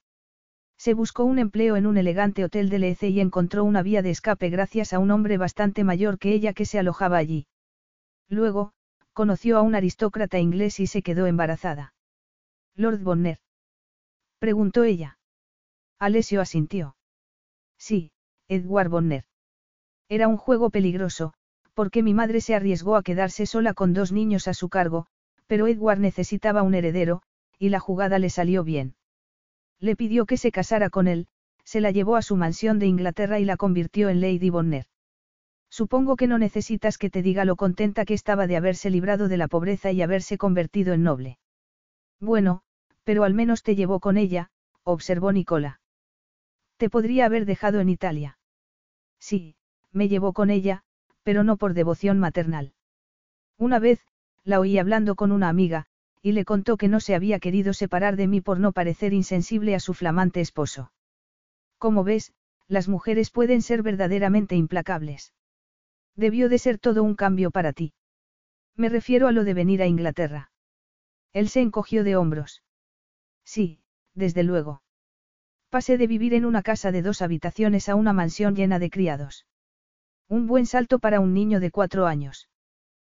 [0.77, 4.09] Se buscó un empleo en un elegante hotel de Lece y encontró una vía de
[4.09, 7.47] escape gracias a un hombre bastante mayor que ella que se alojaba allí.
[8.29, 8.73] Luego,
[9.13, 11.93] conoció a un aristócrata inglés y se quedó embarazada.
[12.75, 13.39] Lord Bonner.
[14.39, 15.19] Preguntó ella.
[15.99, 16.97] Alessio asintió.
[17.77, 18.11] Sí,
[18.47, 19.25] Edward Bonner.
[20.09, 21.33] Era un juego peligroso,
[21.73, 25.07] porque mi madre se arriesgó a quedarse sola con dos niños a su cargo,
[25.47, 27.21] pero Edward necesitaba un heredero,
[27.57, 28.95] y la jugada le salió bien.
[29.79, 31.27] Le pidió que se casara con él,
[31.63, 34.85] se la llevó a su mansión de Inglaterra y la convirtió en Lady Bonner.
[35.69, 39.37] Supongo que no necesitas que te diga lo contenta que estaba de haberse librado de
[39.37, 41.39] la pobreza y haberse convertido en noble.
[42.19, 42.61] Bueno,
[43.03, 44.51] pero al menos te llevó con ella,
[44.83, 45.81] observó Nicola.
[46.77, 48.37] Te podría haber dejado en Italia.
[49.19, 49.55] Sí,
[49.93, 50.83] me llevó con ella,
[51.23, 52.73] pero no por devoción maternal.
[53.57, 54.05] Una vez,
[54.43, 55.85] la oí hablando con una amiga,
[56.21, 59.75] y le contó que no se había querido separar de mí por no parecer insensible
[59.75, 60.91] a su flamante esposo.
[61.77, 62.33] Como ves,
[62.67, 65.33] las mujeres pueden ser verdaderamente implacables.
[66.15, 67.93] Debió de ser todo un cambio para ti.
[68.75, 70.51] Me refiero a lo de venir a Inglaterra.
[71.33, 72.63] Él se encogió de hombros.
[73.43, 73.81] Sí,
[74.13, 74.81] desde luego.
[75.69, 79.45] Pasé de vivir en una casa de dos habitaciones a una mansión llena de criados.
[80.29, 82.49] Un buen salto para un niño de cuatro años.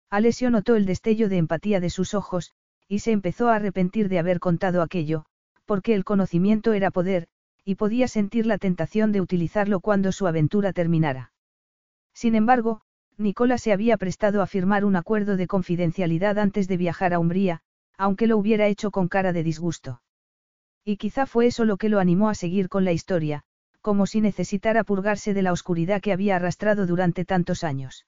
[0.10, 2.52] Alessio notó el destello de empatía de sus ojos,
[2.88, 5.26] y se empezó a arrepentir de haber contado aquello,
[5.66, 7.28] porque el conocimiento era poder,
[7.66, 11.32] y podía sentir la tentación de utilizarlo cuando su aventura terminara.
[12.14, 12.82] Sin embargo,
[13.18, 17.62] Nicola se había prestado a firmar un acuerdo de confidencialidad antes de viajar a Umbría,
[17.98, 20.02] aunque lo hubiera hecho con cara de disgusto.
[20.84, 23.46] Y quizá fue eso lo que lo animó a seguir con la historia,
[23.84, 28.08] como si necesitara purgarse de la oscuridad que había arrastrado durante tantos años.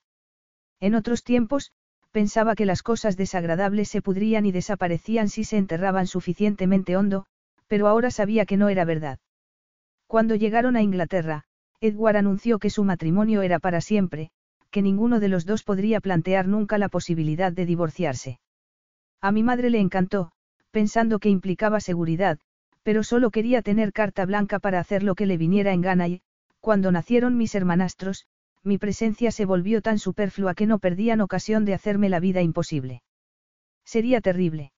[0.80, 1.74] En otros tiempos,
[2.12, 7.26] pensaba que las cosas desagradables se pudrían y desaparecían si se enterraban suficientemente hondo,
[7.68, 9.20] pero ahora sabía que no era verdad.
[10.08, 11.44] Cuando llegaron a Inglaterra,
[11.82, 14.32] Edward anunció que su matrimonio era para siempre,
[14.72, 18.40] que ninguno de los dos podría plantear nunca la posibilidad de divorciarse.
[19.20, 20.32] A mi madre le encantó,
[20.72, 22.40] pensando que implicaba seguridad,
[22.86, 26.22] pero solo quería tener carta blanca para hacer lo que le viniera en gana y,
[26.60, 28.28] cuando nacieron mis hermanastros,
[28.62, 33.02] mi presencia se volvió tan superflua que no perdían ocasión de hacerme la vida imposible.
[33.86, 34.72] Sería terrible.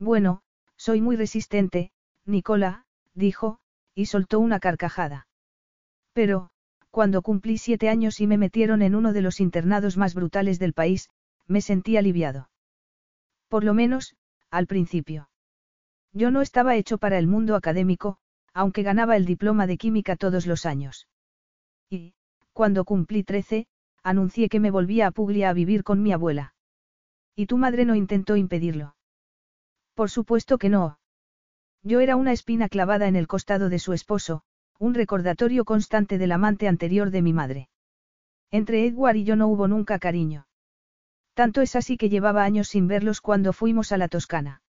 [0.00, 0.42] Bueno,
[0.76, 1.92] soy muy resistente,
[2.26, 2.84] Nicola,
[3.14, 3.60] dijo,
[3.94, 5.28] y soltó una carcajada.
[6.12, 6.50] Pero,
[6.90, 10.72] cuando cumplí siete años y me metieron en uno de los internados más brutales del
[10.72, 11.08] país,
[11.46, 12.50] me sentí aliviado.
[13.46, 14.16] Por lo menos,
[14.50, 15.28] al principio.
[16.12, 18.18] Yo no estaba hecho para el mundo académico,
[18.52, 21.08] aunque ganaba el diploma de química todos los años.
[21.88, 22.14] Y,
[22.52, 23.66] cuando cumplí trece,
[24.02, 26.54] anuncié que me volvía a Puglia a vivir con mi abuela.
[27.36, 28.96] ¿Y tu madre no intentó impedirlo?
[29.94, 30.98] Por supuesto que no.
[31.82, 34.42] Yo era una espina clavada en el costado de su esposo,
[34.78, 37.68] un recordatorio constante del amante anterior de mi madre.
[38.50, 40.46] Entre Edward y yo no hubo nunca cariño.
[41.34, 44.62] Tanto es así que llevaba años sin verlos cuando fuimos a la Toscana.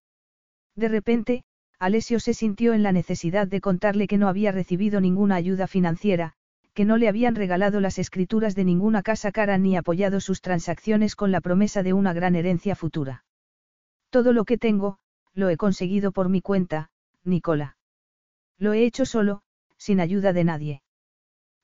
[0.74, 1.44] De repente,
[1.78, 6.34] Alessio se sintió en la necesidad de contarle que no había recibido ninguna ayuda financiera,
[6.74, 11.16] que no le habían regalado las escrituras de ninguna casa cara ni apoyado sus transacciones
[11.16, 13.24] con la promesa de una gran herencia futura.
[14.10, 14.98] Todo lo que tengo,
[15.34, 16.90] lo he conseguido por mi cuenta,
[17.24, 17.76] Nicola.
[18.58, 19.42] Lo he hecho solo,
[19.76, 20.82] sin ayuda de nadie.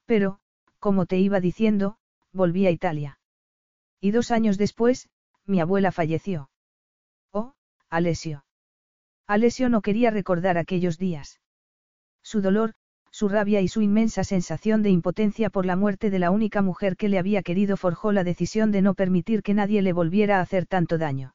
[0.05, 0.41] Pero,
[0.79, 1.99] como te iba diciendo,
[2.33, 3.19] volví a Italia.
[4.01, 5.09] Y dos años después,
[5.47, 6.51] mi abuela falleció.
[7.33, 7.55] Oh,
[7.89, 8.45] Alessio.
[9.29, 11.39] Alessio no quería recordar aquellos días.
[12.23, 12.73] Su dolor,
[13.11, 16.97] su rabia y su inmensa sensación de impotencia por la muerte de la única mujer
[16.97, 20.41] que le había querido forjó la decisión de no permitir que nadie le volviera a
[20.41, 21.35] hacer tanto daño.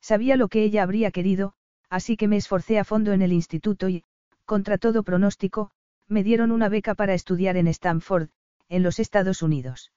[0.00, 1.52] Sabía lo que ella habría querido,
[1.90, 4.04] así que me esforcé a fondo en el instituto y,
[4.46, 5.70] contra todo pronóstico,
[6.08, 8.30] me dieron una beca para estudiar en Stanford,
[8.70, 9.92] en los Estados Unidos.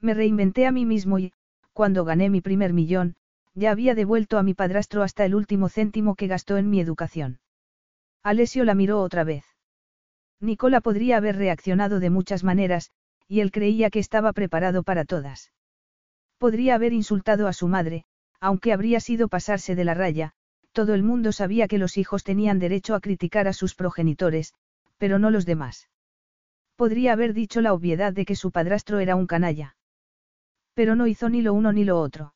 [0.00, 1.32] Me reinventé a mí mismo y,
[1.72, 3.16] cuando gané mi primer millón,
[3.54, 7.40] ya había devuelto a mi padrastro hasta el último céntimo que gastó en mi educación.
[8.22, 9.44] Alessio la miró otra vez.
[10.40, 12.90] Nicola podría haber reaccionado de muchas maneras,
[13.26, 15.52] y él creía que estaba preparado para todas.
[16.38, 18.04] Podría haber insultado a su madre,
[18.40, 20.32] aunque habría sido pasarse de la raya,
[20.72, 24.54] todo el mundo sabía que los hijos tenían derecho a criticar a sus progenitores,
[24.96, 25.88] pero no los demás.
[26.76, 29.76] Podría haber dicho la obviedad de que su padrastro era un canalla.
[30.74, 32.34] Pero no hizo ni lo uno ni lo otro.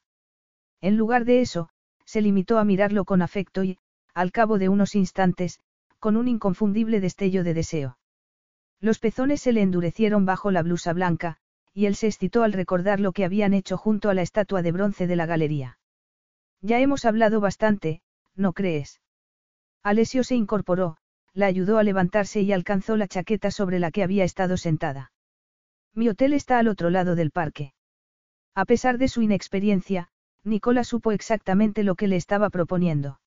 [0.83, 1.71] En lugar de eso,
[2.05, 3.79] se limitó a mirarlo con afecto y,
[4.13, 5.61] al cabo de unos instantes,
[5.99, 7.99] con un inconfundible destello de deseo.
[8.81, 11.39] Los pezones se le endurecieron bajo la blusa blanca,
[11.73, 14.73] y él se excitó al recordar lo que habían hecho junto a la estatua de
[14.73, 15.79] bronce de la galería.
[16.61, 18.03] Ya hemos hablado bastante,
[18.35, 19.01] ¿no crees?
[19.83, 20.97] Alessio se incorporó,
[21.33, 25.13] la ayudó a levantarse y alcanzó la chaqueta sobre la que había estado sentada.
[25.95, 27.73] Mi hotel está al otro lado del parque.
[28.55, 30.09] A pesar de su inexperiencia,
[30.45, 33.21] Nicola supo exactamente lo que le estaba proponiendo.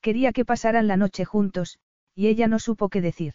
[0.00, 1.78] Quería que pasaran la noche juntos,
[2.14, 3.34] y ella no supo qué decir.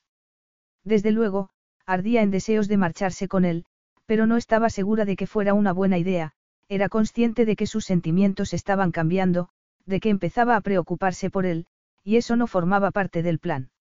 [0.84, 1.50] Desde luego,
[1.86, 3.66] ardía en deseos de marcharse con él,
[4.06, 6.34] pero no estaba segura de que fuera una buena idea,
[6.70, 9.50] era consciente de que sus sentimientos estaban cambiando,
[9.86, 11.68] de que empezaba a preocuparse por él,
[12.04, 13.72] y eso no formaba parte del plan.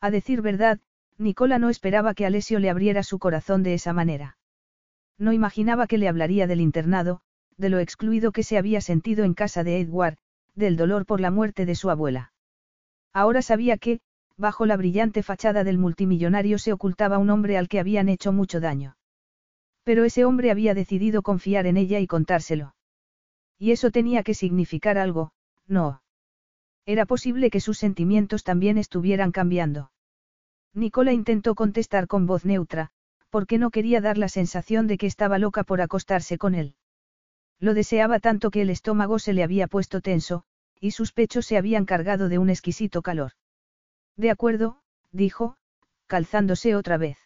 [0.00, 0.80] A decir verdad,
[1.16, 4.36] Nicola no esperaba que Alessio le abriera su corazón de esa manera.
[5.18, 7.20] No imaginaba que le hablaría del internado,
[7.58, 10.16] de lo excluido que se había sentido en casa de Edward,
[10.54, 12.32] del dolor por la muerte de su abuela.
[13.12, 14.00] Ahora sabía que,
[14.36, 18.60] bajo la brillante fachada del multimillonario se ocultaba un hombre al que habían hecho mucho
[18.60, 18.96] daño.
[19.82, 22.74] Pero ese hombre había decidido confiar en ella y contárselo.
[23.58, 25.32] Y eso tenía que significar algo,
[25.66, 26.02] no.
[26.86, 29.90] Era posible que sus sentimientos también estuvieran cambiando.
[30.74, 32.90] Nicola intentó contestar con voz neutra,
[33.30, 36.74] porque no quería dar la sensación de que estaba loca por acostarse con él.
[37.60, 40.44] Lo deseaba tanto que el estómago se le había puesto tenso,
[40.80, 43.32] y sus pechos se habían cargado de un exquisito calor.
[44.16, 44.80] De acuerdo,
[45.10, 45.56] dijo,
[46.06, 47.18] calzándose otra vez.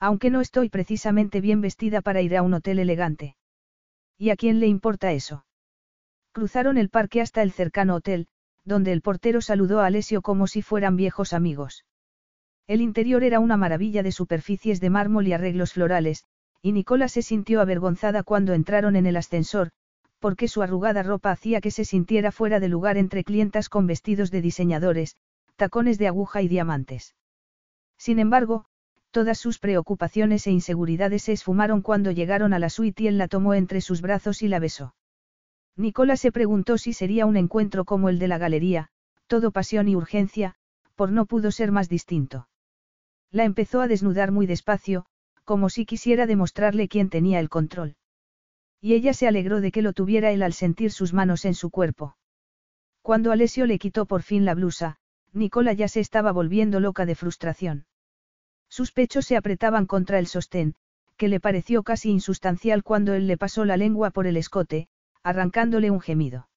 [0.00, 3.36] Aunque no estoy precisamente bien vestida para ir a un hotel elegante.
[4.18, 5.44] ¿Y a quién le importa eso?
[6.32, 8.26] Cruzaron el parque hasta el cercano hotel,
[8.64, 11.84] donde el portero saludó a Alessio como si fueran viejos amigos.
[12.66, 16.24] El interior era una maravilla de superficies de mármol y arreglos florales,
[16.64, 19.68] y Nicola se sintió avergonzada cuando entraron en el ascensor,
[20.18, 24.30] porque su arrugada ropa hacía que se sintiera fuera de lugar entre clientas con vestidos
[24.30, 25.14] de diseñadores,
[25.56, 27.14] tacones de aguja y diamantes.
[27.98, 28.64] Sin embargo,
[29.10, 33.28] todas sus preocupaciones e inseguridades se esfumaron cuando llegaron a la suite y él la
[33.28, 34.94] tomó entre sus brazos y la besó.
[35.76, 38.88] Nicola se preguntó si sería un encuentro como el de la galería,
[39.26, 40.54] todo pasión y urgencia,
[40.94, 42.48] por no pudo ser más distinto.
[43.30, 45.04] La empezó a desnudar muy despacio,
[45.44, 47.96] como si quisiera demostrarle quién tenía el control.
[48.80, 51.70] Y ella se alegró de que lo tuviera él al sentir sus manos en su
[51.70, 52.16] cuerpo.
[53.02, 54.96] Cuando Alessio le quitó por fin la blusa,
[55.32, 57.86] Nicola ya se estaba volviendo loca de frustración.
[58.68, 60.74] Sus pechos se apretaban contra el sostén,
[61.16, 64.88] que le pareció casi insustancial cuando él le pasó la lengua por el escote,
[65.22, 66.48] arrancándole un gemido.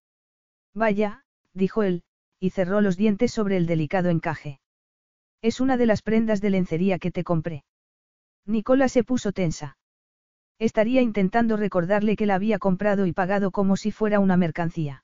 [0.74, 2.04] Vaya, dijo él,
[2.40, 4.60] y cerró los dientes sobre el delicado encaje.
[5.42, 7.64] Es una de las prendas de lencería que te compré.
[8.48, 9.78] Nicola se puso tensa.
[10.58, 15.04] Estaría intentando recordarle que la había comprado y pagado como si fuera una mercancía.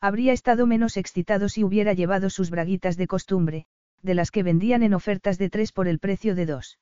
[0.00, 3.66] Habría estado menos excitado si hubiera llevado sus braguitas de costumbre,
[4.00, 6.78] de las que vendían en ofertas de tres por el precio de dos.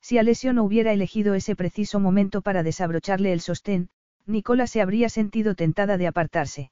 [0.00, 3.90] Si Alessio no hubiera elegido ese preciso momento para desabrocharle el sostén,
[4.24, 6.70] Nicola se habría sentido tentada de apartarse.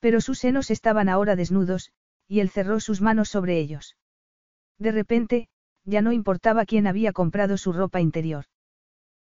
[0.00, 1.92] Pero sus senos estaban ahora desnudos,
[2.26, 3.96] y él cerró sus manos sobre ellos.
[4.78, 5.48] De repente,
[5.84, 8.46] ya no importaba quién había comprado su ropa interior.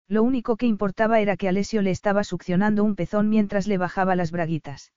[0.09, 4.17] Lo único que importaba era que Alessio le estaba succionando un pezón mientras le bajaba
[4.17, 4.93] las braguitas.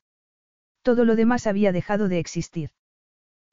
[0.82, 2.72] Todo lo demás había dejado de existir.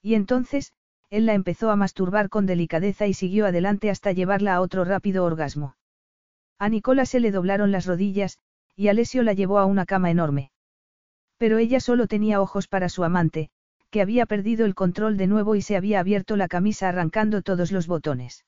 [0.02, 0.72] Y entonces,
[1.08, 5.24] él la empezó a masturbar con delicadeza y siguió adelante hasta llevarla a otro rápido
[5.24, 5.76] orgasmo.
[6.58, 8.38] A Nicola se le doblaron las rodillas,
[8.76, 10.50] y Alessio la llevó a una cama enorme.
[11.38, 13.50] Pero ella solo tenía ojos para su amante,
[13.92, 17.70] que había perdido el control de nuevo y se había abierto la camisa arrancando todos
[17.72, 18.46] los botones.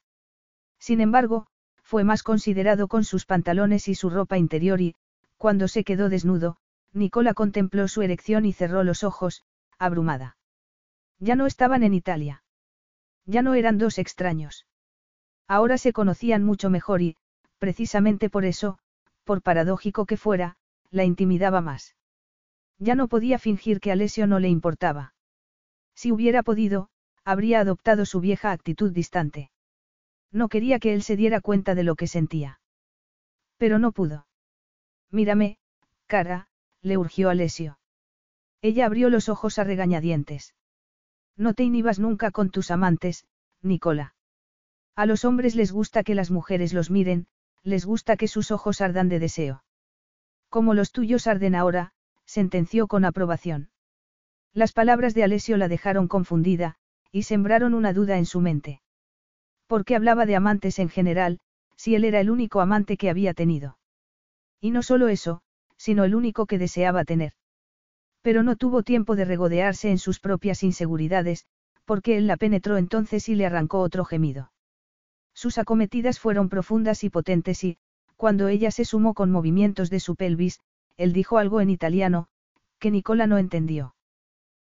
[0.78, 1.47] Sin embargo,
[1.82, 4.94] fue más considerado con sus pantalones y su ropa interior y,
[5.36, 6.56] cuando se quedó desnudo,
[6.94, 9.44] Nicola contempló su erección y cerró los ojos,
[9.78, 10.39] abrumada.
[11.18, 12.42] Ya no estaban en Italia.
[13.26, 14.66] Ya no eran dos extraños.
[15.47, 17.16] Ahora se conocían mucho mejor y,
[17.58, 18.78] precisamente por eso,
[19.24, 20.56] por paradójico que fuera,
[20.90, 21.97] la intimidaba más.
[22.78, 25.14] Ya no podía fingir que Alessio no le importaba.
[25.94, 26.89] Si hubiera podido,
[27.24, 29.50] habría adoptado su vieja actitud distante.
[30.31, 32.60] No quería que él se diera cuenta de lo que sentía.
[33.56, 34.26] Pero no pudo.
[35.10, 35.58] Mírame,
[36.06, 36.48] cara,
[36.82, 37.78] le urgió Alessio.
[38.60, 40.55] Ella abrió los ojos a regañadientes.
[41.36, 43.26] No te inhibas nunca con tus amantes,
[43.62, 44.14] Nicola.
[44.97, 47.26] A los hombres les gusta que las mujeres los miren,
[47.62, 49.64] les gusta que sus ojos ardan de deseo.
[50.48, 51.92] Como los tuyos arden ahora,
[52.26, 53.70] sentenció con aprobación.
[54.55, 56.76] Las palabras de Alessio la dejaron confundida,
[57.10, 58.81] y sembraron una duda en su mente.
[59.66, 61.41] ¿Por qué hablaba de amantes en general,
[61.76, 63.78] si él era el único amante que había tenido?
[64.60, 65.42] Y no solo eso,
[65.76, 67.33] sino el único que deseaba tener.
[68.23, 71.47] Pero no tuvo tiempo de regodearse en sus propias inseguridades,
[71.84, 74.52] porque él la penetró entonces y le arrancó otro gemido.
[75.34, 77.76] Sus acometidas fueron profundas y potentes y,
[78.16, 80.60] cuando ella se sumó con movimientos de su pelvis,
[80.97, 82.28] él dijo algo en italiano,
[82.78, 83.97] que Nicola no entendió.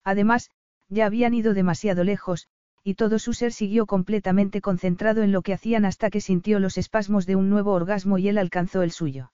[0.05, 0.51] Además,
[0.89, 2.49] ya habían ido demasiado lejos,
[2.85, 6.79] y todo su ser siguió completamente concentrado en lo que hacían hasta que sintió los
[6.79, 9.33] espasmos de un nuevo orgasmo y él alcanzó el suyo.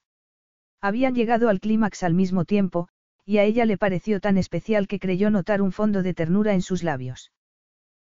[0.81, 2.87] Habían llegado al clímax al mismo tiempo,
[3.25, 6.61] y a ella le pareció tan especial que creyó notar un fondo de ternura en
[6.61, 7.31] sus labios.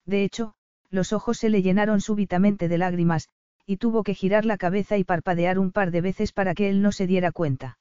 [0.05, 0.53] De hecho,
[0.89, 3.29] los ojos se le llenaron súbitamente de lágrimas,
[3.65, 6.81] y tuvo que girar la cabeza y parpadear un par de veces para que él
[6.81, 7.77] no se diera cuenta.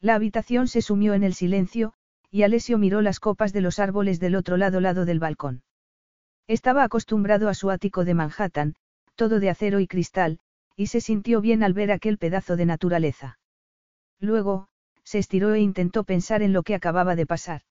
[0.00, 1.94] La habitación se sumió en el silencio,
[2.32, 5.62] y Alessio miró las copas de los árboles del otro lado lado del balcón.
[6.48, 8.74] Estaba acostumbrado a su ático de Manhattan,
[9.16, 10.38] todo de acero y cristal,
[10.74, 13.38] y se sintió bien al ver aquel pedazo de naturaleza.
[14.18, 14.68] Luego,
[15.04, 17.62] se estiró e intentó pensar en lo que acababa de pasar.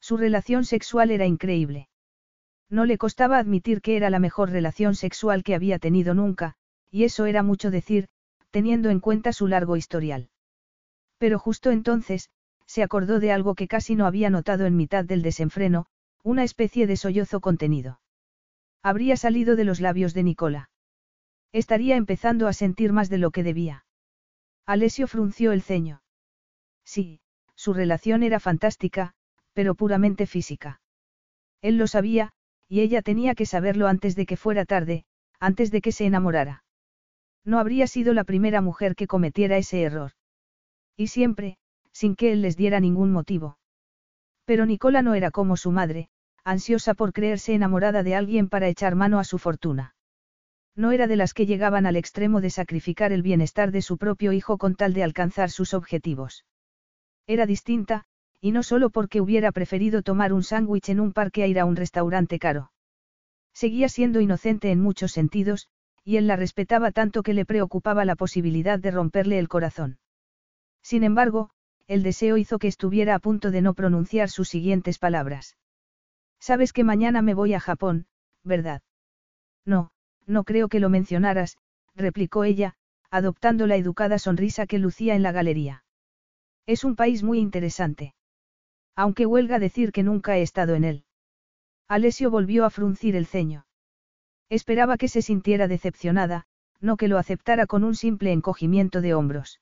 [0.00, 1.88] Su relación sexual era increíble.
[2.68, 6.56] No le costaba admitir que era la mejor relación sexual que había tenido nunca,
[6.90, 8.08] y eso era mucho decir,
[8.50, 10.28] teniendo en cuenta su largo historial.
[11.18, 12.30] Pero justo entonces,
[12.76, 15.86] se acordó de algo que casi no había notado en mitad del desenfreno,
[16.22, 18.02] una especie de sollozo contenido.
[18.82, 20.68] Habría salido de los labios de Nicola.
[21.52, 23.86] Estaría empezando a sentir más de lo que debía.
[24.66, 26.02] Alessio frunció el ceño.
[26.84, 27.22] Sí,
[27.54, 29.14] su relación era fantástica,
[29.54, 30.82] pero puramente física.
[31.62, 32.34] Él lo sabía,
[32.68, 35.06] y ella tenía que saberlo antes de que fuera tarde,
[35.40, 36.62] antes de que se enamorara.
[37.42, 40.12] No habría sido la primera mujer que cometiera ese error.
[40.94, 41.56] Y siempre,
[41.96, 43.56] sin que él les diera ningún motivo.
[44.44, 46.10] Pero Nicola no era como su madre,
[46.44, 49.94] ansiosa por creerse enamorada de alguien para echar mano a su fortuna.
[50.74, 54.32] No era de las que llegaban al extremo de sacrificar el bienestar de su propio
[54.32, 56.44] hijo con tal de alcanzar sus objetivos.
[57.26, 58.04] Era distinta,
[58.42, 61.64] y no solo porque hubiera preferido tomar un sándwich en un parque a ir a
[61.64, 62.72] un restaurante caro.
[63.54, 65.68] Seguía siendo inocente en muchos sentidos,
[66.04, 69.98] y él la respetaba tanto que le preocupaba la posibilidad de romperle el corazón.
[70.82, 71.50] Sin embargo,
[71.86, 75.56] el deseo hizo que estuviera a punto de no pronunciar sus siguientes palabras.
[76.40, 78.06] Sabes que mañana me voy a Japón,
[78.44, 78.82] ¿verdad?
[79.64, 79.90] No,
[80.26, 81.56] no creo que lo mencionaras,
[81.94, 82.74] replicó ella,
[83.10, 85.84] adoptando la educada sonrisa que lucía en la galería.
[86.66, 88.14] Es un país muy interesante.
[88.96, 91.04] Aunque huelga decir que nunca he estado en él.
[91.88, 93.66] Alessio volvió a fruncir el ceño.
[94.48, 96.46] Esperaba que se sintiera decepcionada,
[96.80, 99.60] no que lo aceptara con un simple encogimiento de hombros.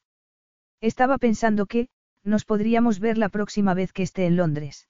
[0.80, 1.88] Estaba pensando que,
[2.24, 4.88] nos podríamos ver la próxima vez que esté en Londres.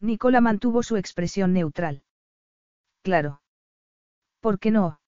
[0.00, 2.02] Nicola mantuvo su expresión neutral.
[3.02, 3.42] Claro.
[4.40, 5.00] ¿Por qué no?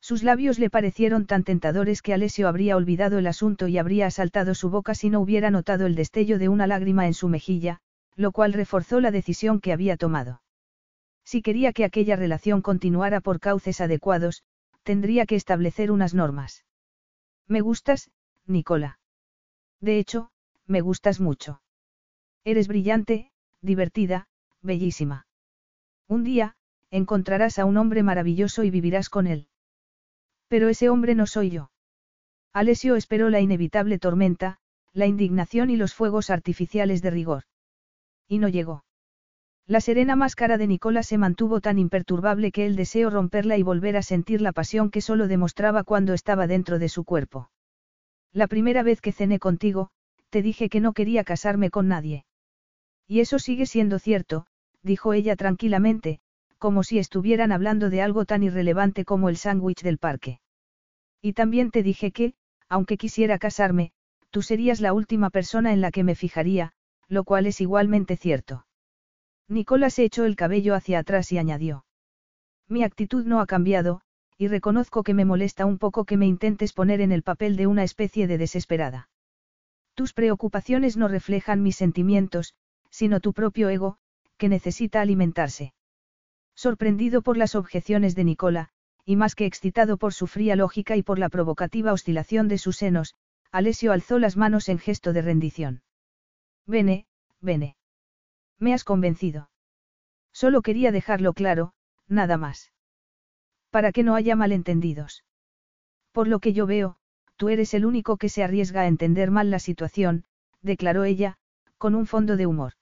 [0.00, 4.54] Sus labios le parecieron tan tentadores que Alessio habría olvidado el asunto y habría asaltado
[4.56, 7.78] su boca si no hubiera notado el destello de una lágrima en su mejilla,
[8.16, 10.42] lo cual reforzó la decisión que había tomado.
[11.24, 14.42] Si quería que aquella relación continuara por cauces adecuados,
[14.82, 16.64] tendría que establecer unas normas.
[17.46, 18.10] Me gustas,
[18.44, 18.98] Nicola.
[19.80, 20.31] De hecho,
[20.72, 21.62] me gustas mucho.
[22.42, 24.26] Eres brillante, divertida,
[24.62, 25.26] bellísima.
[26.08, 26.56] Un día,
[26.90, 29.46] encontrarás a un hombre maravilloso y vivirás con él.
[30.48, 31.70] Pero ese hombre no soy yo.
[32.52, 34.58] Alessio esperó la inevitable tormenta,
[34.92, 37.44] la indignación y los fuegos artificiales de rigor.
[38.26, 38.84] Y no llegó.
[39.66, 43.96] La serena máscara de Nicola se mantuvo tan imperturbable que él deseó romperla y volver
[43.96, 47.50] a sentir la pasión que solo demostraba cuando estaba dentro de su cuerpo.
[48.32, 49.90] La primera vez que cené contigo,
[50.32, 52.24] te dije que no quería casarme con nadie.
[53.06, 54.46] Y eso sigue siendo cierto,
[54.82, 56.20] dijo ella tranquilamente,
[56.56, 60.40] como si estuvieran hablando de algo tan irrelevante como el sándwich del parque.
[61.20, 62.32] Y también te dije que,
[62.70, 63.92] aunque quisiera casarme,
[64.30, 66.72] tú serías la última persona en la que me fijaría,
[67.08, 68.64] lo cual es igualmente cierto.
[69.48, 71.84] Nicolás echó el cabello hacia atrás y añadió.
[72.68, 74.00] Mi actitud no ha cambiado,
[74.38, 77.66] y reconozco que me molesta un poco que me intentes poner en el papel de
[77.66, 79.10] una especie de desesperada.
[79.94, 82.54] Tus preocupaciones no reflejan mis sentimientos,
[82.90, 83.98] sino tu propio ego,
[84.36, 85.74] que necesita alimentarse.
[86.54, 88.68] Sorprendido por las objeciones de Nicola,
[89.04, 92.76] y más que excitado por su fría lógica y por la provocativa oscilación de sus
[92.76, 93.14] senos,
[93.50, 95.82] Alessio alzó las manos en gesto de rendición.
[96.66, 97.06] Vene,
[97.40, 97.76] vene.
[98.58, 99.50] Me has convencido.
[100.32, 101.74] Solo quería dejarlo claro,
[102.08, 102.72] nada más.
[103.70, 105.24] Para que no haya malentendidos.
[106.12, 106.96] Por lo que yo veo,
[107.36, 110.24] tú eres el único que se arriesga a entender mal la situación,
[110.62, 111.38] declaró ella,
[111.78, 112.74] con un fondo de humor.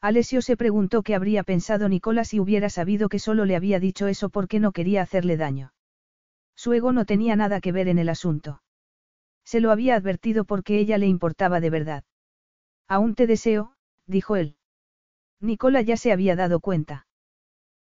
[0.00, 4.06] Alessio se preguntó qué habría pensado Nicola si hubiera sabido que solo le había dicho
[4.06, 5.72] eso porque no quería hacerle daño.
[6.54, 8.62] Su ego no tenía nada que ver en el asunto.
[9.44, 12.04] Se lo había advertido porque ella le importaba de verdad.
[12.88, 13.72] Aún te deseo,
[14.06, 14.56] dijo él.
[15.40, 17.06] Nicola ya se había dado cuenta.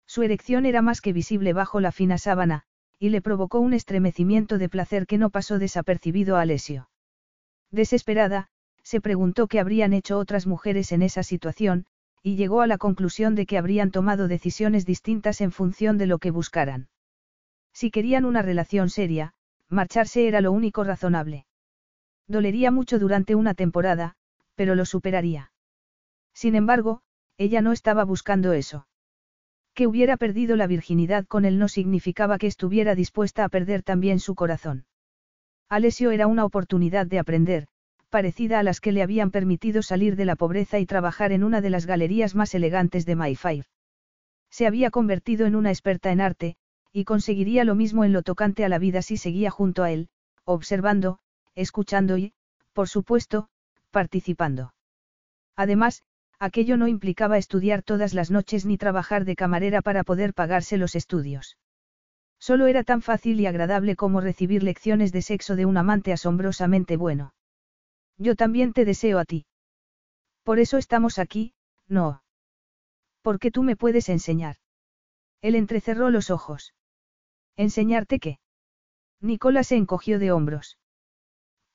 [0.06, 2.66] Su erección era más que visible bajo la fina sábana,
[3.00, 6.90] y le provocó un estremecimiento de placer que no pasó desapercibido a Alessio.
[7.72, 8.48] Desesperada,
[8.84, 11.86] se preguntó qué habrían hecho otras mujeres en esa situación,
[12.22, 16.20] y llegó a la conclusión de que habrían tomado decisiones distintas en función de lo
[16.20, 16.90] que buscaran.
[17.74, 19.34] Si querían una relación seria,
[19.70, 21.46] marcharse era lo único razonable.
[22.28, 24.16] Dolería mucho durante una temporada,
[24.56, 25.52] pero lo superaría.
[26.34, 27.02] Sin embargo,
[27.38, 28.88] ella no estaba buscando eso.
[29.76, 34.20] Que hubiera perdido la virginidad con él no significaba que estuviera dispuesta a perder también
[34.20, 34.86] su corazón.
[35.70, 37.68] Alessio era una oportunidad de aprender,
[38.10, 41.60] parecida a las que le habían permitido salir de la pobreza y trabajar en una
[41.60, 43.66] de las galerías más elegantes de Mayfair.
[44.50, 46.56] Se había convertido en una experta en arte,
[46.94, 50.08] y conseguiría lo mismo en lo tocante a la vida si seguía junto a él,
[50.46, 51.20] observando,
[51.54, 52.32] escuchando y,
[52.72, 53.50] por supuesto,
[53.92, 54.74] participando.
[55.58, 56.04] Además,
[56.40, 60.96] aquello no implicaba estudiar todas las noches ni trabajar de camarera para poder pagarse los
[60.96, 61.58] estudios.
[62.40, 66.98] Solo era tan fácil y agradable como recibir lecciones de sexo de un amante asombrosamente
[66.98, 67.34] bueno.
[68.18, 69.46] Yo también te deseo a ti.
[70.44, 71.54] Por eso estamos aquí,
[71.88, 72.22] no.
[73.22, 74.58] Porque tú me puedes enseñar.
[75.42, 76.74] Él entrecerró los ojos.
[77.56, 78.40] ¿Enseñarte qué?
[79.22, 80.78] Nicola se encogió de hombros.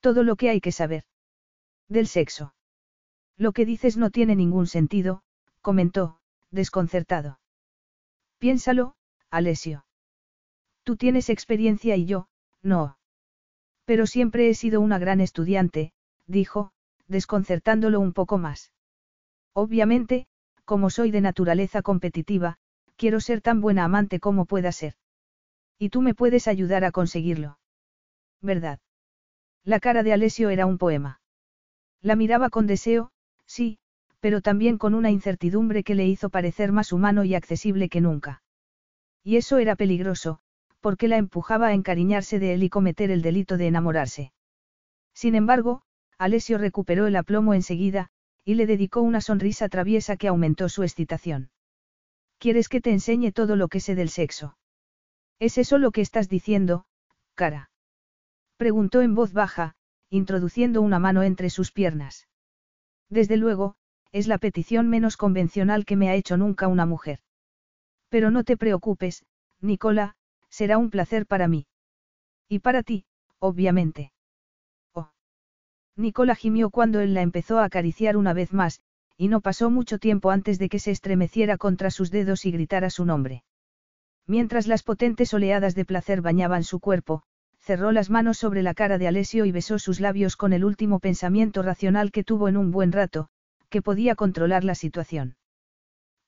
[0.00, 1.05] Todo lo que hay que saber.
[1.89, 2.55] Del sexo.
[3.41, 5.23] Lo que dices no tiene ningún sentido,
[5.62, 6.19] comentó,
[6.51, 7.41] desconcertado.
[8.39, 8.97] Piénsalo,
[9.31, 9.86] Alesio.
[10.83, 12.28] Tú tienes experiencia y yo,
[12.62, 12.99] no.
[13.86, 15.94] Pero siempre he sido una gran estudiante,
[16.27, 16.73] dijo,
[17.09, 18.73] desconcertándolo un poco más.
[19.55, 20.27] Obviamente,
[20.67, 22.59] como soy de naturaleza competitiva,
[22.97, 24.97] quiero ser tan buena amante como pueda ser.
[25.78, 27.59] Y tú me puedes ayudar a conseguirlo.
[28.43, 28.81] ¿Verdad?
[29.65, 31.23] La cara de Alessio era un poema.
[32.02, 33.12] La miraba con deseo,
[33.50, 33.78] sí,
[34.20, 38.42] pero también con una incertidumbre que le hizo parecer más humano y accesible que nunca.
[39.24, 40.38] Y eso era peligroso,
[40.80, 44.32] porque la empujaba a encariñarse de él y cometer el delito de enamorarse.
[45.14, 45.82] Sin embargo,
[46.16, 48.08] Alessio recuperó el aplomo enseguida,
[48.44, 51.50] y le dedicó una sonrisa traviesa que aumentó su excitación.
[52.38, 54.56] ¿Quieres que te enseñe todo lo que sé del sexo?
[55.40, 56.84] ¿Es eso lo que estás diciendo,
[57.34, 57.70] cara?
[58.56, 59.74] Preguntó en voz baja,
[60.08, 62.28] introduciendo una mano entre sus piernas.
[63.10, 63.74] Desde luego,
[64.12, 67.20] es la petición menos convencional que me ha hecho nunca una mujer.
[68.08, 69.24] Pero no te preocupes,
[69.60, 70.16] Nicola,
[70.48, 71.66] será un placer para mí.
[72.48, 73.05] Y para ti,
[73.39, 74.12] obviamente.
[74.94, 75.10] Oh.
[75.97, 78.80] Nicola gimió cuando él la empezó a acariciar una vez más,
[79.16, 82.90] y no pasó mucho tiempo antes de que se estremeciera contra sus dedos y gritara
[82.90, 83.44] su nombre.
[84.26, 87.24] Mientras las potentes oleadas de placer bañaban su cuerpo,
[87.70, 90.99] cerró las manos sobre la cara de Alessio y besó sus labios con el último
[90.99, 93.28] pensamiento racional que tuvo en un buen rato,
[93.68, 95.36] que podía controlar la situación.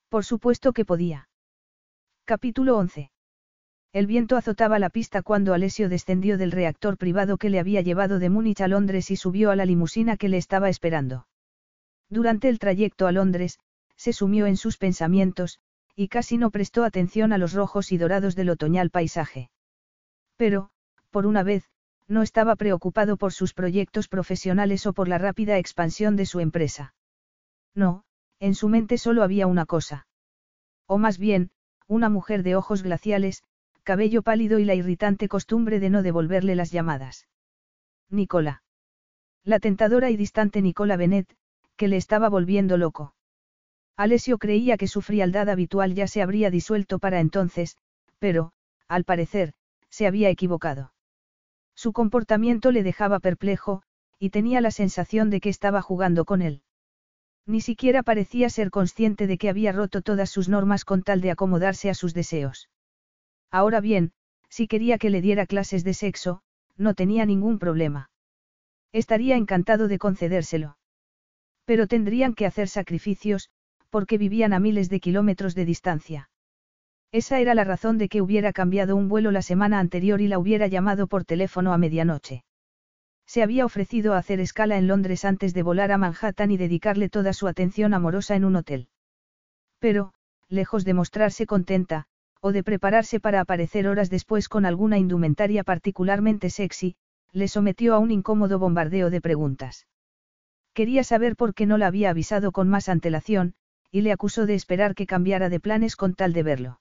[0.07, 1.27] Por supuesto que podía.
[2.23, 3.11] Capítulo 11.
[3.91, 8.19] El viento azotaba la pista cuando Alessio descendió del reactor privado que le había llevado
[8.19, 11.27] de Múnich a Londres y subió a la limusina que le estaba esperando.
[12.09, 13.59] Durante el trayecto a Londres,
[13.97, 15.59] se sumió en sus pensamientos,
[15.93, 19.49] y casi no prestó atención a los rojos y dorados del otoñal paisaje.
[20.37, 20.69] Pero,
[21.13, 21.69] por una vez,
[22.07, 26.95] no estaba preocupado por sus proyectos profesionales o por la rápida expansión de su empresa.
[27.73, 28.03] No,
[28.39, 30.07] en su mente solo había una cosa.
[30.87, 31.51] O más bien,
[31.87, 33.43] una mujer de ojos glaciales,
[33.83, 37.27] cabello pálido y la irritante costumbre de no devolverle las llamadas.
[38.09, 38.63] Nicola.
[39.43, 41.35] La tentadora y distante Nicola Benet,
[41.75, 43.13] que le estaba volviendo loco.
[43.95, 47.77] Alessio creía que su frialdad habitual ya se habría disuelto para entonces,
[48.17, 48.53] pero,
[48.87, 49.53] al parecer,
[49.89, 50.92] se había equivocado.
[51.83, 53.83] Su comportamiento le dejaba perplejo,
[54.17, 56.61] y tenía la sensación de que estaba jugando con él.
[57.45, 61.31] Ni siquiera parecía ser consciente de que había roto todas sus normas con tal de
[61.31, 62.69] acomodarse a sus deseos.
[63.51, 64.13] Ahora bien,
[64.47, 66.41] si quería que le diera clases de sexo,
[66.77, 68.09] no tenía ningún problema.
[68.93, 70.77] Estaría encantado de concedérselo.
[71.65, 73.49] Pero tendrían que hacer sacrificios,
[73.89, 76.29] porque vivían a miles de kilómetros de distancia.
[77.13, 80.39] Esa era la razón de que hubiera cambiado un vuelo la semana anterior y la
[80.39, 82.43] hubiera llamado por teléfono a medianoche.
[83.27, 87.09] Se había ofrecido a hacer escala en Londres antes de volar a Manhattan y dedicarle
[87.09, 88.87] toda su atención amorosa en un hotel.
[89.77, 90.13] Pero,
[90.49, 92.05] lejos de mostrarse contenta,
[92.41, 96.95] o de prepararse para aparecer horas después con alguna indumentaria particularmente sexy,
[97.31, 99.85] le sometió a un incómodo bombardeo de preguntas.
[100.73, 103.53] Quería saber por qué no la había avisado con más antelación,
[103.91, 106.79] y le acusó de esperar que cambiara de planes con tal de verlo.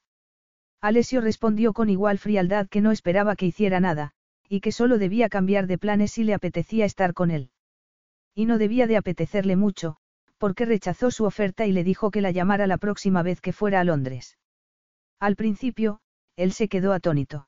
[0.83, 4.11] Alessio respondió con igual frialdad que no esperaba que hiciera nada,
[4.49, 7.51] y que solo debía cambiar de planes si le apetecía estar con él.
[8.35, 9.97] Y no debía de apetecerle mucho,
[10.39, 13.79] porque rechazó su oferta y le dijo que la llamara la próxima vez que fuera
[13.79, 14.39] a Londres.
[15.21, 16.01] Al principio,
[16.35, 17.47] él se quedó atónito.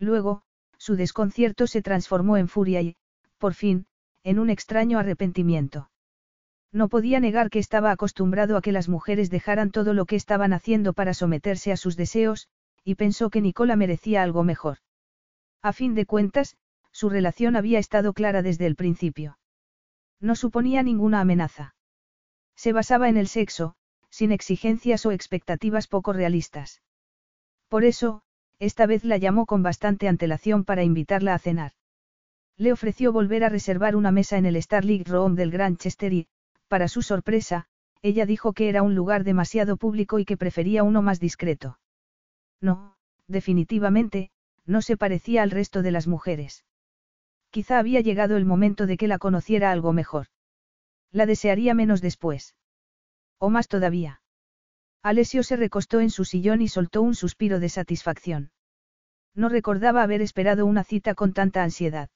[0.00, 0.42] Luego,
[0.76, 2.96] su desconcierto se transformó en furia y,
[3.38, 3.86] por fin,
[4.24, 5.88] en un extraño arrepentimiento.
[6.72, 10.52] No podía negar que estaba acostumbrado a que las mujeres dejaran todo lo que estaban
[10.52, 12.48] haciendo para someterse a sus deseos,
[12.84, 14.78] y pensó que Nicola merecía algo mejor.
[15.62, 16.56] A fin de cuentas,
[16.92, 19.38] su relación había estado clara desde el principio.
[20.20, 21.74] No suponía ninguna amenaza.
[22.54, 23.74] Se basaba en el sexo,
[24.10, 26.82] sin exigencias o expectativas poco realistas.
[27.68, 28.22] Por eso,
[28.58, 31.72] esta vez la llamó con bastante antelación para invitarla a cenar.
[32.56, 36.28] Le ofreció volver a reservar una mesa en el Starlight Room del Grantchester y,
[36.70, 37.66] para su sorpresa,
[38.00, 41.80] ella dijo que era un lugar demasiado público y que prefería uno más discreto.
[42.60, 42.94] No,
[43.26, 44.30] definitivamente,
[44.66, 46.64] no se parecía al resto de las mujeres.
[47.50, 50.28] Quizá había llegado el momento de que la conociera algo mejor.
[51.10, 52.54] La desearía menos después.
[53.38, 54.22] O más todavía.
[55.02, 58.52] Alessio se recostó en su sillón y soltó un suspiro de satisfacción.
[59.34, 62.10] No recordaba haber esperado una cita con tanta ansiedad.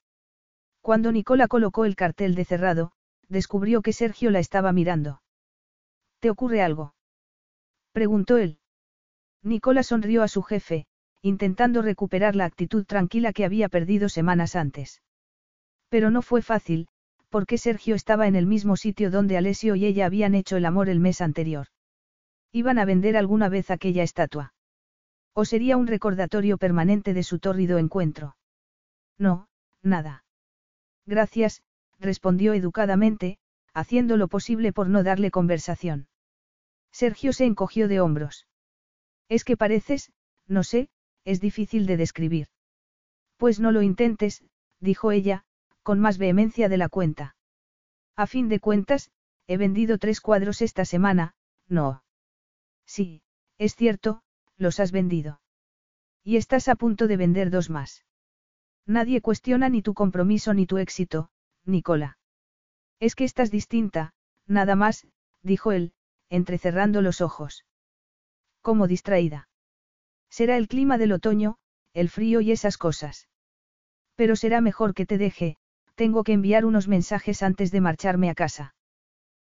[0.80, 2.92] Cuando Nicola colocó el cartel de cerrado,
[3.28, 5.22] descubrió que Sergio la estaba mirando.
[6.20, 6.94] ¿Te ocurre algo?
[7.92, 8.58] preguntó él.
[9.42, 10.86] Nicola sonrió a su jefe,
[11.22, 15.02] intentando recuperar la actitud tranquila que había perdido semanas antes.
[15.88, 16.88] Pero no fue fácil,
[17.28, 20.88] porque Sergio estaba en el mismo sitio donde Alessio y ella habían hecho el amor
[20.88, 21.66] el mes anterior.
[22.52, 24.54] Iban a vender alguna vez aquella estatua.
[25.34, 28.36] ¿O sería un recordatorio permanente de su tórrido encuentro?
[29.18, 29.48] No,
[29.82, 30.24] nada.
[31.06, 31.62] Gracias,
[32.04, 33.38] respondió educadamente,
[33.72, 36.06] haciendo lo posible por no darle conversación.
[36.92, 38.46] Sergio se encogió de hombros.
[39.28, 40.12] Es que pareces,
[40.46, 40.90] no sé,
[41.24, 42.48] es difícil de describir.
[43.36, 44.44] Pues no lo intentes,
[44.80, 45.44] dijo ella,
[45.82, 47.36] con más vehemencia de la cuenta.
[48.14, 49.10] A fin de cuentas,
[49.48, 51.34] he vendido tres cuadros esta semana,
[51.68, 52.04] no.
[52.86, 53.22] Sí,
[53.58, 54.22] es cierto,
[54.56, 55.40] los has vendido.
[56.22, 58.04] Y estás a punto de vender dos más.
[58.86, 61.28] Nadie cuestiona ni tu compromiso ni tu éxito,
[61.66, 62.18] Nicola.
[63.00, 64.12] Es que estás distinta,
[64.46, 65.06] nada más,
[65.42, 65.92] dijo él,
[66.28, 67.64] entrecerrando los ojos.
[68.60, 69.48] Como distraída.
[70.30, 71.56] Será el clima del otoño,
[71.92, 73.28] el frío y esas cosas.
[74.16, 75.56] Pero será mejor que te deje,
[75.94, 78.74] tengo que enviar unos mensajes antes de marcharme a casa.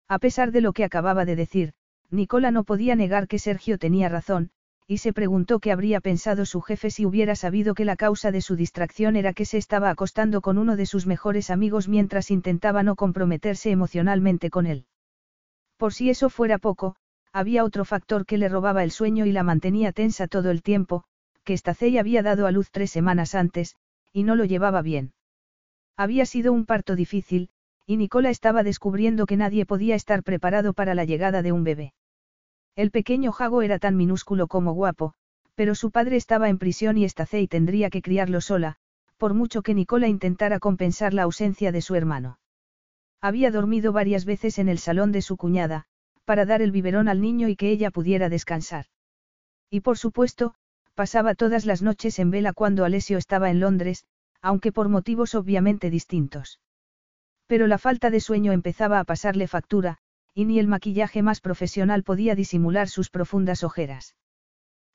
[0.08, 1.74] A pesar de lo que acababa de decir,
[2.10, 4.52] Nicola no podía negar que Sergio tenía razón,
[4.88, 8.40] y se preguntó qué habría pensado su jefe si hubiera sabido que la causa de
[8.40, 12.84] su distracción era que se estaba acostando con uno de sus mejores amigos mientras intentaba
[12.84, 14.86] no comprometerse emocionalmente con él.
[15.76, 16.96] Por si eso fuera poco,
[17.34, 21.04] había otro factor que le robaba el sueño y la mantenía tensa todo el tiempo,
[21.44, 23.76] que Stacey había dado a luz tres semanas antes,
[24.14, 25.12] y no lo llevaba bien.
[25.98, 27.50] Había sido un parto difícil,
[27.86, 31.94] y Nicola estaba descubriendo que nadie podía estar preparado para la llegada de un bebé.
[32.78, 35.16] El pequeño Jago era tan minúsculo como guapo,
[35.56, 38.76] pero su padre estaba en prisión y Stacey tendría que criarlo sola,
[39.18, 42.38] por mucho que Nicola intentara compensar la ausencia de su hermano.
[43.20, 45.86] Había dormido varias veces en el salón de su cuñada,
[46.24, 48.86] para dar el biberón al niño y que ella pudiera descansar.
[49.72, 50.54] Y por supuesto,
[50.94, 54.06] pasaba todas las noches en vela cuando Alessio estaba en Londres,
[54.40, 56.60] aunque por motivos obviamente distintos.
[57.48, 59.98] Pero la falta de sueño empezaba a pasarle factura,
[60.38, 64.16] y ni el maquillaje más profesional podía disimular sus profundas ojeras.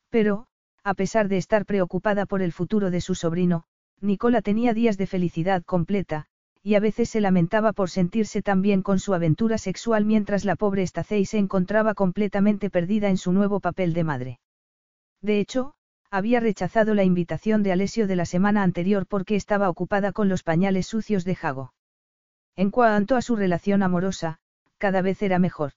[0.09, 0.47] Pero,
[0.85, 3.65] a pesar de estar preocupada por el futuro de su sobrino,
[4.01, 6.27] Nicola tenía días de felicidad completa,
[6.63, 10.55] y a veces se lamentaba por sentirse tan bien con su aventura sexual mientras la
[10.55, 14.41] pobre Stacey se encontraba completamente perdida en su nuevo papel de madre.
[15.23, 15.75] De hecho,
[16.09, 20.45] había rechazado la invitación de Alessio de la semana anterior porque estaba ocupada con los
[20.45, 21.75] pañales sucios de Jago.
[22.55, 24.39] En cuanto a su relación amorosa,
[24.83, 25.75] cada vez era mejor.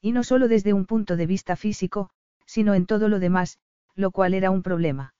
[0.00, 2.10] Y no solo desde un punto de vista físico,
[2.44, 3.60] sino en todo lo demás,
[3.94, 5.14] lo cual era un problema.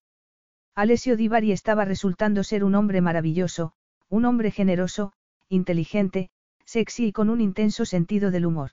[0.75, 3.75] Alessio Divari estaba resultando ser un hombre maravilloso,
[4.09, 5.12] un hombre generoso,
[5.49, 6.31] inteligente,
[6.65, 8.73] sexy y con un intenso sentido del humor.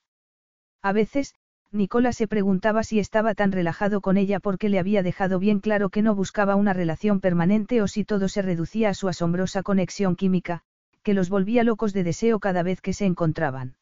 [0.81, 1.35] A veces,
[1.71, 5.89] Nicola se preguntaba si estaba tan relajado con ella porque le había dejado bien claro
[5.89, 10.15] que no buscaba una relación permanente o si todo se reducía a su asombrosa conexión
[10.15, 10.63] química,
[11.03, 13.75] que los volvía locos de deseo cada vez que se encontraban.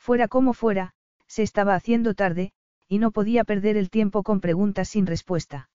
[0.00, 0.94] Fuera como fuera,
[1.26, 2.52] se estaba haciendo tarde,
[2.88, 5.68] y no podía perder el tiempo con preguntas sin respuesta.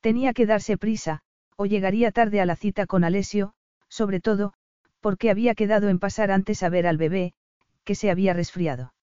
[0.00, 1.20] Tenía que darse prisa,
[1.56, 3.52] o llegaría tarde a la cita con Alessio,
[3.88, 4.54] sobre todo,
[5.00, 7.34] porque había quedado en pasar antes a ver al bebé,
[7.84, 8.94] que se había resfriado.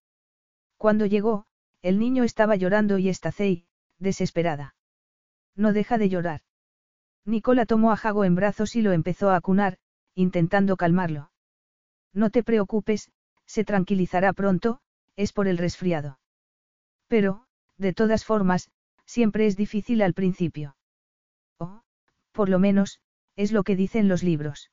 [0.78, 1.46] Cuando llegó,
[1.84, 3.68] el niño estaba llorando y Estacey,
[4.00, 4.76] desesperada.
[5.56, 6.42] No deja de llorar.
[7.26, 9.78] Nicola tomó a Jago en brazos y lo empezó a acunar,
[10.16, 11.32] intentando calmarlo.
[12.12, 13.12] No te preocupes,
[13.52, 14.80] se tranquilizará pronto,
[15.18, 16.20] es por el resfriado.
[17.08, 17.44] Pero,
[17.78, 18.72] de todas formas,
[19.06, 20.78] siempre es difícil al principio.
[21.60, 21.82] O,
[22.32, 23.02] por lo menos,
[23.36, 24.72] es lo que dicen los libros.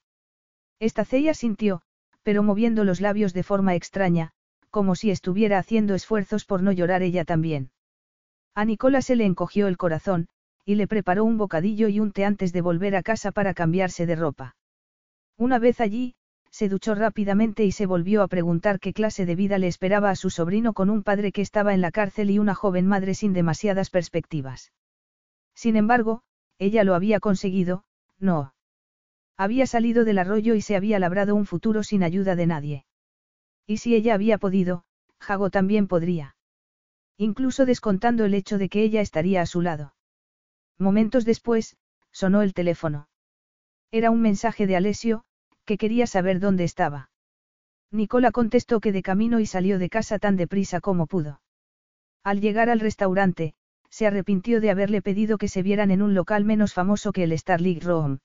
[0.79, 1.83] Estacella sintió,
[2.23, 4.31] pero moviendo los labios de forma extraña,
[4.71, 7.73] como si estuviera haciendo esfuerzos por no llorar ella también.
[8.55, 10.29] A Nicola se le encogió el corazón,
[10.65, 14.07] y le preparó un bocadillo y un té antes de volver a casa para cambiarse
[14.07, 14.55] de ropa.
[15.37, 16.15] Una vez allí,
[16.51, 20.17] se duchó rápidamente y se volvió a preguntar qué clase de vida le esperaba a
[20.17, 23.33] su sobrino con un padre que estaba en la cárcel y una joven madre sin
[23.33, 24.73] demasiadas perspectivas.
[25.55, 26.23] Sin embargo,
[26.59, 27.85] ella lo había conseguido,
[28.19, 28.55] no.
[29.37, 32.87] Había salido del arroyo y se había labrado un futuro sin ayuda de nadie.
[33.67, 34.85] Y si ella había podido,
[35.21, 36.37] Jago también podría.
[37.17, 39.95] Incluso descontando el hecho de que ella estaría a su lado.
[40.79, 41.77] Momentos después,
[42.11, 43.09] sonó el teléfono.
[43.91, 45.25] Era un mensaje de Alessio,
[45.69, 47.11] que quería saber dónde estaba.
[47.93, 51.43] Nicola contestó que de camino y salió de casa tan deprisa como pudo.
[52.25, 53.53] Al llegar al restaurante,
[53.91, 57.39] se arrepintió de haberle pedido que se vieran en un local menos famoso que el
[57.39, 58.21] Starlight Room.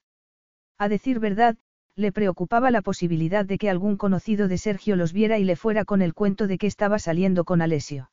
[0.77, 1.57] A decir verdad,
[1.97, 5.83] le preocupaba la posibilidad de que algún conocido de Sergio los viera y le fuera
[5.83, 8.09] con el cuento de que estaba saliendo con Alessio.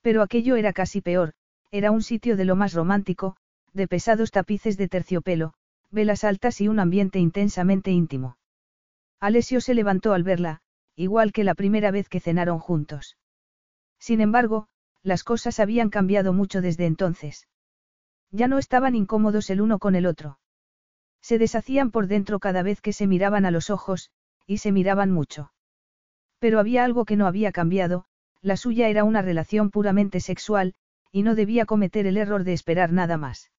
[0.00, 1.34] Pero aquello era casi peor,
[1.70, 3.36] era un sitio de lo más romántico,
[3.74, 5.52] de pesados tapices de terciopelo,
[5.90, 8.37] velas altas y un ambiente intensamente íntimo.
[9.20, 10.60] Alessio se levantó al verla,
[10.94, 13.16] igual que la primera vez que cenaron juntos.
[13.98, 14.68] Sin embargo,
[15.02, 17.48] las cosas habían cambiado mucho desde entonces.
[18.30, 20.38] Ya no estaban incómodos el uno con el otro.
[21.20, 24.10] Se deshacían por dentro cada vez que se miraban a los ojos,
[24.46, 25.52] y se miraban mucho.
[26.38, 28.04] Pero había algo que no había cambiado,
[28.40, 30.74] la suya era una relación puramente sexual,
[31.10, 33.50] y no debía cometer el error de esperar nada más.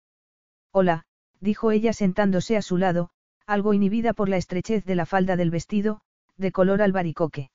[0.70, 1.04] Hola,
[1.40, 3.10] dijo ella sentándose a su lado,
[3.48, 6.02] algo inhibida por la estrechez de la falda del vestido,
[6.36, 7.50] de color albaricoque.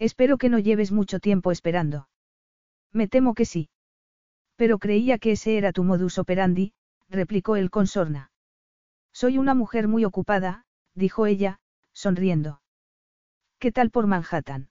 [0.00, 2.08] Espero que no lleves mucho tiempo esperando.
[2.92, 3.70] Me temo que sí.
[4.56, 6.72] Pero creía que ese era tu modus operandi,
[7.08, 8.32] replicó él con sorna.
[9.12, 11.60] Soy una mujer muy ocupada, dijo ella,
[11.92, 12.60] sonriendo.
[13.60, 14.68] ¿Qué tal por Manhattan?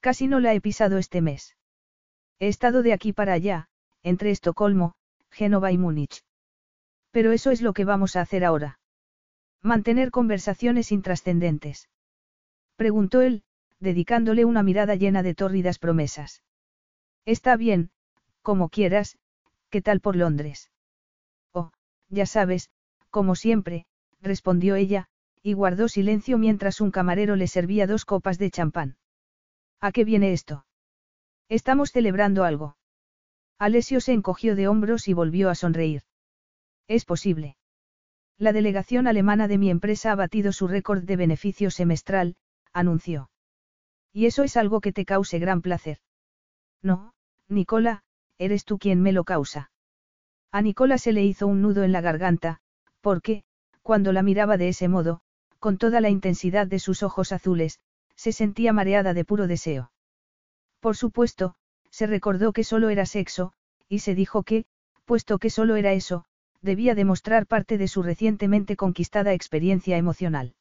[0.00, 1.56] Casi no la he pisado este mes.
[2.40, 3.68] He estado de aquí para allá,
[4.02, 4.96] entre Estocolmo,
[5.30, 6.24] Génova y Múnich.
[7.12, 8.80] Pero eso es lo que vamos a hacer ahora.
[9.66, 11.88] Mantener conversaciones intrascendentes.
[12.76, 13.42] Preguntó él,
[13.80, 16.44] dedicándole una mirada llena de tórridas promesas.
[17.24, 17.90] Está bien,
[18.42, 19.18] como quieras,
[19.68, 20.70] ¿qué tal por Londres?
[21.52, 21.72] Oh,
[22.08, 22.70] ya sabes,
[23.10, 23.86] como siempre,
[24.20, 25.08] respondió ella,
[25.42, 28.96] y guardó silencio mientras un camarero le servía dos copas de champán.
[29.80, 30.64] ¿A qué viene esto?
[31.48, 32.76] Estamos celebrando algo.
[33.58, 36.02] Alessio se encogió de hombros y volvió a sonreír.
[36.86, 37.56] Es posible.
[38.38, 42.36] La delegación alemana de mi empresa ha batido su récord de beneficio semestral,
[42.72, 43.30] anunció.
[44.12, 45.98] Y eso es algo que te cause gran placer.
[46.82, 47.14] No,
[47.48, 48.02] Nicola,
[48.38, 49.70] eres tú quien me lo causa.
[50.52, 52.60] A Nicola se le hizo un nudo en la garganta,
[53.00, 53.44] porque,
[53.82, 55.20] cuando la miraba de ese modo,
[55.58, 57.80] con toda la intensidad de sus ojos azules,
[58.14, 59.92] se sentía mareada de puro deseo.
[60.80, 61.54] Por supuesto,
[61.90, 63.52] se recordó que solo era sexo,
[63.88, 64.66] y se dijo que,
[65.04, 66.26] puesto que solo era eso,
[66.66, 70.54] debía demostrar parte de su recientemente conquistada experiencia emocional.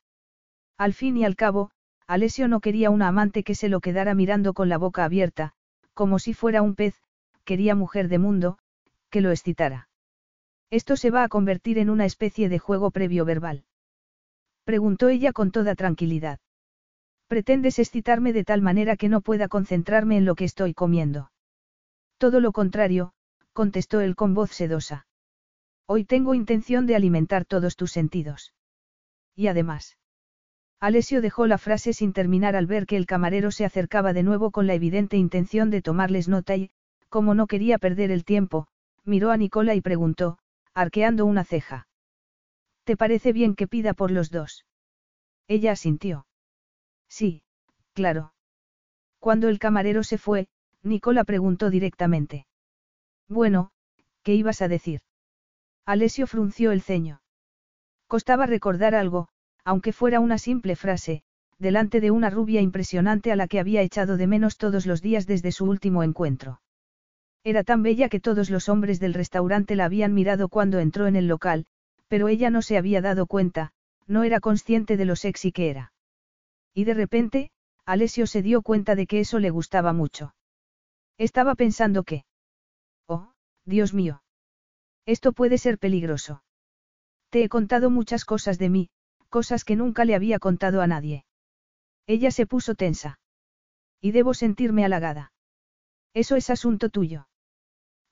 [0.77, 1.71] Al fin y al cabo,
[2.07, 5.51] Alessio no quería una amante que se lo quedara mirando con la boca abierta,
[5.93, 6.95] como si fuera un pez,
[7.43, 8.57] quería mujer de mundo,
[9.09, 9.89] que lo excitara.
[10.69, 13.65] Esto se va a convertir en una especie de juego previo verbal.
[14.63, 16.39] Preguntó ella con toda tranquilidad.
[17.27, 21.31] Pretendes excitarme de tal manera que no pueda concentrarme en lo que estoy comiendo.
[22.17, 23.13] Todo lo contrario,
[23.53, 25.07] contestó él con voz sedosa.
[25.87, 28.53] Hoy tengo intención de alimentar todos tus sentidos.
[29.35, 29.97] Y además.
[30.79, 34.51] Alessio dejó la frase sin terminar al ver que el camarero se acercaba de nuevo
[34.51, 36.71] con la evidente intención de tomarles nota y,
[37.09, 38.67] como no quería perder el tiempo,
[39.03, 40.37] miró a Nicola y preguntó,
[40.73, 41.87] arqueando una ceja.
[42.83, 44.65] ¿Te parece bien que pida por los dos?
[45.47, 46.27] Ella asintió.
[47.07, 47.43] Sí,
[47.93, 48.33] claro.
[49.19, 50.47] Cuando el camarero se fue,
[50.83, 52.47] Nicola preguntó directamente.
[53.27, 53.71] Bueno,
[54.23, 55.01] ¿qué ibas a decir?
[55.85, 57.21] Alessio frunció el ceño.
[58.07, 59.27] Costaba recordar algo,
[59.63, 61.23] aunque fuera una simple frase,
[61.59, 65.27] delante de una rubia impresionante a la que había echado de menos todos los días
[65.27, 66.61] desde su último encuentro.
[67.43, 71.15] Era tan bella que todos los hombres del restaurante la habían mirado cuando entró en
[71.15, 71.67] el local,
[72.07, 73.71] pero ella no se había dado cuenta,
[74.07, 75.93] no era consciente de lo sexy que era.
[76.73, 77.51] Y de repente,
[77.85, 80.33] Alessio se dio cuenta de que eso le gustaba mucho.
[81.19, 82.25] Estaba pensando que...
[83.07, 83.31] Oh,
[83.65, 84.23] Dios mío.
[85.05, 86.43] Esto puede ser peligroso.
[87.29, 88.89] Te he contado muchas cosas de mí,
[89.29, 91.25] cosas que nunca le había contado a nadie.
[92.07, 93.19] Ella se puso tensa.
[94.01, 95.31] Y debo sentirme halagada.
[96.13, 97.27] Eso es asunto tuyo.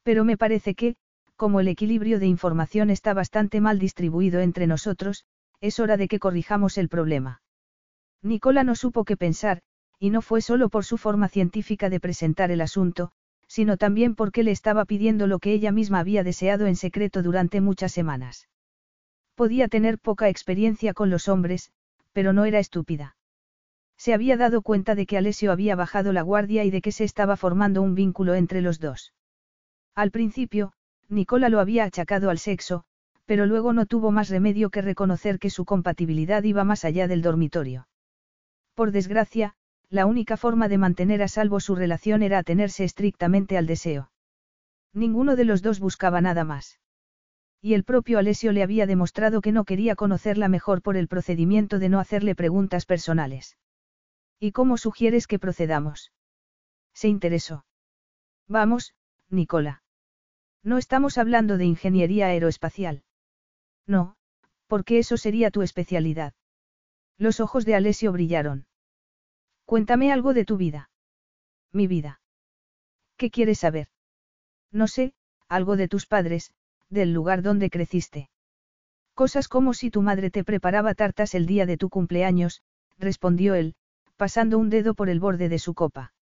[0.03, 0.95] Pero me parece que,
[1.35, 5.25] como el equilibrio de información está bastante mal distribuido entre nosotros,
[5.61, 7.41] es hora de que corrijamos el problema.
[8.21, 9.61] Nicola no supo qué pensar,
[9.99, 13.11] y no fue solo por su forma científica de presentar el asunto,
[13.53, 17.61] sino también porque le estaba pidiendo lo que ella misma había deseado en secreto durante
[17.61, 18.49] muchas semanas.
[19.35, 21.71] Podía tener poca experiencia con los hombres,
[22.13, 23.15] pero no era estúpida.
[23.95, 27.03] Se había dado cuenta de que Alessio había bajado la guardia y de que se
[27.03, 29.13] estaba formando un vínculo entre los dos.
[29.93, 30.73] Al principio,
[31.07, 32.85] Nicola lo había achacado al sexo,
[33.25, 37.21] pero luego no tuvo más remedio que reconocer que su compatibilidad iba más allá del
[37.21, 37.87] dormitorio.
[38.73, 39.53] Por desgracia,
[39.93, 44.09] la única forma de mantener a salvo su relación era atenerse estrictamente al deseo.
[44.91, 46.79] Ninguno de los dos buscaba nada más.
[47.61, 51.77] Y el propio Alessio le había demostrado que no quería conocerla mejor por el procedimiento
[51.77, 53.55] de no hacerle preguntas personales.
[54.39, 56.11] ¿Y cómo sugieres que procedamos?
[56.95, 57.63] Se interesó.
[58.47, 58.95] Vamos,
[59.29, 59.83] Nicola.
[60.63, 63.03] No estamos hablando de ingeniería aeroespacial.
[63.85, 64.15] No,
[64.65, 66.33] porque eso sería tu especialidad.
[67.19, 68.65] Los ojos de Alessio brillaron.
[69.65, 70.89] Cuéntame algo de tu vida.
[71.71, 72.21] Mi vida.
[73.17, 73.87] ¿Qué quieres saber?
[74.71, 75.13] No sé,
[75.47, 76.51] algo de tus padres,
[76.89, 78.29] del lugar donde creciste.
[79.13, 82.61] Cosas como si tu madre te preparaba tartas el día de tu cumpleaños,
[82.97, 83.75] respondió él,
[84.17, 86.13] pasando un dedo por el borde de su copa.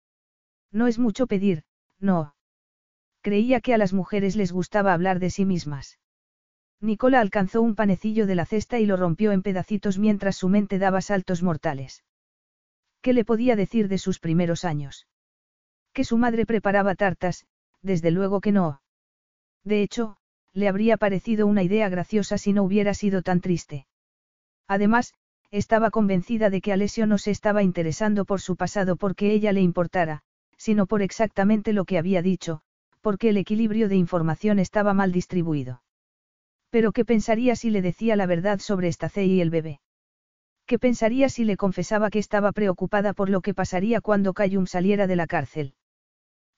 [0.71, 1.63] No es mucho pedir,
[1.99, 2.35] no.
[3.21, 5.99] creía que a las mujeres les gustaba hablar de sí mismas.
[6.79, 10.79] Nicola alcanzó un panecillo de la cesta y lo rompió en pedacitos mientras su mente
[10.79, 12.03] daba saltos mortales.
[13.01, 15.07] ¿Qué le podía decir de sus primeros años?
[15.93, 17.45] Que su madre preparaba tartas,
[17.81, 18.81] desde luego que no.
[19.63, 20.17] De hecho,
[20.53, 23.87] le habría parecido una idea graciosa si no hubiera sido tan triste.
[24.67, 25.13] Además,
[25.49, 29.61] estaba convencida de que Alessio no se estaba interesando por su pasado porque ella le
[29.61, 30.21] importara,
[30.57, 32.61] sino por exactamente lo que había dicho,
[33.01, 35.81] porque el equilibrio de información estaba mal distribuido.
[36.69, 39.81] Pero ¿qué pensaría si le decía la verdad sobre Estacey y el bebé?
[40.71, 45.05] ¿Qué pensaría si le confesaba que estaba preocupada por lo que pasaría cuando Cayum saliera
[45.05, 45.73] de la cárcel?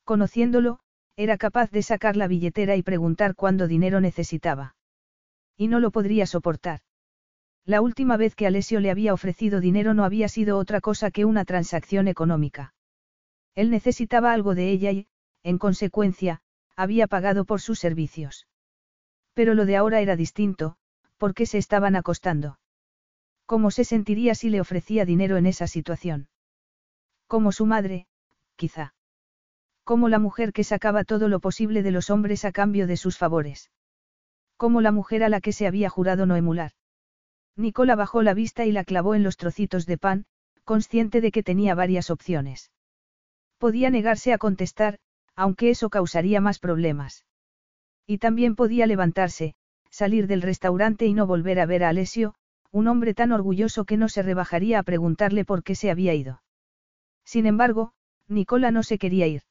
[0.03, 0.81] Conociéndolo,
[1.15, 4.75] era capaz de sacar la billetera y preguntar cuándo dinero necesitaba.
[5.57, 6.81] Y no lo podría soportar.
[7.65, 11.25] La última vez que Alessio le había ofrecido dinero no había sido otra cosa que
[11.25, 12.75] una transacción económica.
[13.55, 15.07] Él necesitaba algo de ella y,
[15.41, 16.41] en consecuencia,
[16.75, 18.45] había pagado por sus servicios.
[19.33, 20.75] Pero lo de ahora era distinto,
[21.17, 22.59] porque se estaban acostando.
[23.53, 26.27] ¿Cómo se sentiría si le ofrecía dinero en esa situación?
[27.27, 28.07] Como su madre,
[28.55, 28.95] quizá.
[29.83, 33.19] Como la mujer que sacaba todo lo posible de los hombres a cambio de sus
[33.19, 33.69] favores.
[34.57, 36.71] Como la mujer a la que se había jurado no emular.
[37.55, 40.25] Nicola bajó la vista y la clavó en los trocitos de pan,
[40.63, 42.71] consciente de que tenía varias opciones.
[43.59, 44.97] Podía negarse a contestar,
[45.35, 47.23] aunque eso causaría más problemas.
[48.07, 49.53] Y también podía levantarse,
[49.91, 52.33] salir del restaurante y no volver a ver a Alessio,
[52.73, 56.41] un hombre tan orgulloso que no se rebajaría a preguntarle por qué se había ido.
[57.23, 57.93] Sin embargo,
[58.27, 59.43] Nicola no se quería ir.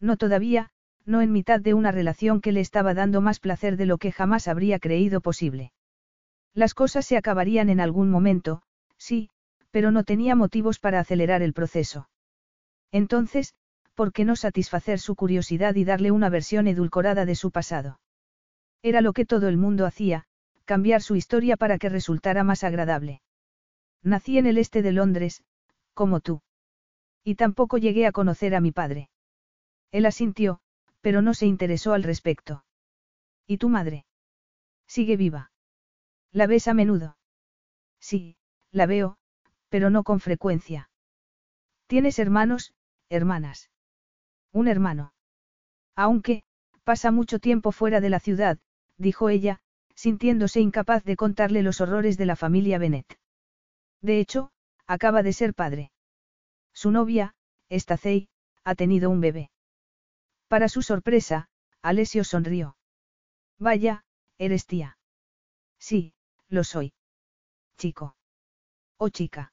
[0.00, 0.70] No todavía,
[1.04, 4.12] no en mitad de una relación que le estaba dando más placer de lo que
[4.12, 5.72] jamás habría creído posible.
[6.54, 8.62] Las cosas se acabarían en algún momento,
[8.96, 9.28] sí,
[9.72, 12.08] pero no tenía motivos para acelerar el proceso.
[12.92, 13.54] Entonces,
[13.96, 17.98] ¿por qué no satisfacer su curiosidad y darle una versión edulcorada de su pasado?
[18.82, 20.26] Era lo que todo el mundo hacía,
[20.66, 23.22] cambiar su historia para que resultara más agradable.
[24.02, 25.42] Nací en el este de Londres,
[25.94, 26.42] como tú.
[27.24, 29.08] Y tampoco llegué a conocer a mi padre.
[29.90, 30.60] Él asintió,
[31.00, 32.64] pero no se interesó al respecto.
[33.46, 34.04] ¿Y tu madre?
[34.86, 35.50] Sigue viva.
[36.32, 37.16] ¿La ves a menudo?
[37.98, 38.36] Sí,
[38.70, 39.16] la veo,
[39.68, 40.90] pero no con frecuencia.
[41.86, 42.74] ¿Tienes hermanos,
[43.08, 43.70] hermanas?
[44.52, 45.14] Un hermano.
[45.94, 46.42] Aunque,
[46.84, 48.58] pasa mucho tiempo fuera de la ciudad,
[48.98, 49.60] dijo ella,
[49.96, 53.18] sintiéndose incapaz de contarle los horrores de la familia Bennett.
[54.00, 54.52] De hecho,
[54.86, 55.90] acaba de ser padre.
[56.72, 57.34] Su novia,
[57.68, 58.28] Estacey,
[58.62, 59.50] ha tenido un bebé.
[60.46, 61.48] Para su sorpresa,
[61.82, 62.76] Alessio sonrió.
[63.58, 64.04] Vaya,
[64.38, 64.98] eres tía.
[65.78, 66.14] Sí,
[66.48, 66.92] lo soy.
[67.78, 68.16] Chico.
[68.98, 69.52] O chica.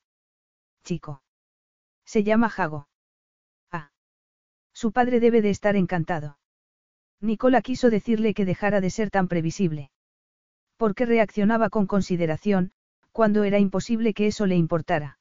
[0.83, 1.23] Chico.
[2.05, 2.88] Se llama Jago.
[4.73, 6.39] Su padre debe de estar encantado.
[7.22, 9.91] Nicola quiso decirle que dejara de ser tan previsible.
[10.77, 12.72] Porque reaccionaba con consideración,
[13.11, 15.19] cuando era imposible que eso le importara.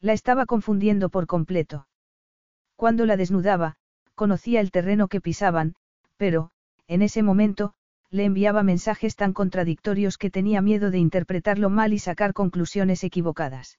[0.00, 1.86] La estaba confundiendo por completo.
[2.76, 3.76] Cuando la desnudaba,
[4.14, 5.74] conocía el terreno que pisaban,
[6.16, 6.50] pero,
[6.86, 7.74] en ese momento,
[8.10, 13.78] le enviaba mensajes tan contradictorios que tenía miedo de interpretarlo mal y sacar conclusiones equivocadas.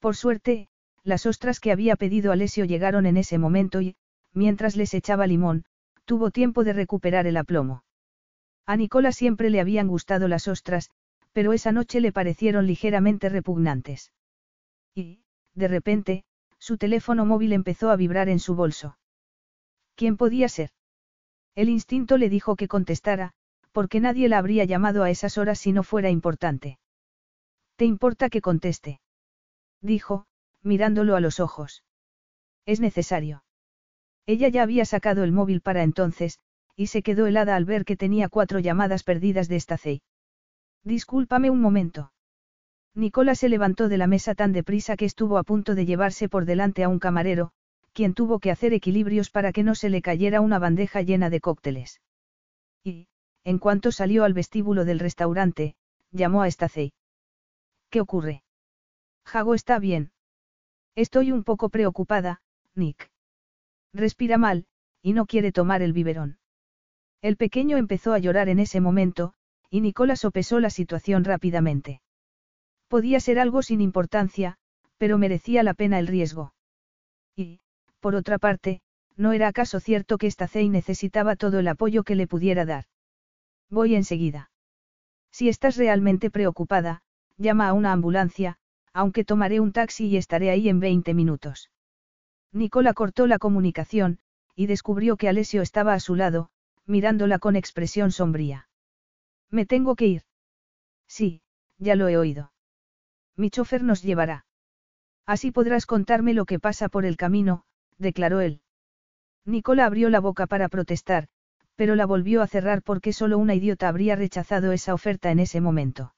[0.00, 0.68] Por suerte,
[1.04, 3.96] las ostras que había pedido Alessio llegaron en ese momento y,
[4.32, 5.64] mientras les echaba limón,
[6.04, 7.84] tuvo tiempo de recuperar el aplomo.
[8.66, 10.90] A Nicola siempre le habían gustado las ostras,
[11.32, 14.12] pero esa noche le parecieron ligeramente repugnantes.
[14.94, 15.20] Y,
[15.54, 16.24] de repente,
[16.58, 18.98] su teléfono móvil empezó a vibrar en su bolso.
[19.94, 20.70] ¿Quién podía ser?
[21.54, 23.32] El instinto le dijo que contestara,
[23.72, 26.78] porque nadie la habría llamado a esas horas si no fuera importante.
[27.76, 29.00] ¿Te importa que conteste?
[29.80, 30.26] Dijo,
[30.62, 31.84] mirándolo a los ojos.
[32.64, 33.44] Es necesario.
[34.26, 36.40] Ella ya había sacado el móvil para entonces,
[36.76, 40.02] y se quedó helada al ver que tenía cuatro llamadas perdidas de Stacey.
[40.84, 42.12] Discúlpame un momento.
[42.94, 46.44] Nicola se levantó de la mesa tan deprisa que estuvo a punto de llevarse por
[46.44, 47.52] delante a un camarero,
[47.92, 51.40] quien tuvo que hacer equilibrios para que no se le cayera una bandeja llena de
[51.40, 52.00] cócteles.
[52.84, 53.08] Y,
[53.42, 55.76] en cuanto salió al vestíbulo del restaurante,
[56.10, 56.92] llamó a Stacey.
[57.90, 58.42] ¿Qué ocurre?
[59.24, 60.12] Jago está bien.
[60.94, 62.42] Estoy un poco preocupada,
[62.74, 63.10] Nick.
[63.92, 64.66] Respira mal,
[65.02, 66.38] y no quiere tomar el biberón.
[67.22, 69.32] El pequeño empezó a llorar en ese momento,
[69.70, 72.00] y Nicola sopesó la situación rápidamente.
[72.88, 74.58] Podía ser algo sin importancia,
[74.96, 76.54] pero merecía la pena el riesgo.
[77.34, 77.60] Y,
[78.00, 78.80] por otra parte,
[79.16, 82.84] ¿no era acaso cierto que Stacey necesitaba todo el apoyo que le pudiera dar?
[83.70, 84.50] Voy enseguida.
[85.32, 87.02] Si estás realmente preocupada,
[87.36, 88.58] llama a una ambulancia,
[88.92, 91.70] aunque tomaré un taxi y estaré ahí en 20 minutos.
[92.52, 94.18] Nicola cortó la comunicación,
[94.54, 96.48] y descubrió que Alessio estaba a su lado,
[96.86, 98.68] mirándola con expresión sombría.
[99.50, 100.22] Me tengo que ir.
[101.06, 101.42] Sí,
[101.78, 102.52] ya lo he oído.
[103.36, 104.46] Mi chofer nos llevará.
[105.26, 107.64] Así podrás contarme lo que pasa por el camino,
[107.98, 108.60] declaró él.
[109.44, 111.28] Nicola abrió la boca para protestar,
[111.74, 115.60] pero la volvió a cerrar porque solo una idiota habría rechazado esa oferta en ese
[115.60, 116.14] momento.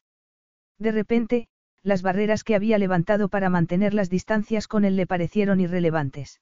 [0.78, 1.48] De repente,
[1.82, 6.40] las barreras que había levantado para mantener las distancias con él le parecieron irrelevantes.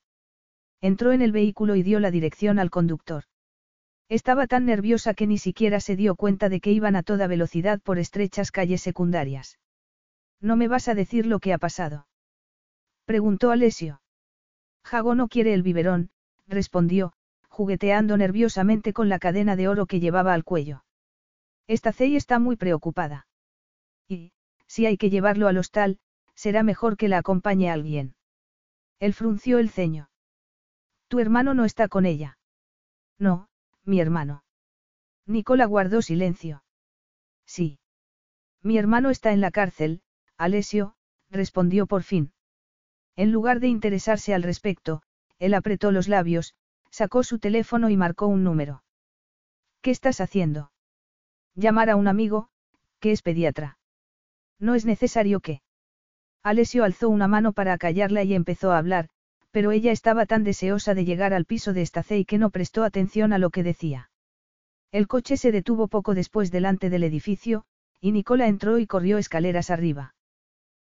[0.81, 3.25] Entró en el vehículo y dio la dirección al conductor.
[4.09, 7.81] Estaba tan nerviosa que ni siquiera se dio cuenta de que iban a toda velocidad
[7.81, 9.59] por estrechas calles secundarias.
[10.41, 12.07] ¿No me vas a decir lo que ha pasado?
[13.05, 14.01] Preguntó Alessio.
[14.85, 16.11] Jago no quiere el biberón,
[16.47, 17.13] respondió,
[17.49, 20.85] jugueteando nerviosamente con la cadena de oro que llevaba al cuello.
[21.67, 23.27] Estacey está muy preocupada.
[24.07, 24.33] Y,
[24.69, 25.99] si hay que llevarlo al hostal,
[26.37, 28.15] será mejor que la acompañe alguien.
[29.01, 30.11] Él frunció el ceño.
[31.09, 32.39] Tu hermano no está con ella.
[33.19, 33.49] No,
[33.87, 34.45] mi hermano.
[35.27, 36.63] Nicola guardó silencio.
[37.47, 37.79] Sí.
[38.63, 40.03] Mi hermano está en la cárcel,
[40.37, 40.95] Alessio,
[41.31, 42.33] respondió por fin.
[43.17, 45.03] En lugar de interesarse al respecto,
[45.39, 46.55] él apretó los labios,
[46.91, 48.83] sacó su teléfono y marcó un número.
[49.81, 50.73] ¿Qué estás haciendo?
[51.55, 52.49] Llamar a un amigo,
[53.01, 53.79] que es pediatra.
[54.59, 55.63] No es necesario que.
[56.43, 59.09] Alessio alzó una mano para acallarla y empezó a hablar,
[59.57, 63.33] pero ella estaba tan deseosa de llegar al piso de Estacey que no prestó atención
[63.33, 64.11] a lo que decía.
[64.93, 67.65] El coche se detuvo poco después delante del edificio,
[67.99, 70.15] y Nicola entró y corrió escaleras arriba.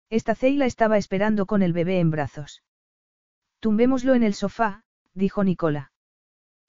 [0.09, 2.63] Estacey la estaba esperando con el bebé en brazos.
[3.59, 4.85] Tumbémoslo en el sofá,
[5.15, 5.91] dijo Nicola.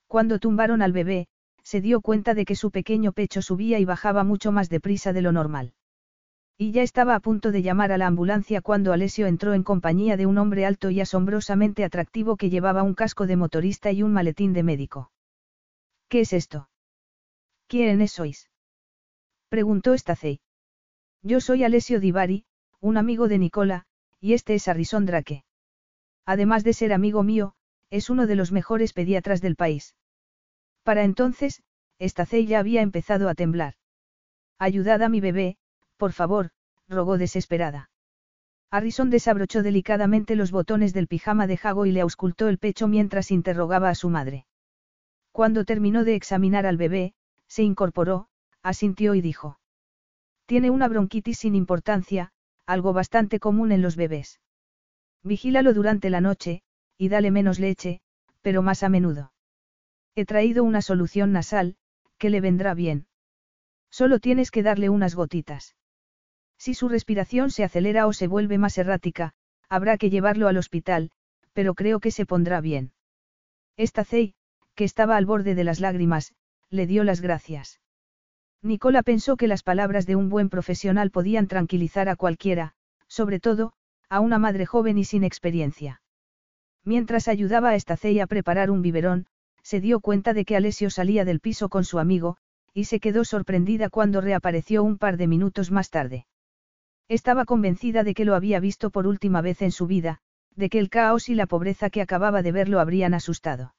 [0.08, 1.28] Cuando tumbaron al bebé,
[1.62, 5.22] se dio cuenta de que su pequeño pecho subía y bajaba mucho más deprisa de
[5.22, 5.76] lo normal.
[6.62, 10.16] Y ya estaba a punto de llamar a la ambulancia cuando Alessio entró en compañía
[10.16, 14.14] de un hombre alto y asombrosamente atractivo que llevaba un casco de motorista y un
[14.14, 15.12] maletín de médico.
[16.08, 16.70] ¿Qué es esto?
[17.66, 18.52] ¿Quiénes sois?
[19.50, 20.40] preguntó Stacey.
[21.24, 22.46] Yo soy Alessio Divari,
[22.80, 23.86] un amigo de Nicola,
[24.20, 25.44] y este es Harrison Drake.
[26.28, 27.56] Además de ser amigo mío,
[27.90, 29.96] es uno de los mejores pediatras del país.
[30.84, 31.64] Para entonces,
[32.00, 33.74] Stacey ya había empezado a temblar.
[34.60, 35.58] Ayudad a mi bebé,
[36.02, 36.50] por favor,
[36.90, 37.92] rogó desesperada.
[38.72, 43.30] Harrison desabrochó delicadamente los botones del pijama de Jago y le auscultó el pecho mientras
[43.30, 44.48] interrogaba a su madre.
[45.32, 47.14] Cuando terminó de examinar al bebé,
[47.46, 48.30] se incorporó,
[48.64, 49.60] asintió y dijo.
[50.48, 52.32] Tiene una bronquitis sin importancia,
[52.66, 54.40] algo bastante común en los bebés.
[55.22, 56.64] Vigílalo durante la noche,
[56.98, 58.02] y dale menos leche,
[58.42, 59.34] pero más a menudo.
[60.16, 61.76] He traído una solución nasal,
[62.18, 63.06] que le vendrá bien.
[63.92, 65.76] Solo tienes que darle unas gotitas.
[66.64, 69.34] Si su respiración se acelera o se vuelve más errática,
[69.68, 71.10] habrá que llevarlo al hospital,
[71.54, 72.92] pero creo que se pondrá bien.
[73.78, 74.36] Estacey,
[74.76, 76.36] que estaba al borde de las lágrimas,
[76.70, 77.80] le dio las gracias.
[78.62, 82.76] Nicola pensó que las palabras de un buen profesional podían tranquilizar a cualquiera,
[83.08, 83.74] sobre todo,
[84.08, 86.04] a una madre joven y sin experiencia.
[86.86, 89.26] Mientras ayudaba a Estacey a preparar un biberón,
[89.64, 92.38] se dio cuenta de que Alessio salía del piso con su amigo,
[92.72, 96.28] y se quedó sorprendida cuando reapareció un par de minutos más tarde.
[97.12, 100.20] Estaba convencida de que lo había visto por última vez en su vida,
[100.56, 103.76] de que el caos y la pobreza que acababa de ver lo habrían asustado.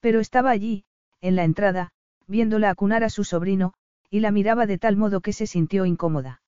[0.00, 0.84] Pero estaba allí,
[1.20, 1.92] en la entrada,
[2.26, 3.72] viéndola acunar a su sobrino,
[4.10, 6.42] y la miraba de tal modo que se sintió incómoda.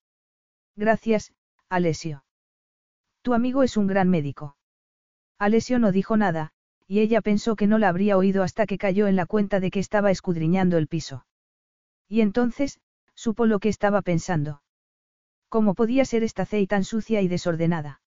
[0.75, 1.31] Gracias,
[1.69, 2.25] Alessio.
[3.21, 4.57] Tu amigo es un gran médico.
[5.39, 6.51] Alessio no dijo nada,
[6.85, 9.71] y ella pensó que no la habría oído hasta que cayó en la cuenta de
[9.71, 11.25] que estaba escudriñando el piso.
[12.09, 12.81] Y entonces,
[13.15, 14.62] supo lo que estaba pensando.
[15.53, 18.01] ¿Cómo podía ser esta cei tan sucia y desordenada?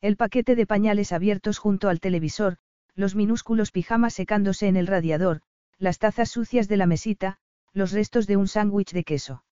[0.00, 2.56] El paquete de pañales abiertos junto al televisor,
[2.94, 5.42] los minúsculos pijamas secándose en el radiador,
[5.76, 7.36] las tazas sucias de la mesita,
[7.74, 9.44] los restos de un sándwich de queso.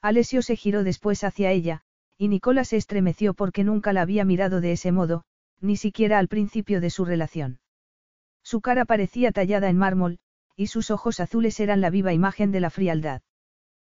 [0.00, 1.82] Alessio se giró después hacia ella,
[2.16, 5.24] y Nicola se estremeció porque nunca la había mirado de ese modo,
[5.60, 7.60] ni siquiera al principio de su relación.
[8.42, 10.18] Su cara parecía tallada en mármol,
[10.56, 13.20] y sus ojos azules eran la viva imagen de la frialdad.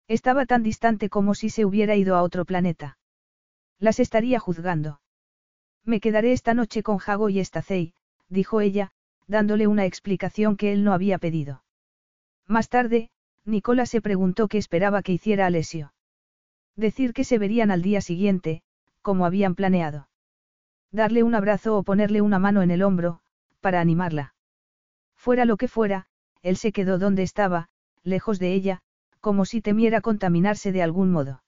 [0.09, 2.97] Estaba tan distante como si se hubiera ido a otro planeta.
[3.77, 5.01] Las estaría juzgando.
[5.85, 7.93] Me quedaré esta noche con Jago y Estacey,
[8.27, 8.91] dijo ella,
[9.27, 11.63] dándole una explicación que él no había pedido.
[12.47, 13.11] Más tarde,
[13.45, 15.93] Nicola se preguntó qué esperaba que hiciera Alessio.
[16.75, 18.63] Decir que se verían al día siguiente,
[19.03, 20.09] como habían planeado.
[20.91, 23.19] Darle un abrazo o ponerle una mano en el hombro,
[23.61, 24.33] para animarla.
[25.15, 26.07] Fuera lo que fuera,
[26.41, 27.69] él se quedó donde estaba,
[28.03, 28.81] lejos de ella,
[29.19, 31.43] como si temiera contaminarse de algún modo.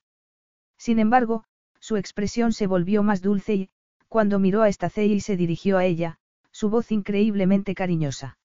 [0.78, 1.44] Sin embargo,
[1.80, 3.70] su expresión se volvió más dulce y,
[4.08, 6.20] cuando miró a Estacey y se dirigió a ella,
[6.52, 8.38] su voz increíblemente cariñosa.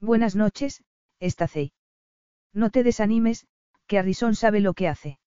[0.00, 0.84] Buenas noches,
[1.18, 1.72] Estacey.
[2.52, 3.46] No te desanimes,
[3.86, 5.18] que Harrison sabe lo que hace.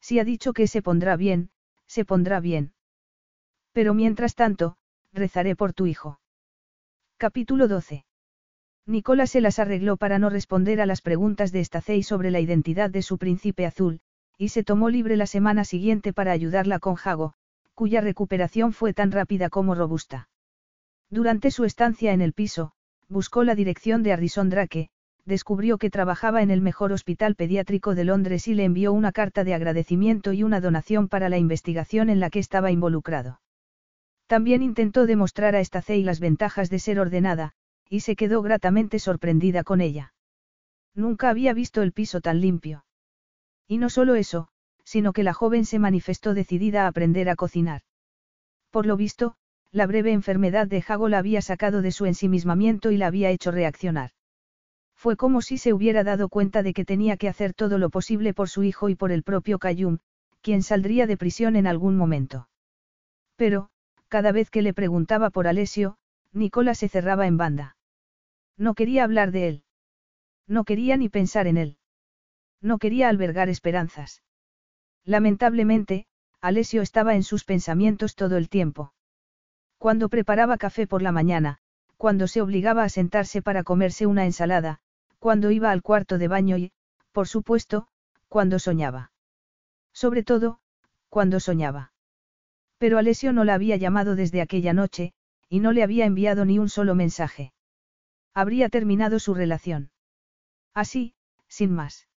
[0.00, 1.50] Si ha dicho que se pondrá bien,
[1.86, 2.74] se pondrá bien.
[3.72, 4.76] Pero mientras tanto,
[5.12, 6.20] rezaré por tu hijo.
[7.16, 8.04] Capítulo 12.
[8.86, 12.90] Nicola se las arregló para no responder a las preguntas de Estacey sobre la identidad
[12.90, 14.00] de su príncipe azul,
[14.36, 17.34] y se tomó libre la semana siguiente para ayudarla con Jago,
[17.74, 20.28] cuya recuperación fue tan rápida como robusta.
[21.10, 22.72] Durante su estancia en el piso,
[23.08, 24.90] buscó la dirección de Harrison Drake,
[25.24, 29.44] descubrió que trabajaba en el mejor hospital pediátrico de Londres y le envió una carta
[29.44, 33.40] de agradecimiento y una donación para la investigación en la que estaba involucrado.
[34.26, 37.52] También intentó demostrar a Estacey las ventajas de ser ordenada,
[37.92, 40.14] y se quedó gratamente sorprendida con ella.
[40.94, 42.86] Nunca había visto el piso tan limpio.
[43.68, 44.48] Y no solo eso,
[44.82, 47.82] sino que la joven se manifestó decidida a aprender a cocinar.
[48.70, 49.34] Por lo visto,
[49.72, 53.50] la breve enfermedad de Jago la había sacado de su ensimismamiento y la había hecho
[53.50, 54.12] reaccionar.
[54.94, 58.32] Fue como si se hubiera dado cuenta de que tenía que hacer todo lo posible
[58.32, 59.98] por su hijo y por el propio Cayum,
[60.40, 62.48] quien saldría de prisión en algún momento.
[63.36, 63.68] Pero,
[64.08, 65.98] cada vez que le preguntaba por Alessio,
[66.32, 67.76] Nicola se cerraba en banda.
[68.56, 69.64] No quería hablar de él.
[70.46, 71.78] No quería ni pensar en él.
[72.60, 74.22] No quería albergar esperanzas.
[75.04, 76.06] Lamentablemente,
[76.40, 78.94] Alessio estaba en sus pensamientos todo el tiempo.
[79.78, 81.58] Cuando preparaba café por la mañana,
[81.96, 84.80] cuando se obligaba a sentarse para comerse una ensalada,
[85.18, 86.72] cuando iba al cuarto de baño y,
[87.12, 87.88] por supuesto,
[88.28, 89.12] cuando soñaba.
[89.92, 90.58] Sobre todo,
[91.08, 91.92] cuando soñaba.
[92.78, 95.12] Pero Alessio no la había llamado desde aquella noche,
[95.48, 97.52] y no le había enviado ni un solo mensaje.
[98.34, 99.90] Habría terminado su relación.
[100.74, 101.14] Así,
[101.48, 102.08] sin más.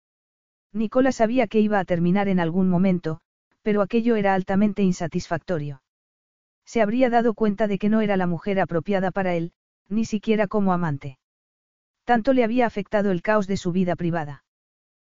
[0.71, 3.19] Nicola sabía que iba a terminar en algún momento,
[3.61, 5.81] pero aquello era altamente insatisfactorio.
[6.65, 9.53] Se habría dado cuenta de que no era la mujer apropiada para él,
[9.87, 11.19] ni siquiera como amante.
[12.05, 14.43] Tanto le había afectado el caos de su vida privada.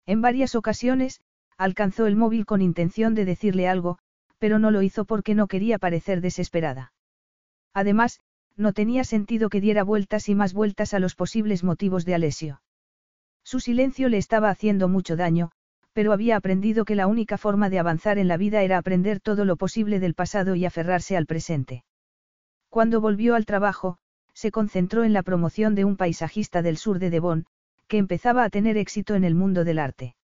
[0.07, 1.20] En varias ocasiones,
[1.57, 3.99] alcanzó el móvil con intención de decirle algo,
[4.39, 6.92] pero no lo hizo porque no quería parecer desesperada.
[7.73, 8.20] Además,
[8.57, 12.62] no tenía sentido que diera vueltas y más vueltas a los posibles motivos de Alessio.
[13.44, 15.51] Su silencio le estaba haciendo mucho daño,
[15.93, 19.44] pero había aprendido que la única forma de avanzar en la vida era aprender todo
[19.44, 21.85] lo posible del pasado y aferrarse al presente.
[22.68, 23.99] Cuando volvió al trabajo,
[24.35, 27.47] se concentró en la promoción de un paisajista del sur de Devon,
[27.89, 30.17] que empezaba a tener éxito en el mundo del arte.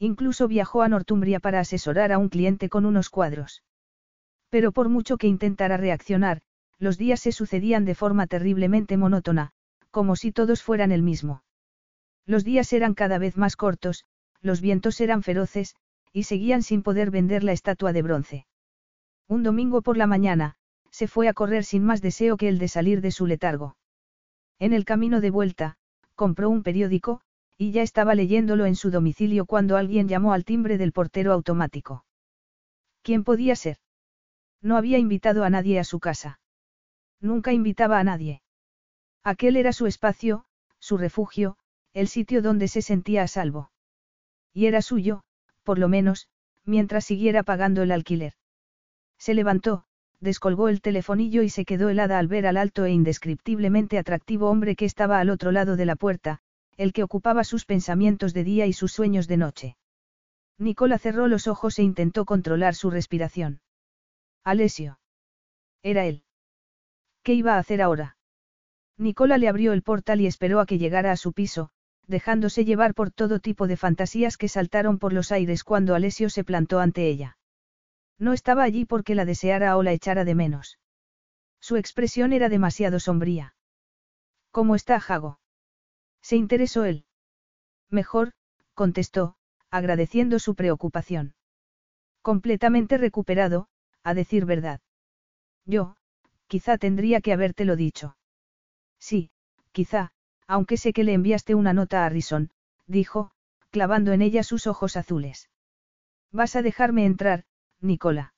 [0.00, 3.62] Incluso viajó a Northumbria para asesorar a un cliente con unos cuadros.
[4.48, 6.40] Pero por mucho que intentara reaccionar,
[6.78, 9.52] los días se sucedían de forma terriblemente monótona,
[9.90, 11.42] como si todos fueran el mismo.
[12.26, 14.04] Los días eran cada vez más cortos,
[14.40, 15.74] los vientos eran feroces,
[16.12, 18.46] y seguían sin poder vender la estatua de bronce.
[19.26, 20.54] Un domingo por la mañana,
[20.90, 23.76] se fue a correr sin más deseo que el de salir de su letargo.
[24.58, 25.76] En el camino de vuelta,
[26.14, 27.20] compró un periódico,
[27.56, 32.04] y ya estaba leyéndolo en su domicilio cuando alguien llamó al timbre del portero automático.
[33.02, 33.78] ¿Quién podía ser?
[34.62, 36.40] No había invitado a nadie a su casa.
[37.20, 38.42] Nunca invitaba a nadie.
[39.24, 40.44] Aquel era su espacio,
[40.78, 41.56] su refugio,
[41.92, 43.70] el sitio donde se sentía a salvo.
[44.52, 45.22] Y era suyo,
[45.64, 46.28] por lo menos,
[46.64, 48.34] mientras siguiera pagando el alquiler.
[49.18, 49.84] Se levantó,
[50.20, 54.76] descolgó el telefonillo y se quedó helada al ver al alto e indescriptiblemente atractivo hombre
[54.76, 56.40] que estaba al otro lado de la puerta,
[56.76, 59.76] el que ocupaba sus pensamientos de día y sus sueños de noche.
[60.58, 63.60] Nicola cerró los ojos e intentó controlar su respiración.
[64.44, 64.98] Alesio.
[65.82, 66.24] Era él.
[67.28, 68.16] ¿Qué iba a hacer ahora?
[68.96, 71.68] Nicola le abrió el portal y esperó a que llegara a su piso,
[72.06, 76.42] dejándose llevar por todo tipo de fantasías que saltaron por los aires cuando Alessio se
[76.42, 77.36] plantó ante ella.
[78.18, 80.78] No estaba allí porque la deseara o la echara de menos.
[81.60, 83.54] Su expresión era demasiado sombría.
[84.50, 85.38] ¿Cómo está Jago?
[86.22, 87.04] Se interesó él.
[87.90, 88.32] Mejor,
[88.72, 89.36] contestó,
[89.70, 91.34] agradeciendo su preocupación.
[92.22, 93.68] Completamente recuperado,
[94.02, 94.80] a decir verdad.
[95.66, 95.98] Yo,
[96.48, 98.16] Quizá tendría que habértelo dicho.
[98.98, 99.30] Sí,
[99.72, 100.10] quizá,
[100.46, 102.50] aunque sé que le enviaste una nota a Harrison,
[102.86, 103.30] dijo,
[103.70, 105.50] clavando en ella sus ojos azules.
[106.32, 107.44] ¿Vas a dejarme entrar,
[107.80, 108.34] Nicola?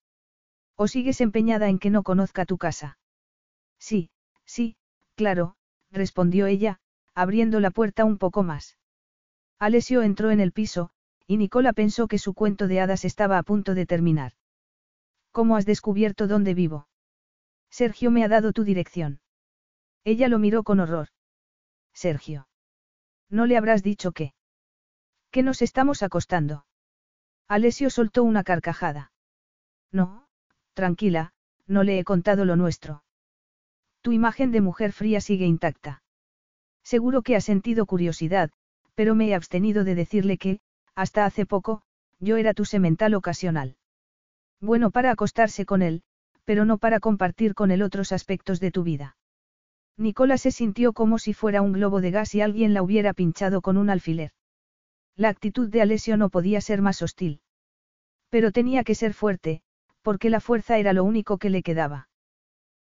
[0.76, 2.98] ¿O sigues empeñada en que no conozca tu casa?
[3.78, 4.10] Sí,
[4.44, 4.76] sí,
[5.14, 5.54] claro,
[5.90, 6.80] respondió ella,
[7.14, 8.76] abriendo la puerta un poco más.
[9.58, 10.90] Alessio entró en el piso,
[11.26, 14.32] y Nicola pensó que su cuento de hadas estaba a punto de terminar.
[15.30, 16.88] ¿Cómo has descubierto dónde vivo?
[17.70, 19.20] Sergio me ha dado tu dirección.
[20.04, 21.08] Ella lo miró con horror.
[21.92, 22.48] Sergio.
[23.28, 24.34] ¿No le habrás dicho qué?
[25.30, 26.66] Que nos estamos acostando.
[27.48, 29.12] Alessio soltó una carcajada.
[29.92, 30.28] No,
[30.74, 31.32] tranquila,
[31.66, 33.04] no le he contado lo nuestro.
[34.02, 36.02] Tu imagen de mujer fría sigue intacta.
[36.82, 38.50] Seguro que ha sentido curiosidad,
[38.94, 40.60] pero me he abstenido de decirle que,
[40.94, 41.82] hasta hace poco,
[42.18, 43.76] yo era tu semental ocasional.
[44.60, 46.02] Bueno para acostarse con él,
[46.44, 49.16] pero no para compartir con él otros aspectos de tu vida.
[49.96, 53.60] Nicola se sintió como si fuera un globo de gas y alguien la hubiera pinchado
[53.60, 54.32] con un alfiler.
[55.16, 57.42] La actitud de Alessio no podía ser más hostil.
[58.30, 59.62] Pero tenía que ser fuerte,
[60.02, 62.08] porque la fuerza era lo único que le quedaba.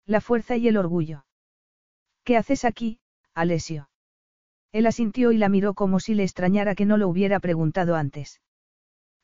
[0.05, 1.25] La fuerza y el orgullo.
[2.25, 3.01] ¿Qué haces aquí,
[3.35, 3.89] Alessio?
[4.73, 8.43] Él asintió y la miró como si le extrañara que no lo hubiera preguntado antes.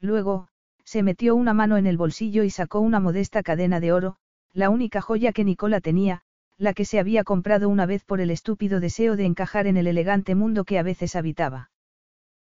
[0.00, 0.48] Luego,
[0.84, 4.16] se metió una mano en el bolsillo y sacó una modesta cadena de oro,
[4.52, 6.22] la única joya que Nicola tenía,
[6.58, 9.86] la que se había comprado una vez por el estúpido deseo de encajar en el
[9.86, 11.70] elegante mundo que a veces habitaba.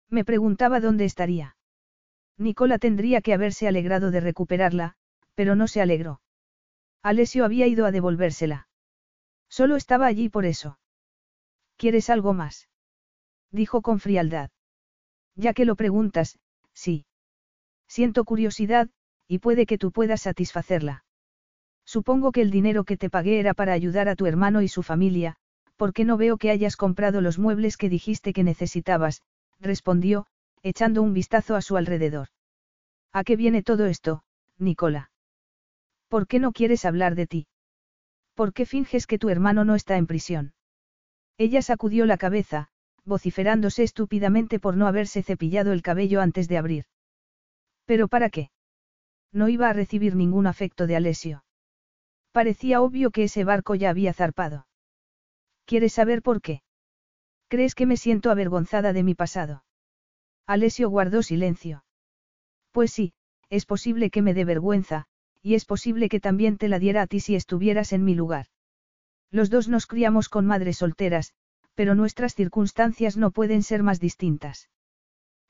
[0.09, 1.55] Me preguntaba dónde estaría.
[2.38, 4.95] Nicola tendría que haberse alegrado de recuperarla,
[5.35, 6.21] pero no se alegró.
[7.01, 8.67] Alessio había ido a devolvérsela.
[9.49, 10.79] Solo estaba allí por eso.
[11.77, 12.69] ¿Quieres algo más?
[13.51, 14.51] Dijo con frialdad.
[15.35, 16.39] Ya que lo preguntas,
[16.73, 17.05] sí.
[17.88, 18.89] Siento curiosidad,
[19.27, 21.03] y puede que tú puedas satisfacerla.
[21.95, 24.84] Supongo que el dinero que te pagué era para ayudar a tu hermano y su
[24.84, 25.38] familia,
[25.76, 29.24] porque no veo que hayas comprado los muebles que dijiste que necesitabas,
[29.59, 30.27] respondió,
[30.61, 32.27] echando un vistazo a su alrededor.
[33.11, 34.22] ¿A qué viene todo esto,
[34.59, 35.09] Nicola?
[36.09, 37.48] ¿Por qué no quieres hablar de ti?
[38.35, 40.53] ¿Por qué finges que tu hermano no está en prisión?
[41.40, 42.68] Ella sacudió la cabeza,
[43.03, 46.85] vociferándose estúpidamente por no haberse cepillado el cabello antes de abrir.
[47.85, 48.51] ¿Pero para qué?
[49.32, 51.43] No iba a recibir ningún afecto de Alessio.
[52.32, 54.67] Parecía obvio que ese barco ya había zarpado.
[55.66, 56.61] ¿Quieres saber por qué?
[57.48, 59.64] ¿Crees que me siento avergonzada de mi pasado?
[60.45, 61.83] Alessio guardó silencio.
[62.72, 63.14] Pues sí,
[63.49, 65.06] es posible que me dé vergüenza,
[65.41, 68.48] y es posible que también te la diera a ti si estuvieras en mi lugar.
[69.32, 71.33] Los dos nos criamos con madres solteras,
[71.75, 74.69] pero nuestras circunstancias no pueden ser más distintas.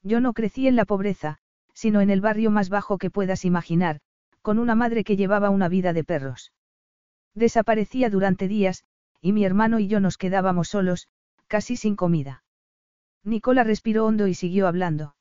[0.03, 1.40] Yo no crecí en la pobreza,
[1.74, 3.99] sino en el barrio más bajo que puedas imaginar,
[4.41, 6.51] con una madre que llevaba una vida de perros.
[7.35, 8.83] Desaparecía durante días,
[9.22, 11.08] y mi hermano y yo nos quedábamos solos,
[11.48, 12.43] casi sin comida.
[13.24, 15.16] Nicola respiró hondo y siguió hablando.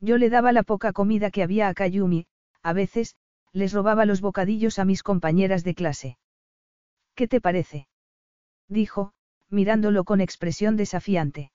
[0.00, 2.26] Yo le daba la poca comida que había a Kayumi,
[2.62, 3.16] a veces,
[3.52, 6.18] les robaba los bocadillos a mis compañeras de clase.
[7.14, 7.88] ¿Qué te parece?
[8.68, 9.12] dijo,
[9.48, 11.52] mirándolo con expresión desafiante.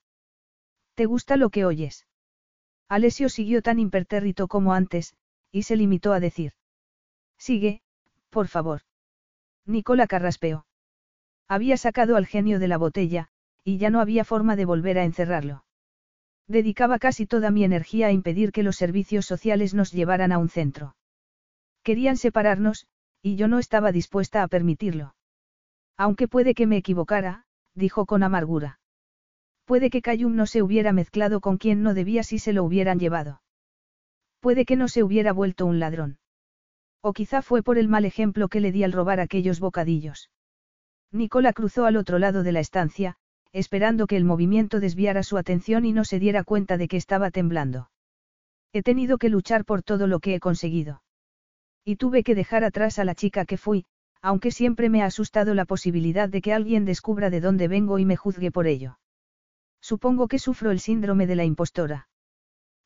[0.94, 2.06] ¿Te gusta lo que oyes?
[2.88, 5.14] Alessio siguió tan impertérrito como antes,
[5.50, 6.52] y se limitó a decir.
[7.38, 7.82] Sigue,
[8.30, 8.82] por favor.
[9.66, 10.66] Nicola carraspeó.
[11.48, 13.28] Había sacado al genio de la botella,
[13.64, 15.64] y ya no había forma de volver a encerrarlo.
[16.48, 20.48] Dedicaba casi toda mi energía a impedir que los servicios sociales nos llevaran a un
[20.48, 20.96] centro.
[21.82, 22.86] Querían separarnos,
[23.22, 25.16] y yo no estaba dispuesta a permitirlo.
[25.96, 28.78] Aunque puede que me equivocara, dijo con amargura.
[29.64, 33.00] Puede que Cayum no se hubiera mezclado con quien no debía si se lo hubieran
[33.00, 33.42] llevado.
[34.38, 36.18] Puede que no se hubiera vuelto un ladrón.
[37.08, 40.28] O quizá fue por el mal ejemplo que le di al robar aquellos bocadillos.
[41.12, 43.14] Nicola cruzó al otro lado de la estancia,
[43.52, 47.30] esperando que el movimiento desviara su atención y no se diera cuenta de que estaba
[47.30, 47.90] temblando.
[48.72, 51.04] He tenido que luchar por todo lo que he conseguido.
[51.84, 53.84] Y tuve que dejar atrás a la chica que fui,
[54.20, 58.04] aunque siempre me ha asustado la posibilidad de que alguien descubra de dónde vengo y
[58.04, 58.98] me juzgue por ello.
[59.80, 62.08] Supongo que sufro el síndrome de la impostora.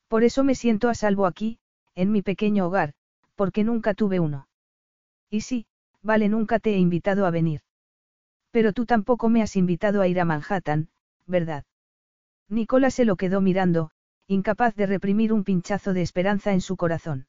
[0.09, 1.59] Por eso me siento a salvo aquí,
[1.95, 2.93] en mi pequeño hogar,
[3.41, 4.49] porque nunca tuve uno.
[5.31, 5.65] Y sí,
[6.03, 7.63] vale, nunca te he invitado a venir.
[8.51, 10.91] Pero tú tampoco me has invitado a ir a Manhattan,
[11.27, 11.65] ¿verdad?
[12.51, 13.93] Nicola se lo quedó mirando,
[14.27, 17.29] incapaz de reprimir un pinchazo de esperanza en su corazón.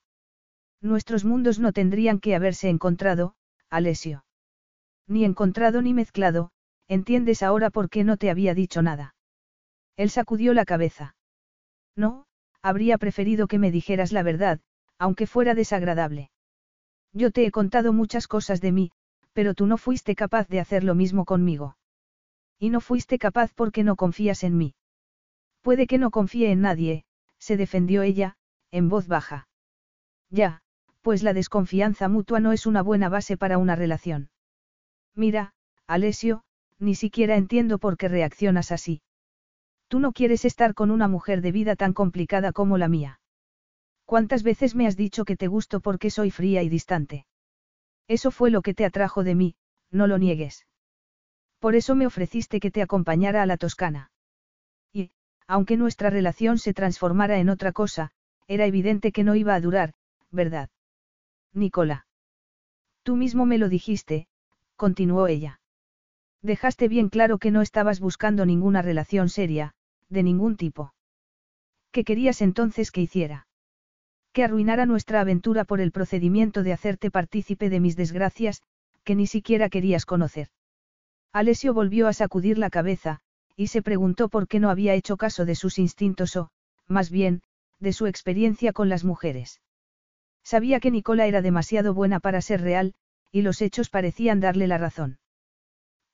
[0.82, 3.36] Nuestros mundos no tendrían que haberse encontrado,
[3.70, 4.26] Alessio.
[5.08, 6.52] Ni encontrado ni mezclado,
[6.90, 9.16] entiendes ahora por qué no te había dicho nada.
[9.96, 11.16] Él sacudió la cabeza.
[11.96, 12.26] No,
[12.62, 14.60] habría preferido que me dijeras la verdad,
[15.02, 16.30] aunque fuera desagradable.
[17.12, 18.92] Yo te he contado muchas cosas de mí,
[19.34, 21.76] pero tú no fuiste capaz de hacer lo mismo conmigo.
[22.60, 24.76] Y no fuiste capaz porque no confías en mí.
[25.64, 27.04] Puede que no confíe en nadie,
[27.40, 28.36] se defendió ella,
[28.70, 29.48] en voz baja.
[30.30, 30.62] Ya,
[31.02, 34.30] pues la desconfianza mutua no es una buena base para una relación.
[35.16, 35.56] Mira,
[35.88, 36.44] Alessio,
[36.78, 39.02] ni siquiera entiendo por qué reaccionas así.
[39.88, 43.21] Tú no quieres estar con una mujer de vida tan complicada como la mía.
[44.12, 47.26] ¿Cuántas veces me has dicho que te gusto porque soy fría y distante?
[48.10, 49.56] Eso fue lo que te atrajo de mí,
[49.90, 50.68] no lo niegues.
[51.60, 54.12] Por eso me ofreciste que te acompañara a la Toscana.
[54.92, 55.12] Y,
[55.48, 58.12] aunque nuestra relación se transformara en otra cosa,
[58.48, 59.94] era evidente que no iba a durar,
[60.30, 60.70] ¿verdad?
[61.54, 62.06] Nicola.
[63.04, 64.28] Tú mismo me lo dijiste,
[64.76, 65.62] continuó ella.
[66.42, 69.74] Dejaste bien claro que no estabas buscando ninguna relación seria,
[70.10, 70.94] de ningún tipo.
[71.94, 73.48] ¿Qué querías entonces que hiciera?
[74.34, 78.62] Que arruinara nuestra aventura por el procedimiento de hacerte partícipe de mis desgracias,
[79.04, 80.50] que ni siquiera querías conocer.
[81.34, 83.20] Alessio volvió a sacudir la cabeza,
[83.56, 86.50] y se preguntó por qué no había hecho caso de sus instintos o,
[86.88, 87.42] más bien,
[87.80, 89.62] de su experiencia con las mujeres.
[90.44, 92.94] Sabía que Nicola era demasiado buena para ser real,
[93.32, 95.20] y los hechos parecían darle la razón.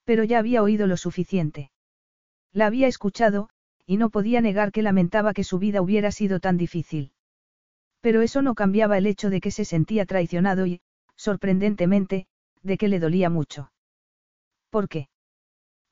[0.03, 1.71] Pero ya había oído lo suficiente.
[2.53, 3.49] La había escuchado,
[3.85, 7.11] y no podía negar que lamentaba que su vida hubiera sido tan difícil.
[8.01, 10.81] Pero eso no cambiaba el hecho de que se sentía traicionado y,
[11.15, 12.27] sorprendentemente,
[12.61, 13.71] de que le dolía mucho.
[14.69, 15.09] ¿Por qué?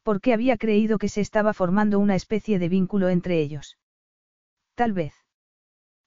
[0.04, 3.78] Porque había creído que se estaba formando una especie de vínculo entre ellos.
[4.76, 5.14] Tal vez.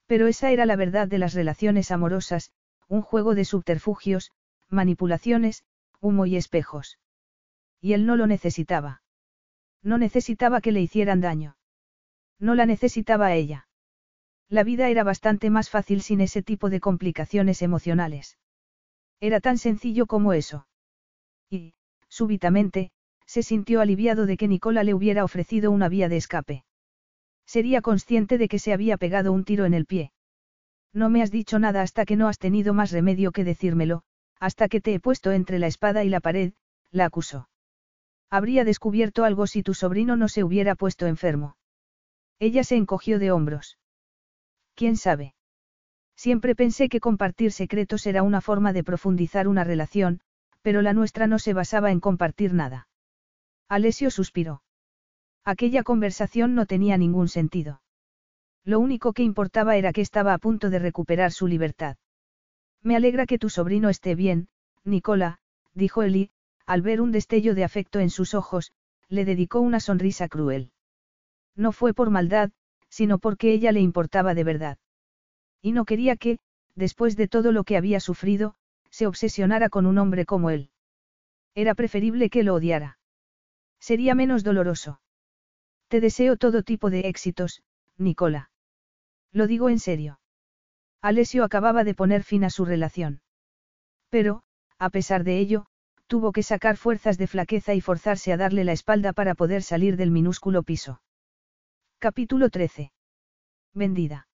[0.06, 2.52] Pero esa era la verdad de las relaciones amorosas,
[2.86, 4.32] un juego de subterfugios,
[4.68, 5.64] manipulaciones,
[6.00, 6.98] humo y espejos.
[7.80, 9.02] Y él no lo necesitaba.
[9.82, 11.56] No necesitaba que le hicieran daño.
[12.38, 13.67] No la necesitaba a ella.
[14.48, 18.38] La vida era bastante más fácil sin ese tipo de complicaciones emocionales.
[19.20, 20.66] Era tan sencillo como eso.
[21.50, 21.74] Y,
[22.08, 22.90] súbitamente,
[23.26, 26.64] se sintió aliviado de que Nicola le hubiera ofrecido una vía de escape.
[27.44, 30.12] Sería consciente de que se había pegado un tiro en el pie.
[30.94, 34.02] No me has dicho nada hasta que no has tenido más remedio que decírmelo,
[34.40, 36.52] hasta que te he puesto entre la espada y la pared,
[36.90, 37.48] la acusó.
[38.30, 41.56] Habría descubierto algo si tu sobrino no se hubiera puesto enfermo.
[42.38, 43.78] Ella se encogió de hombros.
[44.78, 45.34] ¿Quién sabe?
[46.14, 50.20] Siempre pensé que compartir secretos era una forma de profundizar una relación,
[50.62, 52.86] pero la nuestra no se basaba en compartir nada.
[53.68, 54.62] Alessio suspiró.
[55.44, 57.82] Aquella conversación no tenía ningún sentido.
[58.64, 61.96] Lo único que importaba era que estaba a punto de recuperar su libertad.
[62.80, 64.46] Me alegra que tu sobrino esté bien,
[64.84, 65.40] Nicola,
[65.74, 66.30] dijo Eli,
[66.66, 68.70] al ver un destello de afecto en sus ojos,
[69.08, 70.70] le dedicó una sonrisa cruel.
[71.56, 72.52] No fue por maldad,
[72.88, 74.78] sino porque ella le importaba de verdad.
[75.62, 76.38] Y no quería que,
[76.74, 78.54] después de todo lo que había sufrido,
[78.90, 80.70] se obsesionara con un hombre como él.
[81.54, 82.98] Era preferible que lo odiara.
[83.80, 85.00] Sería menos doloroso.
[85.88, 87.62] Te deseo todo tipo de éxitos,
[87.96, 88.50] Nicola.
[89.32, 90.20] Lo digo en serio.
[91.00, 93.20] Alessio acababa de poner fin a su relación.
[94.08, 94.42] Pero,
[94.78, 95.66] a pesar de ello,
[96.06, 99.96] tuvo que sacar fuerzas de flaqueza y forzarse a darle la espalda para poder salir
[99.96, 101.00] del minúsculo piso.
[102.00, 102.92] Capítulo 13.
[103.74, 104.28] Vendida.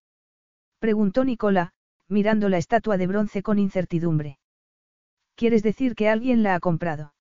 [0.81, 1.73] Preguntó Nicola,
[2.09, 4.39] mirando la estatua de bronce con incertidumbre.
[5.34, 7.15] ¿Quieres decir que alguien la ha comprado?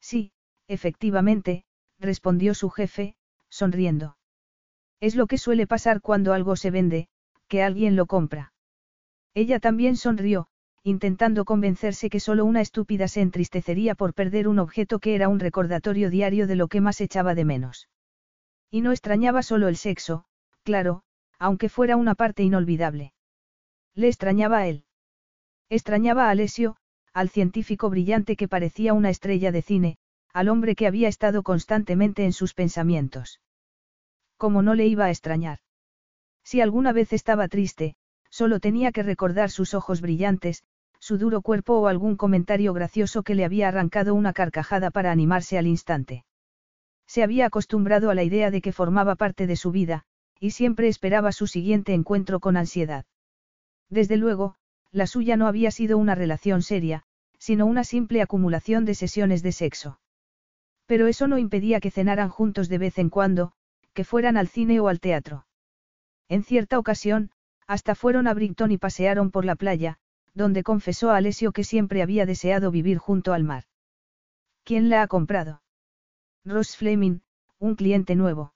[0.00, 0.32] Sí,
[0.68, 1.66] efectivamente,
[1.98, 3.14] respondió su jefe,
[3.50, 4.16] sonriendo.
[5.00, 7.08] Es lo que suele pasar cuando algo se vende,
[7.46, 8.54] que alguien lo compra.
[9.34, 10.46] Ella también sonrió,
[10.82, 15.40] intentando convencerse que solo una estúpida se entristecería por perder un objeto que era un
[15.40, 17.86] recordatorio diario de lo que más echaba de menos.
[18.70, 20.24] Y no extrañaba solo el sexo,
[20.62, 21.02] claro,
[21.38, 23.12] aunque fuera una parte inolvidable.
[23.94, 24.84] Le extrañaba a él.
[25.70, 26.76] Extrañaba a Alessio,
[27.12, 29.98] al científico brillante que parecía una estrella de cine,
[30.32, 33.40] al hombre que había estado constantemente en sus pensamientos.
[34.36, 35.58] ¿Cómo no le iba a extrañar?
[36.44, 37.96] Si alguna vez estaba triste,
[38.30, 40.62] solo tenía que recordar sus ojos brillantes,
[41.00, 45.58] su duro cuerpo o algún comentario gracioso que le había arrancado una carcajada para animarse
[45.58, 46.24] al instante.
[47.08, 50.04] Se había acostumbrado a la idea de que formaba parte de su vida,
[50.38, 53.06] y siempre esperaba su siguiente encuentro con ansiedad.
[53.88, 54.56] Desde luego,
[54.92, 57.04] la suya no había sido una relación seria,
[57.38, 60.00] sino una simple acumulación de sesiones de sexo.
[60.86, 63.52] Pero eso no impedía que cenaran juntos de vez en cuando,
[63.94, 65.46] que fueran al cine o al teatro.
[66.28, 67.30] En cierta ocasión,
[67.66, 69.98] hasta fueron a Brighton y pasearon por la playa,
[70.34, 73.64] donde confesó a Alessio que siempre había deseado vivir junto al mar.
[74.64, 75.62] ¿Quién la ha comprado?
[76.44, 77.20] Ross Fleming,
[77.58, 78.54] un cliente nuevo.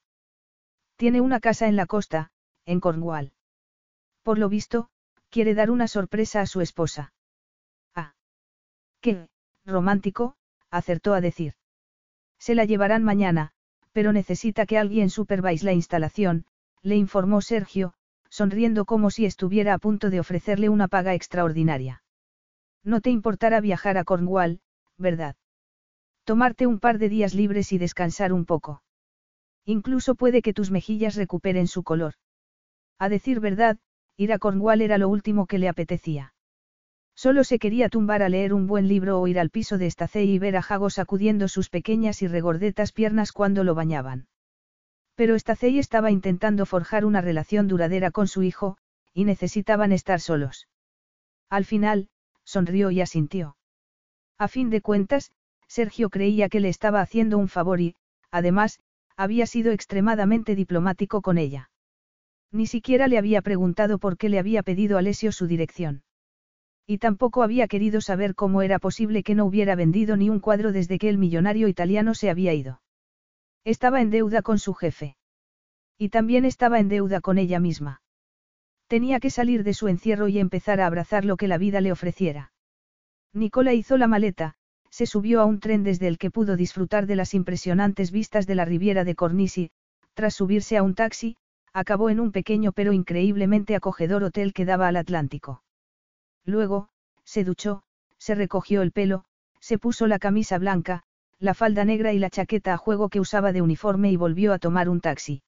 [0.95, 2.31] Tiene una casa en la costa,
[2.65, 3.33] en Cornwall.
[4.23, 4.89] Por lo visto,
[5.29, 7.13] quiere dar una sorpresa a su esposa.
[9.03, 9.27] Qué,
[9.65, 10.37] romántico,
[10.69, 11.55] acertó a decir.
[12.39, 13.51] Se la llevarán mañana,
[13.91, 16.45] pero necesita que alguien supervise la instalación,
[16.81, 17.95] le informó Sergio,
[18.29, 22.01] sonriendo como si estuviera a punto de ofrecerle una paga extraordinaria.
[22.81, 24.61] No te importará viajar a Cornwall,
[24.97, 25.35] ¿verdad?
[26.25, 28.81] Tomarte un par de días libres y descansar un poco.
[29.65, 32.13] Incluso puede que tus mejillas recuperen su color.
[32.97, 33.77] A decir verdad,
[34.15, 36.33] ir a Cornwall era lo último que le apetecía.
[37.15, 40.29] Solo se quería tumbar a leer un buen libro o ir al piso de Estacey
[40.29, 44.27] y ver a Jago sacudiendo sus pequeñas y regordetas piernas cuando lo bañaban.
[45.15, 48.77] Pero Estacey estaba intentando forjar una relación duradera con su hijo,
[49.13, 50.67] y necesitaban estar solos.
[51.49, 52.09] Al final,
[52.43, 53.57] sonrió y asintió.
[54.39, 55.31] A fin de cuentas,
[55.73, 57.95] Sergio creía que le estaba haciendo un favor y,
[58.29, 58.79] además,
[59.17, 61.71] había sido extremadamente diplomático con ella.
[62.51, 66.03] Ni siquiera le había preguntado por qué le había pedido a Alessio su dirección.
[66.85, 70.71] Y tampoco había querido saber cómo era posible que no hubiera vendido ni un cuadro
[70.73, 72.83] desde que el millonario italiano se había ido.
[73.63, 75.17] Estaba en deuda con su jefe.
[75.97, 78.03] Y también estaba en deuda con ella misma.
[78.85, 81.91] Tenía que salir de su encierro y empezar a abrazar lo que la vida le
[81.91, 82.51] ofreciera.
[83.33, 84.55] Nicola hizo la maleta,
[84.93, 88.53] se subió a un tren desde el que pudo disfrutar de las impresionantes vistas de
[88.53, 89.71] la Riviera de Cornisi,
[90.13, 91.35] tras subirse a un taxi,
[91.73, 95.63] acabó en un pequeño pero increíblemente acogedor hotel que daba al Atlántico.
[96.45, 96.89] Luego,
[97.23, 97.81] se duchó,
[98.19, 99.25] se recogió el pelo,
[99.59, 101.01] se puso la camisa blanca,
[101.39, 104.59] la falda negra y la chaqueta a juego que usaba de uniforme y volvió a
[104.59, 105.41] tomar un taxi.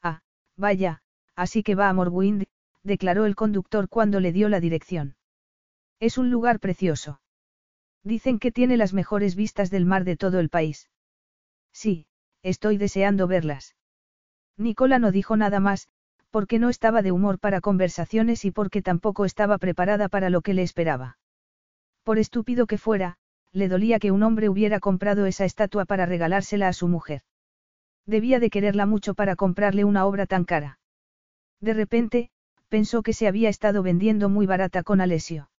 [0.00, 0.20] Ah,
[0.56, 1.02] vaya,
[1.34, 2.44] así que va a Morwind,
[2.84, 5.16] declaró el conductor cuando le dio la dirección.
[5.98, 7.20] Es un lugar precioso.
[8.02, 10.88] Dicen que tiene las mejores vistas del mar de todo el país.
[11.72, 12.06] Sí,
[12.42, 13.76] estoy deseando verlas.
[14.56, 15.88] Nicola no dijo nada más,
[16.30, 20.54] porque no estaba de humor para conversaciones y porque tampoco estaba preparada para lo que
[20.54, 21.18] le esperaba.
[22.04, 23.16] Por estúpido que fuera,
[23.52, 27.22] le dolía que un hombre hubiera comprado esa estatua para regalársela a su mujer.
[28.06, 30.78] Debía de quererla mucho para comprarle una obra tan cara.
[31.60, 32.30] De repente,
[32.68, 35.49] pensó que se había estado vendiendo muy barata con Alessio.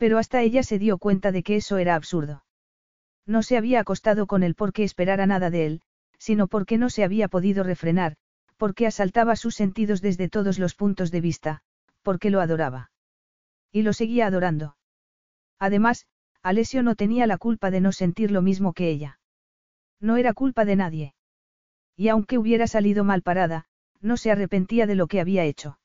[0.00, 2.42] Pero hasta ella se dio cuenta de que eso era absurdo.
[3.26, 5.82] No se había acostado con él porque esperara nada de él,
[6.16, 8.16] sino porque no se había podido refrenar,
[8.56, 11.60] porque asaltaba sus sentidos desde todos los puntos de vista,
[12.00, 12.90] porque lo adoraba.
[13.72, 14.78] Y lo seguía adorando.
[15.58, 16.06] Además,
[16.42, 19.20] Alessio no tenía la culpa de no sentir lo mismo que ella.
[20.00, 21.14] No era culpa de nadie.
[21.94, 23.66] Y aunque hubiera salido mal parada,
[24.00, 25.78] no se arrepentía de lo que había hecho.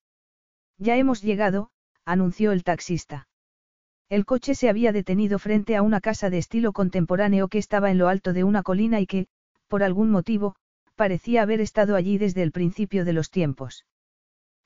[0.78, 1.70] Ya hemos llegado,
[2.06, 3.28] anunció el taxista.
[4.10, 7.98] El coche se había detenido frente a una casa de estilo contemporáneo que estaba en
[7.98, 9.28] lo alto de una colina y que,
[9.68, 10.56] por algún motivo,
[10.96, 13.86] parecía haber estado allí desde el principio de los tiempos.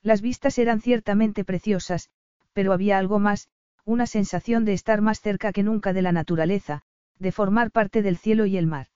[0.02, 2.10] Las vistas eran ciertamente preciosas,
[2.52, 3.48] pero había algo más,
[3.84, 6.82] una sensación de estar más cerca que nunca de la naturaleza,
[7.18, 8.88] de formar parte del cielo y el mar.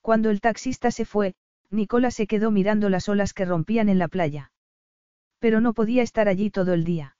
[0.00, 1.34] Cuando el taxista se fue,
[1.70, 4.52] Nicola se quedó mirando las olas que rompían en la playa.
[5.40, 7.15] Pero no podía estar allí todo el día.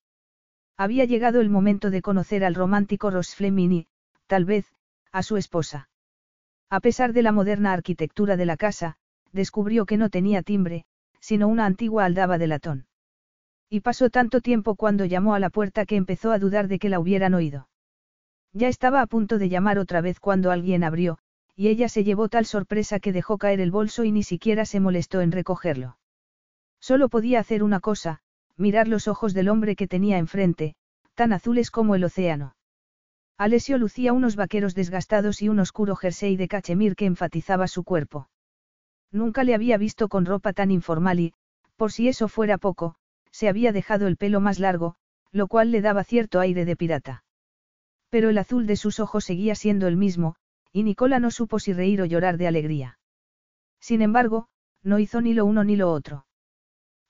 [0.77, 3.85] Había llegado el momento de conocer al romántico Ross Fleming
[4.27, 4.67] tal vez,
[5.13, 5.89] a su esposa.
[6.69, 8.97] A pesar de la moderna arquitectura de la casa,
[9.33, 10.85] descubrió que no tenía timbre,
[11.21, 12.87] sino una antigua aldaba de latón.
[13.69, 16.89] Y pasó tanto tiempo cuando llamó a la puerta que empezó a dudar de que
[16.89, 17.69] la hubieran oído.
[18.53, 21.19] Ya estaba a punto de llamar otra vez cuando alguien abrió,
[21.55, 24.81] y ella se llevó tal sorpresa que dejó caer el bolso y ni siquiera se
[24.81, 25.99] molestó en recogerlo.
[26.81, 28.21] Solo podía hacer una cosa,
[28.57, 30.75] mirar los ojos del hombre que tenía enfrente,
[31.15, 32.57] tan azules como el océano.
[33.39, 38.29] Alessio lucía unos vaqueros desgastados y un oscuro jersey de cachemir que enfatizaba su cuerpo.
[39.13, 41.35] Nunca le había visto con ropa tan informal y,
[41.77, 42.97] por si eso fuera poco,
[43.31, 44.97] se había dejado el pelo más largo,
[45.33, 47.25] lo cual le daba cierto aire de pirata.
[48.09, 50.37] Pero el azul de sus ojos seguía siendo el mismo,
[50.73, 52.99] y Nicola no supo si reír o llorar de alegría.
[53.81, 54.49] Sin embargo,
[54.83, 56.26] no hizo ni lo uno ni lo otro.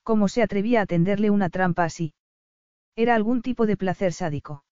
[0.07, 2.13] ¿Cómo se atrevía a tenderle una trampa así?
[2.95, 4.63] Era algún tipo de placer sádico.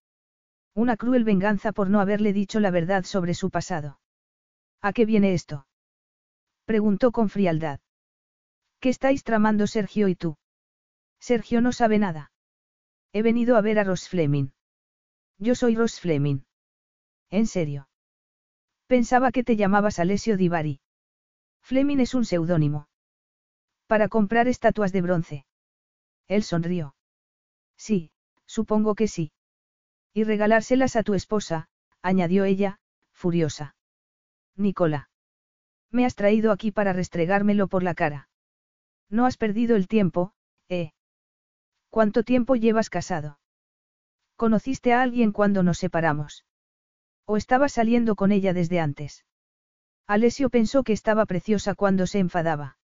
[0.73, 3.99] Una cruel venganza por no haberle dicho la verdad sobre su pasado.
[4.81, 5.67] ¿A qué viene esto?
[6.63, 7.81] Preguntó con frialdad.
[8.79, 10.37] ¿Qué estáis tramando Sergio y tú?
[11.19, 12.31] Sergio no sabe nada.
[13.11, 14.51] He venido a ver a Ross Fleming.
[15.37, 16.45] Yo soy Ross Fleming.
[17.29, 17.89] ¿En serio?
[18.87, 20.79] Pensaba que te llamabas Alessio Divari.
[21.61, 22.87] Fleming es un seudónimo.
[23.87, 25.45] Para comprar estatuas de bronce.
[26.27, 26.95] Él sonrió.
[27.77, 28.11] Sí,
[28.45, 29.31] supongo que sí.
[30.13, 31.67] Y regalárselas a tu esposa,
[32.01, 32.79] añadió ella,
[33.13, 33.75] furiosa.
[34.55, 35.09] Nicola.
[35.91, 38.29] Me has traído aquí para restregármelo por la cara.
[39.09, 40.33] No has perdido el tiempo,
[40.69, 40.91] ¿eh?
[41.89, 43.39] ¿Cuánto tiempo llevas casado?
[44.35, 46.45] ¿Conociste a alguien cuando nos separamos?
[47.25, 49.25] ¿O estabas saliendo con ella desde antes?
[50.07, 52.77] Alessio pensó que estaba preciosa cuando se enfadaba.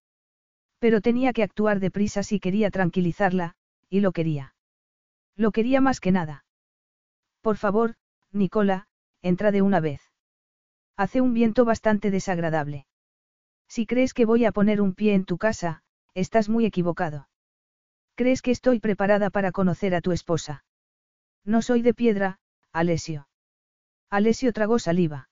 [0.82, 3.54] Pero tenía que actuar deprisa si quería tranquilizarla,
[3.88, 4.56] y lo quería.
[5.36, 6.44] Lo quería más que nada.
[7.42, 7.94] Por favor,
[8.32, 8.88] Nicola,
[9.22, 10.02] entra de una vez.
[10.98, 12.88] Hace un viento bastante desagradable.
[13.68, 15.84] Si crees que voy a poner un pie en tu casa,
[16.16, 17.30] estás muy equivocado.
[18.16, 20.66] ¿Crees que estoy preparada para conocer a tu esposa?
[21.46, 22.40] No soy de piedra,
[22.72, 23.28] Alesio.
[24.10, 25.30] Alesio tragó saliva.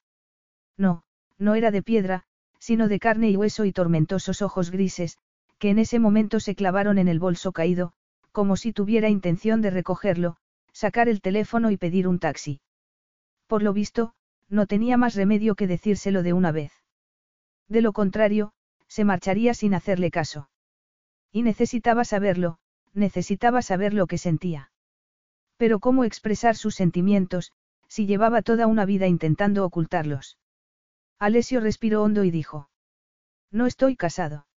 [0.77, 1.03] No,
[1.39, 2.23] no era de piedra,
[2.59, 5.17] sino de carne y hueso y tormentosos ojos grises,
[5.59, 7.93] que en ese momento se clavaron en el bolso caído,
[8.31, 10.37] como si tuviera intención de recogerlo,
[10.71, 12.61] sacar el teléfono y pedir un taxi.
[13.47, 14.13] Por lo visto,
[14.47, 16.71] no tenía más remedio que decírselo de una vez.
[17.67, 18.53] De lo contrario,
[18.87, 20.49] se marcharía sin hacerle caso.
[21.31, 22.57] Y necesitaba saberlo,
[22.93, 24.71] necesitaba saber lo que sentía.
[25.57, 27.51] Pero cómo expresar sus sentimientos,
[27.87, 30.37] si llevaba toda una vida intentando ocultarlos.
[31.19, 32.69] Alessio respiró hondo y dijo.
[33.51, 34.47] No estoy casado.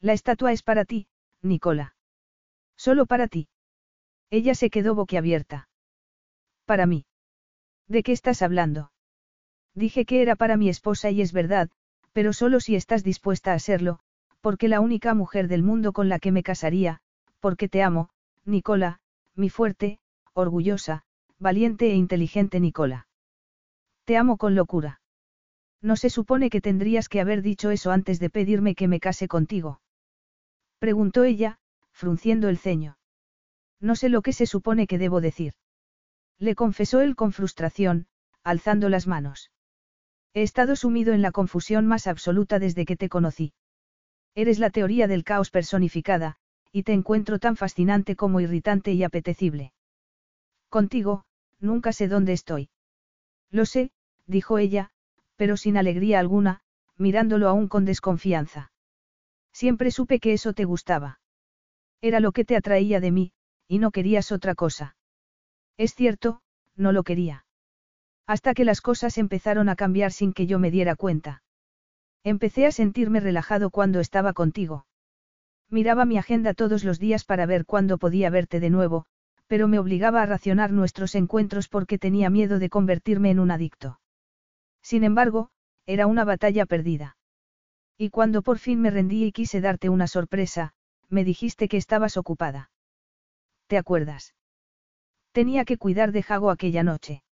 [0.00, 1.08] La estatua es para ti,
[1.42, 1.94] Nicola.
[2.76, 3.48] Solo para ti.
[4.30, 5.68] Ella se quedó boquiabierta.
[6.64, 7.04] Para mí.
[7.86, 8.92] ¿De qué estás hablando?
[9.74, 11.70] Dije que era para mi esposa y es verdad,
[12.12, 14.00] pero solo si estás dispuesta a serlo,
[14.40, 17.00] porque la única mujer del mundo con la que me casaría,
[17.40, 18.10] porque te amo,
[18.44, 19.00] Nicola,
[19.34, 19.98] mi fuerte,
[20.32, 21.04] orgullosa,
[21.38, 23.06] valiente e inteligente Nicola.
[24.04, 25.00] Te amo con locura.
[25.82, 29.28] No se supone que tendrías que haber dicho eso antes de pedirme que me case
[29.28, 29.80] contigo.
[30.80, 31.58] Preguntó ella,
[31.92, 32.96] frunciendo el ceño.
[33.80, 35.52] No sé lo que se supone que debo decir.
[36.38, 38.06] Le confesó él con frustración,
[38.42, 39.50] alzando las manos.
[40.32, 43.52] He estado sumido en la confusión más absoluta desde que te conocí.
[44.34, 46.36] Eres la teoría del caos personificada,
[46.72, 49.74] y te encuentro tan fascinante como irritante y apetecible.
[50.70, 51.24] Contigo,
[51.58, 52.70] nunca sé dónde estoy.
[53.50, 53.90] Lo sé,
[54.26, 54.92] dijo ella,
[55.36, 56.62] pero sin alegría alguna,
[56.96, 58.72] mirándolo aún con desconfianza.
[59.52, 61.20] Siempre supe que eso te gustaba.
[62.00, 63.32] Era lo que te atraía de mí,
[63.68, 64.96] y no querías otra cosa.
[65.76, 66.40] Es cierto,
[66.76, 67.44] no lo quería.
[68.26, 71.42] Hasta que las cosas empezaron a cambiar sin que yo me diera cuenta.
[72.22, 74.86] Empecé a sentirme relajado cuando estaba contigo.
[75.68, 79.06] Miraba mi agenda todos los días para ver cuándo podía verte de nuevo,
[79.46, 84.00] pero me obligaba a racionar nuestros encuentros porque tenía miedo de convertirme en un adicto.
[84.82, 85.50] Sin embargo,
[85.86, 87.16] era una batalla perdida.
[88.02, 90.72] Y cuando por fin me rendí y quise darte una sorpresa,
[91.10, 92.70] me dijiste que estabas ocupada.
[93.66, 94.34] ¿Te acuerdas?
[95.32, 97.22] Tenía que cuidar de Jago aquella noche.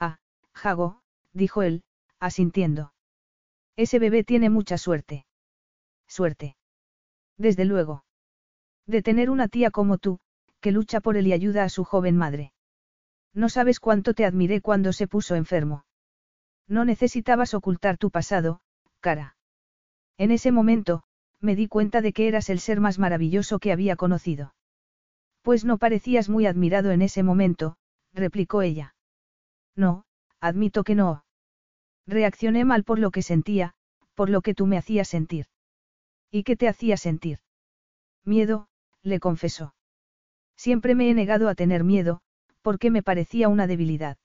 [0.00, 0.18] Ah,
[0.52, 1.00] Jago,
[1.32, 1.84] dijo él,
[2.18, 2.92] asintiendo.
[3.76, 5.26] Ese bebé tiene mucha suerte.
[6.08, 6.56] Suerte.
[7.38, 8.04] Desde luego.
[8.88, 10.18] De tener una tía como tú,
[10.58, 12.52] que lucha por él y ayuda a su joven madre.
[13.32, 15.84] No sabes cuánto te admiré cuando se puso enfermo.
[16.66, 18.60] No necesitabas ocultar tu pasado,
[18.98, 19.33] cara.
[20.16, 21.02] En ese momento,
[21.40, 24.54] me di cuenta de que eras el ser más maravilloso que había conocido.
[25.42, 27.76] Pues no parecías muy admirado en ese momento,
[28.12, 28.94] replicó ella.
[29.76, 30.04] No,
[30.40, 31.24] admito que no.
[32.06, 33.74] Reaccioné mal por lo que sentía,
[34.14, 35.46] por lo que tú me hacías sentir.
[36.30, 37.40] ¿Y qué te hacía sentir?
[38.24, 38.68] Miedo,
[39.02, 39.74] le confesó.
[40.56, 42.20] Siempre me he negado a tener miedo,
[42.62, 44.16] porque me parecía una debilidad.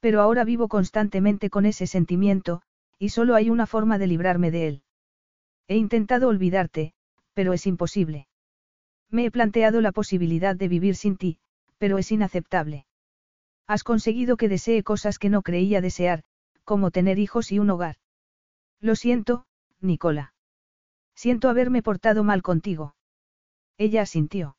[0.00, 2.62] Pero ahora vivo constantemente con ese sentimiento,
[2.98, 4.82] y solo hay una forma de librarme de él.
[5.68, 6.94] He intentado olvidarte,
[7.34, 8.26] pero es imposible.
[9.10, 11.38] Me he planteado la posibilidad de vivir sin ti,
[11.78, 12.86] pero es inaceptable.
[13.66, 16.24] Has conseguido que desee cosas que no creía desear,
[16.64, 17.96] como tener hijos y un hogar.
[18.80, 19.44] Lo siento,
[19.80, 20.34] Nicola.
[21.14, 22.94] Siento haberme portado mal contigo.
[23.76, 24.56] Ella asintió.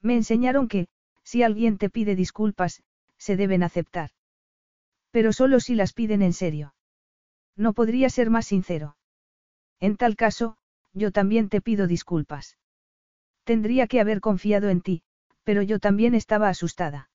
[0.00, 0.88] Me enseñaron que,
[1.24, 2.82] si alguien te pide disculpas,
[3.18, 4.10] se deben aceptar.
[5.10, 6.74] Pero solo si las piden en serio.
[7.56, 8.96] No podría ser más sincero.
[9.80, 10.56] En tal caso,
[10.92, 12.58] yo también te pido disculpas.
[13.44, 15.02] Tendría que haber confiado en ti,
[15.44, 17.10] pero yo también estaba asustada.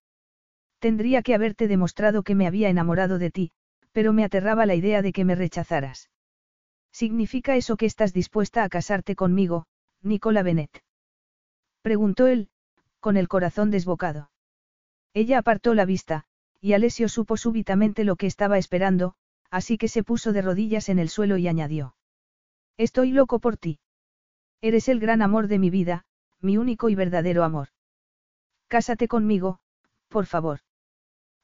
[0.80, 3.52] Tendría que haberte demostrado que me había enamorado de ti,
[3.92, 6.10] pero me aterraba la idea de que me rechazaras.
[6.92, 9.68] ¿Significa eso que estás dispuesta a casarte conmigo,
[10.02, 10.84] Nicola Bennett?
[11.82, 12.50] Preguntó él,
[13.00, 14.32] con el corazón desbocado.
[15.14, 16.26] Ella apartó la vista,
[16.60, 19.14] y Alessio supo súbitamente lo que estaba esperando,
[19.52, 21.95] así que se puso de rodillas en el suelo y añadió.
[22.78, 23.80] Estoy loco por ti.
[24.62, 26.06] Eres el gran amor de mi vida,
[26.42, 27.70] mi único y verdadero amor.
[28.68, 29.60] Cásate conmigo,
[30.10, 30.60] por favor.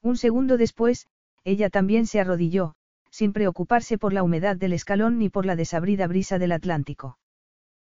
[0.02, 1.06] Un segundo después,
[1.44, 2.74] ella también se arrodilló,
[3.10, 7.18] sin preocuparse por la humedad del escalón ni por la desabrida brisa del Atlántico.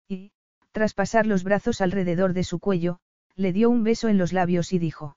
[0.08, 0.32] Y,
[0.72, 3.00] tras pasar los brazos alrededor de su cuello,
[3.36, 5.16] le dio un beso en los labios y dijo.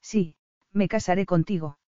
[0.00, 0.36] Sí,
[0.72, 1.78] me casaré contigo.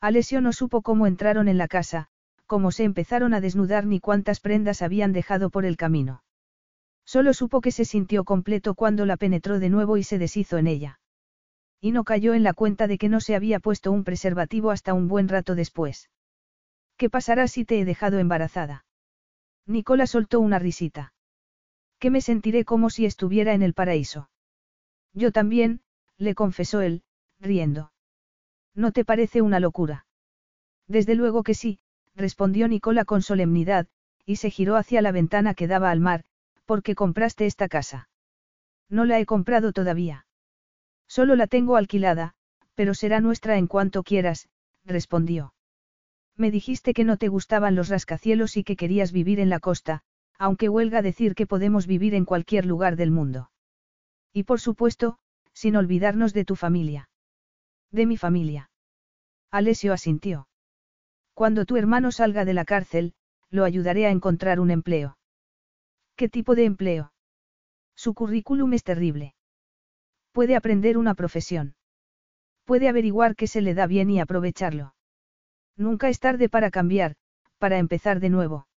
[0.00, 2.08] Alessio no supo cómo entraron en la casa,
[2.52, 6.22] cómo se empezaron a desnudar ni cuántas prendas habían dejado por el camino.
[7.06, 10.66] Solo supo que se sintió completo cuando la penetró de nuevo y se deshizo en
[10.66, 11.00] ella.
[11.80, 14.92] Y no cayó en la cuenta de que no se había puesto un preservativo hasta
[14.92, 16.10] un buen rato después.
[16.98, 18.84] ¿Qué pasará si te he dejado embarazada?
[19.64, 21.14] Nicola soltó una risita.
[21.98, 24.28] Que me sentiré como si estuviera en el paraíso.
[25.14, 25.80] Yo también,
[26.18, 27.02] le confesó él,
[27.40, 27.92] riendo.
[28.74, 30.04] ¿No te parece una locura?
[30.86, 31.78] Desde luego que sí,
[32.14, 33.86] respondió Nicola con solemnidad,
[34.24, 36.24] y se giró hacia la ventana que daba al mar,
[36.64, 38.08] porque compraste esta casa.
[38.88, 40.26] No la he comprado todavía.
[41.08, 42.34] Solo la tengo alquilada,
[42.74, 44.48] pero será nuestra en cuanto quieras,
[44.84, 45.54] respondió.
[46.36, 50.02] Me dijiste que no te gustaban los rascacielos y que querías vivir en la costa,
[50.38, 53.50] aunque huelga decir que podemos vivir en cualquier lugar del mundo.
[54.32, 55.18] Y por supuesto,
[55.52, 57.10] sin olvidarnos de tu familia.
[57.90, 58.70] De mi familia.
[59.50, 60.48] Alessio asintió.
[61.42, 63.14] Cuando tu hermano salga de la cárcel,
[63.50, 65.18] lo ayudaré a encontrar un empleo.
[66.14, 67.12] ¿Qué tipo de empleo?
[67.96, 69.34] Su currículum es terrible.
[70.30, 71.74] Puede aprender una profesión.
[72.64, 74.94] Puede averiguar qué se le da bien y aprovecharlo.
[75.76, 77.16] Nunca es tarde para cambiar,
[77.58, 78.68] para empezar de nuevo.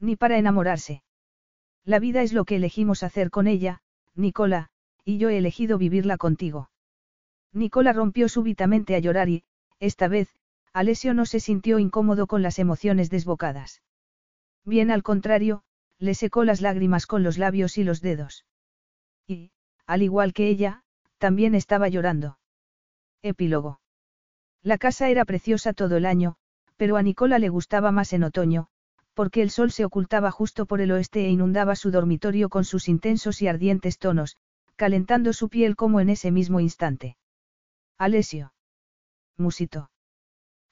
[0.00, 1.02] Ni para enamorarse.
[1.84, 3.82] La vida es lo que elegimos hacer con ella,
[4.14, 4.70] Nicola,
[5.04, 6.70] y yo he elegido vivirla contigo.
[7.52, 9.44] Nicola rompió súbitamente a llorar y,
[9.78, 10.34] esta vez,
[10.72, 13.82] Alessio no se sintió incómodo con las emociones desbocadas.
[14.64, 15.64] Bien al contrario,
[15.98, 18.46] le secó las lágrimas con los labios y los dedos.
[19.26, 19.52] Y,
[19.86, 20.82] al igual que ella,
[21.18, 22.38] también estaba llorando.
[23.22, 23.80] Epílogo.
[24.62, 26.36] La casa era preciosa todo el año,
[26.76, 28.68] pero a Nicola le gustaba más en otoño,
[29.14, 32.88] porque el sol se ocultaba justo por el oeste e inundaba su dormitorio con sus
[32.88, 34.38] intensos y ardientes tonos,
[34.76, 37.16] calentando su piel como en ese mismo instante.
[37.98, 38.54] Alesio.
[39.36, 39.91] Musito.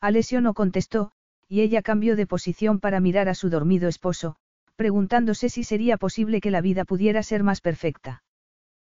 [0.00, 1.12] Alesio no contestó,
[1.48, 4.36] y ella cambió de posición para mirar a su dormido esposo,
[4.76, 8.22] preguntándose si sería posible que la vida pudiera ser más perfecta.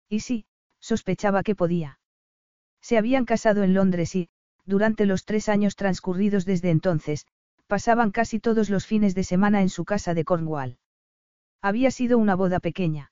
[0.09, 0.45] Y sí,
[0.79, 1.99] sospechaba que podía.
[2.81, 4.29] Se habían casado en Londres y,
[4.65, 7.27] durante los tres años transcurridos desde entonces,
[7.67, 10.77] pasaban casi todos los fines de semana en su casa de Cornwall.
[11.61, 13.11] Había sido una boda pequeña.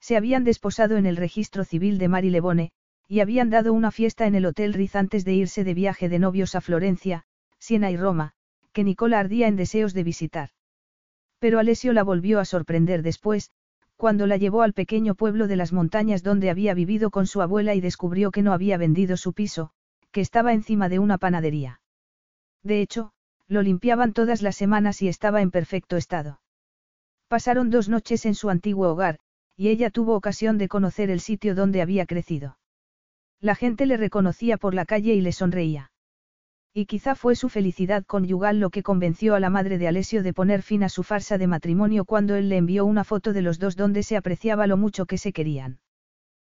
[0.00, 2.72] Se habían desposado en el registro civil de Marylebone,
[3.12, 6.18] y habían dado una fiesta en el Hotel Riz antes de irse de viaje de
[6.18, 7.24] novios a Florencia,
[7.58, 8.32] Siena y Roma,
[8.72, 10.48] que Nicola ardía en deseos de visitar.
[11.38, 13.50] Pero Alessio la volvió a sorprender después,
[13.98, 17.74] cuando la llevó al pequeño pueblo de las montañas donde había vivido con su abuela
[17.74, 19.72] y descubrió que no había vendido su piso,
[20.10, 21.82] que estaba encima de una panadería.
[22.62, 23.12] De hecho,
[23.46, 26.40] lo limpiaban todas las semanas y estaba en perfecto estado.
[27.28, 29.18] Pasaron dos noches en su antiguo hogar,
[29.54, 32.56] y ella tuvo ocasión de conocer el sitio donde había crecido.
[33.42, 35.90] La gente le reconocía por la calle y le sonreía.
[36.72, 40.32] Y quizá fue su felicidad conyugal lo que convenció a la madre de Alessio de
[40.32, 43.58] poner fin a su farsa de matrimonio cuando él le envió una foto de los
[43.58, 45.80] dos donde se apreciaba lo mucho que se querían.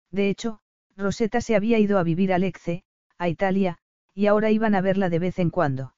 [0.09, 0.61] De hecho,
[0.97, 2.83] Rosetta se había ido a vivir a Lecce,
[3.19, 3.77] a Italia,
[4.15, 5.93] y ahora iban a verla de vez en cuando.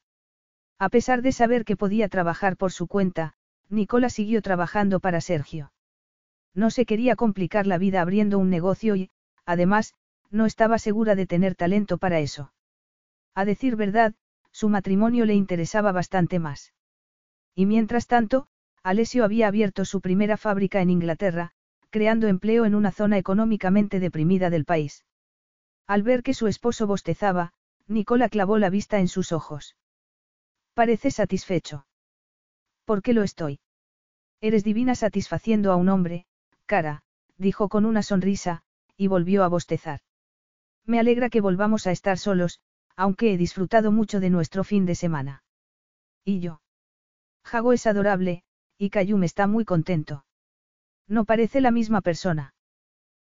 [0.78, 3.34] A pesar de saber que podía trabajar por su cuenta,
[3.70, 5.72] Nicola siguió trabajando para Sergio.
[6.54, 9.10] No se quería complicar la vida abriendo un negocio y,
[9.46, 9.94] además,
[10.32, 12.54] no estaba segura de tener talento para eso.
[13.36, 14.16] A decir verdad,
[14.52, 16.74] su matrimonio le interesaba bastante más.
[17.56, 18.48] Y mientras tanto,
[18.84, 21.52] Alessio había abierto su primera fábrica en Inglaterra,
[21.90, 25.06] creando empleo en una zona económicamente deprimida del país.
[25.88, 27.54] Al ver que su esposo bostezaba,
[27.88, 29.76] Nicola clavó la vista en sus ojos.
[30.74, 31.86] Parece satisfecho.
[32.86, 33.60] ¿Por qué lo estoy?
[34.40, 36.26] Eres divina satisfaciendo a un hombre,
[36.66, 37.04] cara,
[37.38, 38.64] dijo con una sonrisa,
[38.96, 40.00] y volvió a bostezar.
[40.86, 42.60] Me alegra que volvamos a estar solos,
[42.96, 45.44] aunque he disfrutado mucho de nuestro fin de semana.
[46.24, 46.62] ¿Y yo?
[47.44, 48.44] Jago es adorable,
[48.78, 50.26] y Kayum está muy contento.
[51.08, 52.54] No parece la misma persona.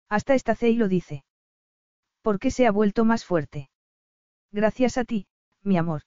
[0.10, 1.24] Hasta esta Cey lo dice.
[2.22, 3.70] ¿Por qué se ha vuelto más fuerte?
[4.52, 5.28] Gracias a ti,
[5.62, 6.02] mi amor.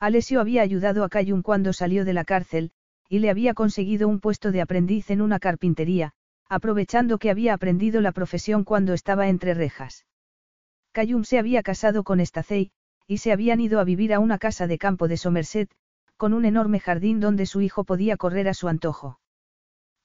[0.00, 2.72] Alessio había ayudado a Kayum cuando salió de la cárcel,
[3.08, 6.12] y le había conseguido un puesto de aprendiz en una carpintería,
[6.48, 10.06] aprovechando que había aprendido la profesión cuando estaba entre rejas.
[10.98, 12.72] Cayum se había casado con Stacey,
[13.06, 15.70] y se habían ido a vivir a una casa de campo de Somerset,
[16.16, 19.20] con un enorme jardín donde su hijo podía correr a su antojo.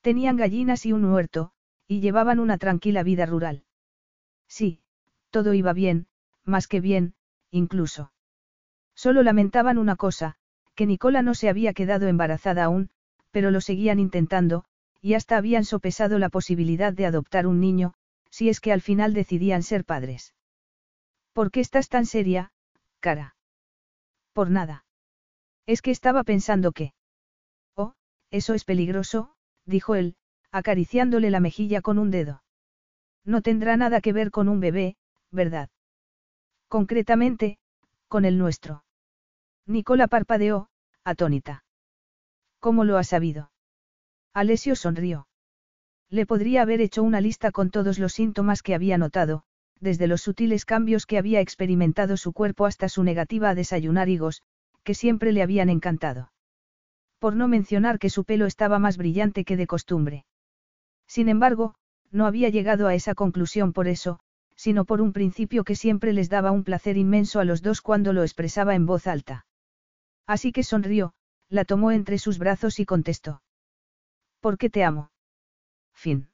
[0.02, 1.50] Tenían gallinas y un huerto,
[1.88, 3.64] y llevaban una tranquila vida rural.
[4.48, 4.82] Sí,
[5.32, 6.06] todo iba bien,
[6.46, 7.16] más que bien,
[7.50, 8.12] incluso.
[8.94, 10.36] Solo lamentaban una cosa,
[10.76, 12.92] que Nicola no se había quedado embarazada aún,
[13.32, 14.64] pero lo seguían intentando,
[15.02, 17.96] y hasta habían sopesado la posibilidad de adoptar un niño,
[18.30, 20.36] si es que al final decidían ser padres.
[21.34, 22.52] ¿Por qué estás tan seria,
[23.00, 23.36] cara?
[24.34, 24.86] Por nada.
[25.66, 26.94] Es que estaba pensando que...
[27.76, 27.94] Oh,
[28.30, 30.16] eso es peligroso, dijo él,
[30.52, 32.44] acariciándole la mejilla con un dedo.
[33.26, 34.96] No tendrá nada que ver con un bebé,
[35.32, 35.70] ¿verdad?
[36.68, 37.58] Concretamente,
[38.08, 38.84] con el nuestro.
[39.66, 40.70] Nicola parpadeó,
[41.04, 41.64] atónita.
[42.60, 43.52] ¿Cómo lo ha sabido?
[44.34, 45.28] Alessio sonrió.
[46.10, 49.46] Le podría haber hecho una lista con todos los síntomas que había notado,
[49.80, 54.42] desde los sutiles cambios que había experimentado su cuerpo hasta su negativa a desayunar higos,
[54.84, 56.32] que siempre le habían encantado.
[57.20, 60.26] Por no mencionar que su pelo estaba más brillante que de costumbre.
[61.08, 61.76] Sin embargo,
[62.12, 64.20] no había llegado a esa conclusión por eso,
[64.56, 68.14] sino por un principio que siempre les daba un placer inmenso a los dos cuando
[68.14, 69.46] lo expresaba en voz alta.
[70.28, 71.14] Así que sonrió,
[71.50, 73.42] la tomó entre sus brazos y contestó.
[74.40, 75.12] ¿Por qué te amo?
[75.94, 76.33] Fin.